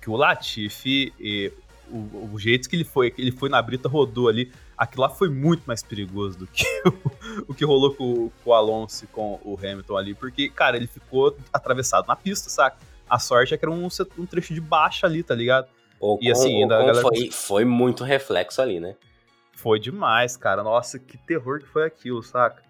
que 0.00 0.10
o 0.10 0.16
Latifi, 0.16 1.12
e 1.18 1.50
o, 1.96 2.30
o 2.34 2.38
jeito 2.38 2.68
que 2.68 2.76
ele 2.76 2.84
foi, 2.84 3.10
que 3.10 3.20
ele 3.22 3.30
foi 3.32 3.48
na 3.48 3.60
brita, 3.62 3.88
rodou 3.88 4.28
ali, 4.28 4.50
aquilo 4.76 5.02
lá 5.02 5.08
foi 5.08 5.28
muito 5.28 5.62
mais 5.66 5.82
perigoso 5.82 6.38
do 6.38 6.46
que 6.46 6.64
o, 6.88 7.52
o 7.52 7.54
que 7.54 7.64
rolou 7.64 7.94
com, 7.94 8.30
com 8.42 8.50
o 8.50 8.54
Alonso 8.54 9.04
e 9.04 9.06
com 9.08 9.38
o 9.44 9.56
Hamilton 9.58 9.96
ali, 9.96 10.14
porque, 10.14 10.48
cara, 10.48 10.76
ele 10.76 10.86
ficou 10.86 11.36
atravessado 11.52 12.06
na 12.08 12.16
pista, 12.16 12.50
saca? 12.50 12.76
A 13.08 13.18
sorte 13.18 13.54
é 13.54 13.56
que 13.58 13.64
era 13.64 13.72
um, 13.72 13.86
um 14.18 14.26
trecho 14.26 14.52
de 14.54 14.60
baixa 14.60 15.06
ali, 15.06 15.22
tá 15.22 15.34
ligado? 15.34 15.68
O 16.00 16.18
E 16.20 16.30
assim, 16.30 16.62
ainda 16.62 16.78
galera- 16.78 17.00
foi, 17.00 17.30
foi 17.30 17.64
muito 17.64 18.02
reflexo 18.02 18.60
ali, 18.60 18.80
né? 18.80 18.96
Foi 19.52 19.78
demais, 19.78 20.36
cara. 20.36 20.62
Nossa, 20.62 20.98
que 20.98 21.16
terror 21.16 21.60
que 21.60 21.66
foi 21.68 21.84
aquilo, 21.86 22.22
saca? 22.22 22.62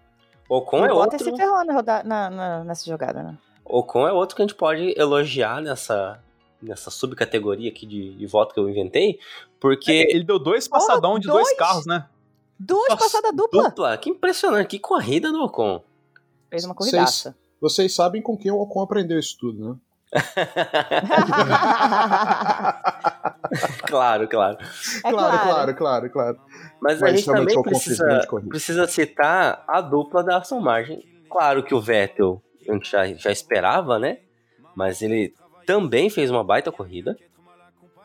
Ocon 0.49 0.85
é 0.85 0.93
o 0.93 0.97
outro. 0.97 1.19
se 1.19 1.35
ferrou 1.35 1.65
na 1.65 1.83
na- 2.05 2.31
na- 2.31 2.65
nessa 2.65 2.85
jogada, 2.85 3.23
né? 3.23 3.39
Ocon 3.65 4.07
é 4.07 4.13
outro 4.13 4.37
que 4.37 4.43
a 4.43 4.45
gente 4.45 4.55
pode 4.55 4.93
elogiar 4.99 5.63
nessa, 5.63 6.21
nessa 6.65 6.91
subcategoria 6.91 7.71
aqui 7.71 7.87
de, 7.87 8.15
de 8.15 8.27
voto 8.27 8.55
que 8.55 8.61
eu 8.61 8.69
inventei, 8.69 9.19
porque 9.61 9.93
Ele 10.11 10.25
deu 10.25 10.39
dois 10.39 10.67
passadão 10.67 11.19
de 11.19 11.29
dois 11.29 11.45
dois? 11.47 11.59
carros, 11.59 11.87
né? 11.87 12.07
Duas 12.59 12.89
Nossa, 12.89 13.03
passadas 13.03 13.35
dupla. 13.37 13.65
dupla, 13.65 13.97
que 13.99 14.11
impressionante, 14.11 14.69
que 14.69 14.79
corrida 14.79 15.31
do 15.33 15.43
Ocon. 15.43 15.83
Fez 16.51 16.65
uma 16.65 16.75
Vocês- 16.75 16.91
corridaça. 16.93 17.37
Vocês 17.61 17.95
sabem 17.95 18.23
com 18.23 18.37
quem 18.37 18.51
o 18.51 18.61
Ocon 18.61 18.83
aprendeu 18.83 19.19
isso 19.19 19.37
tudo, 19.39 19.71
né? 19.71 19.77
claro, 23.87 24.29
claro. 24.29 24.59
É 25.05 25.11
claro, 25.11 25.13
claro. 25.13 25.43
claro, 25.43 25.75
claro, 25.77 26.11
claro. 26.11 26.41
Mas, 26.81 27.03
a 27.03 27.07
Mas 27.07 27.17
gente 27.17 27.27
também 27.27 27.63
precisa, 27.63 28.27
precisa 28.49 28.87
citar 28.87 29.65
a 29.67 29.81
dupla 29.81 30.23
da 30.23 30.39
Aston 30.39 30.61
Martin. 30.61 31.01
Claro 31.31 31.63
que 31.65 31.75
o 31.75 31.81
Vettel 31.81 32.43
a 32.69 32.73
gente 32.73 32.91
já, 32.91 33.07
já 33.15 33.33
esperava, 33.33 33.99
né? 33.99 34.19
Mas 34.75 35.03
ele 35.03 35.35
também 35.65 36.09
fez 36.11 36.31
uma 36.31 36.45
baita 36.45 36.71
corrida, 36.71 37.17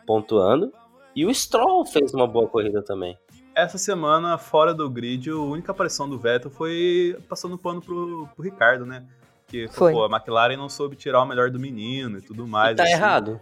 pontuando. 0.05 0.73
E 1.15 1.25
o 1.25 1.33
Stroll 1.33 1.85
fez 1.85 2.13
uma 2.13 2.27
boa 2.27 2.47
corrida 2.47 2.81
também. 2.81 3.17
Essa 3.55 3.77
semana, 3.77 4.37
fora 4.37 4.73
do 4.73 4.89
grid, 4.89 5.29
a 5.29 5.35
única 5.35 5.71
aparição 5.71 6.07
do 6.07 6.17
Vettel 6.17 6.49
foi 6.49 7.17
passando 7.27 7.57
pano 7.57 7.81
pro, 7.81 8.27
pro 8.33 8.43
Ricardo, 8.43 8.85
né? 8.85 9.05
Que 9.47 9.67
Foi. 9.67 9.91
pô, 9.91 10.03
a 10.05 10.09
McLaren 10.09 10.55
não 10.55 10.69
soube 10.69 10.95
tirar 10.95 11.21
o 11.21 11.25
melhor 11.25 11.49
do 11.49 11.59
menino 11.59 12.19
e 12.19 12.21
tudo 12.21 12.47
mais. 12.47 12.73
e 12.73 12.75
tá 12.75 12.83
assim. 12.83 12.93
errado. 12.93 13.41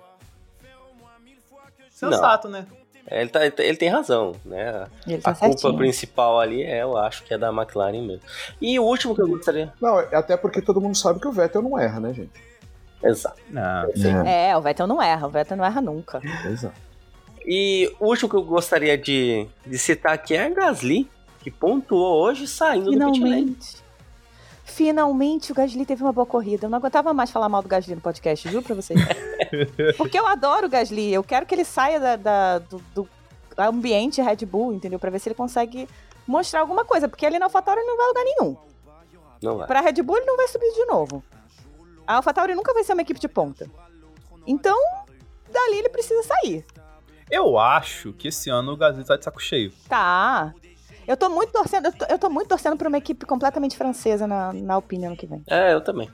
Sensato, 1.89 2.47
né? 2.47 2.65
Ele, 3.09 3.29
tá, 3.29 3.45
ele 3.45 3.77
tem 3.77 3.89
razão, 3.89 4.33
né? 4.43 4.85
Ele 5.05 5.17
A 5.17 5.21
tá 5.21 5.33
culpa 5.33 5.57
certinho. 5.57 5.77
principal 5.77 6.39
ali 6.39 6.61
é, 6.61 6.81
eu 6.81 6.97
acho 6.97 7.23
que 7.23 7.33
é 7.33 7.37
da 7.37 7.49
McLaren 7.49 8.01
mesmo. 8.01 8.21
E 8.61 8.77
o 8.79 8.83
último 8.83 9.15
que 9.15 9.21
eu 9.21 9.27
gostaria. 9.27 9.73
Não, 9.81 9.97
até 9.97 10.35
porque 10.35 10.61
todo 10.61 10.81
mundo 10.81 10.95
sabe 10.97 11.19
que 11.19 11.27
o 11.27 11.31
Vettel 11.31 11.61
não 11.61 11.79
erra, 11.79 11.99
né, 11.99 12.13
gente? 12.13 12.46
Exato. 13.03 13.39
Não. 13.49 13.87
É, 14.25 14.55
o 14.57 14.61
Vettel 14.61 14.87
não 14.87 15.01
erra, 15.01 15.27
o 15.27 15.29
Vettel 15.29 15.57
não 15.57 15.65
erra 15.65 15.81
nunca. 15.81 16.21
Exato. 16.49 16.75
E 17.45 17.93
o 17.99 18.07
último 18.07 18.29
que 18.29 18.35
eu 18.35 18.43
gostaria 18.43 18.97
de, 18.97 19.47
de 19.65 19.77
citar 19.77 20.13
aqui 20.13 20.35
é 20.35 20.45
a 20.45 20.49
Gasly, 20.49 21.09
que 21.39 21.49
pontuou 21.49 22.21
hoje 22.23 22.47
saindo 22.47 22.85
do 22.85 22.91
pit 22.91 22.99
lane. 22.99 23.15
Finalmente. 23.19 23.87
Finalmente 24.65 25.51
o 25.51 25.55
Gasly 25.55 25.85
teve 25.85 26.03
uma 26.03 26.11
boa 26.11 26.25
corrida. 26.25 26.65
Eu 26.65 26.69
não 26.69 26.77
aguentava 26.77 27.13
mais 27.13 27.31
falar 27.31 27.47
mal 27.47 27.61
do 27.61 27.69
Gasly 27.69 27.95
no 27.95 28.01
podcast, 28.01 28.49
juro 28.49 28.63
pra 28.63 28.75
vocês. 28.75 28.99
Porque 29.97 30.19
eu 30.19 30.27
adoro 30.27 30.67
o 30.67 30.69
Gasly. 30.69 31.13
Eu 31.13 31.23
quero 31.23 31.45
que 31.45 31.55
ele 31.55 31.63
saia 31.63 31.99
da, 31.99 32.15
da- 32.17 32.59
do, 32.59 32.81
do 32.93 33.07
ambiente 33.57 34.21
Red 34.21 34.45
Bull, 34.45 34.73
entendeu? 34.73 34.99
Pra 34.99 35.09
ver 35.09 35.19
se 35.19 35.29
ele 35.29 35.35
consegue 35.35 35.87
mostrar 36.27 36.59
alguma 36.59 36.83
coisa. 36.83 37.07
Porque 37.07 37.25
ali 37.25 37.39
na 37.39 37.45
AlphaTauri 37.45 37.79
ele 37.79 37.87
não 37.89 37.97
vai 37.97 38.07
lugar 38.07 38.23
nenhum. 38.25 38.57
Não 39.41 39.57
vai. 39.57 39.67
Pra 39.67 39.79
Red 39.81 40.01
Bull 40.03 40.17
ele 40.17 40.25
não 40.25 40.35
vai 40.35 40.47
subir 40.49 40.71
de 40.73 40.85
novo. 40.85 41.23
A 42.07 42.15
AlphaTauri 42.15 42.55
nunca 42.55 42.73
vai 42.73 42.83
ser 42.83 42.93
uma 42.93 43.01
equipe 43.01 43.19
de 43.19 43.27
ponta. 43.27 43.69
Então, 44.45 44.77
dali 45.51 45.77
ele 45.79 45.89
precisa 45.89 46.23
sair. 46.23 46.65
Eu 47.29 47.59
acho 47.59 48.13
que 48.13 48.29
esse 48.29 48.49
ano 48.49 48.71
o 48.71 48.77
Gasly 48.77 49.03
tá 49.03 49.17
de 49.17 49.25
saco 49.25 49.41
cheio. 49.41 49.73
Tá. 49.89 50.53
Eu 51.05 51.17
tô 51.17 51.29
muito 51.29 51.51
torcendo, 51.51 51.85
eu 51.87 51.91
tô, 51.93 52.05
eu 52.05 52.19
tô 52.19 52.29
muito 52.29 52.47
torcendo 52.47 52.77
pra 52.77 52.87
uma 52.87 52.97
equipe 52.97 53.25
completamente 53.25 53.77
francesa 53.77 54.25
na, 54.25 54.53
na 54.53 54.73
Alpine 54.75 55.05
ano 55.05 55.17
que 55.17 55.27
vem. 55.27 55.43
É, 55.47 55.73
eu 55.73 55.81
também. 55.81 56.09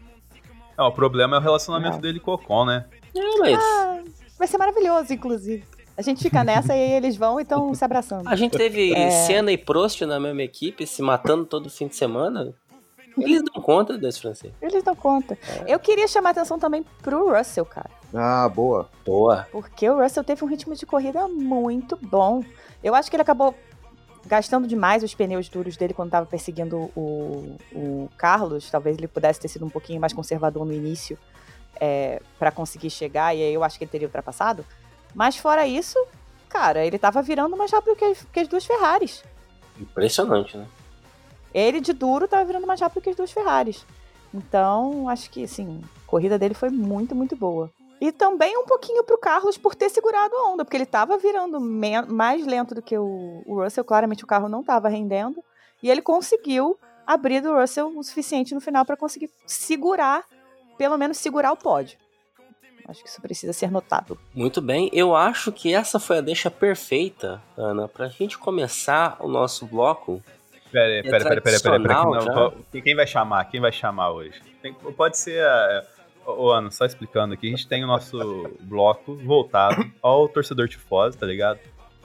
É, 0.78 0.82
o 0.82 0.91
problema 0.91 1.36
é 1.36 1.39
o 1.39 1.41
relacionamento 1.41 1.94
Não. 1.96 2.02
dele 2.02 2.20
com 2.20 2.32
o 2.32 2.34
Ocon, 2.34 2.66
né? 2.66 2.86
É, 3.16 3.38
mas 3.39 3.60
Ah, 3.60 4.00
vai 4.39 4.48
ser 4.48 4.58
maravilhoso, 4.58 5.14
inclusive. 5.14 5.64
A 5.96 6.02
gente 6.02 6.24
fica 6.24 6.44
nessa 6.44 6.76
e 6.76 6.80
aí 6.82 6.91
eles 6.94 7.16
vão 7.16 7.39
e 7.39 7.44
estão 7.44 7.74
se 7.76 7.86
abraçando. 7.86 8.28
a 8.28 8.36
gente 8.36 8.58
teve 8.58 8.91
É. 8.96 9.12
Senna 9.12 9.52
e 9.52 9.58
Prost 9.58 10.02
na 10.02 10.20
mesma 10.20 10.41
equipe, 10.41 10.88
se 10.88 11.04
matando 11.04 11.46
todo 11.46 11.70
fim 11.70 11.88
de 11.88 11.96
semana. 11.96 12.52
Eles 13.18 13.43
dão 13.43 13.61
conta 13.61 13.97
desse 13.97 14.22
francês. 14.22 14.53
Eles 14.61 14.84
dão 14.84 14.95
conta. 14.95 15.38
Eu 15.68 15.80
queria 15.80 16.07
chamar 16.07 16.32
atenção 16.32 16.57
também 16.57 16.86
pro 17.01 17.36
Russell, 17.36 17.66
cara. 17.66 17.89
Ah, 18.14 18.47
boa. 18.49 18.89
Boa. 19.05 19.47
Porque 19.51 19.89
o 19.89 20.01
Russell 20.01 20.24
teve 20.24 20.43
um 20.43 20.47
ritmo 20.47 20.76
de 20.76 20.86
corrida 20.86 21.28
muito 21.28 21.97
bom. 22.01 22.43
Eu 22.84 22.95
acho 22.95 23.09
que 23.09 23.16
ele 23.16 23.24
acabou 23.24 23.55
gastando 24.26 24.68
demais 24.68 25.03
os 25.03 25.14
pneus 25.14 25.49
duros 25.49 25.76
dele 25.76 25.93
quando 25.93 26.07
estava 26.09 26.26
perseguindo 26.26 26.91
o, 26.95 27.57
o 27.74 28.09
Carlos. 28.18 28.70
Talvez 28.70 28.97
ele 28.97 29.07
pudesse 29.07 29.39
ter 29.39 29.47
sido 29.47 29.66
um 29.66 29.70
pouquinho 29.70 29.99
mais 29.99 30.14
conservador 30.14 30.66
no 30.66 30.74
início 30.74 31.18
para 32.39 32.51
conseguir 32.51 32.89
chegar, 32.89 33.36
e 33.36 33.41
aí 33.43 33.53
eu 33.53 33.64
acho 33.64 33.78
que 33.78 33.84
ele 33.84 33.91
teria 33.91 34.07
ultrapassado. 34.07 34.66
Mas 35.14 35.36
fora 35.36 35.68
isso, 35.68 35.97
cara, 36.47 36.86
ele 36.86 36.97
tava 36.97 37.22
virando 37.22 37.57
mais 37.57 37.72
rápido 37.72 37.95
que 37.95 38.05
as, 38.05 38.26
que 38.32 38.39
as 38.39 38.47
duas 38.47 38.66
Ferraris. 38.66 39.24
Impressionante, 39.80 40.55
né? 40.55 40.66
Ele 41.54 41.80
de 41.80 41.93
duro 41.93 42.28
tava 42.28 42.43
virando 42.45 42.68
mais 42.68 42.80
rápido 42.80 43.01
que 43.04 43.10
as 43.10 43.16
duas 43.16 43.32
Ferraris. 43.32 43.86
Então, 44.34 45.08
acho 45.08 45.30
que, 45.30 45.43
assim, 45.43 45.82
a 46.04 46.08
corrida 46.08 46.39
dele 46.39 46.54
foi 46.54 46.70
muito, 46.70 47.14
muito 47.14 47.36
boa. 47.36 47.70
E 48.01 48.12
também 48.12 48.58
um 48.58 48.66
pouquinho 48.66 49.04
pro 49.04 49.18
Carlos 49.18 49.58
por 49.58 49.76
ter 49.76 49.89
segurado 49.89 50.36
a 50.36 50.49
onda, 50.49 50.66
porque 50.66 50.76
ele 50.76 50.86
tava 50.86 51.18
virando 51.18 51.60
mais 51.60 52.45
lento 52.45 52.76
do 52.76 52.82
que 52.82 52.97
o, 52.97 53.43
o 53.45 53.62
Russell. 53.62 53.86
Claramente 53.86 54.24
o 54.24 54.28
carro 54.28 54.49
não 54.49 54.64
tava 54.64 54.89
rendendo. 54.89 55.43
E 55.82 55.89
ele 55.89 56.01
conseguiu 56.01 56.78
abrir 57.06 57.41
do 57.41 57.54
Russell 57.54 57.97
o 57.97 58.04
suficiente 58.04 58.54
no 58.54 58.62
final 58.62 58.84
para 58.84 58.97
conseguir 58.97 59.30
segurar, 59.45 60.26
pelo 60.78 60.97
menos 60.97 61.18
segurar 61.18 61.51
o 61.51 61.58
pódio. 61.58 61.97
Acho 62.88 63.01
que 63.01 63.10
isso 63.10 63.22
precisa 63.22 63.54
ser 63.54 63.72
notado. 63.72 64.20
Muito 64.34 64.62
bem. 64.62 64.89
Eu 64.91 65.16
acho 65.16 65.51
que 65.51 65.74
essa 65.74 65.99
foi 65.99 66.18
a 66.18 66.22
deixa 66.22 66.51
perfeita, 66.51 67.41
Ana, 67.58 67.88
pra 67.88 68.10
gente 68.10 68.38
começar 68.38 69.18
o 69.22 69.28
nosso 69.30 69.66
bloco. 69.66 70.22
Pera 70.74 70.86
aí, 70.88 70.97
É 70.97 71.03
pera, 71.03 71.11
pera, 71.11 71.24
pera, 71.24 71.41
pera, 71.41 71.59
pera, 71.61 71.80
tradicional 71.80 72.11
que 72.11 72.17
não, 72.17 72.21
já. 72.26 72.34
vou- 72.34 72.82
Quem 72.82 72.95
vai 72.95 73.07
chamar? 73.07 73.45
Quem 73.45 73.61
vai 73.61 73.71
chamar 73.71 74.09
hoje? 74.11 74.41
Tem- 74.61 74.74
pode 74.74 75.17
ser 75.17 75.41
a. 75.45 75.84
Ô, 76.26 76.51
Ana, 76.51 76.71
só 76.71 76.86
explicando 76.86 77.34
aqui, 77.34 77.47
a 77.47 77.49
gente 77.51 77.67
tem 77.67 77.84
o 77.84 77.88
nosso 77.88 78.49
bloco 78.61 79.13
voltado 79.15 79.86
ao 80.01 80.28
torcedor 80.28 80.67
tifose, 80.67 81.17
tá 81.17 81.26
ligado? 81.26 81.59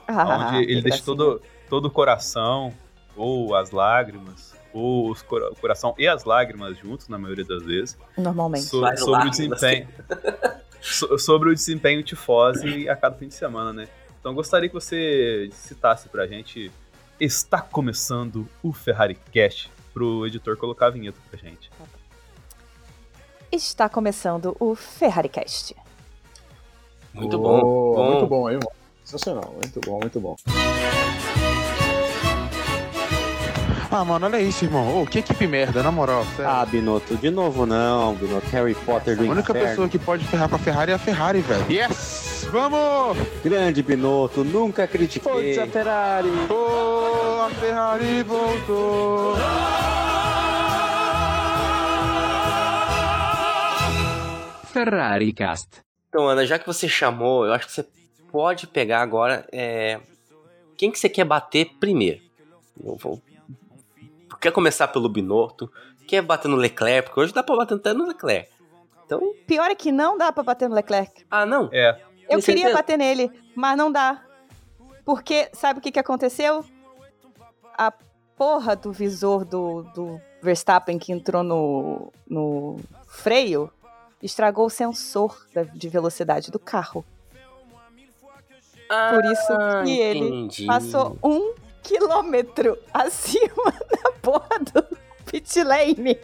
Ah, 0.07 0.47
Onde 0.51 0.57
ele 0.69 0.75
que 0.77 0.81
deixa 0.83 0.97
gracinha. 0.97 1.05
todo, 1.17 1.41
todo 1.69 1.85
o 1.85 1.91
coração, 1.91 2.73
ou 3.15 3.55
as 3.55 3.71
lágrimas, 3.71 4.53
ou 4.73 5.09
os 5.09 5.21
cora- 5.21 5.49
o 5.49 5.55
coração 5.55 5.95
e 5.97 6.07
as 6.07 6.25
lágrimas 6.25 6.77
juntos, 6.77 7.07
na 7.07 7.17
maioria 7.17 7.45
das 7.45 7.63
vezes, 7.63 7.97
Normalmente. 8.17 8.65
so- 8.65 8.81
Várias 8.81 8.99
sobre 8.99 9.27
o 9.27 9.31
desempenho. 9.31 9.87
so- 10.81 11.17
sobre 11.17 11.49
o 11.49 11.53
desempenho 11.55 12.03
tifose 12.03 12.87
a 12.89 12.95
cada 12.95 13.15
fim 13.15 13.27
de 13.29 13.33
semana, 13.33 13.71
né? 13.73 13.87
Então 14.19 14.33
gostaria 14.33 14.67
que 14.67 14.75
você 14.75 15.49
citasse 15.53 16.09
pra 16.09 16.27
gente. 16.27 16.69
Está 17.19 17.61
começando 17.61 18.47
o 18.63 18.71
Ferrari 18.71 19.17
Cast 19.31 19.69
pro 19.93 20.25
editor 20.25 20.55
colocar 20.57 20.87
a 20.87 20.89
vinheta 20.89 21.17
pra 21.29 21.37
gente. 21.37 21.69
Está 23.51 23.89
começando 23.89 24.55
o 24.59 24.75
FerrariCast. 24.75 25.75
Muito 27.13 27.37
Boa, 27.37 27.61
bom. 27.61 27.95
bom. 27.95 28.11
Muito 28.11 28.27
bom, 28.27 28.49
hein, 28.49 28.55
irmão? 28.57 28.71
Sensacional. 29.03 29.53
Muito 29.55 29.81
bom, 29.81 29.99
muito 29.99 30.19
bom. 30.19 30.35
Ah, 33.91 34.05
mano, 34.05 34.27
olha 34.27 34.39
isso, 34.39 34.63
irmão. 34.65 35.01
Ô, 35.01 35.05
que 35.07 35.17
equipe 35.19 35.47
merda, 35.47 35.81
na 35.81 35.91
moral. 35.91 36.23
sério. 36.37 36.49
Ah, 36.51 36.63
Binotto, 36.63 37.17
de 37.17 37.31
novo 37.31 37.65
não, 37.65 38.13
Binotto. 38.13 38.47
Harry 38.51 38.75
Potter 38.75 39.17
do 39.17 39.23
a 39.25 39.31
única 39.31 39.51
inferno. 39.51 39.67
pessoa 39.69 39.89
que 39.89 39.97
pode 39.97 40.23
ferrar 40.25 40.47
com 40.47 40.55
a 40.55 40.59
Ferrari 40.59 40.91
é 40.91 40.95
a 40.95 40.99
Ferrari, 40.99 41.41
velho. 41.41 41.65
Yes! 41.71 42.28
Vamos! 42.51 43.17
Grande 43.43 43.83
Binotto, 43.83 44.43
nunca 44.43 44.87
critiquei. 44.87 45.55
Forza 45.55 45.67
Ferrari. 45.71 46.29
Oh, 46.49 47.41
a 47.45 47.49
Ferrari 47.51 48.23
voltou! 48.23 49.35
Ferrari 54.71 55.33
Cast. 55.33 55.81
Então, 56.09 56.27
Ana, 56.27 56.45
já 56.45 56.57
que 56.57 56.65
você 56.65 56.87
chamou, 56.87 57.45
eu 57.45 57.53
acho 57.53 57.67
que 57.67 57.73
você 57.73 57.85
pode 58.31 58.67
pegar 58.67 59.01
agora. 59.01 59.45
é, 59.51 59.99
Quem 60.77 60.91
que 60.91 60.99
você 60.99 61.09
quer 61.09 61.25
bater 61.25 61.71
primeiro? 61.79 62.21
Eu 62.83 62.95
vou 62.95 63.21
quer 64.39 64.51
começar 64.53 64.87
pelo 64.87 65.09
Binotto, 65.09 65.69
quer 66.07 66.21
bater 66.21 66.47
no 66.47 66.55
Leclerc, 66.55 67.09
porque 67.09 67.19
hoje 67.19 67.33
dá 67.33 67.43
pra 67.43 67.57
bater 67.57 67.75
até 67.75 67.93
no 67.93 68.07
Leclerc. 68.07 68.49
Então, 69.05 69.33
Pior 69.45 69.69
é 69.69 69.75
que 69.75 69.91
não 69.91 70.17
dá 70.17 70.31
pra 70.31 70.43
bater 70.43 70.69
no 70.69 70.75
Leclerc. 70.75 71.25
ah, 71.29 71.45
não. 71.45 71.69
É. 71.73 71.99
Eu 72.29 72.41
queria 72.41 72.63
certeza? 72.63 72.73
bater 72.77 72.97
nele, 72.97 73.31
mas 73.55 73.77
não 73.77 73.91
dá. 73.91 74.23
Porque, 75.05 75.49
sabe 75.53 75.79
o 75.79 75.81
que, 75.81 75.91
que 75.91 75.99
aconteceu? 75.99 76.63
A 77.77 77.91
porra 78.37 78.75
do 78.75 78.91
visor 78.91 79.43
do, 79.43 79.83
do 79.95 80.21
Verstappen 80.41 80.97
que 80.99 81.11
entrou 81.11 81.43
no, 81.43 82.13
no 82.29 82.77
freio 83.07 83.71
estragou 84.21 84.65
o 84.65 84.69
sensor 84.69 85.45
da- 85.53 85.63
de 85.63 85.89
velocidade 85.89 86.51
do 86.51 86.59
carro. 86.59 87.03
Por 88.87 89.25
isso 89.25 89.53
Ah, 89.53 89.83
que 89.83 89.99
ele 89.99 90.49
passou 90.65 91.17
um 91.23 91.53
quilômetro 91.83 92.77
acima 92.93 93.71
da 94.03 94.11
porra 94.21 94.59
do 94.73 94.97
pit 95.25 95.63
lane. 95.63 96.19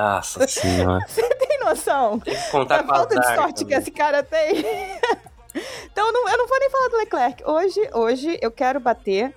Nossa 0.00 0.46
senhora. 0.48 1.04
Você 1.08 1.22
tem 1.34 1.58
noção? 1.60 2.18
Tem 2.20 2.34
que 2.34 2.50
contar 2.50 2.76
a 2.80 2.82
com 2.82 2.88
falta 2.88 3.18
de 3.18 3.26
sorte 3.34 3.64
que 3.64 3.70
também. 3.70 3.78
esse 3.78 3.90
cara 3.90 4.22
tem. 4.22 4.58
então 5.90 6.06
eu 6.06 6.12
não, 6.12 6.28
eu 6.28 6.38
não 6.38 6.46
vou 6.48 6.58
nem 6.58 6.70
falar 6.70 6.88
do 6.88 6.96
Leclerc. 6.96 7.44
Hoje, 7.44 7.90
hoje 7.92 8.38
eu 8.40 8.50
quero 8.50 8.80
bater 8.80 9.34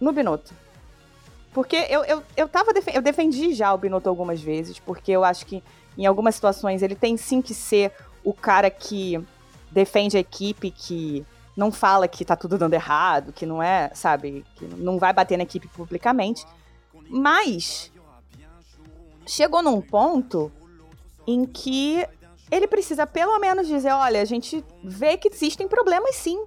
no 0.00 0.12
Binotto. 0.12 0.52
Porque 1.52 1.76
eu, 1.90 2.04
eu, 2.04 2.22
eu, 2.36 2.48
tava 2.48 2.72
defen- 2.72 2.94
eu 2.94 3.02
defendi 3.02 3.52
já 3.54 3.74
o 3.74 3.78
Binotto 3.78 4.08
algumas 4.08 4.40
vezes, 4.40 4.78
porque 4.78 5.10
eu 5.10 5.24
acho 5.24 5.44
que 5.46 5.62
em 5.98 6.06
algumas 6.06 6.34
situações 6.36 6.82
ele 6.82 6.94
tem 6.94 7.16
sim 7.16 7.42
que 7.42 7.52
ser 7.52 7.92
o 8.22 8.32
cara 8.32 8.70
que 8.70 9.20
defende 9.70 10.16
a 10.16 10.20
equipe, 10.20 10.70
que 10.70 11.26
não 11.56 11.72
fala 11.72 12.06
que 12.06 12.24
tá 12.24 12.36
tudo 12.36 12.56
dando 12.56 12.74
errado, 12.74 13.32
que 13.32 13.44
não 13.44 13.60
é, 13.62 13.90
sabe, 13.94 14.44
que 14.54 14.64
não 14.64 14.98
vai 14.98 15.12
bater 15.12 15.36
na 15.36 15.42
equipe 15.42 15.66
publicamente. 15.68 16.46
Mas 17.08 17.90
chegou 19.30 19.62
num 19.62 19.80
ponto 19.80 20.50
em 21.26 21.44
que 21.46 22.06
ele 22.50 22.66
precisa 22.66 23.06
pelo 23.06 23.38
menos 23.38 23.66
dizer, 23.66 23.92
olha, 23.92 24.20
a 24.20 24.24
gente 24.24 24.64
vê 24.82 25.16
que 25.16 25.28
existem 25.28 25.68
problemas 25.68 26.16
sim. 26.16 26.44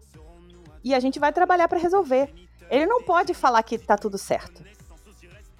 E 0.83 0.93
a 0.93 0.99
gente 0.99 1.17
vai 1.17 1.31
trabalhar 1.31 1.67
pra 1.67 1.79
resolver. 1.79 2.33
Ele 2.69 2.85
não 2.85 3.03
pode 3.03 3.33
falar 3.33 3.63
que 3.63 3.77
tá 3.77 3.95
tudo 3.97 4.17
certo. 4.17 4.63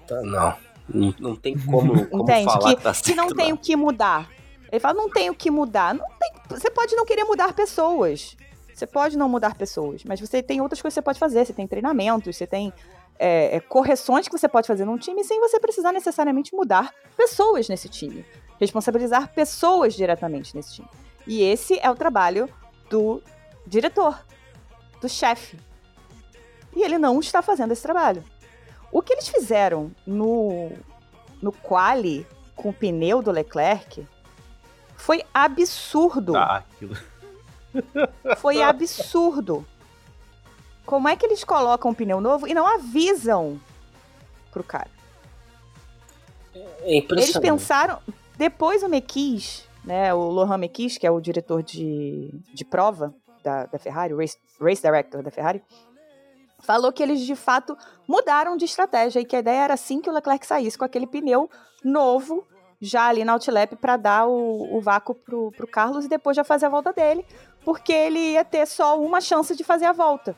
Tá, 0.06 0.20
não. 0.20 0.54
não. 0.86 1.14
Não 1.18 1.36
tem 1.36 1.58
como, 1.58 2.06
como 2.06 2.22
Entende? 2.28 2.44
falar 2.44 2.76
Que, 2.76 2.82
tá 2.82 2.92
que 2.92 3.14
não 3.14 3.28
certo, 3.28 3.36
tem 3.36 3.52
o 3.52 3.56
que 3.56 3.74
mudar. 3.74 4.28
Ele 4.70 4.80
fala, 4.80 4.94
não 4.94 5.08
tem 5.08 5.30
o 5.30 5.34
que 5.34 5.50
mudar. 5.50 5.94
Não 5.94 6.06
tem- 6.18 6.32
você 6.50 6.70
pode 6.70 6.94
não 6.94 7.06
querer 7.06 7.24
mudar 7.24 7.54
pessoas. 7.54 8.36
Você 8.74 8.86
pode 8.86 9.16
não 9.16 9.28
mudar 9.28 9.54
pessoas, 9.54 10.02
mas 10.04 10.20
você 10.20 10.42
tem 10.42 10.60
outras 10.60 10.82
coisas 10.82 10.94
que 10.94 11.00
você 11.00 11.04
pode 11.04 11.18
fazer. 11.18 11.46
Você 11.46 11.52
tem 11.52 11.66
treinamentos, 11.66 12.36
você 12.36 12.46
tem 12.46 12.72
é, 13.18 13.56
é, 13.56 13.60
correções 13.60 14.28
que 14.28 14.36
você 14.36 14.48
pode 14.48 14.66
fazer 14.66 14.84
num 14.84 14.98
time 14.98 15.22
sem 15.24 15.40
você 15.40 15.58
precisar 15.60 15.92
necessariamente 15.92 16.54
mudar 16.54 16.92
pessoas 17.16 17.68
nesse 17.68 17.88
time. 17.88 18.24
Responsabilizar 18.60 19.32
pessoas 19.32 19.94
diretamente 19.94 20.54
nesse 20.54 20.74
time. 20.74 20.88
E 21.26 21.42
esse 21.42 21.78
é 21.80 21.90
o 21.90 21.94
trabalho 21.94 22.48
do 22.90 23.22
diretor, 23.66 24.24
do 25.00 25.08
chefe. 25.08 25.58
E 26.74 26.82
ele 26.82 26.98
não 26.98 27.20
está 27.20 27.40
fazendo 27.40 27.72
esse 27.72 27.82
trabalho. 27.82 28.24
O 28.90 29.02
que 29.02 29.12
eles 29.12 29.28
fizeram 29.28 29.90
no, 30.06 30.70
no 31.40 31.52
quali 31.52 32.26
com 32.54 32.68
o 32.68 32.72
pneu 32.72 33.22
do 33.22 33.30
Leclerc 33.30 34.06
foi 34.96 35.22
absurdo. 35.32 36.36
Ah, 36.36 36.58
aquilo. 36.58 36.96
Foi 38.38 38.62
absurdo. 38.62 39.66
Como 40.86 41.08
é 41.08 41.16
que 41.16 41.24
eles 41.24 41.44
colocam 41.44 41.90
um 41.90 41.94
pneu 41.94 42.20
novo 42.20 42.46
e 42.46 42.54
não 42.54 42.66
avisam 42.66 43.60
pro 44.50 44.62
cara? 44.62 44.90
É 46.54 46.58
Eles 46.82 47.04
impressionante. 47.04 47.42
pensaram. 47.42 47.98
Depois 48.36 48.82
o 48.82 48.88
Mequis, 48.88 49.66
né? 49.84 50.12
O 50.12 50.28
Lohan 50.30 50.58
Mequis, 50.58 50.98
que 50.98 51.06
é 51.06 51.10
o 51.10 51.20
diretor 51.20 51.62
de, 51.62 52.30
de 52.52 52.64
prova 52.64 53.14
da, 53.42 53.66
da 53.66 53.78
Ferrari, 53.78 54.12
o 54.12 54.18
race, 54.18 54.38
race 54.60 54.82
director 54.82 55.22
da 55.22 55.30
Ferrari, 55.30 55.62
falou 56.60 56.92
que 56.92 57.02
eles 57.02 57.20
de 57.20 57.36
fato 57.36 57.76
mudaram 58.08 58.56
de 58.56 58.64
estratégia 58.64 59.20
e 59.20 59.24
que 59.24 59.36
a 59.36 59.38
ideia 59.38 59.64
era 59.64 59.74
assim 59.74 60.00
que 60.00 60.08
o 60.08 60.12
Leclerc 60.12 60.46
saísse 60.46 60.78
com 60.78 60.84
aquele 60.84 61.06
pneu 61.06 61.50
novo 61.82 62.46
já 62.80 63.06
ali 63.06 63.24
na 63.24 63.34
outlap 63.34 63.76
para 63.76 63.96
dar 63.96 64.26
o, 64.26 64.76
o 64.76 64.80
vácuo 64.80 65.14
pro, 65.14 65.50
pro 65.52 65.66
Carlos 65.66 66.04
e 66.04 66.08
depois 66.08 66.36
já 66.36 66.44
fazer 66.44 66.66
a 66.66 66.70
volta 66.70 66.92
dele, 66.92 67.24
porque 67.64 67.92
ele 67.92 68.32
ia 68.32 68.44
ter 68.44 68.66
só 68.66 69.00
uma 69.00 69.20
chance 69.20 69.54
de 69.54 69.64
fazer 69.64 69.86
a 69.86 69.92
volta. 69.92 70.36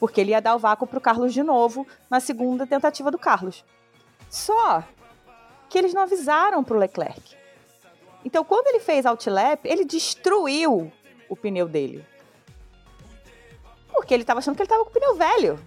Porque 0.00 0.20
ele 0.20 0.32
ia 0.32 0.40
dar 0.40 0.56
o 0.56 0.58
vácuo 0.58 0.86
pro 0.86 1.00
Carlos 1.00 1.32
de 1.32 1.42
novo 1.42 1.86
na 2.08 2.18
segunda 2.18 2.66
tentativa 2.66 3.10
do 3.10 3.18
Carlos. 3.18 3.64
Só 4.28 4.82
que 5.68 5.78
eles 5.78 5.94
não 5.94 6.02
avisaram 6.02 6.64
pro 6.64 6.78
Leclerc. 6.78 7.36
Então, 8.24 8.44
quando 8.44 8.66
ele 8.68 8.80
fez 8.80 9.06
outlap, 9.06 9.64
ele 9.64 9.84
destruiu 9.84 10.90
o 11.28 11.36
pneu 11.36 11.68
dele. 11.68 12.04
Porque 13.92 14.12
ele 14.12 14.24
tava 14.24 14.38
achando 14.40 14.56
que 14.56 14.62
ele 14.62 14.68
tava 14.68 14.84
com 14.84 14.90
o 14.90 14.92
pneu 14.92 15.14
velho. 15.14 15.58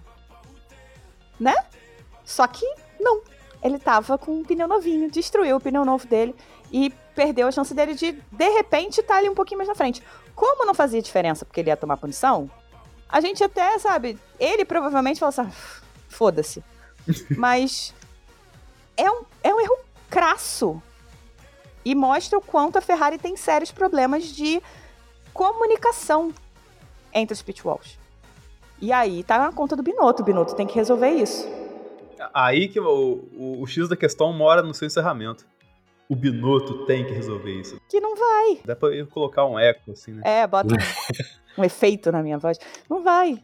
Né? 1.38 1.54
Só 2.24 2.46
que 2.46 2.66
não. 3.00 3.22
Ele 3.62 3.78
tava 3.78 4.18
com 4.18 4.32
um 4.32 4.44
pneu 4.44 4.68
novinho, 4.68 5.10
destruiu 5.10 5.56
o 5.56 5.60
pneu 5.60 5.84
novo 5.84 6.06
dele 6.06 6.34
e 6.70 6.90
perdeu 7.14 7.48
a 7.48 7.52
chance 7.52 7.72
dele 7.72 7.94
de, 7.94 8.12
de 8.12 8.48
repente, 8.50 9.00
estar 9.00 9.16
ali 9.16 9.28
um 9.28 9.34
pouquinho 9.34 9.58
mais 9.58 9.68
na 9.68 9.74
frente. 9.74 10.02
Como 10.34 10.66
não 10.66 10.74
fazia 10.74 11.00
diferença 11.00 11.44
porque 11.44 11.60
ele 11.60 11.70
ia 11.70 11.76
tomar 11.76 11.96
punição, 11.96 12.50
a 13.14 13.20
gente 13.20 13.44
até, 13.44 13.78
sabe, 13.78 14.18
ele 14.40 14.64
provavelmente 14.64 15.20
falou 15.20 15.28
assim: 15.28 15.42
"Ah, 15.42 15.82
foda-se. 16.08 16.64
Mas 17.38 17.94
é 18.96 19.08
um, 19.08 19.22
é 19.40 19.54
um 19.54 19.60
erro 19.60 19.78
crasso. 20.10 20.82
E 21.84 21.94
mostra 21.94 22.36
o 22.36 22.42
quanto 22.42 22.76
a 22.76 22.80
Ferrari 22.80 23.16
tem 23.16 23.36
sérios 23.36 23.70
problemas 23.70 24.24
de 24.24 24.60
comunicação 25.32 26.34
entre 27.12 27.34
os 27.34 27.40
pitwalls. 27.40 28.00
E 28.80 28.90
aí 28.90 29.22
tá 29.22 29.38
na 29.38 29.52
conta 29.52 29.76
do 29.76 29.82
Binotto. 29.82 30.22
O 30.22 30.24
Binotto 30.24 30.56
tem 30.56 30.66
que 30.66 30.74
resolver 30.74 31.10
isso. 31.10 31.46
Aí 32.32 32.66
que 32.66 32.80
o, 32.80 33.28
o, 33.32 33.62
o 33.62 33.66
X 33.68 33.88
da 33.88 33.96
questão 33.96 34.32
mora 34.32 34.60
no 34.60 34.74
seu 34.74 34.86
encerramento. 34.86 35.46
O 36.08 36.16
Binotto 36.16 36.84
tem 36.86 37.04
que 37.04 37.12
resolver 37.12 37.52
isso. 37.52 37.80
Que 37.88 38.00
não 38.00 38.16
vai. 38.16 38.58
Dá 38.64 38.74
pra 38.74 38.88
eu 38.88 39.06
colocar 39.06 39.46
um 39.46 39.56
eco, 39.56 39.92
assim, 39.92 40.12
né? 40.14 40.22
É, 40.24 40.46
bota 40.48 40.74
um, 41.58 41.64
efeito 41.64 42.10
na 42.12 42.22
minha 42.22 42.38
voz. 42.38 42.58
Não 42.88 43.02
vai. 43.02 43.42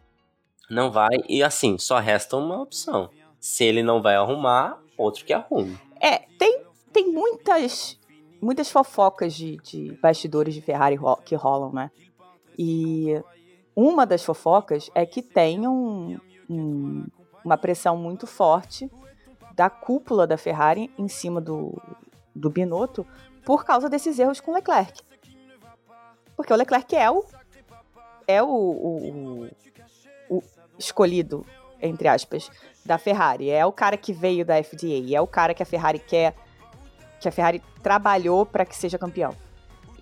Não 0.68 0.90
vai, 0.90 1.16
e 1.28 1.42
assim, 1.42 1.78
só 1.78 1.98
resta 1.98 2.36
uma 2.36 2.60
opção. 2.62 3.10
Se 3.40 3.64
ele 3.64 3.82
não 3.82 4.00
vai 4.00 4.14
arrumar, 4.16 4.78
outro 4.96 5.24
que 5.24 5.32
arrume. 5.32 5.78
É, 6.00 6.18
tem, 6.38 6.62
tem 6.92 7.12
muitas 7.12 7.98
muitas 8.42 8.70
fofocas 8.70 9.34
de, 9.34 9.56
de 9.58 9.92
bastidores 10.00 10.54
de 10.54 10.62
Ferrari 10.62 10.94
ro- 10.96 11.16
que 11.16 11.34
rolam, 11.34 11.72
né? 11.72 11.90
E 12.58 13.22
uma 13.76 14.06
das 14.06 14.24
fofocas 14.24 14.90
é 14.94 15.04
que 15.04 15.20
tem 15.20 15.66
um- 15.68 16.18
um- 16.48 17.06
uma 17.44 17.58
pressão 17.58 17.96
muito 17.98 18.26
forte 18.26 18.90
da 19.54 19.68
cúpula 19.68 20.26
da 20.26 20.38
Ferrari 20.38 20.90
em 20.96 21.06
cima 21.08 21.38
do, 21.38 21.78
do 22.34 22.48
Binotto 22.48 23.06
por 23.44 23.62
causa 23.64 23.90
desses 23.90 24.18
erros 24.18 24.40
com 24.40 24.52
o 24.52 24.54
Leclerc. 24.54 25.02
Porque 26.34 26.52
o 26.52 26.56
Leclerc 26.56 26.96
é 26.96 27.10
o, 27.10 27.22
é 28.26 28.42
o, 28.42 28.46
o- 28.48 29.48
o- 30.28 30.42
escolhido, 30.78 31.44
entre 31.80 32.08
aspas, 32.08 32.50
da 32.84 32.98
Ferrari. 32.98 33.50
É 33.50 33.64
o 33.66 33.72
cara 33.72 33.96
que 33.96 34.12
veio 34.12 34.44
da 34.44 34.56
FDA, 34.62 35.14
é 35.16 35.20
o 35.20 35.26
cara 35.26 35.54
que 35.54 35.62
a 35.62 35.66
Ferrari 35.66 35.98
quer, 35.98 36.34
que 37.20 37.28
a 37.28 37.32
Ferrari 37.32 37.62
trabalhou 37.82 38.44
para 38.46 38.64
que 38.64 38.76
seja 38.76 38.98
campeão. 38.98 39.34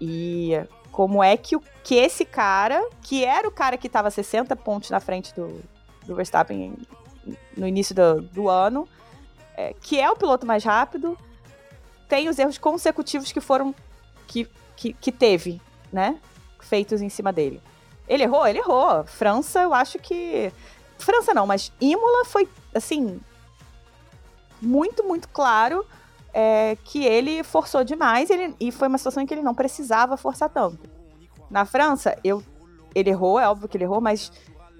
E 0.00 0.52
como 0.92 1.22
é 1.22 1.36
que, 1.36 1.56
o, 1.56 1.62
que 1.82 1.94
esse 1.96 2.24
cara, 2.24 2.80
que 3.02 3.24
era 3.24 3.46
o 3.46 3.50
cara 3.52 3.76
que 3.76 3.86
estava 3.86 4.10
60 4.10 4.54
pontos 4.56 4.90
na 4.90 5.00
frente 5.00 5.34
do, 5.34 5.60
do 6.06 6.14
Verstappen 6.14 6.74
no 7.56 7.66
início 7.66 7.94
do, 7.94 8.22
do 8.22 8.48
ano, 8.48 8.88
é, 9.56 9.74
que 9.80 10.00
é 10.00 10.08
o 10.10 10.16
piloto 10.16 10.46
mais 10.46 10.64
rápido, 10.64 11.18
tem 12.08 12.28
os 12.28 12.38
erros 12.38 12.56
consecutivos 12.58 13.30
que 13.32 13.40
foram 13.40 13.74
que, 14.26 14.48
que, 14.76 14.92
que 14.92 15.12
teve, 15.12 15.60
né? 15.92 16.18
Feitos 16.60 17.02
em 17.02 17.08
cima 17.08 17.32
dele. 17.32 17.60
Ele 18.08 18.22
errou? 18.22 18.46
Ele 18.46 18.58
errou. 18.58 19.04
França, 19.04 19.60
eu 19.62 19.74
acho 19.74 19.98
que. 19.98 20.52
França 20.98 21.32
não, 21.34 21.46
mas 21.46 21.72
Imola 21.80 22.24
foi, 22.24 22.48
assim. 22.74 23.20
Muito, 24.60 25.04
muito 25.04 25.28
claro 25.28 25.84
é, 26.32 26.76
que 26.84 27.04
ele 27.04 27.42
forçou 27.42 27.84
demais 27.84 28.30
ele, 28.30 28.54
e 28.60 28.70
foi 28.70 28.88
uma 28.88 28.98
situação 28.98 29.22
em 29.22 29.26
que 29.26 29.34
ele 29.34 29.42
não 29.42 29.54
precisava 29.54 30.16
forçar 30.16 30.48
tanto. 30.48 30.78
Na 31.50 31.64
França, 31.64 32.16
eu, 32.22 32.42
ele 32.94 33.10
errou, 33.10 33.38
é 33.38 33.48
óbvio 33.48 33.68
que 33.68 33.76
ele 33.76 33.84
errou, 33.84 34.00
mas 34.00 34.30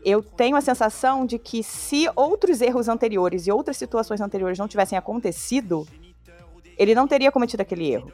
eu 0.05 0.23
tenho 0.23 0.57
a 0.57 0.61
sensação 0.61 1.27
de 1.27 1.39
que 1.39 1.63
se 1.63 2.09
outros 2.15 2.61
erros 2.61 2.89
anteriores 2.89 3.47
e 3.47 3.53
outras 3.53 3.77
situações 3.77 4.21
anteriores 4.21 4.59
não 4.59 4.69
tivessem 4.69 4.97
acontecido, 4.97 5.87
ele 6.77 6.95
não 6.95 7.09
teria 7.09 7.33
cometido 7.33 7.63
aquele 7.63 7.91
erro. 7.91 8.13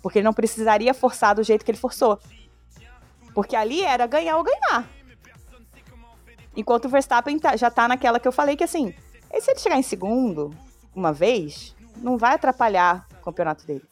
Porque 0.00 0.18
ele 0.18 0.24
não 0.24 0.32
precisaria 0.32 0.94
forçar 0.94 1.34
do 1.34 1.42
jeito 1.42 1.64
que 1.64 1.70
ele 1.70 1.78
forçou. 1.78 2.20
Porque 3.38 3.54
ali 3.54 3.84
era 3.84 4.04
ganhar 4.04 4.36
ou 4.36 4.42
ganhar. 4.42 4.84
Enquanto 6.56 6.86
o 6.86 6.88
Verstappen 6.88 7.38
tá- 7.38 7.54
já 7.54 7.70
tá 7.70 7.86
naquela 7.86 8.18
que 8.18 8.26
eu 8.26 8.32
falei 8.32 8.56
que 8.56 8.64
assim, 8.64 8.92
se 9.38 9.52
ele 9.52 9.60
chegar 9.60 9.76
em 9.76 9.82
segundo, 9.82 10.52
uma 10.92 11.12
vez, 11.12 11.72
não 11.98 12.18
vai 12.18 12.34
atrapalhar 12.34 13.06
o 13.20 13.24
campeonato 13.24 13.64
dele. 13.64 13.84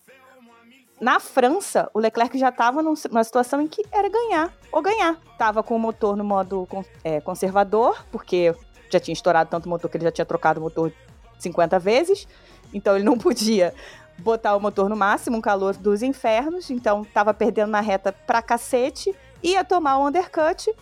Na 1.01 1.21
França, 1.21 1.89
o 1.95 2.01
Leclerc 2.01 2.37
já 2.37 2.49
estava 2.49 2.83
numa 2.83 3.23
situação 3.23 3.61
em 3.61 3.69
que 3.69 3.85
era 3.93 4.09
ganhar 4.09 4.53
ou 4.73 4.83
ganhar. 4.83 5.15
Tava 5.39 5.63
com 5.63 5.77
o 5.77 5.79
motor 5.79 6.17
no 6.17 6.25
modo 6.25 6.67
é, 7.05 7.21
conservador, 7.21 8.05
porque 8.11 8.53
já 8.91 8.99
tinha 8.99 9.13
estourado 9.13 9.49
tanto 9.49 9.67
o 9.67 9.69
motor 9.69 9.89
que 9.89 9.97
ele 9.97 10.07
já 10.07 10.11
tinha 10.11 10.27
trocado 10.27 10.59
o 10.59 10.63
motor 10.65 10.93
50 11.39 11.79
vezes. 11.79 12.27
Então 12.75 12.97
ele 12.97 13.05
não 13.05 13.15
podia 13.17 13.73
botar 14.19 14.57
o 14.57 14.61
motor 14.61 14.89
no 14.89 14.97
máximo, 14.97 15.37
um 15.37 15.41
calor 15.41 15.77
dos 15.77 16.03
infernos. 16.03 16.69
Então 16.69 17.05
tava 17.05 17.33
perdendo 17.33 17.71
na 17.71 17.81
reta 17.81 18.11
pra 18.13 18.43
cacete. 18.43 19.15
Ia 19.49 19.65
tomar 19.65 19.99
o 19.99 20.07
undercut, 20.09 20.75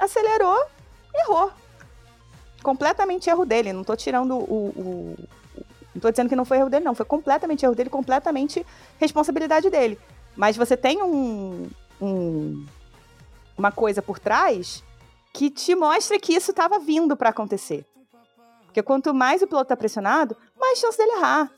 acelerou, 0.00 0.64
errou. 1.14 1.52
Completamente 2.62 3.30
erro 3.30 3.44
dele. 3.44 3.72
Não 3.72 3.84
tô 3.84 3.94
tirando 3.94 4.34
o, 4.36 4.68
o- 4.76 5.16
não 5.94 6.00
tô 6.00 6.10
dizendo 6.10 6.28
que 6.28 6.36
não 6.36 6.44
foi 6.44 6.58
erro 6.58 6.68
dele, 6.68 6.84
não. 6.84 6.94
Foi 6.94 7.06
completamente 7.06 7.64
erro 7.64 7.74
dele, 7.74 7.88
completamente 7.90 8.66
responsabilidade 8.98 9.70
dele. 9.70 9.98
Mas 10.36 10.56
você 10.56 10.76
tem 10.76 11.02
um, 11.02 11.68
um- 12.00 12.66
uma 13.56 13.70
coisa 13.70 14.02
por 14.02 14.18
trás 14.18 14.82
que 15.32 15.50
te 15.50 15.74
mostra 15.74 16.18
que 16.18 16.34
isso 16.34 16.50
estava 16.50 16.78
vindo 16.80 17.16
para 17.16 17.30
acontecer. 17.30 17.86
Porque 18.64 18.82
quanto 18.82 19.14
mais 19.14 19.40
o 19.40 19.46
piloto 19.46 19.68
tá 19.68 19.76
pressionado, 19.76 20.36
mais 20.58 20.78
chance 20.78 20.98
dele 20.98 21.12
errar. 21.12 21.50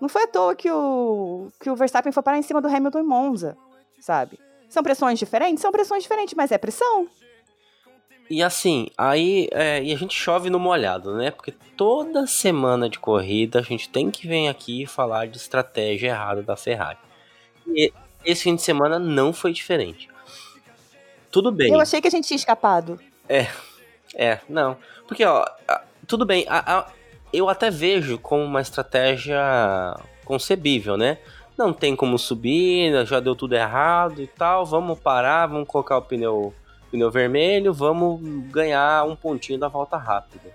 Não 0.00 0.08
foi 0.08 0.22
à 0.22 0.26
toa 0.26 0.54
que 0.54 0.70
o, 0.70 1.48
que 1.60 1.68
o 1.68 1.76
Verstappen 1.76 2.12
foi 2.12 2.22
parar 2.22 2.38
em 2.38 2.42
cima 2.42 2.60
do 2.60 2.68
Hamilton 2.68 3.00
em 3.00 3.04
Monza, 3.06 3.56
sabe? 4.00 4.38
São 4.70 4.82
pressões 4.82 5.18
diferentes? 5.18 5.60
São 5.60 5.70
pressões 5.72 6.02
diferentes, 6.02 6.32
mas 6.34 6.50
é 6.50 6.56
pressão. 6.56 7.06
E 8.30 8.42
assim, 8.44 8.88
aí 8.96 9.48
é, 9.50 9.82
e 9.82 9.92
a 9.92 9.96
gente 9.96 10.14
chove 10.14 10.48
no 10.48 10.58
molhado, 10.60 11.14
né? 11.16 11.32
Porque 11.32 11.52
toda 11.76 12.26
semana 12.28 12.88
de 12.88 12.98
corrida 12.98 13.58
a 13.58 13.62
gente 13.62 13.88
tem 13.88 14.08
que 14.10 14.28
vir 14.28 14.46
aqui 14.46 14.86
falar 14.86 15.26
de 15.26 15.36
estratégia 15.36 16.10
errada 16.10 16.40
da 16.40 16.54
Ferrari. 16.56 16.98
E 17.66 17.92
esse 18.24 18.44
fim 18.44 18.54
de 18.54 18.62
semana 18.62 19.00
não 19.00 19.32
foi 19.32 19.52
diferente. 19.52 20.08
Tudo 21.30 21.50
bem. 21.50 21.72
Eu 21.72 21.80
achei 21.80 22.00
que 22.00 22.06
a 22.06 22.10
gente 22.10 22.26
tinha 22.28 22.36
escapado. 22.36 23.00
É, 24.14 24.38
não. 24.48 24.76
Porque, 25.08 25.24
ó, 25.24 25.44
tudo 26.06 26.24
bem, 26.24 26.44
a- 26.48 26.78
a- 26.78 26.92
eu 27.32 27.48
até 27.48 27.70
vejo 27.70 28.18
como 28.18 28.44
uma 28.44 28.60
estratégia 28.60 29.40
concebível, 30.24 30.96
né? 30.96 31.18
Não 31.60 31.74
tem 31.74 31.94
como 31.94 32.18
subir, 32.18 33.04
já 33.04 33.20
deu 33.20 33.36
tudo 33.36 33.54
errado 33.54 34.22
e 34.22 34.26
tal, 34.26 34.64
vamos 34.64 34.98
parar, 34.98 35.46
vamos 35.46 35.68
colocar 35.68 35.98
o 35.98 36.02
pneu, 36.02 36.54
pneu 36.90 37.10
vermelho, 37.10 37.70
vamos 37.74 38.18
ganhar 38.50 39.04
um 39.04 39.14
pontinho 39.14 39.58
da 39.58 39.68
volta 39.68 39.98
rápida. 39.98 40.50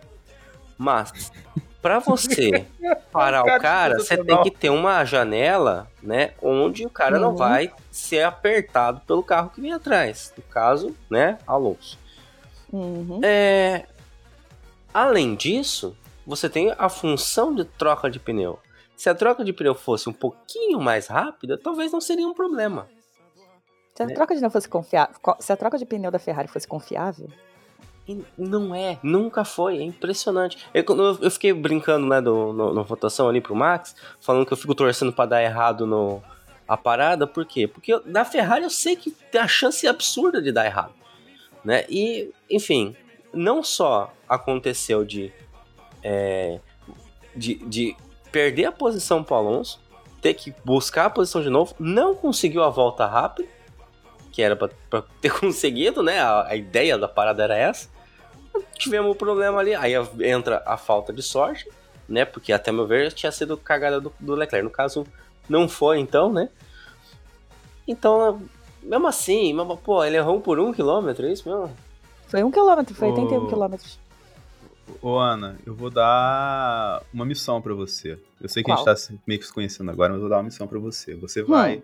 Mas, 0.75 1.31
pra 1.79 1.99
você 1.99 2.65
parar 3.13 3.43
o 3.43 3.59
Cara, 3.59 3.99
você 3.99 4.17
tem 4.17 4.41
que 4.41 4.49
ter 4.49 4.71
uma 4.71 5.05
janela, 5.05 5.87
né, 6.01 6.31
onde 6.41 6.87
o 6.87 6.89
cara 6.89 7.19
não 7.19 7.29
Uhum. 7.29 7.35
vai 7.35 7.71
ser 7.91 8.23
apertado 8.23 9.01
pelo 9.05 9.21
carro 9.21 9.51
que 9.51 9.61
vem 9.61 9.73
atrás. 9.73 10.33
No 10.35 10.41
caso, 10.43 10.95
né, 11.07 11.37
Alonso. 11.45 11.99
Uhum. 12.73 13.19
É, 13.23 13.85
Além 14.91 15.35
disso, 15.35 15.95
você 16.25 16.49
tem 16.49 16.73
a 16.79 16.89
função 16.89 17.53
de 17.53 17.63
troca 17.63 18.09
de 18.09 18.17
pneu. 18.17 18.57
Se 18.95 19.09
a 19.09 19.15
troca 19.15 19.43
de 19.43 19.51
pneu 19.53 19.75
fosse 19.75 20.07
um 20.09 20.13
pouquinho 20.13 20.79
mais 20.79 21.07
rápida, 21.07 21.57
talvez 21.57 21.91
não 21.91 21.99
seria 22.01 22.27
um 22.27 22.33
problema. 22.33 22.87
Se 23.93 24.03
a 24.03 24.07
troca 24.07 24.33
de 24.33 24.39
pneu 24.39 24.51
fosse 24.51 24.67
confiável, 24.69 25.15
se 25.39 25.51
a 25.53 25.57
troca 25.57 25.77
de 25.77 25.85
pneu 25.85 26.11
da 26.11 26.19
Ferrari 26.19 26.47
fosse 26.47 26.67
confiável, 26.67 27.29
E 28.07 28.23
não 28.37 28.75
é, 28.75 28.99
nunca 29.01 29.43
foi, 29.43 29.77
é 29.79 29.81
impressionante. 29.81 30.63
Eu, 30.73 30.83
eu 31.21 31.31
fiquei 31.31 31.51
brincando 31.51 32.05
né, 32.05 32.21
do, 32.21 32.53
no, 32.53 32.71
na 32.73 32.83
votação 32.83 33.27
ali 33.27 33.41
pro 33.41 33.55
Max, 33.55 33.95
falando 34.21 34.45
que 34.45 34.53
eu 34.53 34.57
fico 34.57 34.75
torcendo 34.75 35.11
pra 35.11 35.25
dar 35.25 35.41
errado 35.41 35.87
no, 35.87 36.21
a 36.67 36.77
parada, 36.77 37.25
por 37.25 37.45
quê? 37.47 37.67
Porque 37.67 37.91
eu- 37.93 38.03
na 38.05 38.23
Ferrari 38.23 38.63
eu 38.63 38.69
sei 38.69 38.95
que 38.95 39.09
tem 39.09 39.41
a 39.41 39.47
chance 39.47 39.87
absurda 39.87 40.39
de 40.41 40.51
dar 40.51 40.65
errado. 40.67 40.93
Né? 41.63 41.83
E, 41.89 42.31
enfim, 42.47 42.95
não 43.33 43.63
só 43.63 44.13
aconteceu 44.29 45.03
de, 45.03 45.33
é, 46.03 46.59
de, 47.35 47.55
de 47.55 47.95
perder 48.35 48.65
a 48.65 48.71
posição 48.73 49.23
pro 49.23 49.37
Alonso, 49.37 49.79
ter 50.21 50.33
que 50.33 50.53
buscar 50.65 51.05
a 51.05 51.09
posição 51.09 51.41
de 51.41 51.49
novo, 51.49 51.73
não 51.79 52.13
conseguiu 52.13 52.63
a 52.63 52.69
volta 52.69 53.05
rápida, 53.05 53.47
que 54.29 54.41
era 54.41 54.57
pra, 54.57 54.69
pra 54.89 55.03
ter 55.21 55.31
conseguido, 55.39 56.03
né? 56.03 56.19
A, 56.19 56.47
a 56.47 56.55
ideia 56.57 56.97
da 56.97 57.07
parada 57.07 57.41
era 57.41 57.55
essa. 57.55 57.87
Tivemos 58.77 59.09
um 59.09 59.17
problema 59.17 59.61
ali, 59.61 59.73
aí 59.73 59.93
entra 60.19 60.61
a 60.65 60.75
falta 60.75 61.13
de 61.13 61.23
sorte, 61.23 61.65
né? 62.09 62.25
Porque 62.25 62.51
até 62.51 62.73
meu 62.73 62.85
ver 62.85 63.13
tinha 63.13 63.31
sido 63.31 63.55
cagada 63.55 64.01
do, 64.01 64.11
do 64.19 64.35
Leclerc. 64.35 64.65
No 64.65 64.69
caso, 64.69 65.07
não 65.47 65.69
foi 65.69 65.99
então, 65.99 66.33
né? 66.33 66.49
Então, 67.87 68.41
mesmo 68.83 69.07
assim, 69.07 69.53
mesmo, 69.53 69.77
pô, 69.77 70.03
ele 70.03 70.17
errou 70.17 70.41
por 70.41 70.59
um 70.59 70.73
quilômetro, 70.73 71.25
é 71.25 71.31
isso 71.31 71.47
mesmo? 71.47 71.73
foi 72.27 72.43
um 72.43 72.51
quilômetro, 72.51 72.93
foi 72.93 73.11
81 73.11 73.45
Ô. 73.45 73.47
quilômetros. 73.47 73.97
Ô, 75.01 75.17
Ana, 75.17 75.59
eu 75.65 75.73
vou 75.75 75.89
dar 75.89 77.03
uma 77.13 77.25
missão 77.25 77.61
pra 77.61 77.73
você. 77.73 78.19
Eu 78.39 78.49
sei 78.49 78.63
que 78.63 78.71
a 78.71 78.75
gente 78.75 78.83
Qual? 78.85 78.95
tá 78.95 79.01
meio 79.27 79.39
que 79.39 79.45
se 79.45 79.53
conhecendo 79.53 79.89
agora, 79.91 80.09
mas 80.09 80.17
eu 80.17 80.21
vou 80.21 80.29
dar 80.29 80.37
uma 80.37 80.43
missão 80.43 80.67
pra 80.67 80.79
você. 80.79 81.15
Você 81.15 81.41
vai, 81.43 81.83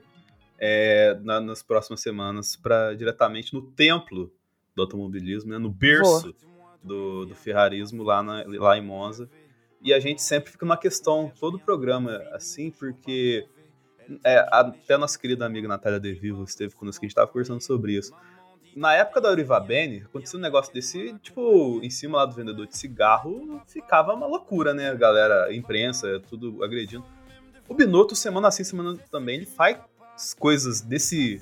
é, 0.59 1.15
na- 1.23 1.41
nas 1.41 1.63
próximas 1.63 2.01
semanas, 2.01 2.55
para 2.55 2.93
diretamente 2.93 3.53
no 3.53 3.61
templo 3.61 4.31
do 4.75 4.81
automobilismo, 4.83 5.51
né, 5.51 5.57
no 5.57 5.69
berço 5.69 6.33
do, 6.83 7.25
do 7.25 7.35
ferrarismo 7.35 8.03
lá, 8.03 8.21
na- 8.23 8.43
lá 8.47 8.77
em 8.77 8.81
Monza. 8.85 9.29
E 9.81 9.93
a 9.93 9.99
gente 9.99 10.21
sempre 10.21 10.51
fica 10.51 10.65
numa 10.65 10.77
questão, 10.77 11.31
todo 11.39 11.55
o 11.55 11.59
programa 11.59 12.23
assim, 12.31 12.69
porque 12.71 13.47
é, 14.23 14.39
até 14.51 14.93
a 14.95 14.97
nossa 14.97 15.17
querida 15.17 15.45
amiga 15.45 15.67
Natália 15.67 15.99
De 15.99 16.13
Vivo 16.13 16.43
esteve 16.43 16.75
conosco, 16.75 16.99
que 16.99 17.05
a 17.05 17.09
gente 17.09 17.15
tava 17.15 17.27
conversando 17.31 17.61
sobre 17.61 17.93
isso. 17.97 18.13
Na 18.75 18.93
época 18.93 19.19
da 19.19 19.29
Uriva 19.31 19.59
Bene, 19.59 20.03
aconteceu 20.05 20.39
um 20.39 20.41
negócio 20.41 20.73
desse, 20.73 21.13
tipo, 21.21 21.79
em 21.83 21.89
cima 21.89 22.19
lá 22.19 22.25
do 22.25 22.33
vendedor 22.35 22.65
de 22.67 22.77
cigarro, 22.77 23.61
ficava 23.67 24.13
uma 24.13 24.25
loucura, 24.27 24.73
né? 24.73 24.89
A 24.89 24.95
galera, 24.95 25.45
a 25.45 25.53
imprensa, 25.53 26.21
tudo 26.29 26.63
agredindo. 26.63 27.03
O 27.67 27.73
Binotto, 27.73 28.15
semana 28.15 28.47
assim, 28.47 28.63
semana 28.63 28.97
também, 29.11 29.37
ele 29.37 29.45
faz 29.45 29.77
coisas 30.37 30.81
desse 30.81 31.41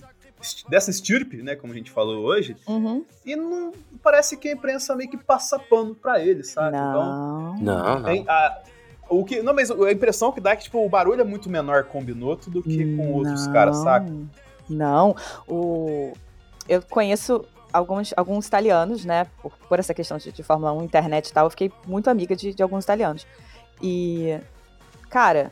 dessa 0.69 0.89
estirpe, 0.89 1.43
né, 1.43 1.53
como 1.53 1.73
a 1.73 1.75
gente 1.75 1.91
falou 1.91 2.23
hoje, 2.23 2.55
Uhum. 2.65 3.03
e 3.25 3.35
não 3.35 3.73
parece 4.01 4.37
que 4.37 4.47
a 4.47 4.53
imprensa 4.53 4.95
meio 4.95 5.09
que 5.09 5.17
passa 5.17 5.59
pano 5.59 5.93
pra 5.93 6.17
ele, 6.23 6.45
sabe? 6.45 6.77
Então, 6.77 7.03
Não. 7.03 7.55
Não, 7.59 7.95
não. 7.99 8.03
tem 8.03 8.23
a, 8.25 8.61
o 9.09 9.25
que, 9.25 9.41
não, 9.41 9.53
mas 9.53 9.69
a 9.69 9.91
impressão 9.91 10.31
que 10.31 10.39
dá 10.39 10.51
é 10.51 10.55
que 10.55 10.63
tipo, 10.63 10.79
o 10.85 10.87
barulho 10.87 11.19
é 11.19 11.25
muito 11.25 11.49
menor 11.49 11.83
com 11.83 11.99
o 11.99 12.01
Binotto 12.01 12.49
do 12.49 12.63
que 12.63 12.95
com 12.95 13.11
outros 13.15 13.47
Não. 13.47 13.53
caras, 13.53 13.77
saca? 13.79 14.09
Não. 14.69 15.13
O... 15.45 16.13
Eu 16.69 16.83
conheço 16.83 17.43
alguns, 17.73 18.13
alguns 18.15 18.45
italianos, 18.45 19.03
né? 19.03 19.25
Por, 19.41 19.51
por 19.67 19.79
essa 19.79 19.93
questão 19.93 20.19
de, 20.19 20.31
de 20.31 20.43
Fórmula 20.43 20.71
1, 20.71 20.83
internet 20.83 21.29
e 21.29 21.33
tal, 21.33 21.47
eu 21.47 21.49
fiquei 21.49 21.71
muito 21.87 22.09
amiga 22.09 22.35
de, 22.35 22.53
de 22.53 22.61
alguns 22.61 22.83
italianos. 22.83 23.25
E, 23.81 24.39
cara, 25.09 25.51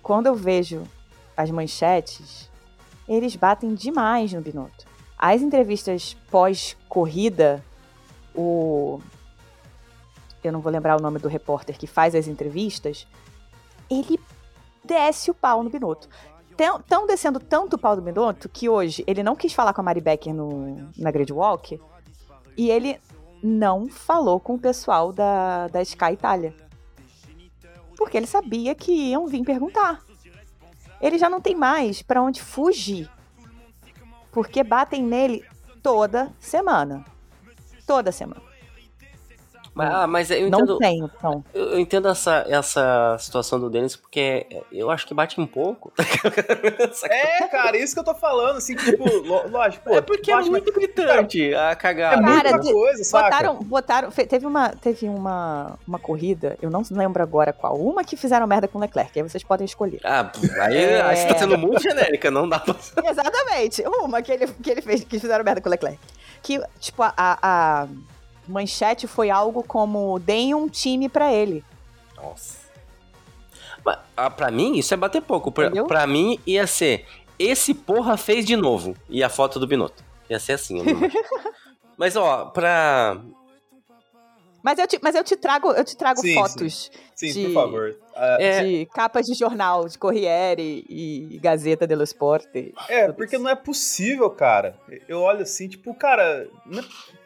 quando 0.00 0.28
eu 0.28 0.34
vejo 0.36 0.84
as 1.36 1.50
manchetes, 1.50 2.48
eles 3.08 3.34
batem 3.34 3.74
demais 3.74 4.32
no 4.32 4.40
Binotto. 4.40 4.86
As 5.18 5.42
entrevistas 5.42 6.16
pós-corrida, 6.30 7.64
o. 8.34 9.00
Eu 10.42 10.52
não 10.52 10.60
vou 10.60 10.70
lembrar 10.70 10.96
o 10.96 11.02
nome 11.02 11.18
do 11.18 11.26
repórter 11.26 11.76
que 11.76 11.86
faz 11.86 12.14
as 12.14 12.28
entrevistas, 12.28 13.06
ele 13.90 14.20
desce 14.84 15.30
o 15.30 15.34
pau 15.34 15.62
no 15.62 15.70
Binotto. 15.70 16.08
Estão 16.56 17.06
descendo 17.06 17.40
tanto 17.40 17.74
o 17.74 17.78
pau 17.78 17.96
do 17.96 18.02
Binotto 18.02 18.48
que 18.48 18.68
hoje 18.68 19.02
ele 19.06 19.22
não 19.22 19.34
quis 19.34 19.52
falar 19.52 19.74
com 19.74 19.80
a 19.80 19.84
Mari 19.84 20.00
Becker 20.00 20.32
no, 20.32 20.88
na 20.96 21.10
Grid 21.10 21.32
Walk 21.32 21.80
e 22.56 22.70
ele 22.70 23.00
não 23.42 23.88
falou 23.88 24.38
com 24.38 24.54
o 24.54 24.58
pessoal 24.58 25.12
da, 25.12 25.68
da 25.68 25.82
Sky 25.82 26.12
Itália. 26.12 26.54
Porque 27.96 28.16
ele 28.16 28.26
sabia 28.26 28.74
que 28.74 28.92
iam 28.92 29.26
vir 29.26 29.44
perguntar. 29.44 30.00
Ele 31.00 31.18
já 31.18 31.28
não 31.28 31.40
tem 31.40 31.54
mais 31.54 32.02
para 32.02 32.22
onde 32.22 32.42
fugir. 32.42 33.10
Porque 34.32 34.62
batem 34.62 35.02
nele 35.02 35.44
toda 35.82 36.32
semana. 36.38 37.04
Toda 37.86 38.10
semana. 38.10 38.53
Mas, 39.74 39.92
ah, 39.92 40.06
mas 40.06 40.30
eu 40.30 40.48
Não 40.48 40.60
entendo, 40.60 40.78
tem 40.78 41.02
opção. 41.02 41.44
eu, 41.52 41.64
eu 41.72 41.78
entendo 41.80 42.06
essa, 42.08 42.44
essa 42.48 43.16
situação 43.18 43.58
do 43.58 43.68
Denis, 43.68 43.96
porque 43.96 44.46
eu 44.70 44.88
acho 44.90 45.04
que 45.06 45.12
bate 45.12 45.40
um 45.40 45.46
pouco. 45.46 45.92
É, 47.10 47.46
cara, 47.48 47.76
isso 47.76 47.94
que 47.94 48.00
eu 48.00 48.04
tô 48.04 48.14
falando, 48.14 48.56
assim, 48.58 48.74
tipo, 48.76 49.04
lógico, 49.48 49.84
pô, 49.84 49.96
é 49.96 50.00
porque 50.00 50.30
é 50.30 50.34
bate, 50.36 50.50
mas 50.50 50.62
muito 50.64 50.72
gritante 50.72 51.54
a 51.54 51.70
é 51.70 51.74
cagada. 51.74 52.22
Cara, 52.22 52.50
muita 52.50 52.58
de- 52.60 52.72
coisa, 52.72 53.04
saca? 53.04 53.24
Botaram, 53.24 53.54
botaram, 53.62 54.10
teve 54.10 54.46
uma, 54.46 54.68
teve 54.70 55.08
uma, 55.08 55.78
uma 55.86 55.98
corrida, 55.98 56.56
eu 56.62 56.70
não 56.70 56.82
lembro 56.90 57.22
agora 57.22 57.52
qual, 57.52 57.76
uma 57.76 58.04
que 58.04 58.16
fizeram 58.16 58.46
merda 58.46 58.68
com 58.68 58.78
o 58.78 58.80
Leclerc, 58.80 59.10
aí 59.18 59.22
vocês 59.28 59.42
podem 59.42 59.64
escolher. 59.64 60.00
Ah, 60.04 60.30
aí, 60.62 60.76
É. 60.76 61.02
aí 61.02 61.16
você 61.16 61.26
tá 61.26 61.38
sendo 61.38 61.58
muito 61.58 61.80
genérica, 61.82 62.30
não 62.30 62.48
dá 62.48 62.58
pra. 62.60 62.74
Exatamente, 63.10 63.82
uma 63.86 64.22
que 64.22 64.32
ele, 64.32 64.46
que 64.46 64.70
ele 64.70 64.82
fez, 64.82 65.04
que 65.04 65.18
fizeram 65.18 65.44
merda 65.44 65.60
com 65.60 65.68
o 65.68 65.70
Leclerc. 65.70 65.98
Que, 66.42 66.60
tipo, 66.78 67.02
a, 67.02 67.12
a, 67.16 67.86
manchete 68.46 69.06
foi 69.06 69.30
algo 69.30 69.62
como 69.62 70.18
deem 70.18 70.54
um 70.54 70.68
time 70.68 71.08
pra 71.08 71.32
ele. 71.32 71.64
Nossa. 72.16 72.64
Mas, 73.84 73.98
ah, 74.16 74.30
pra 74.30 74.50
mim, 74.50 74.76
isso 74.76 74.94
é 74.94 74.96
bater 74.96 75.20
pouco. 75.22 75.52
Pra, 75.52 75.66
Entendeu? 75.66 75.86
pra 75.86 76.06
mim, 76.06 76.38
ia 76.46 76.66
ser 76.66 77.06
esse 77.38 77.74
porra 77.74 78.16
fez 78.16 78.44
de 78.44 78.56
novo. 78.56 78.96
E 79.08 79.22
a 79.22 79.28
foto 79.28 79.58
do 79.58 79.66
Binotto. 79.66 80.02
Ia 80.30 80.38
ser 80.38 80.52
assim. 80.52 80.82
Mas, 81.96 82.16
ó, 82.16 82.46
pra. 82.46 83.20
Mas 84.62 84.78
eu 84.78 84.86
te, 84.86 84.98
mas 85.02 85.14
eu 85.14 85.22
te 85.22 85.36
trago, 85.36 85.72
eu 85.72 85.84
te 85.84 85.94
trago 85.94 86.22
Sim, 86.22 86.32
fotos 86.32 86.90
Sim, 87.14 87.32
de, 87.32 87.44
por 87.48 87.52
favor. 87.52 87.96
É. 88.16 88.64
de 88.64 88.86
capas 88.86 89.26
de 89.26 89.34
jornal, 89.34 89.86
de 89.86 89.98
Corriere 89.98 90.86
e 90.88 91.38
Gazeta 91.42 91.86
dello 91.86 92.02
Sport. 92.02 92.46
É, 92.88 93.12
porque 93.12 93.36
não 93.36 93.50
é 93.50 93.54
possível, 93.54 94.30
cara. 94.30 94.74
Eu 95.06 95.20
olho 95.20 95.42
assim, 95.42 95.68
tipo, 95.68 95.94
cara. 95.94 96.48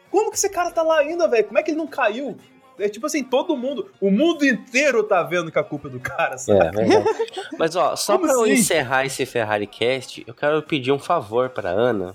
É- 0.09 0.11
Como 0.11 0.31
que 0.31 0.37
esse 0.37 0.49
cara 0.49 0.71
tá 0.71 0.83
lá 0.83 0.99
ainda, 0.99 1.29
velho? 1.29 1.45
Como 1.45 1.59
é 1.59 1.63
que 1.63 1.71
ele 1.71 1.79
não 1.79 1.87
caiu? 1.87 2.37
É 2.79 2.89
tipo 2.89 3.07
assim, 3.07 3.25
todo 3.25 3.57
mundo, 3.57 3.91
o 4.01 4.09
mundo 4.09 4.47
inteiro 4.47 5.03
tá 5.03 5.21
vendo 5.25 5.51
que 5.51 5.59
a 5.59 5.65
culpa 5.65 5.89
é 5.89 5.91
do 5.91 5.99
cara, 5.99 6.39
sabe? 6.39 6.61
É, 6.61 6.71
verdade. 6.71 7.05
Mas, 7.59 7.75
ó, 7.75 7.97
só 7.97 8.13
Como 8.15 8.27
pra 8.27 8.35
eu 8.37 8.43
assim? 8.45 8.53
encerrar 8.53 9.05
esse 9.05 9.27
Ferrari 9.27 9.67
Cast, 9.67 10.23
eu 10.27 10.33
quero 10.33 10.63
pedir 10.63 10.93
um 10.93 10.99
favor 10.99 11.49
pra 11.51 11.71
Ana. 11.71 12.15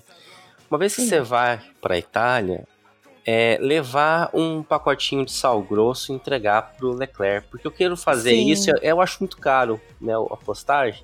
Uma 0.72 0.78
vez 0.80 0.96
que 0.96 1.02
você 1.02 1.20
vai 1.20 1.60
pra 1.82 1.98
Itália, 1.98 2.66
é 3.26 3.58
levar 3.62 4.30
um 4.34 4.64
pacotinho 4.64 5.26
de 5.26 5.34
sal 5.34 5.62
grosso 5.62 6.12
e 6.14 6.16
entregar 6.16 6.74
pro 6.78 6.94
Leclerc. 6.94 7.48
Porque 7.50 7.68
eu 7.68 7.72
quero 7.72 7.98
fazer 7.98 8.30
Sim. 8.32 8.50
isso, 8.50 8.72
eu 8.82 9.02
acho 9.02 9.18
muito 9.20 9.38
caro, 9.38 9.80
né? 10.00 10.14
A 10.16 10.38
postagem. 10.38 11.04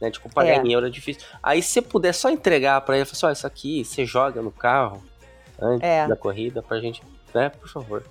Né, 0.00 0.10
tipo, 0.10 0.28
pagar 0.32 0.52
É. 0.52 0.56
em 0.62 0.72
euro 0.72 0.86
é 0.86 0.90
difícil. 0.90 1.22
Aí, 1.42 1.62
se 1.62 1.70
você 1.72 1.82
puder 1.82 2.12
só 2.14 2.28
entregar 2.30 2.80
pra 2.82 2.96
ele, 2.96 3.04
falar 3.06 3.12
assim, 3.14 3.26
ó, 3.26 3.30
isso 3.30 3.46
aqui 3.46 3.82
você 3.84 4.04
joga 4.06 4.40
no 4.42 4.50
carro 4.50 5.02
antes 5.60 5.86
É. 5.88 6.06
da 6.06 6.16
corrida 6.16 6.62
pra 6.62 6.78
gente, 6.80 7.02
né, 7.34 7.48
por 7.50 7.68
favor. 7.68 8.02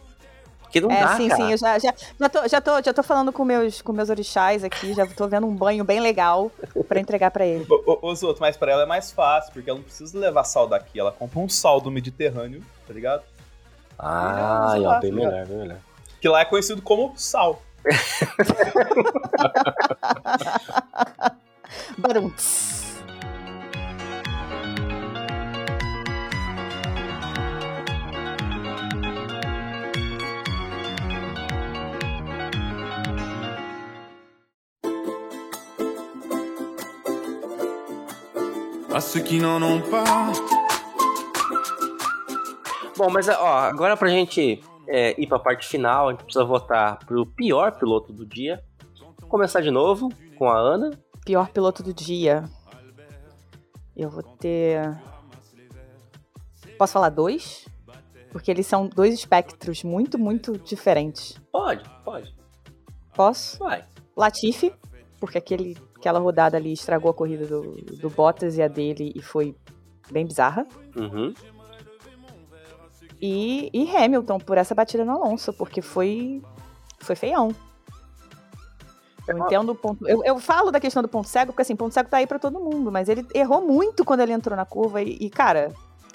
Porque 0.61 0.81
não 0.81 0.91
É, 0.91 1.01
dá, 1.03 1.15
sim, 1.15 1.29
cara. 1.29 1.41
sim, 1.43 1.51
eu 1.51 1.57
já, 1.57 1.79
já, 1.79 1.93
já, 2.19 2.29
tô, 2.29 2.47
já, 2.47 2.61
tô, 2.61 2.81
já 2.81 2.93
tô 2.93 3.01
falando 3.03 3.31
com 3.31 3.45
meus, 3.45 3.81
com 3.81 3.93
meus 3.93 4.09
orixás 4.09 4.61
aqui, 4.63 4.93
já 4.93 5.05
tô 5.07 5.25
vendo 5.27 5.47
um 5.47 5.55
banho 5.55 5.83
bem 5.85 6.01
legal 6.01 6.51
pra 6.87 6.99
entregar 6.99 7.31
pra 7.31 7.45
ele. 7.45 7.65
O- 7.69 7.99
o- 8.05 8.11
Os 8.11 8.21
outros, 8.23 8.41
mas 8.41 8.57
pra 8.57 8.71
ela 8.73 8.83
é 8.83 8.85
mais 8.85 9.09
fácil, 9.11 9.53
porque 9.53 9.69
ela 9.69 9.79
não 9.79 9.85
precisa 9.85 10.17
levar 10.19 10.43
sal 10.43 10.67
daqui. 10.67 10.99
Ela 10.99 11.13
compra 11.13 11.39
um 11.39 11.47
sal 11.47 11.79
do 11.79 11.89
Mediterrâneo, 11.89 12.61
tá 12.85 12.93
ligado? 12.93 13.23
Ah, 13.97 14.69
Sei 14.73 14.81
ó, 14.81 14.87
lá, 14.89 14.99
bem 14.99 15.11
melhor, 15.13 15.45
bem 15.45 15.57
melhor. 15.57 15.77
Que 16.19 16.27
lá 16.27 16.41
é 16.41 16.45
conhecido 16.45 16.81
como 16.81 17.13
sal. 17.15 17.61
Barunts. 21.97 22.84
À 38.95 39.01
ceux 39.01 39.19
qui 39.19 39.39
n'en 39.39 39.61
ont 39.61 39.81
pas, 39.91 40.31
Bom, 42.97 43.09
mas 43.09 43.27
ó, 43.27 43.45
agora 43.45 43.97
pra 43.97 44.07
gente 44.07 44.63
é, 44.87 45.19
ir 45.21 45.27
pra 45.27 45.37
parte 45.37 45.67
final, 45.67 46.07
a 46.07 46.11
gente 46.11 46.23
precisa 46.23 46.45
votar 46.45 46.99
pro 46.99 47.25
pior 47.25 47.77
piloto 47.77 48.13
do 48.13 48.25
dia. 48.25 48.63
Vou 49.19 49.27
começar 49.27 49.59
de 49.59 49.69
novo 49.69 50.07
com 50.37 50.49
a 50.49 50.57
Ana. 50.57 50.91
Pior 51.25 51.49
piloto 51.49 51.83
do 51.83 51.93
dia. 51.93 52.45
Eu 53.97 54.09
vou 54.09 54.23
ter. 54.23 54.97
Posso 56.77 56.93
falar 56.93 57.09
dois? 57.09 57.67
Porque 58.31 58.49
eles 58.49 58.65
são 58.65 58.87
dois 58.87 59.13
espectros 59.13 59.83
muito, 59.83 60.17
muito 60.17 60.57
diferentes. 60.57 61.37
Pode, 61.51 61.83
pode, 62.05 62.33
Posso? 63.13 63.59
vai. 63.59 63.83
Latifi, 64.15 64.73
porque 65.19 65.37
aquele, 65.37 65.75
aquela 66.05 66.19
rodada 66.19 66.55
ali 66.55 66.71
estragou 66.71 67.09
a 67.09 67.13
corrida 67.13 67.47
do, 67.47 67.75
do 67.99 68.09
Bottas 68.11 68.57
e 68.57 68.61
a 68.61 68.67
dele 68.67 69.11
e 69.15 69.21
foi 69.23 69.55
bem 70.11 70.23
bizarra. 70.23 70.63
Uhum. 70.95 71.33
E, 73.19 73.71
e 73.73 73.95
Hamilton 73.95 74.37
por 74.39 74.55
essa 74.55 74.75
batida 74.75 75.03
no 75.03 75.13
Alonso, 75.13 75.51
porque 75.53 75.81
foi, 75.81 76.43
foi 76.99 77.15
feião. 77.15 77.55
Eu 79.27 79.39
entendo 79.39 79.71
o 79.71 79.75
ponto. 79.75 80.07
Eu, 80.07 80.23
eu 80.23 80.37
falo 80.37 80.69
da 80.69 80.79
questão 80.79 81.01
do 81.01 81.09
ponto 81.09 81.27
cego, 81.27 81.51
porque 81.51 81.63
assim, 81.63 81.75
ponto 81.75 81.91
cego 81.91 82.07
tá 82.07 82.17
aí 82.17 82.27
pra 82.27 82.37
todo 82.37 82.59
mundo, 82.59 82.91
mas 82.91 83.09
ele 83.09 83.25
errou 83.33 83.65
muito 83.65 84.05
quando 84.05 84.19
ele 84.19 84.33
entrou 84.33 84.55
na 84.55 84.65
curva 84.65 85.01
e, 85.01 85.17
e, 85.19 85.29
cara, 85.31 85.73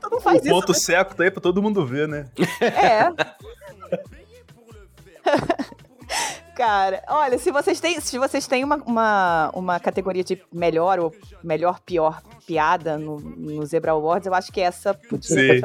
tu 0.00 0.10
não 0.12 0.20
faz 0.20 0.42
o 0.42 0.44
isso. 0.46 0.54
ponto 0.54 0.72
seco 0.72 1.16
tá 1.16 1.24
aí 1.24 1.30
pra 1.32 1.40
todo 1.40 1.60
mundo 1.60 1.84
ver, 1.84 2.06
né? 2.06 2.30
É. 2.60 3.08
Cara, 6.58 7.04
olha, 7.08 7.38
se 7.38 7.52
vocês 7.52 7.78
têm, 7.78 8.00
se 8.00 8.18
vocês 8.18 8.48
têm 8.48 8.64
uma, 8.64 8.82
uma, 8.84 9.50
uma 9.54 9.78
categoria 9.78 10.24
de 10.24 10.42
melhor 10.52 10.98
ou 10.98 11.14
melhor, 11.42 11.78
pior 11.78 12.20
piada 12.44 12.98
no, 12.98 13.20
no 13.20 13.64
Zebra 13.64 13.92
Awards, 13.92 14.26
eu 14.26 14.34
acho 14.34 14.50
que 14.50 14.60
essa 14.60 14.92
podia 14.92 15.20
Sim. 15.36 15.62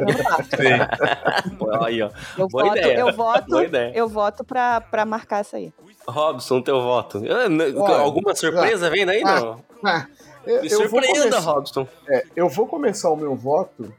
Aí, 1.83 1.99
ó. 2.01 2.11
Eu 2.37 2.47
Boa 2.47 2.65
voto, 2.65 2.77
ideia. 2.77 2.99
eu 2.99 3.11
voto, 3.13 3.47
Boa 3.49 3.63
ideia. 3.65 3.91
eu 3.95 4.07
voto 4.07 4.43
pra, 4.43 4.81
pra 4.81 5.03
marcar 5.03 5.39
essa 5.39 5.57
aí. 5.57 5.73
Robson, 6.07 6.61
teu 6.61 6.79
voto. 6.79 7.23
Ah, 7.27 7.47
Olha, 7.81 7.97
Alguma 7.97 8.35
surpresa 8.35 8.87
vendo 8.91 9.09
aí, 9.09 9.23
ah, 9.25 9.39
não? 9.39 9.63
Ah, 9.83 10.05
eu, 10.45 10.61
Me 10.61 10.69
eu 10.71 10.79
vou 10.81 11.01
surpreenda, 11.01 11.19
começar- 11.31 11.39
Robson. 11.39 11.87
É, 12.07 12.23
eu 12.35 12.47
vou 12.49 12.67
começar 12.67 13.09
o 13.09 13.15
meu 13.15 13.35
voto 13.35 13.91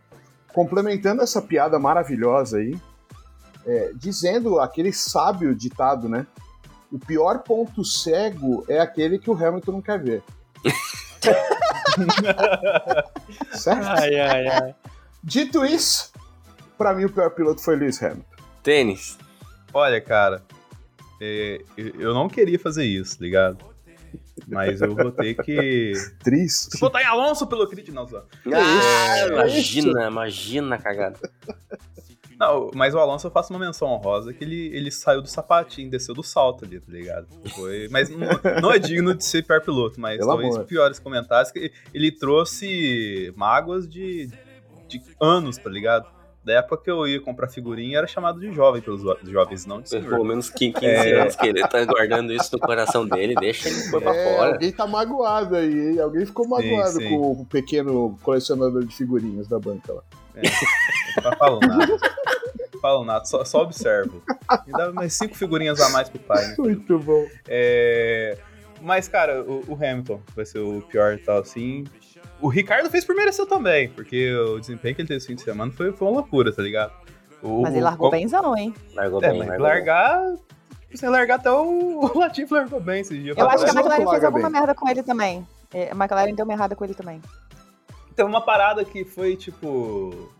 complementando 0.52 1.22
essa 1.22 1.42
piada 1.42 1.76
maravilhosa 1.76 2.58
aí, 2.58 2.78
é, 3.66 3.90
dizendo 3.96 4.60
aquele 4.60 4.92
sábio 4.92 5.54
ditado, 5.56 6.08
né? 6.08 6.24
O 6.94 6.98
pior 7.00 7.40
ponto 7.40 7.84
cego 7.84 8.64
é 8.68 8.78
aquele 8.78 9.18
que 9.18 9.28
o 9.28 9.34
Hamilton 9.34 9.72
não 9.72 9.82
quer 9.82 10.00
ver. 10.00 10.22
certo? 13.52 13.84
Ai, 13.84 14.20
ai, 14.20 14.46
ai. 14.46 14.74
Dito 15.20 15.66
isso, 15.66 16.12
pra 16.78 16.94
mim 16.94 17.06
o 17.06 17.10
pior 17.10 17.30
piloto 17.30 17.60
foi 17.60 17.74
Lewis 17.74 18.00
Hamilton. 18.00 18.22
Tênis. 18.62 19.18
Olha, 19.72 20.00
cara, 20.00 20.40
é, 21.20 21.64
eu 21.76 22.14
não 22.14 22.28
queria 22.28 22.60
fazer 22.60 22.84
isso, 22.84 23.20
ligado? 23.20 23.58
Mas 24.46 24.80
eu 24.80 24.94
vou 24.94 25.10
ter 25.10 25.34
que. 25.34 25.94
Triste. 26.22 26.76
Se 26.76 26.78
botar 26.78 27.02
em 27.02 27.06
Alonso 27.06 27.44
pelo 27.48 27.66
crítico, 27.66 27.96
não, 27.96 28.06
só. 28.06 28.24
Ah, 28.52 29.18
isso? 29.18 29.32
imagina, 29.32 30.06
imagina 30.06 30.76
a 30.76 30.78
cagada. 30.78 31.18
Não, 32.38 32.70
mas 32.74 32.94
o 32.94 32.98
Alonso 32.98 33.26
eu 33.26 33.30
faço 33.30 33.52
uma 33.52 33.58
menção 33.64 33.88
honrosa 33.88 34.32
que 34.32 34.42
ele, 34.42 34.66
ele 34.74 34.90
saiu 34.90 35.22
do 35.22 35.28
sapatinho, 35.28 35.88
desceu 35.90 36.14
do 36.14 36.22
salto 36.22 36.64
ali, 36.64 36.80
tá 36.80 36.90
ligado? 36.92 37.26
Foi, 37.54 37.88
mas 37.90 38.10
não, 38.10 38.18
não 38.60 38.72
é 38.72 38.78
digno 38.78 39.14
de 39.14 39.24
ser 39.24 39.44
pior 39.44 39.60
piloto, 39.60 40.00
mas 40.00 40.18
Pelo 40.18 40.28
talvez 40.30 40.54
amor. 40.54 40.66
piores 40.66 40.98
comentários 40.98 41.52
que 41.52 41.70
ele 41.92 42.10
trouxe 42.10 43.32
mágoas 43.36 43.88
de, 43.88 44.28
de 44.88 45.00
anos, 45.20 45.56
tá 45.58 45.70
ligado? 45.70 46.12
Da 46.44 46.54
época 46.54 46.76
que 46.84 46.90
eu 46.90 47.06
ia 47.06 47.20
comprar 47.22 47.48
figurinha, 47.48 47.96
era 47.96 48.06
chamado 48.06 48.38
de 48.38 48.52
jovem 48.52 48.82
pelos 48.82 49.00
jo- 49.00 49.16
jovens, 49.22 49.64
não 49.64 49.80
de 49.80 49.88
Pelo 49.88 50.02
senhor. 50.04 50.24
menos 50.24 50.50
15 50.50 50.84
É. 50.84 51.20
anos 51.22 51.36
que 51.36 51.46
ele 51.46 51.66
tá 51.66 51.82
guardando 51.86 52.32
isso 52.34 52.50
no 52.52 52.58
coração 52.58 53.06
dele, 53.06 53.34
deixa 53.34 53.68
ele 53.68 53.90
pôr 53.90 54.02
pra 54.02 54.14
É, 54.14 54.36
fora. 54.36 54.52
alguém 54.54 54.70
tá 54.70 54.86
magoado 54.86 55.56
aí, 55.56 55.72
hein? 55.92 56.00
Alguém 56.00 56.26
ficou 56.26 56.46
magoado 56.46 56.98
sim. 56.98 57.08
com 57.08 57.32
o 57.32 57.46
pequeno 57.46 58.18
colecionador 58.22 58.84
de 58.84 58.94
figurinhas 58.94 59.48
da 59.48 59.58
banca 59.58 59.92
lá. 59.94 60.02
Não 61.22 61.32
falo 61.36 61.60
nada. 61.60 61.96
Falo 62.80 63.04
nada, 63.04 63.24
só, 63.24 63.44
só 63.44 63.62
observo. 63.62 64.22
Me 64.66 64.72
dá 64.72 64.92
mais 64.92 65.14
cinco 65.14 65.34
figurinhas 65.34 65.80
a 65.80 65.88
mais 65.90 66.08
pro 66.08 66.18
pai, 66.18 66.46
né? 66.48 66.54
Muito 66.58 66.98
bom. 66.98 67.24
É, 67.48 68.36
Mas, 68.82 69.08
cara, 69.08 69.42
o, 69.42 69.64
o 69.68 69.74
Hamilton 69.74 70.20
vai 70.36 70.44
ser 70.44 70.58
o 70.58 70.82
pior 70.82 71.14
e 71.14 71.18
tal, 71.18 71.38
assim. 71.38 71.84
O 72.42 72.48
Ricardo 72.48 72.90
fez 72.90 73.04
por 73.04 73.14
merecer 73.16 73.46
também, 73.46 73.88
porque 73.88 74.34
o 74.34 74.58
desempenho 74.60 74.94
que 74.94 75.00
ele 75.00 75.08
teve 75.08 75.18
esse 75.18 75.26
fim 75.28 75.34
de 75.34 75.40
semana 75.42 75.72
foi, 75.72 75.92
foi 75.92 76.06
uma 76.08 76.14
loucura, 76.18 76.52
tá 76.52 76.60
ligado? 76.62 76.92
O- 77.42 77.62
Mas 77.62 77.72
ele 77.72 77.80
o- 77.80 77.84
largou 77.84 78.10
qual- 78.10 78.20
benzão, 78.20 78.54
hein? 78.56 78.74
Largou 78.94 79.22
É, 79.24 79.28
bem, 79.30 79.38
mas 79.38 79.48
largou 79.48 79.66
bem. 79.66 79.74
largar. 79.76 80.34
Sem 80.94 81.08
largar 81.08 81.36
até 81.36 81.50
o, 81.50 82.00
o 82.14 82.18
Latifi 82.18 82.52
largou 82.52 82.80
bem 82.80 83.00
esse 83.00 83.16
dia. 83.18 83.34
Eu 83.36 83.48
acho 83.48 83.64
que 83.64 83.70
a 83.70 83.74
McLaren 83.74 84.10
fez 84.10 84.24
alguma 84.24 84.50
bem. 84.50 84.60
merda 84.60 84.74
com 84.74 84.88
ele 84.88 85.02
também. 85.02 85.46
É, 85.72 85.90
A 85.90 85.94
McLaren 85.94 86.34
deu 86.34 86.44
uma 86.44 86.52
errada 86.52 86.76
com 86.76 86.84
ele 86.84 86.94
também. 86.94 87.20
Teve 88.14 88.28
uma 88.28 88.40
parada 88.40 88.84
que 88.84 89.04
foi, 89.04 89.36
tipo. 89.36 90.30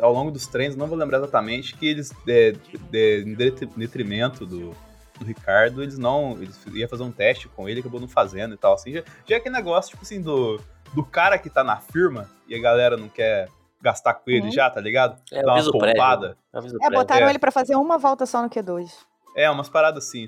Ao 0.00 0.12
longo 0.12 0.30
dos 0.30 0.46
treinos, 0.46 0.76
não 0.76 0.86
vou 0.86 0.96
lembrar 0.98 1.18
exatamente, 1.18 1.76
que 1.76 1.86
eles, 1.86 2.12
é, 2.26 2.52
de- 2.90 3.22
em 3.24 3.34
detri- 3.34 3.66
detrimento 3.76 4.44
do, 4.46 4.70
do 5.18 5.24
Ricardo, 5.24 5.82
eles 5.82 5.98
não. 5.98 6.32
Eles 6.40 6.58
iam 6.72 6.88
fazer 6.88 7.02
um 7.04 7.12
teste 7.12 7.48
com 7.48 7.68
ele, 7.68 7.80
acabou 7.80 8.00
não 8.00 8.08
fazendo 8.08 8.54
e 8.54 8.56
tal. 8.56 8.74
Assim, 8.74 8.92
já, 8.92 9.02
já 9.26 9.36
é 9.36 9.38
aquele 9.38 9.54
negócio, 9.54 9.90
tipo 9.90 10.02
assim, 10.02 10.20
do, 10.20 10.60
do 10.94 11.04
cara 11.04 11.38
que 11.38 11.48
tá 11.50 11.62
na 11.62 11.76
firma 11.76 12.28
e 12.48 12.54
a 12.56 12.60
galera 12.60 12.96
não 12.96 13.08
quer 13.08 13.48
gastar 13.80 14.14
com 14.14 14.30
ele 14.30 14.46
Uhum. 14.46 14.50
já, 14.52 14.68
tá 14.70 14.80
ligado? 14.80 15.20
É, 15.30 15.42
Dá 15.42 15.54
uma 15.54 15.70
poupada. 15.70 16.36
É, 16.52 16.90
botaram 16.90 17.26
é. 17.26 17.30
ele 17.30 17.38
pra 17.38 17.52
fazer 17.52 17.76
uma 17.76 17.98
volta 17.98 18.24
só 18.26 18.42
no 18.42 18.48
Q2. 18.48 18.90
É, 19.36 19.48
umas 19.50 19.68
paradas 19.68 20.06
assim. 20.08 20.26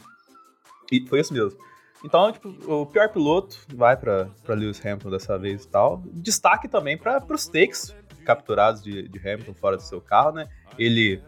E 0.92 1.04
foi 1.08 1.20
isso 1.20 1.32
mesmo. 1.32 1.58
Então, 2.04 2.30
tipo, 2.32 2.48
o 2.72 2.86
pior 2.86 3.08
piloto 3.10 3.56
vai 3.74 3.96
pra 3.96 4.28
Lewis 4.48 4.80
Hamilton 4.84 5.10
dessa 5.10 5.38
vez 5.38 5.64
e 5.64 5.68
tal. 5.68 6.02
Destaque 6.12 6.68
também 6.68 6.96
para 6.96 7.24
os 7.30 7.46
takes 7.46 7.94
capturados 8.24 8.82
de, 8.82 9.08
de 9.08 9.18
Hamilton 9.18 9.54
fora 9.54 9.76
do 9.76 9.82
seu 9.82 10.00
carro, 10.00 10.32
né? 10.32 10.48
Ele 10.78 11.20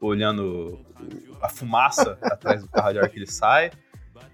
olhando 0.00 0.78
a 1.40 1.48
fumaça 1.48 2.18
atrás 2.22 2.62
do 2.62 2.68
carro 2.68 2.92
de 2.92 2.98
hora 2.98 3.08
que 3.08 3.18
ele 3.18 3.26
sai. 3.30 3.70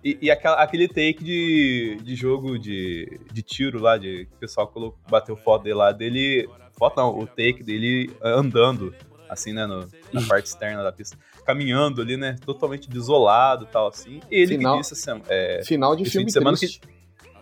E, 0.05 0.19
e 0.23 0.31
aquela- 0.31 0.63
aquele 0.63 0.89
take 0.89 1.23
de, 1.25 1.99
de 2.03 2.15
jogo 2.15 2.59
de, 2.59 3.21
de 3.33 3.43
tiro 3.43 3.81
lá, 3.81 3.97
de 3.97 4.27
que 4.27 4.35
o 4.35 4.39
pessoal 4.39 4.67
colocou, 4.69 4.99
bateu 5.09 5.37
foto 5.37 5.63
dele 5.65 5.75
lá, 5.75 5.93
dele. 5.93 6.49
Foto 6.79 6.97
não, 6.97 7.19
o 7.19 7.27
take 7.27 7.63
dele 7.63 8.11
andando, 8.23 8.95
assim, 9.29 9.53
né, 9.53 9.67
no- 9.67 9.87
na 10.13 10.23
parte 10.27 10.47
externa 10.47 10.83
da 10.83 10.91
pista. 10.93 11.19
Caminhando 11.45 12.01
ali, 12.01 12.17
né, 12.17 12.37
totalmente 12.45 12.89
desolado 12.89 13.65
e 13.65 13.69
tal, 13.69 13.89
assim. 13.89 14.21
Ele 14.31 14.57
Final- 14.57 14.75
que 14.77 14.81
disse 14.83 14.95
assim, 14.95 15.23
é, 15.29 15.63
Final 15.65 15.97
de 15.97 16.05
filme 16.05 16.25
fim 16.25 16.27
de 16.27 16.33
semana 16.33 16.57
triste. 16.57 16.81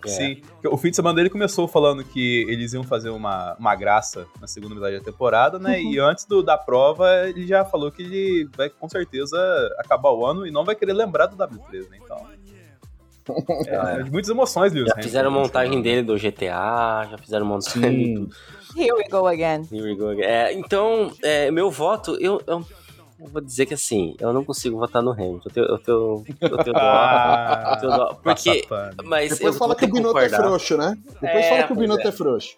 É. 0.04 0.08
Sim. 0.08 0.42
O 0.66 0.76
fim 0.76 0.90
de 0.90 0.96
semana 0.96 1.16
dele 1.16 1.30
começou 1.30 1.66
falando 1.66 2.04
que 2.04 2.46
eles 2.48 2.72
iam 2.72 2.84
fazer 2.84 3.10
uma, 3.10 3.56
uma 3.58 3.74
graça 3.74 4.26
na 4.40 4.46
segunda 4.46 4.74
metade 4.74 4.98
da 4.98 5.04
temporada, 5.04 5.58
né? 5.58 5.82
E 5.82 5.98
antes 5.98 6.24
do, 6.24 6.42
da 6.42 6.56
prova, 6.56 7.28
ele 7.28 7.46
já 7.46 7.64
falou 7.64 7.90
que 7.90 8.02
ele 8.02 8.48
vai 8.56 8.68
com 8.68 8.88
certeza 8.88 9.36
acabar 9.78 10.10
o 10.10 10.24
ano 10.24 10.46
e 10.46 10.50
não 10.50 10.64
vai 10.64 10.74
querer 10.76 10.92
lembrar 10.92 11.26
do 11.26 11.36
W3, 11.36 11.90
né? 11.90 11.98
Então. 12.02 12.26
É, 13.66 14.04
de 14.04 14.10
muitas 14.10 14.30
emoções, 14.30 14.72
Lewis. 14.72 14.86
Já 14.86 14.94
Hamilton, 14.94 15.06
fizeram 15.06 15.30
montagem 15.30 15.82
dele 15.82 16.02
do 16.02 16.16
GTA, 16.16 17.06
já 17.10 17.18
fizeram 17.20 17.44
montagem 17.44 18.14
tudo. 18.14 18.34
Here 18.74 18.90
we 18.90 19.04
go 19.10 19.26
again. 19.26 19.68
Here 19.70 19.82
we 19.82 19.94
go 19.94 20.08
again. 20.08 20.24
É, 20.24 20.54
então, 20.54 21.12
é, 21.22 21.50
meu 21.50 21.70
voto, 21.70 22.16
eu, 22.18 22.40
eu, 22.46 22.64
eu 23.20 23.26
vou 23.26 23.40
dizer 23.40 23.66
que 23.66 23.74
assim, 23.74 24.14
eu 24.20 24.32
não 24.32 24.44
consigo 24.44 24.78
votar 24.78 25.02
no 25.02 25.10
Hamilton. 25.10 25.48
Eu 25.48 25.52
tenho, 25.52 25.66
eu 25.66 25.78
tenho, 25.78 26.24
eu 26.40 26.58
tenho 26.58 26.74
dó. 26.74 26.80
Ah, 26.80 27.72
eu 27.74 27.80
tenho 27.80 27.96
dó. 27.96 28.06
Porque, 28.22 28.62
passa 28.62 28.68
pano. 28.68 28.96
mas 29.04 29.30
Depois 29.30 29.54
eu 29.54 29.58
fala 29.58 29.74
que 29.74 29.84
o 29.84 29.88
Binotto 29.92 30.18
é 30.18 30.28
frouxo, 30.28 30.76
né? 30.76 30.96
Depois 31.20 31.44
É, 31.44 31.48
fala 31.50 31.62
que 31.64 31.72
o 31.72 31.76
Binotto 31.76 32.06
é. 32.06 32.08
é 32.08 32.12
frouxo. 32.12 32.56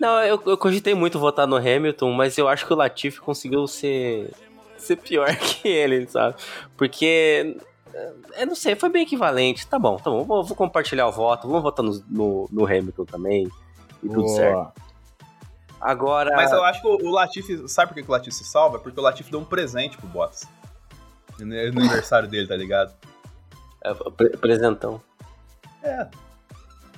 Não, 0.00 0.22
eu, 0.22 0.40
eu 0.46 0.56
cogitei 0.56 0.94
muito 0.94 1.18
votar 1.18 1.46
no 1.46 1.56
Hamilton, 1.56 2.12
mas 2.12 2.38
eu 2.38 2.48
acho 2.48 2.66
que 2.66 2.72
o 2.72 2.76
Latifi 2.76 3.20
conseguiu 3.20 3.66
ser, 3.66 4.30
ser 4.78 4.96
pior 4.96 5.28
que 5.36 5.68
ele, 5.68 6.06
sabe? 6.06 6.36
Porque, 6.76 7.56
é, 7.92 8.12
eu 8.38 8.46
não 8.46 8.54
sei, 8.54 8.76
foi 8.76 8.88
bem 8.88 9.02
equivalente. 9.02 9.66
Tá 9.66 9.78
bom, 9.78 9.96
tá 9.96 10.08
bom, 10.08 10.24
vou, 10.24 10.42
vou 10.42 10.56
compartilhar 10.56 11.06
o 11.08 11.12
voto, 11.12 11.46
vamos 11.46 11.62
votar 11.62 11.84
no, 11.84 12.02
no, 12.08 12.48
no 12.50 12.64
Hamilton 12.64 13.04
também. 13.04 13.48
E 14.02 14.08
tudo 14.08 14.22
Boa. 14.22 14.36
certo. 14.36 14.89
Agora. 15.80 16.34
Mas 16.36 16.52
eu 16.52 16.62
acho 16.64 16.80
que 16.82 16.86
o, 16.86 17.10
Latifi. 17.10 17.68
Sabe 17.68 17.92
por 17.94 18.02
que, 18.02 18.08
o 18.08 18.12
Latifi 18.12 18.32
se 18.36 18.44
salva? 18.44 18.78
Porque 18.78 18.98
o 18.98 19.02
Latifi 19.02 19.30
deu 19.30 19.40
um 19.40 19.44
presente 19.44 19.96
pro 19.96 20.06
Bottas. 20.06 20.46
No 21.38 21.46
no 21.46 21.54
aniversário 21.80 22.28
dele, 22.28 22.46
tá 22.46 22.56
ligado? 22.56 22.92
é, 23.82 23.94
pre- 24.10 24.36
Presentão. 24.36 25.00
É. 25.82 26.06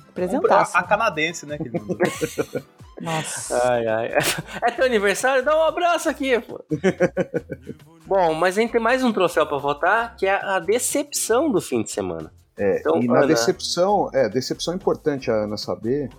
Apresentaço. 0.09 0.75
A, 0.77 0.81
a 0.81 0.83
canadense, 0.83 1.45
né? 1.45 1.57
Que 1.57 1.67
ele 1.69 1.79
mandou. 1.79 1.97
Nossa. 3.01 3.71
Ai, 3.71 3.87
ai. 3.87 4.09
É 4.61 4.71
teu 4.71 4.85
aniversário? 4.85 5.43
Dá 5.43 5.57
um 5.57 5.63
abraço 5.63 6.09
aqui, 6.09 6.39
pô. 6.41 6.63
Bom, 8.05 8.33
mas 8.33 8.57
a 8.57 8.61
gente 8.61 8.71
tem 8.71 8.81
mais 8.81 9.03
um 9.03 9.11
troféu 9.13 9.47
pra 9.47 9.57
votar, 9.57 10.15
que 10.17 10.25
é 10.27 10.33
a 10.35 10.59
decepção 10.59 11.49
do 11.51 11.61
fim 11.61 11.81
de 11.83 11.91
semana. 11.91 12.31
É, 12.57 12.79
Então, 12.79 13.01
e 13.01 13.07
na 13.07 13.19
Ana- 13.19 13.27
decepção, 13.27 14.09
é, 14.13 14.27
decepção 14.29 14.73
é 14.73 14.77
importante 14.77 15.31
a 15.31 15.33
Ana 15.33 15.57
saber, 15.57 16.09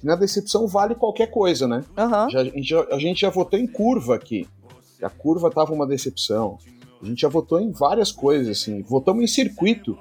que 0.00 0.06
na 0.06 0.16
decepção 0.16 0.66
vale 0.66 0.94
qualquer 0.94 1.26
coisa, 1.30 1.68
né? 1.68 1.84
Aham. 1.96 2.28
Já- 2.30 2.40
a, 2.40 2.44
gente 2.44 2.62
já, 2.68 2.80
a 2.90 2.98
gente 2.98 3.20
já 3.20 3.30
votou 3.30 3.58
em 3.58 3.66
curva 3.66 4.14
aqui. 4.14 4.48
A 5.02 5.08
curva 5.10 5.50
tava 5.50 5.72
uma 5.72 5.86
decepção. 5.86 6.58
A 7.02 7.04
gente 7.06 7.20
já 7.20 7.28
votou 7.28 7.60
em 7.60 7.70
várias 7.70 8.10
coisas, 8.12 8.48
assim. 8.60 8.82
Votamos 8.82 9.22
em 9.22 9.26
circuito. 9.26 9.98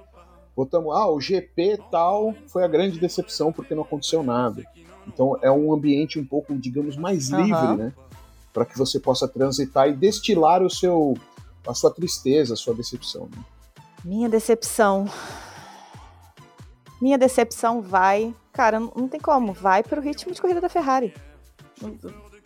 Votamos, 0.56 0.94
ah, 0.96 1.10
o 1.10 1.22
GP 1.22 1.80
tal 1.90 2.34
foi 2.48 2.64
a 2.66 2.68
grande 2.68 3.00
decepção 3.00 3.52
porque 3.52 3.74
não 3.76 3.84
aconteceu 3.84 4.22
nada. 4.24 4.64
Então 5.08 5.38
é 5.42 5.50
um 5.50 5.74
ambiente 5.74 6.20
um 6.20 6.26
pouco, 6.26 6.54
digamos, 6.56 6.98
mais 6.98 7.30
livre, 7.30 7.78
né? 7.78 7.94
Para 8.54 8.66
que 8.66 8.78
você 8.78 9.00
possa 9.00 9.28
transitar 9.28 9.88
e 9.88 9.94
destilar 9.94 10.62
o 10.62 10.70
seu, 10.70 11.16
a 11.66 11.74
sua 11.74 11.92
tristeza, 11.92 12.56
a 12.56 12.58
sua 12.58 12.74
decepção. 12.74 13.30
né? 13.34 13.42
Minha 14.04 14.28
decepção. 14.28 15.08
Minha 17.02 17.18
decepção 17.18 17.82
vai. 17.82 18.34
Cara, 18.60 18.78
não, 18.78 19.08
tem 19.08 19.22
como. 19.22 19.54
Vai 19.54 19.82
pro 19.82 20.02
ritmo 20.02 20.34
de 20.34 20.42
corrida 20.42 20.60
da 20.60 20.68
Ferrari. 20.68 21.14
Não, 21.82 21.98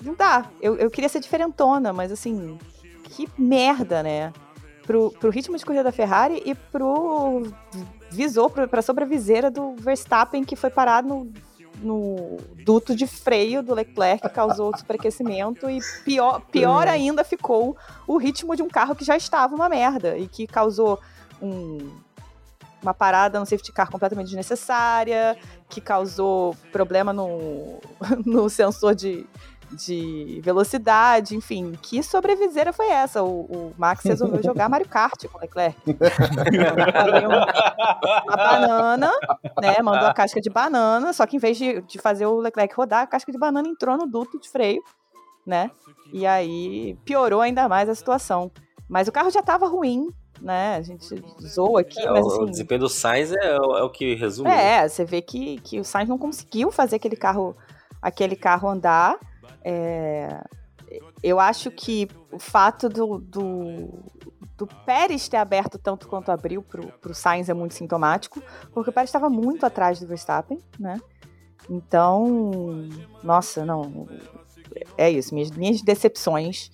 não 0.04 0.14
dá. 0.14 0.46
Eu, 0.62 0.76
eu 0.78 0.92
queria 0.92 1.10
ser 1.10 1.20
diferentona, 1.20 1.92
mas 1.92 2.12
assim. 2.12 2.56
Que 3.06 3.28
merda, 3.36 4.04
né? 4.04 4.32
Pro, 4.86 5.10
pro 5.10 5.32
ritmo 5.32 5.58
de 5.58 5.66
corrida 5.66 5.84
da 5.86 5.92
Ferrari 5.92 6.40
e 6.46 6.54
pro 6.54 7.42
visor, 8.12 8.52
pro, 8.52 8.68
pra 8.68 8.84
sobreviseira 8.84 9.50
do 9.50 9.74
Verstappen, 9.74 10.44
que 10.44 10.56
foi 10.56 10.70
parado 10.70 11.08
no, 11.08 11.34
no 11.82 12.38
duto 12.64 12.96
de 12.96 13.08
freio 13.08 13.64
do 13.64 13.74
Leclerc, 13.74 14.22
que 14.22 14.36
causou 14.36 14.78
superaquecimento. 14.78 15.68
E 15.68 15.80
pior, 16.06 16.42
pior 16.42 16.88
ainda 16.88 17.24
ficou 17.24 17.76
o 18.06 18.18
ritmo 18.18 18.56
de 18.56 18.62
um 18.62 18.70
carro 18.70 18.94
que 18.94 19.04
já 19.04 19.18
estava 19.18 19.56
uma 19.56 19.68
merda 19.68 20.16
e 20.16 20.28
que 20.28 20.46
causou 20.46 21.00
um- 21.42 21.90
uma 22.84 22.94
parada 22.94 23.40
no 23.40 23.46
safety 23.46 23.72
car 23.72 23.90
completamente 23.90 24.28
desnecessária, 24.28 25.38
que 25.70 25.82
causou 25.82 26.56
problema 26.72 27.12
no, 27.12 27.80
no 28.26 28.50
sensor 28.50 28.94
de, 28.94 29.26
de 29.72 30.40
velocidade, 30.44 31.36
enfim. 31.36 31.74
Que 31.82 32.04
sobreviseira 32.04 32.72
foi 32.72 32.88
essa? 32.90 33.24
O, 33.24 33.42
o 33.42 33.74
Max 33.78 34.04
resolveu 34.04 34.44
jogar 34.44 34.70
Mario 34.70 34.88
Kart 34.88 35.26
com 35.28 35.38
o 35.38 35.42
Leclerc. 35.42 35.78
Mandou 37.08 37.30
uma 38.26 38.38
banana, 38.38 39.12
né? 39.62 39.82
Mandou 39.82 40.08
a 40.08 40.14
casca 40.14 40.40
de 40.40 40.50
banana, 40.50 41.14
só 41.14 41.26
que 41.26 41.38
em 41.38 41.40
vez 41.40 41.58
de, 41.58 41.82
de 41.82 41.98
fazer 41.98 42.26
o 42.26 42.40
Leclerc 42.40 42.76
rodar, 42.76 43.04
a 43.04 43.08
casca 43.08 43.32
de 43.32 43.38
banana 43.38 43.68
entrou 43.68 43.98
no 43.98 44.06
duto 44.06 44.40
de 44.40 44.50
freio, 44.50 44.84
né? 45.46 45.72
E 46.12 46.26
aí 46.28 46.98
piorou 47.06 47.42
ainda 47.42 47.68
mais 47.68 47.90
a 47.90 47.96
situação. 47.96 48.52
Mas 48.88 49.08
o 49.08 49.12
carro 49.12 49.32
já 49.32 49.40
estava 49.40 49.68
ruim, 49.68 50.10
né? 50.42 50.76
A 50.76 50.82
gente 50.82 51.06
zoa 51.42 51.82
aqui, 51.82 52.00
É, 52.00 52.10
mas 52.12 52.26
o, 52.26 52.28
o 52.28 52.34
assim. 52.44 52.52
desempenho 52.52 52.82
do 52.82 52.90
Sainz 52.90 53.32
é, 53.32 53.58
o- 53.60 53.78
é 53.78 53.84
o 53.84 53.90
que 53.90 54.16
resume. 54.16 54.50
né? 54.50 54.84
É, 54.84 54.88
você 54.88 55.06
vê 55.06 55.22
que, 55.22 55.60
que 55.62 55.80
o 55.80 55.84
Sainz 55.84 56.10
não 56.10 56.18
conseguiu 56.18 56.72
fazer 56.72 56.98
aquele 56.98 57.16
carro, 57.16 57.56
aquele 58.02 58.36
carro 58.36 58.68
andar. 58.70 59.18
É, 59.64 60.44
eu 61.24 61.40
acho 61.40 61.72
que 61.72 62.08
o 62.32 62.38
fato 62.40 62.88
do, 62.90 63.18
do, 63.20 64.04
do 64.58 64.68
Pérez 64.86 65.28
ter 65.28 65.38
aberto 65.38 65.78
tanto 65.80 66.08
quanto 66.08 66.30
abriu 66.32 66.62
pro, 66.62 66.88
pro 67.00 67.14
Sainz 67.16 67.50
é 67.50 67.54
muito 67.54 67.74
sintomático, 67.74 68.42
porque 68.74 68.90
o 68.90 68.94
Pérez 68.94 69.10
estava 69.10 69.30
muito 69.30 69.66
atrás 69.66 70.00
do 70.00 70.08
Verstappen, 70.08 70.60
né? 70.80 71.00
Então, 71.70 72.90
nossa, 73.24 73.66
não. 73.66 74.08
É 74.98 75.10
isso. 75.10 75.34
Minhas, 75.34 75.52
minhas 75.52 75.82
decepções 75.82 76.72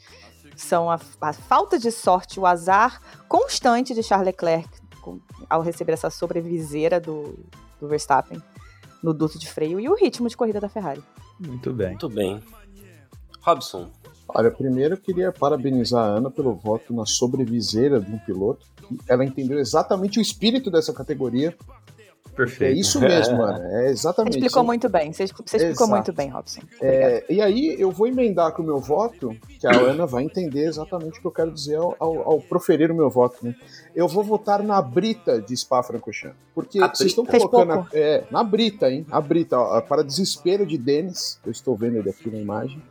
são 0.61 0.89
a, 0.89 0.99
a 1.21 1.33
falta 1.33 1.77
de 1.79 1.91
sorte, 1.91 2.39
o 2.39 2.45
azar 2.45 3.01
constante 3.27 3.93
de 3.93 4.03
Charles 4.03 4.25
Leclerc 4.27 4.69
com- 5.01 5.19
ao 5.49 5.61
receber 5.61 5.93
essa 5.93 6.09
sobreviseira 6.09 6.99
do, 6.99 7.37
do 7.79 7.87
Verstappen 7.87 8.41
no 9.01 9.13
duto 9.13 9.39
de 9.39 9.47
freio 9.49 9.79
e 9.79 9.87
o 9.87 9.95
ritmo 9.95 10.27
de 10.27 10.35
corrida 10.35 10.59
da 10.59 10.67
Ferrari. 10.69 11.01
Muito 11.39 11.71
bem. 11.73 11.89
Muito 11.89 12.09
bem. 12.09 12.43
Robson, 13.41 13.89
Olha, 14.31 14.51
primeiro 14.51 14.93
eu 14.93 14.97
queria 14.99 15.31
parabenizar 15.31 16.03
a 16.03 16.07
Ana 16.07 16.29
pelo 16.29 16.53
voto 16.53 16.93
na 16.93 17.03
sobreviseira 17.03 17.99
de 17.99 18.11
um 18.11 18.19
piloto. 18.19 18.63
Ela 19.07 19.25
entendeu 19.25 19.57
exatamente 19.57 20.19
o 20.19 20.21
espírito 20.21 20.69
dessa 20.69 20.93
categoria. 20.93 21.57
É 22.31 22.35
Perfeito. 22.35 22.79
isso 22.79 22.99
mesmo, 23.01 23.41
Ana. 23.43 23.59
É 23.67 23.83
Você 23.85 23.89
exatamente 23.91 24.33
explicou 24.37 24.61
isso. 24.61 24.67
muito 24.67 24.89
bem, 24.89 25.11
você, 25.11 25.25
você 25.27 25.57
explicou 25.57 25.87
Exato. 25.87 25.89
muito 25.91 26.13
bem, 26.13 26.29
Robson. 26.29 26.61
É, 26.81 27.25
e 27.29 27.41
aí 27.41 27.75
eu 27.79 27.91
vou 27.91 28.07
emendar 28.07 28.53
com 28.53 28.61
o 28.61 28.65
meu 28.65 28.79
voto, 28.79 29.35
que 29.59 29.67
a 29.67 29.75
Ana 29.77 30.05
vai 30.05 30.23
entender 30.23 30.65
exatamente 30.65 31.17
o 31.19 31.21
que 31.21 31.27
eu 31.27 31.31
quero 31.31 31.51
dizer 31.51 31.75
ao, 31.75 31.95
ao- 31.99 32.31
ao 32.31 32.41
proferir 32.41 32.91
o 32.91 32.95
meu 32.95 33.09
voto. 33.09 33.45
Né? 33.45 33.53
Eu 33.95 34.07
vou 34.07 34.23
votar 34.23 34.63
na 34.63 34.81
Brita 34.81 35.41
de 35.41 35.55
Spa-Francorchamps. 35.57 36.37
Porque 36.55 36.81
A 36.81 36.87
vocês 36.87 37.09
estão 37.09 37.23
Brita? 37.25 37.47
Colocando... 37.47 37.79
a- 37.81 37.87
é, 37.93 38.23
na 38.31 38.43
Brita, 38.43 38.89
hein? 38.89 39.05
A 39.11 39.19
Brita, 39.19 39.57
ó, 39.59 39.81
para 39.81 40.03
desespero 40.03 40.65
de 40.65 40.77
Denis, 40.77 41.39
eu 41.45 41.51
estou 41.51 41.75
vendo 41.75 41.97
ele 41.97 42.09
aqui 42.09 42.29
na 42.29 42.37
imagem, 42.37 42.81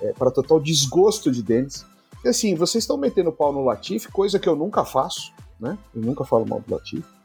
é, 0.00 0.12
para 0.12 0.30
total 0.30 0.60
desgosto 0.60 1.30
de 1.30 1.42
Denis. 1.42 1.84
Porque 2.10 2.28
assim, 2.28 2.54
vocês 2.54 2.84
estão 2.84 2.96
metendo 2.96 3.30
pau 3.32 3.52
no 3.52 3.64
Latifi, 3.64 4.08
coisa 4.10 4.38
que 4.38 4.48
eu 4.48 4.54
nunca 4.56 4.84
faço, 4.84 5.32
né? 5.58 5.76
Eu 5.94 6.02
nunca 6.02 6.24
falo 6.24 6.44
mal 6.46 6.60
do 6.60 6.74
Latifi. 6.74 7.17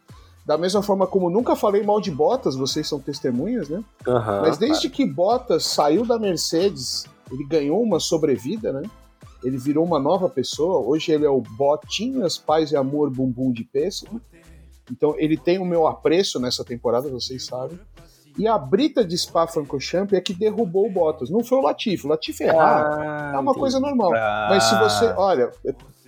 Da 0.45 0.57
mesma 0.57 0.81
forma 0.83 1.07
como 1.07 1.29
nunca 1.29 1.55
falei 1.55 1.83
mal 1.83 2.01
de 2.01 2.11
Bottas, 2.11 2.55
vocês 2.55 2.87
são 2.87 2.99
testemunhas, 2.99 3.69
né? 3.69 3.83
aham, 4.07 4.41
Mas 4.41 4.57
desde 4.57 4.89
que 4.89 5.05
Bottas 5.05 5.65
saiu 5.65 6.05
da 6.05 6.19
Mercedes, 6.19 7.05
ele 7.31 7.45
ganhou 7.45 7.81
uma 7.81 7.99
sobrevida, 7.99 8.73
né? 8.73 8.81
Ele 9.43 9.57
virou 9.57 9.85
uma 9.85 9.99
nova 9.99 10.27
pessoa. 10.29 10.79
Hoje 10.79 11.11
ele 11.11 11.25
é 11.25 11.29
o 11.29 11.41
Botinhas, 11.41 12.37
Paz 12.37 12.71
e 12.71 12.75
Amor, 12.75 13.09
Bumbum 13.09 13.51
de 13.51 13.63
Pêssego. 13.63 14.19
Então 14.91 15.15
ele 15.17 15.37
tem 15.37 15.59
o 15.59 15.65
meu 15.65 15.87
apreço 15.87 16.39
nessa 16.39 16.63
temporada, 16.63 17.09
vocês 17.09 17.45
sabem. 17.45 17.79
E 18.37 18.47
a 18.47 18.57
Brita 18.57 19.05
de 19.05 19.17
Spa-Francorchamps 19.17 20.13
é 20.17 20.19
que 20.21 20.33
derrubou 20.33 20.87
o 20.87 20.91
Bottas. 20.91 21.29
Não 21.29 21.43
foi 21.43 21.59
o 21.59 21.61
Latifi. 21.61 22.05
O 22.05 22.09
Latifi 22.09 22.43
errar 22.43 22.89
Ah, 22.91 23.31
é 23.35 23.37
uma 23.37 23.43
entendi. 23.43 23.59
coisa 23.59 23.79
normal. 23.79 24.11
Ah, 24.15 24.47
Mas 24.49 24.63
se 24.63 24.75
você, 24.79 25.05
olha, 25.15 25.51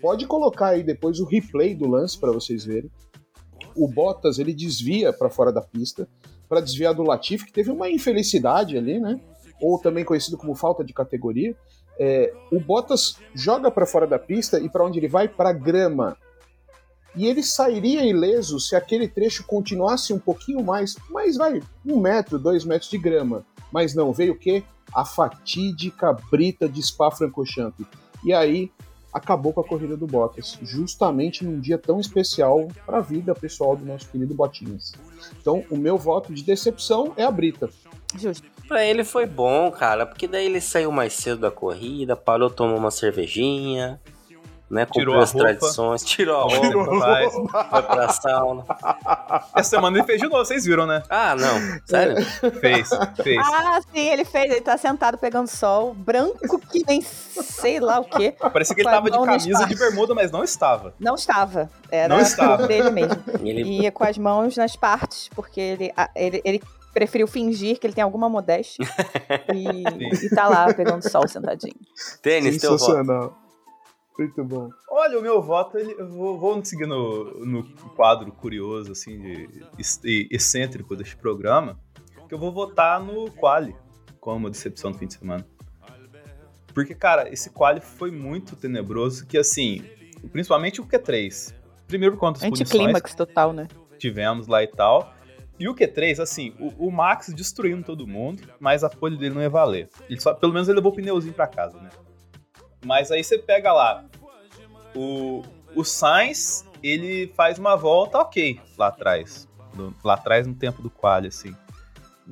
pode 0.01 0.25
colocar 0.25 0.69
aí 0.69 0.83
depois 0.83 1.19
o 1.19 1.25
replay 1.25 1.75
do 1.75 1.87
lance 1.87 2.17
para 2.17 2.31
vocês 2.31 2.65
verem. 2.65 2.89
O 3.75 3.87
Bottas 3.87 4.39
ele 4.39 4.53
desvia 4.53 5.11
para 5.11 5.29
fora 5.29 5.51
da 5.51 5.61
pista 5.61 6.07
para 6.47 6.61
desviar 6.61 6.93
do 6.93 7.03
Latifi, 7.03 7.45
que 7.45 7.51
teve 7.51 7.71
uma 7.71 7.89
infelicidade 7.89 8.77
ali, 8.77 8.99
né? 8.99 9.19
Ou 9.61 9.79
também 9.79 10.05
conhecido 10.05 10.37
como 10.37 10.55
falta 10.55 10.83
de 10.83 10.93
categoria. 10.93 11.55
É, 11.99 12.33
o 12.51 12.59
Bottas 12.59 13.17
joga 13.33 13.71
para 13.71 13.85
fora 13.85 14.05
da 14.05 14.19
pista 14.19 14.59
e 14.59 14.69
para 14.69 14.85
onde 14.85 14.99
ele 14.99 15.07
vai? 15.07 15.27
Para 15.27 15.51
grama. 15.51 16.17
E 17.15 17.27
ele 17.27 17.41
sairia 17.41 18.05
ileso 18.05 18.59
se 18.59 18.75
aquele 18.75 19.07
trecho 19.07 19.45
continuasse 19.45 20.11
um 20.11 20.19
pouquinho 20.19 20.63
mais, 20.63 20.95
mais 21.09 21.37
vai, 21.37 21.61
um 21.85 21.99
metro, 21.99 22.37
dois 22.37 22.65
metros 22.65 22.91
de 22.91 22.97
grama. 22.97 23.45
Mas 23.71 23.95
não, 23.95 24.11
veio 24.11 24.33
o 24.33 24.37
quê? 24.37 24.63
A 24.93 25.05
fatídica 25.05 26.13
brita 26.29 26.67
de 26.67 26.81
Spa-Francorchamps. 26.83 27.85
E 28.23 28.33
aí 28.33 28.71
acabou 29.15 29.53
com 29.53 29.61
a 29.61 29.63
corrida 29.63 29.95
do 29.95 30.05
Bottas, 30.05 30.59
justamente 30.61 31.45
num 31.45 31.57
dia 31.57 31.77
tão 31.77 32.01
especial 32.01 32.67
para 32.85 32.97
a 32.97 33.01
vida 33.01 33.33
pessoal 33.33 33.73
do 33.73 33.85
nosso 33.85 34.09
querido 34.09 34.33
Botinhas. 34.33 34.91
Então, 35.39 35.63
o 35.71 35.77
meu 35.77 35.97
voto 35.97 36.33
de 36.33 36.43
decepção 36.43 37.13
é 37.15 37.23
a 37.23 37.31
Brita. 37.31 37.69
Justo. 38.19 38.45
Pra 38.67 38.83
ele 38.83 39.05
foi 39.05 39.25
bom, 39.25 39.71
cara, 39.71 40.05
porque 40.05 40.27
daí 40.27 40.45
ele 40.45 40.59
saiu 40.59 40.91
mais 40.91 41.13
cedo 41.13 41.39
da 41.39 41.51
corrida, 41.51 42.13
parou, 42.13 42.49
tomou 42.49 42.77
uma 42.77 42.91
cervejinha, 42.91 44.01
né? 44.69 44.85
Tirou 44.91 45.19
as 45.19 45.31
roupa. 45.31 45.47
tradições, 45.47 46.03
tirou 46.03 46.45
a 46.45 46.47
Tirou 46.47 46.85
roupa, 46.85 47.05
a 47.05 47.69
foi 47.69 47.81
pra 47.83 48.09
sauna. 48.09 48.65
Essa 49.55 49.69
semana 49.71 49.97
ele 49.97 50.05
fez 50.05 50.19
de 50.21 50.27
novo, 50.27 50.43
vocês 50.43 50.65
viram, 50.65 50.85
né? 50.85 51.03
Ah, 51.09 51.35
não, 51.35 51.79
sério? 51.85 52.23
Fez, 52.59 52.89
fez. 53.21 53.37
Ah, 53.39 53.79
sim, 53.93 54.07
ele 54.09 54.25
fez. 54.25 54.51
Ele 54.51 54.61
tá 54.61 54.77
sentado 54.77 55.17
pegando 55.17 55.47
sol, 55.47 55.93
branco 55.93 56.59
que 56.59 56.83
nem 56.87 57.01
sei 57.01 57.79
lá 57.79 57.99
o 57.99 58.05
quê. 58.05 58.35
Parecia 58.51 58.75
que 58.75 58.81
ele 58.81 58.89
tava 58.89 59.09
de 59.09 59.17
camisa 59.17 59.65
de 59.65 59.75
bermuda, 59.75 60.13
mas 60.15 60.31
não 60.31 60.43
estava. 60.43 60.93
Não 60.99 61.15
estava. 61.15 61.69
Era 61.91 62.13
Não 62.13 62.21
estava. 62.21 62.67
dele 62.67 62.89
mesmo. 62.89 63.15
Ele, 63.45 63.61
E 63.61 63.81
ia 63.83 63.91
com 63.91 64.03
as 64.03 64.17
mãos 64.17 64.57
nas 64.57 64.75
partes, 64.75 65.29
porque 65.35 65.59
ele, 65.59 65.93
ele, 66.15 66.41
ele 66.43 66.63
preferiu 66.93 67.27
fingir 67.27 67.79
que 67.79 67.85
ele 67.85 67.93
tem 67.93 68.03
alguma 68.03 68.27
modéstia. 68.27 68.85
e, 69.53 70.25
e 70.25 70.29
tá 70.29 70.47
lá 70.47 70.73
pegando 70.73 71.07
sol 71.07 71.27
sentadinho. 71.27 71.75
tênis, 72.21 72.57
teu 72.59 72.77
voto. 72.77 73.35
Muito 74.17 74.43
bom. 74.43 74.69
Olha, 74.89 75.19
o 75.19 75.21
meu 75.21 75.41
voto, 75.41 75.77
ele, 75.77 75.93
vou, 76.05 76.39
vou 76.39 76.63
seguir 76.63 76.87
no, 76.87 77.45
no 77.45 77.63
quadro 77.95 78.31
curioso, 78.31 78.91
assim, 78.91 79.19
de, 79.19 79.65
ex- 79.77 79.99
excêntrico 80.31 80.95
deste 80.95 81.17
programa, 81.17 81.77
que 82.27 82.33
eu 82.33 82.39
vou 82.39 82.51
votar 82.51 83.03
no 83.03 83.29
Quali, 83.31 83.75
como 84.19 84.49
decepção 84.49 84.91
do 84.91 84.97
fim 84.97 85.07
de 85.07 85.15
semana. 85.15 85.45
Porque, 86.73 86.95
cara, 86.95 87.31
esse 87.31 87.49
Quali 87.49 87.81
foi 87.81 88.11
muito 88.11 88.55
tenebroso, 88.55 89.25
que 89.25 89.37
assim, 89.37 89.83
principalmente 90.31 90.81
o 90.81 90.85
Q3. 90.85 91.53
Primeiro 91.87 92.15
das 92.15 92.39
punições 92.39 92.61
Anticlímax 92.61 93.13
total, 93.13 93.53
né? 93.53 93.67
tivemos 93.97 94.47
lá 94.47 94.63
e 94.63 94.67
tal. 94.67 95.13
E 95.57 95.69
o 95.69 95.75
Q3, 95.75 96.19
assim, 96.19 96.53
o, 96.59 96.87
o 96.87 96.91
Max 96.91 97.33
destruindo 97.33 97.83
todo 97.83 98.05
mundo, 98.05 98.43
mas 98.59 98.83
a 98.83 98.89
pole 98.89 99.17
dele 99.17 99.35
não 99.35 99.41
ia 99.41 99.49
valer. 99.49 99.87
Ele 100.09 100.19
só, 100.19 100.33
pelo 100.33 100.51
menos 100.51 100.67
ele 100.67 100.75
levou 100.77 100.91
o 100.91 100.95
pneuzinho 100.95 101.33
pra 101.33 101.47
casa, 101.47 101.79
né? 101.79 101.89
Mas 102.85 103.11
aí 103.11 103.23
você 103.23 103.37
pega 103.37 103.73
lá, 103.73 104.05
o, 104.95 105.41
o 105.75 105.83
Sainz, 105.83 106.65
ele 106.83 107.27
faz 107.35 107.57
uma 107.59 107.75
volta 107.75 108.19
ok 108.19 108.59
lá 108.77 108.87
atrás. 108.87 109.47
no- 109.73 109.93
lá 110.03 110.13
atrás 110.13 110.47
no 110.47 110.53
tempo 110.55 110.81
do 110.81 110.89
quali, 110.89 111.27
assim. 111.27 111.53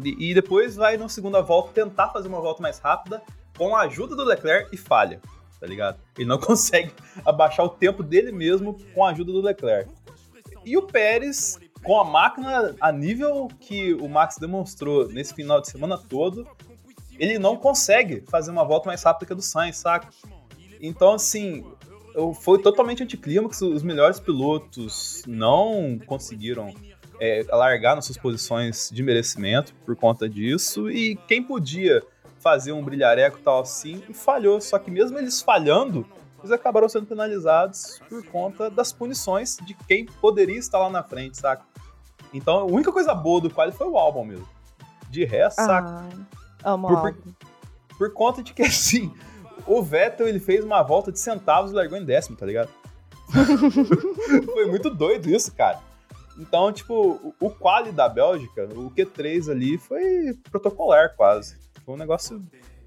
E, 0.02 0.30
e 0.30 0.34
depois 0.34 0.76
vai 0.76 0.96
na 0.98 1.10
segunda 1.10 1.42
volta 1.42 1.72
tentar 1.74 2.10
fazer 2.10 2.28
uma 2.28 2.40
volta 2.40 2.62
mais 2.62 2.80
rápida 2.80 3.22
com 3.58 3.76
a 3.76 3.82
ajuda 3.82 4.16
do 4.16 4.24
Leclerc 4.24 4.74
e 4.74 4.78
falha, 4.78 5.20
tá 5.60 5.68
ligado? 5.68 6.00
Ele 6.18 6.28
não 6.28 6.38
consegue 6.40 6.92
abaixar 7.26 7.66
o 7.66 7.70
tempo 7.70 8.02
dele 8.02 8.32
mesmo 8.32 8.80
com 8.94 9.04
a 9.06 9.10
ajuda 9.12 9.32
do 9.32 9.42
Leclerc. 9.42 9.92
E 10.66 10.78
o 10.78 10.84
Pérez, 10.84 11.60
com 11.84 12.00
a 12.00 12.04
máquina 12.06 12.76
a 12.80 12.92
nível 12.92 13.50
que 13.60 13.94
o 13.96 14.08
Max 14.08 14.38
demonstrou 14.38 15.08
nesse 15.10 15.34
final 15.34 15.60
de 15.60 15.68
semana 15.70 15.98
todo, 15.98 16.48
ele 17.20 17.38
não 17.38 17.58
consegue 17.58 18.24
fazer 18.30 18.50
uma 18.50 18.64
volta 18.64 18.88
mais 18.88 19.04
rápida 19.04 19.26
que 19.28 19.34
a 19.34 19.36
do 19.36 19.42
Sainz, 19.42 19.78
saca? 19.78 20.08
Então, 20.86 21.14
assim, 21.14 21.64
foi 22.42 22.62
totalmente 22.62 23.02
anticlímax. 23.02 23.62
Os 23.62 23.82
melhores 23.82 24.20
pilotos 24.20 25.24
não 25.26 25.98
conseguiram 26.06 26.74
é, 27.22 27.46
largar 27.50 27.96
nas 27.96 28.06
suas 28.06 28.18
posições 28.18 28.90
de 28.92 29.02
merecimento 29.02 29.74
por 29.86 29.96
conta 29.96 30.28
disso. 30.28 30.92
E 30.92 31.16
quem 31.28 31.42
podia 31.42 32.04
fazer 32.38 32.74
um 32.74 32.84
brilhareco 32.84 33.40
tal 33.40 33.62
assim, 33.62 34.04
falhou. 34.14 34.60
Só 34.60 34.78
que 34.78 34.92
mesmo 34.92 35.18
eles 35.18 35.42
falhando, 35.42 36.06
eles 36.40 36.52
acabaram 36.52 36.90
sendo 36.90 37.06
penalizados 37.06 38.02
por 38.10 38.22
conta 38.26 38.70
das 38.70 38.92
punições 38.92 39.56
de 39.66 39.74
quem 39.88 40.06
poderia 40.06 40.60
estar 40.60 40.80
lá 40.80 40.90
na 40.90 41.02
frente, 41.02 41.38
saca? 41.38 41.64
Então, 42.34 42.58
a 42.60 42.66
única 42.66 42.92
coisa 42.92 43.16
boa 43.16 43.40
do 43.40 43.50
quali 43.50 43.72
foi 43.72 43.88
o 43.88 43.98
álbum 43.98 44.26
mesmo. 44.26 44.50
De 45.10 45.24
resto, 45.24 45.62
saca? 45.62 46.06
Ah, 46.62 46.72
amo 46.74 46.88
Por- 46.90 47.14
por-. 47.14 47.34
Por 47.98 48.12
conta 48.12 48.44
de 48.44 48.54
que, 48.54 48.64
assim, 48.64 49.14
o 49.68 49.82
Vettel 49.82 50.28
ele 50.28 50.40
fez 50.40 50.64
uma 50.64 50.82
volta 50.84 51.12
de 51.12 51.20
centavos 51.20 51.72
e 51.72 51.76
largou 51.76 51.98
em 51.98 52.06
décimo, 52.06 52.36
tá 52.38 52.46
ligado? 52.46 52.70
Foi 54.54 54.66
muito 54.68 54.90
doido 54.90 55.30
isso, 55.30 55.54
cara. 55.54 55.80
Então, 56.38 56.72
tipo, 56.72 56.94
o, 56.94 57.34
o 57.40 57.50
quali 57.50 57.92
da 57.92 58.10
Bélgica, 58.10 58.66
o 58.76 58.90
Q3 58.92 59.52
ali 59.52 59.78
foi 59.78 60.34
protocolar 60.50 61.16
quase. 61.16 61.58
Foi 61.86 61.94
um 61.94 61.98
negócio 61.98 62.42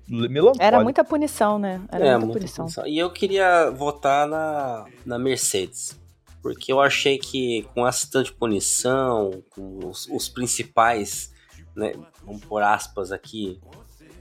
melancólico. 0.09 0.62
Era 0.65 0.82
muita 0.82 1.05
punição, 1.05 1.59
né? 1.59 1.81
Era 1.90 2.05
É, 2.07 2.11
muita 2.12 2.27
muita 2.27 2.39
punição. 2.40 2.65
punição. 2.65 2.86
E 2.86 2.98
eu 2.98 3.11
queria 3.11 3.70
votar 3.70 4.27
na, 4.27 4.85
na 5.05 5.19
Mercedes. 5.19 5.97
Porque 6.43 6.73
eu 6.73 6.81
achei 6.81 7.19
que 7.19 7.66
com 7.74 7.86
essa 7.86 8.09
tanta 8.11 8.32
punição, 8.32 9.43
com 9.51 9.78
os, 9.86 10.07
os 10.09 10.28
principais, 10.28 11.32
né, 11.74 11.93
vamos 12.24 12.44
por 12.44 12.62
aspas 12.62 13.11
aqui, 13.12 13.61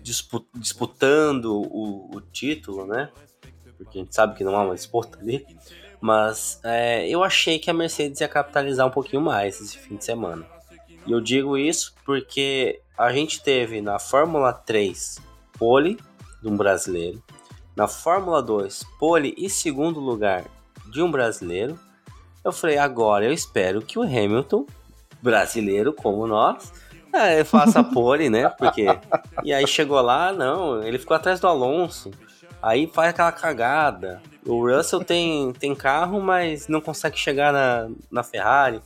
dispu- 0.06 0.45
disputando 0.53 1.45
o, 1.56 2.15
o 2.15 2.22
título, 2.22 2.86
né? 2.86 3.10
Porque 3.77 3.98
a 3.98 4.02
gente 4.02 4.14
sabe 4.14 4.36
que 4.36 4.44
não 4.44 4.56
há 4.56 4.64
uma 4.64 4.76
disputa 4.76 5.19
ali. 5.19 5.45
Mas 5.99 6.60
é, 6.64 7.10
eu 7.10 7.23
achei 7.23 7.57
que 7.57 7.69
a 7.69 7.73
Mercedes 7.73 8.22
ia 8.22 8.27
capitalizar 8.27 8.86
um 8.86 8.91
pouquinho 8.91 9.22
mais 9.22 9.60
esse 9.60 9.77
fim 9.77 9.95
de 9.95 10.06
semana. 10.06 10.45
E 11.06 11.11
eu 11.11 11.19
digo 11.19 11.57
isso 11.57 11.95
porque 12.06 12.80
a 12.98 13.11
gente 13.11 13.41
teve 13.41 13.82
na 13.82 13.98
Fórmula 13.98 14.53
3 14.53 15.19
pole 15.57 15.98
de 16.41 16.48
um 16.48 16.56
brasileiro, 16.56 17.23
na 17.76 17.88
Fórmula 17.88 18.41
2 18.41 18.84
pole 18.99 19.34
e 19.38 19.49
segundo 19.49 19.99
lugar 19.99 20.45
de 20.91 21.02
um 21.02 21.10
brasileiro. 21.10 21.80
Eu 22.44 22.52
falei, 22.52 22.77
agora 22.77 23.26
eu 23.26 23.34
espero 23.34 23.82
que 23.82 23.98
o 23.98 24.03
Hamilton, 24.03 24.68
brasileiro 25.22 25.91
como 25.91 26.27
nós, 26.27 26.72
é, 27.16 27.44
faça 27.44 27.84
pole, 27.84 28.30
né? 28.30 28.50
Porque. 28.50 28.86
E 29.44 29.54
aí 29.54 29.68
chegou 29.68 30.00
lá, 30.02 30.32
não, 30.32 30.84
ele 30.84 31.00
ficou 31.00 31.16
atrás 31.16 31.40
do 31.40 31.48
Alonso. 31.48 32.12
Aí 32.62 32.88
faz 32.88 33.10
aquela 33.10 33.32
cagada. 33.32 34.22
O 34.46 34.68
Russell 34.68 35.04
tem, 35.04 35.54
tem 35.54 35.76
carro, 35.76 36.20
mas 36.20 36.68
não 36.68 36.82
consegue 36.82 37.18
chegar 37.18 37.54
na, 37.54 37.90
na 38.12 38.24
Ferrari. 38.24 38.82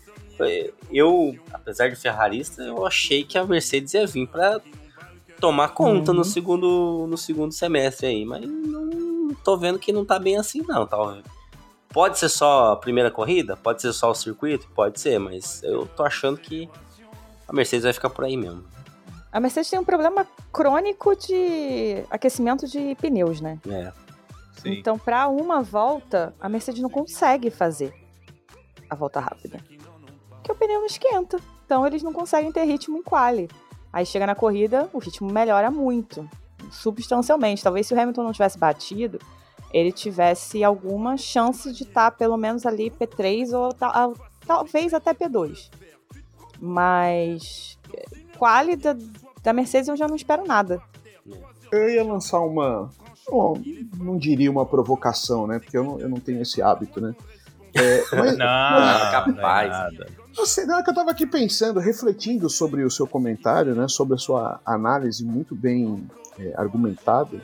Eu, 0.92 1.38
apesar 1.54 1.90
de 1.90 1.96
ferrarista, 1.96 2.62
eu 2.62 2.86
achei 2.86 3.24
que 3.24 3.38
a 3.38 3.46
Mercedes 3.46 3.94
ia 3.94 4.06
vir 4.06 4.28
para 4.28 4.62
tomar 5.40 5.70
conta 5.70 6.14
no, 6.14 6.24
segundo, 6.24 7.08
no 7.10 7.18
segundo 7.18 7.54
semestre 7.54 8.08
aí. 8.08 8.26
Mas 8.26 8.42
não 8.46 9.34
tô 9.44 9.58
vendo 9.58 9.80
que 9.80 9.92
não 9.92 10.06
tá 10.06 10.18
bem 10.20 10.38
assim, 10.38 10.62
não. 10.68 10.86
Talvez. 10.86 11.24
Pode 11.90 12.20
ser 12.20 12.30
só 12.30 12.74
a 12.74 12.76
primeira 12.76 13.10
corrida? 13.10 13.58
Pode 13.58 13.82
ser 13.82 13.92
só 13.94 14.12
o 14.12 14.16
circuito? 14.16 14.68
Pode 14.76 15.00
ser, 15.00 15.20
mas 15.20 15.64
eu 15.64 15.88
tô 15.88 16.04
achando 16.04 16.38
que 16.38 16.70
a 17.50 17.54
Mercedes 17.54 17.84
vai 17.84 17.94
ficar 17.94 18.10
por 18.10 18.24
aí 18.24 18.38
mesmo. 18.38 18.64
A 19.32 19.40
Mercedes 19.40 19.70
tem 19.70 19.80
um 19.80 19.84
problema 19.84 20.26
crônico 20.52 21.16
de 21.16 22.04
aquecimento 22.10 22.68
de 22.68 22.96
pneus, 22.96 23.42
né? 23.42 23.60
É. 23.68 23.92
Sim. 24.62 24.74
Então, 24.74 24.98
para 24.98 25.28
uma 25.28 25.62
volta, 25.62 26.34
a 26.40 26.50
Mercedes 26.50 26.82
não 26.82 26.90
consegue 26.90 27.50
fazer 27.50 27.94
a 28.90 28.96
volta 28.96 29.20
rápida. 29.20 29.60
Porque 30.30 30.52
o 30.52 30.56
pneu 30.56 30.80
não 30.80 30.86
esquenta. 30.88 31.38
Então, 31.66 31.86
eles 31.86 32.02
não 32.02 32.12
conseguem 32.12 32.52
ter 32.52 32.64
ritmo 32.64 32.98
em 32.98 33.04
quali. 33.04 33.48
Aí 33.94 34.06
chega 34.06 34.26
na 34.26 34.36
corrida, 34.36 34.90
o 34.92 34.98
ritmo 35.00 35.32
melhora 35.32 35.70
muito, 35.72 36.28
substancialmente. 36.72 37.64
Talvez 37.64 37.88
se 37.88 37.94
o 37.94 38.00
Hamilton 38.00 38.24
não 38.24 38.32
tivesse 38.32 38.58
batido, 38.58 39.20
ele 39.72 39.92
tivesse 39.92 40.64
alguma 40.64 41.18
chance 41.18 41.72
de 41.72 41.84
estar 41.84 42.12
pelo 42.12 42.36
menos 42.38 42.66
ali 42.66 42.90
P3 42.92 43.54
ou 43.54 43.72
tal- 43.74 44.16
talvez 44.46 44.94
até 44.94 45.14
P2. 45.14 45.70
Mas 46.62 47.78
quali 48.38 48.76
da, 48.76 48.96
da 49.44 49.54
Mercedes 49.54 49.88
eu 49.88 49.98
já 49.98 50.08
não 50.08 50.16
espero 50.16 50.46
nada. 50.46 50.82
Eu 51.72 51.90
ia 51.90 52.04
lançar 52.04 52.40
uma. 52.40 52.90
bom, 53.30 53.62
não 53.98 54.18
diria 54.18 54.50
uma 54.50 54.66
provocação, 54.66 55.46
né? 55.46 55.60
Porque 55.60 55.78
eu 55.78 55.84
não, 55.84 56.00
eu 56.00 56.10
não 56.10 56.20
tenho 56.20 56.42
esse 56.42 56.62
hábito, 56.62 57.00
né? 57.00 57.16
É, 57.76 58.04
mas, 58.16 58.38
Não, 58.38 58.46
Ah, 58.48 59.10
capaz. 59.12 59.70
não 59.70 59.78
é 59.78 59.84
nada. 59.84 60.08
Não 60.36 60.46
sei, 60.46 60.66
não, 60.66 60.80
é 60.80 60.84
que 60.84 60.90
eu 60.90 60.96
tava 60.96 61.12
aqui 61.12 61.26
pensando, 61.28 61.80
refletindo 61.80 62.50
sobre 62.50 62.84
o 62.84 62.90
seu 62.90 63.06
comentário, 63.06 63.76
né? 63.76 63.88
Sobre 63.88 64.16
a 64.16 64.18
sua 64.18 64.60
análise 64.66 65.24
muito 65.24 65.54
bem 65.56 66.08
é, 66.40 66.54
argumentada. 66.58 67.40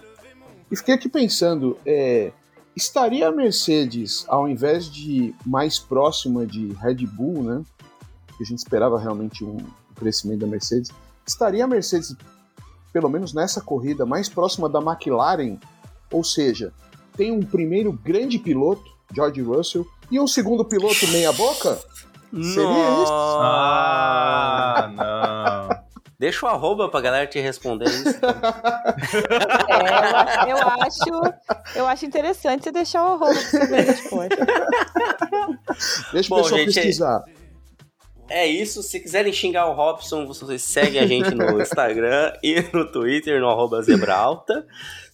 E 0.71 0.75
fiquei 0.75 0.95
aqui 0.95 1.07
pensando, 1.07 1.77
é, 1.85 2.31
estaria 2.75 3.27
a 3.27 3.31
Mercedes, 3.31 4.25
ao 4.27 4.47
invés 4.47 4.89
de 4.89 5.35
mais 5.45 5.77
próxima 5.77 6.45
de 6.45 6.73
Red 6.73 7.05
Bull, 7.05 7.43
né? 7.43 7.61
Que 8.37 8.43
a 8.43 8.45
gente 8.45 8.59
esperava 8.59 8.99
realmente 8.99 9.43
um 9.43 9.57
crescimento 9.95 10.41
da 10.41 10.47
Mercedes, 10.47 10.91
estaria 11.25 11.63
a 11.63 11.67
Mercedes, 11.67 12.15
pelo 12.91 13.09
menos 13.09 13.33
nessa 13.33 13.61
corrida, 13.61 14.05
mais 14.05 14.27
próxima 14.29 14.69
da 14.69 14.79
McLaren 14.79 15.57
Ou 16.11 16.23
seja, 16.23 16.73
tem 17.15 17.31
um 17.31 17.41
primeiro 17.41 17.93
grande 17.93 18.37
piloto, 18.37 18.83
George 19.13 19.41
Russell, 19.41 19.85
e 20.11 20.19
um 20.19 20.27
segundo 20.27 20.65
piloto 20.65 21.07
meia-boca? 21.07 21.79
Seria 22.31 23.03
isso? 23.03 23.13
Ah, 23.41 24.89
não. 25.69 25.85
Deixa 26.17 26.45
o 26.45 26.49
arroba 26.49 26.87
pra 26.89 27.01
galera 27.01 27.27
te 27.27 27.39
responder 27.39 27.85
isso. 27.85 28.19
É, 29.69 30.51
eu, 30.51 30.57
eu 30.57 30.67
acho, 30.67 31.33
eu 31.75 31.87
acho 31.87 32.05
interessante 32.05 32.63
você 32.63 32.71
deixar 32.71 33.03
o 33.03 33.07
arroba 33.15 33.33
pra 33.33 33.41
você 33.41 33.65
ver 33.67 33.79
a 33.79 33.81
resposta. 33.81 34.47
Deixa 36.13 36.29
Bom, 36.29 36.39
o 36.39 36.43
pessoal 36.43 36.59
gente, 36.61 36.73
pesquisar. 36.73 37.23
É 37.27 37.44
isso. 38.29 38.81
Se 38.81 38.99
quiserem 38.99 39.31
xingar 39.31 39.67
o 39.67 39.73
Robson, 39.73 40.25
vocês 40.25 40.63
seguem 40.63 40.99
a 40.99 41.05
gente 41.05 41.33
no 41.35 41.59
Instagram 41.61 42.33
e 42.41 42.61
no 42.73 42.91
Twitter, 42.91 43.39
no 43.39 43.49
arroba 43.49 43.81
Zebra 43.81 44.15
Alta. 44.15 44.65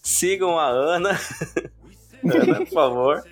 Sigam 0.02 0.58
a 0.58 0.68
Ana. 0.68 1.12
Ana, 2.24 2.56
por 2.58 2.68
favor. 2.68 3.24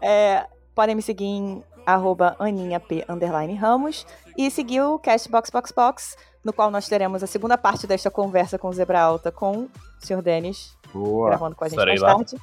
É, 0.00 0.46
podem 0.74 0.94
me 0.94 1.02
seguir 1.02 1.24
em 1.26 1.62
arroba 1.84 2.36
aninhap 2.38 3.04
underline 3.08 3.54
ramos 3.54 4.06
e 4.36 4.50
seguir 4.50 4.80
o 4.82 4.98
Castbox 4.98 5.50
Box 5.50 5.72
Box, 5.72 6.16
no 6.44 6.52
qual 6.52 6.70
nós 6.70 6.88
teremos 6.88 7.22
a 7.22 7.26
segunda 7.26 7.58
parte 7.58 7.86
desta 7.86 8.10
conversa 8.10 8.58
com 8.58 8.68
o 8.68 8.72
Zebra 8.72 9.00
Alta 9.00 9.30
com 9.30 9.64
o 9.64 9.70
Sr. 10.00 10.22
Denis, 10.22 10.76
Boa. 10.92 11.28
gravando 11.30 11.54
com 11.54 11.64
a 11.64 11.68
gente 11.68 11.76
Estarei 11.78 11.94
mais 11.94 12.02
lá. 12.02 12.14
tarde. 12.16 12.36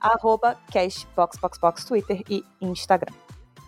Arroba 0.00 0.56
Cashbox 0.70 1.38
Box 1.38 1.58
Box 1.58 1.84
Twitter 1.84 2.22
e 2.28 2.44
Instagram. 2.60 3.12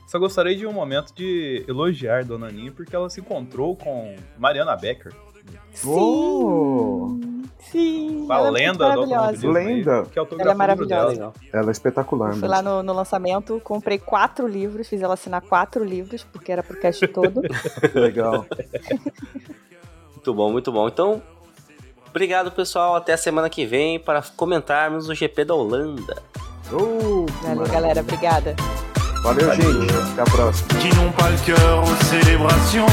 Só 0.06 0.18
gostaria 0.18 0.56
de 0.56 0.66
um 0.66 0.72
momento 0.72 1.12
de 1.14 1.64
elogiar 1.68 2.24
Dona 2.24 2.46
Aninha, 2.48 2.72
porque 2.72 2.94
ela 2.94 3.10
se 3.10 3.20
encontrou 3.20 3.74
com 3.76 4.14
Mariana 4.38 4.76
Becker, 4.76 5.12
Oh, 5.84 7.18
Sim, 7.58 8.26
a 8.30 8.38
é 8.40 8.50
lenda 8.50 8.72
do 8.90 9.06
maravilhosa. 9.06 9.16
automobilismo. 9.16 9.56
aí, 9.58 9.66
Lenda. 9.84 10.02
Que 10.10 10.18
Ela 10.18 10.50
é 10.50 10.54
maravilhosa. 10.54 11.16
dela. 11.16 11.32
ela 11.52 11.68
é 11.68 11.72
espetacular. 11.72 12.30
Fui 12.32 12.40
mesmo. 12.40 12.48
lá 12.48 12.62
no, 12.62 12.82
no 12.82 12.92
lançamento, 12.92 13.60
comprei 13.62 13.98
quatro 13.98 14.46
livros, 14.46 14.88
fiz 14.88 15.02
ela 15.02 15.14
assinar 15.14 15.42
quatro 15.42 15.84
livros, 15.84 16.24
porque 16.24 16.50
era 16.50 16.62
pro 16.62 16.78
cast 16.80 17.06
todo. 17.08 17.42
Legal. 17.94 18.46
Muito 20.12 20.34
bom, 20.34 20.50
muito 20.50 20.72
bom. 20.72 20.88
Então, 20.88 21.22
obrigado, 22.08 22.50
pessoal. 22.50 22.96
Até 22.96 23.12
a 23.12 23.18
semana 23.18 23.48
que 23.50 23.64
vem 23.66 23.98
para 24.00 24.22
comentarmos 24.36 25.08
o 25.08 25.14
GP 25.14 25.44
da 25.44 25.54
Holanda. 25.54 26.22
Oh, 26.72 27.26
Valeu, 27.42 27.68
galera. 27.68 28.00
Obrigada. 28.00 28.56
Valeu, 29.26 29.52
gente. 29.54 29.90
Até 30.12 30.20
a 30.20 30.24
próxima. 30.24 30.68
qui 30.78 30.96
n'ont 30.96 31.10
pas 31.10 31.28
le 31.30 31.36
cœur 31.44 31.82
aux 31.82 32.04
célébrations. 32.04 32.86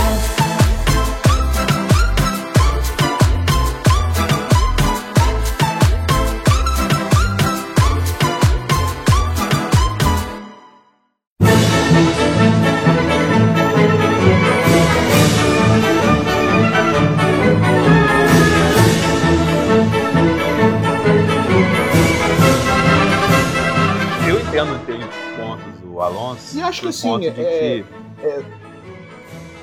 E 26.54 26.62
acho 26.62 26.82
que 26.82 26.88
assim, 26.90 27.20
de 27.20 27.28
é- 27.28 27.32
que- 27.32 27.86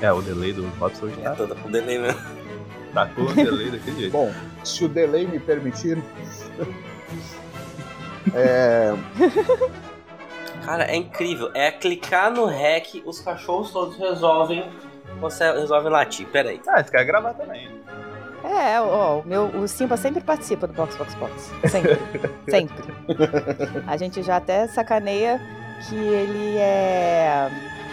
É, 0.01 0.11
o 0.11 0.21
delay 0.21 0.51
do 0.53 0.67
Robson 0.79 1.05
hoje 1.05 1.15
É 1.19 1.23
tá, 1.23 1.35
toda 1.35 1.55
com 1.55 1.69
delay 1.69 1.99
mesmo. 1.99 2.19
tá 2.93 3.05
com 3.07 3.21
o 3.21 3.33
delay 3.33 3.69
daquele 3.69 3.99
jeito. 3.99 4.11
Bom, 4.17 4.31
se 4.63 4.85
o 4.85 4.89
delay 4.89 5.27
me 5.27 5.39
permitir. 5.39 6.01
é, 8.33 8.93
Cara, 10.65 10.85
é 10.85 10.95
incrível. 10.95 11.49
É 11.53 11.71
clicar 11.71 12.31
no 12.31 12.45
REC, 12.45 13.01
os 13.05 13.19
cachorros 13.19 13.71
todos 13.71 13.97
resolvem. 13.97 14.69
Você 15.19 15.51
resolve 15.51 15.89
latir. 15.89 16.27
Pera 16.27 16.49
aí. 16.49 16.61
Ah, 16.67 16.83
você 16.83 16.91
quer 16.91 17.03
gravar 17.03 17.33
também. 17.33 17.69
É, 18.43 18.79
ó, 18.81 19.19
o 19.19 19.23
meu, 19.27 19.45
o 19.47 19.67
Simba 19.67 19.97
sempre 19.97 20.21
participa 20.21 20.65
do 20.67 20.73
Box 20.73 20.95
Box 20.95 21.13
Box. 21.15 21.51
Sempre. 21.69 21.97
sempre. 22.49 22.75
A 23.87 23.97
gente 23.97 24.23
já 24.23 24.37
até 24.37 24.67
sacaneia 24.67 25.39
que 25.87 25.95
ele 25.95 26.57
é. 26.57 27.49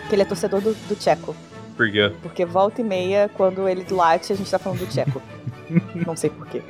que 0.09 0.15
ele 0.15 0.23
é 0.23 0.25
torcedor 0.25 0.61
do, 0.61 0.75
do 0.75 0.95
Tcheco. 0.97 1.35
Por 1.77 1.91
quê? 1.91 2.13
Porque 2.23 2.45
volta 2.45 2.81
e 2.81 2.85
meia, 2.85 3.31
quando 3.35 3.69
ele 3.69 3.85
late, 3.91 4.33
a 4.33 4.37
gente 4.37 4.51
tá 4.51 4.59
falando 4.59 4.81
do 4.81 4.87
Tcheco. 4.87 5.23
Não 6.07 6.17
sei 6.17 6.31
porquê. 6.31 6.63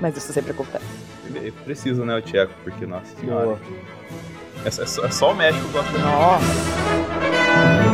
Mas 0.00 0.16
isso 0.16 0.32
sempre 0.32 0.50
acontece. 0.52 0.84
Ele 1.34 1.50
precisa, 1.52 2.04
né, 2.04 2.16
o 2.16 2.20
Tcheco, 2.22 2.52
porque, 2.64 2.84
nossa 2.86 3.14
senhora. 3.18 3.56
É, 4.64 4.70
só- 4.70 4.82
é 4.82 4.86
só, 4.86 5.04
é 5.06 5.10
só 5.10 5.32
o 5.32 5.34
México 5.34 5.64
que 5.66 5.72
gosta 5.72 5.92
de 5.92 5.98
Nossa! 5.98 7.91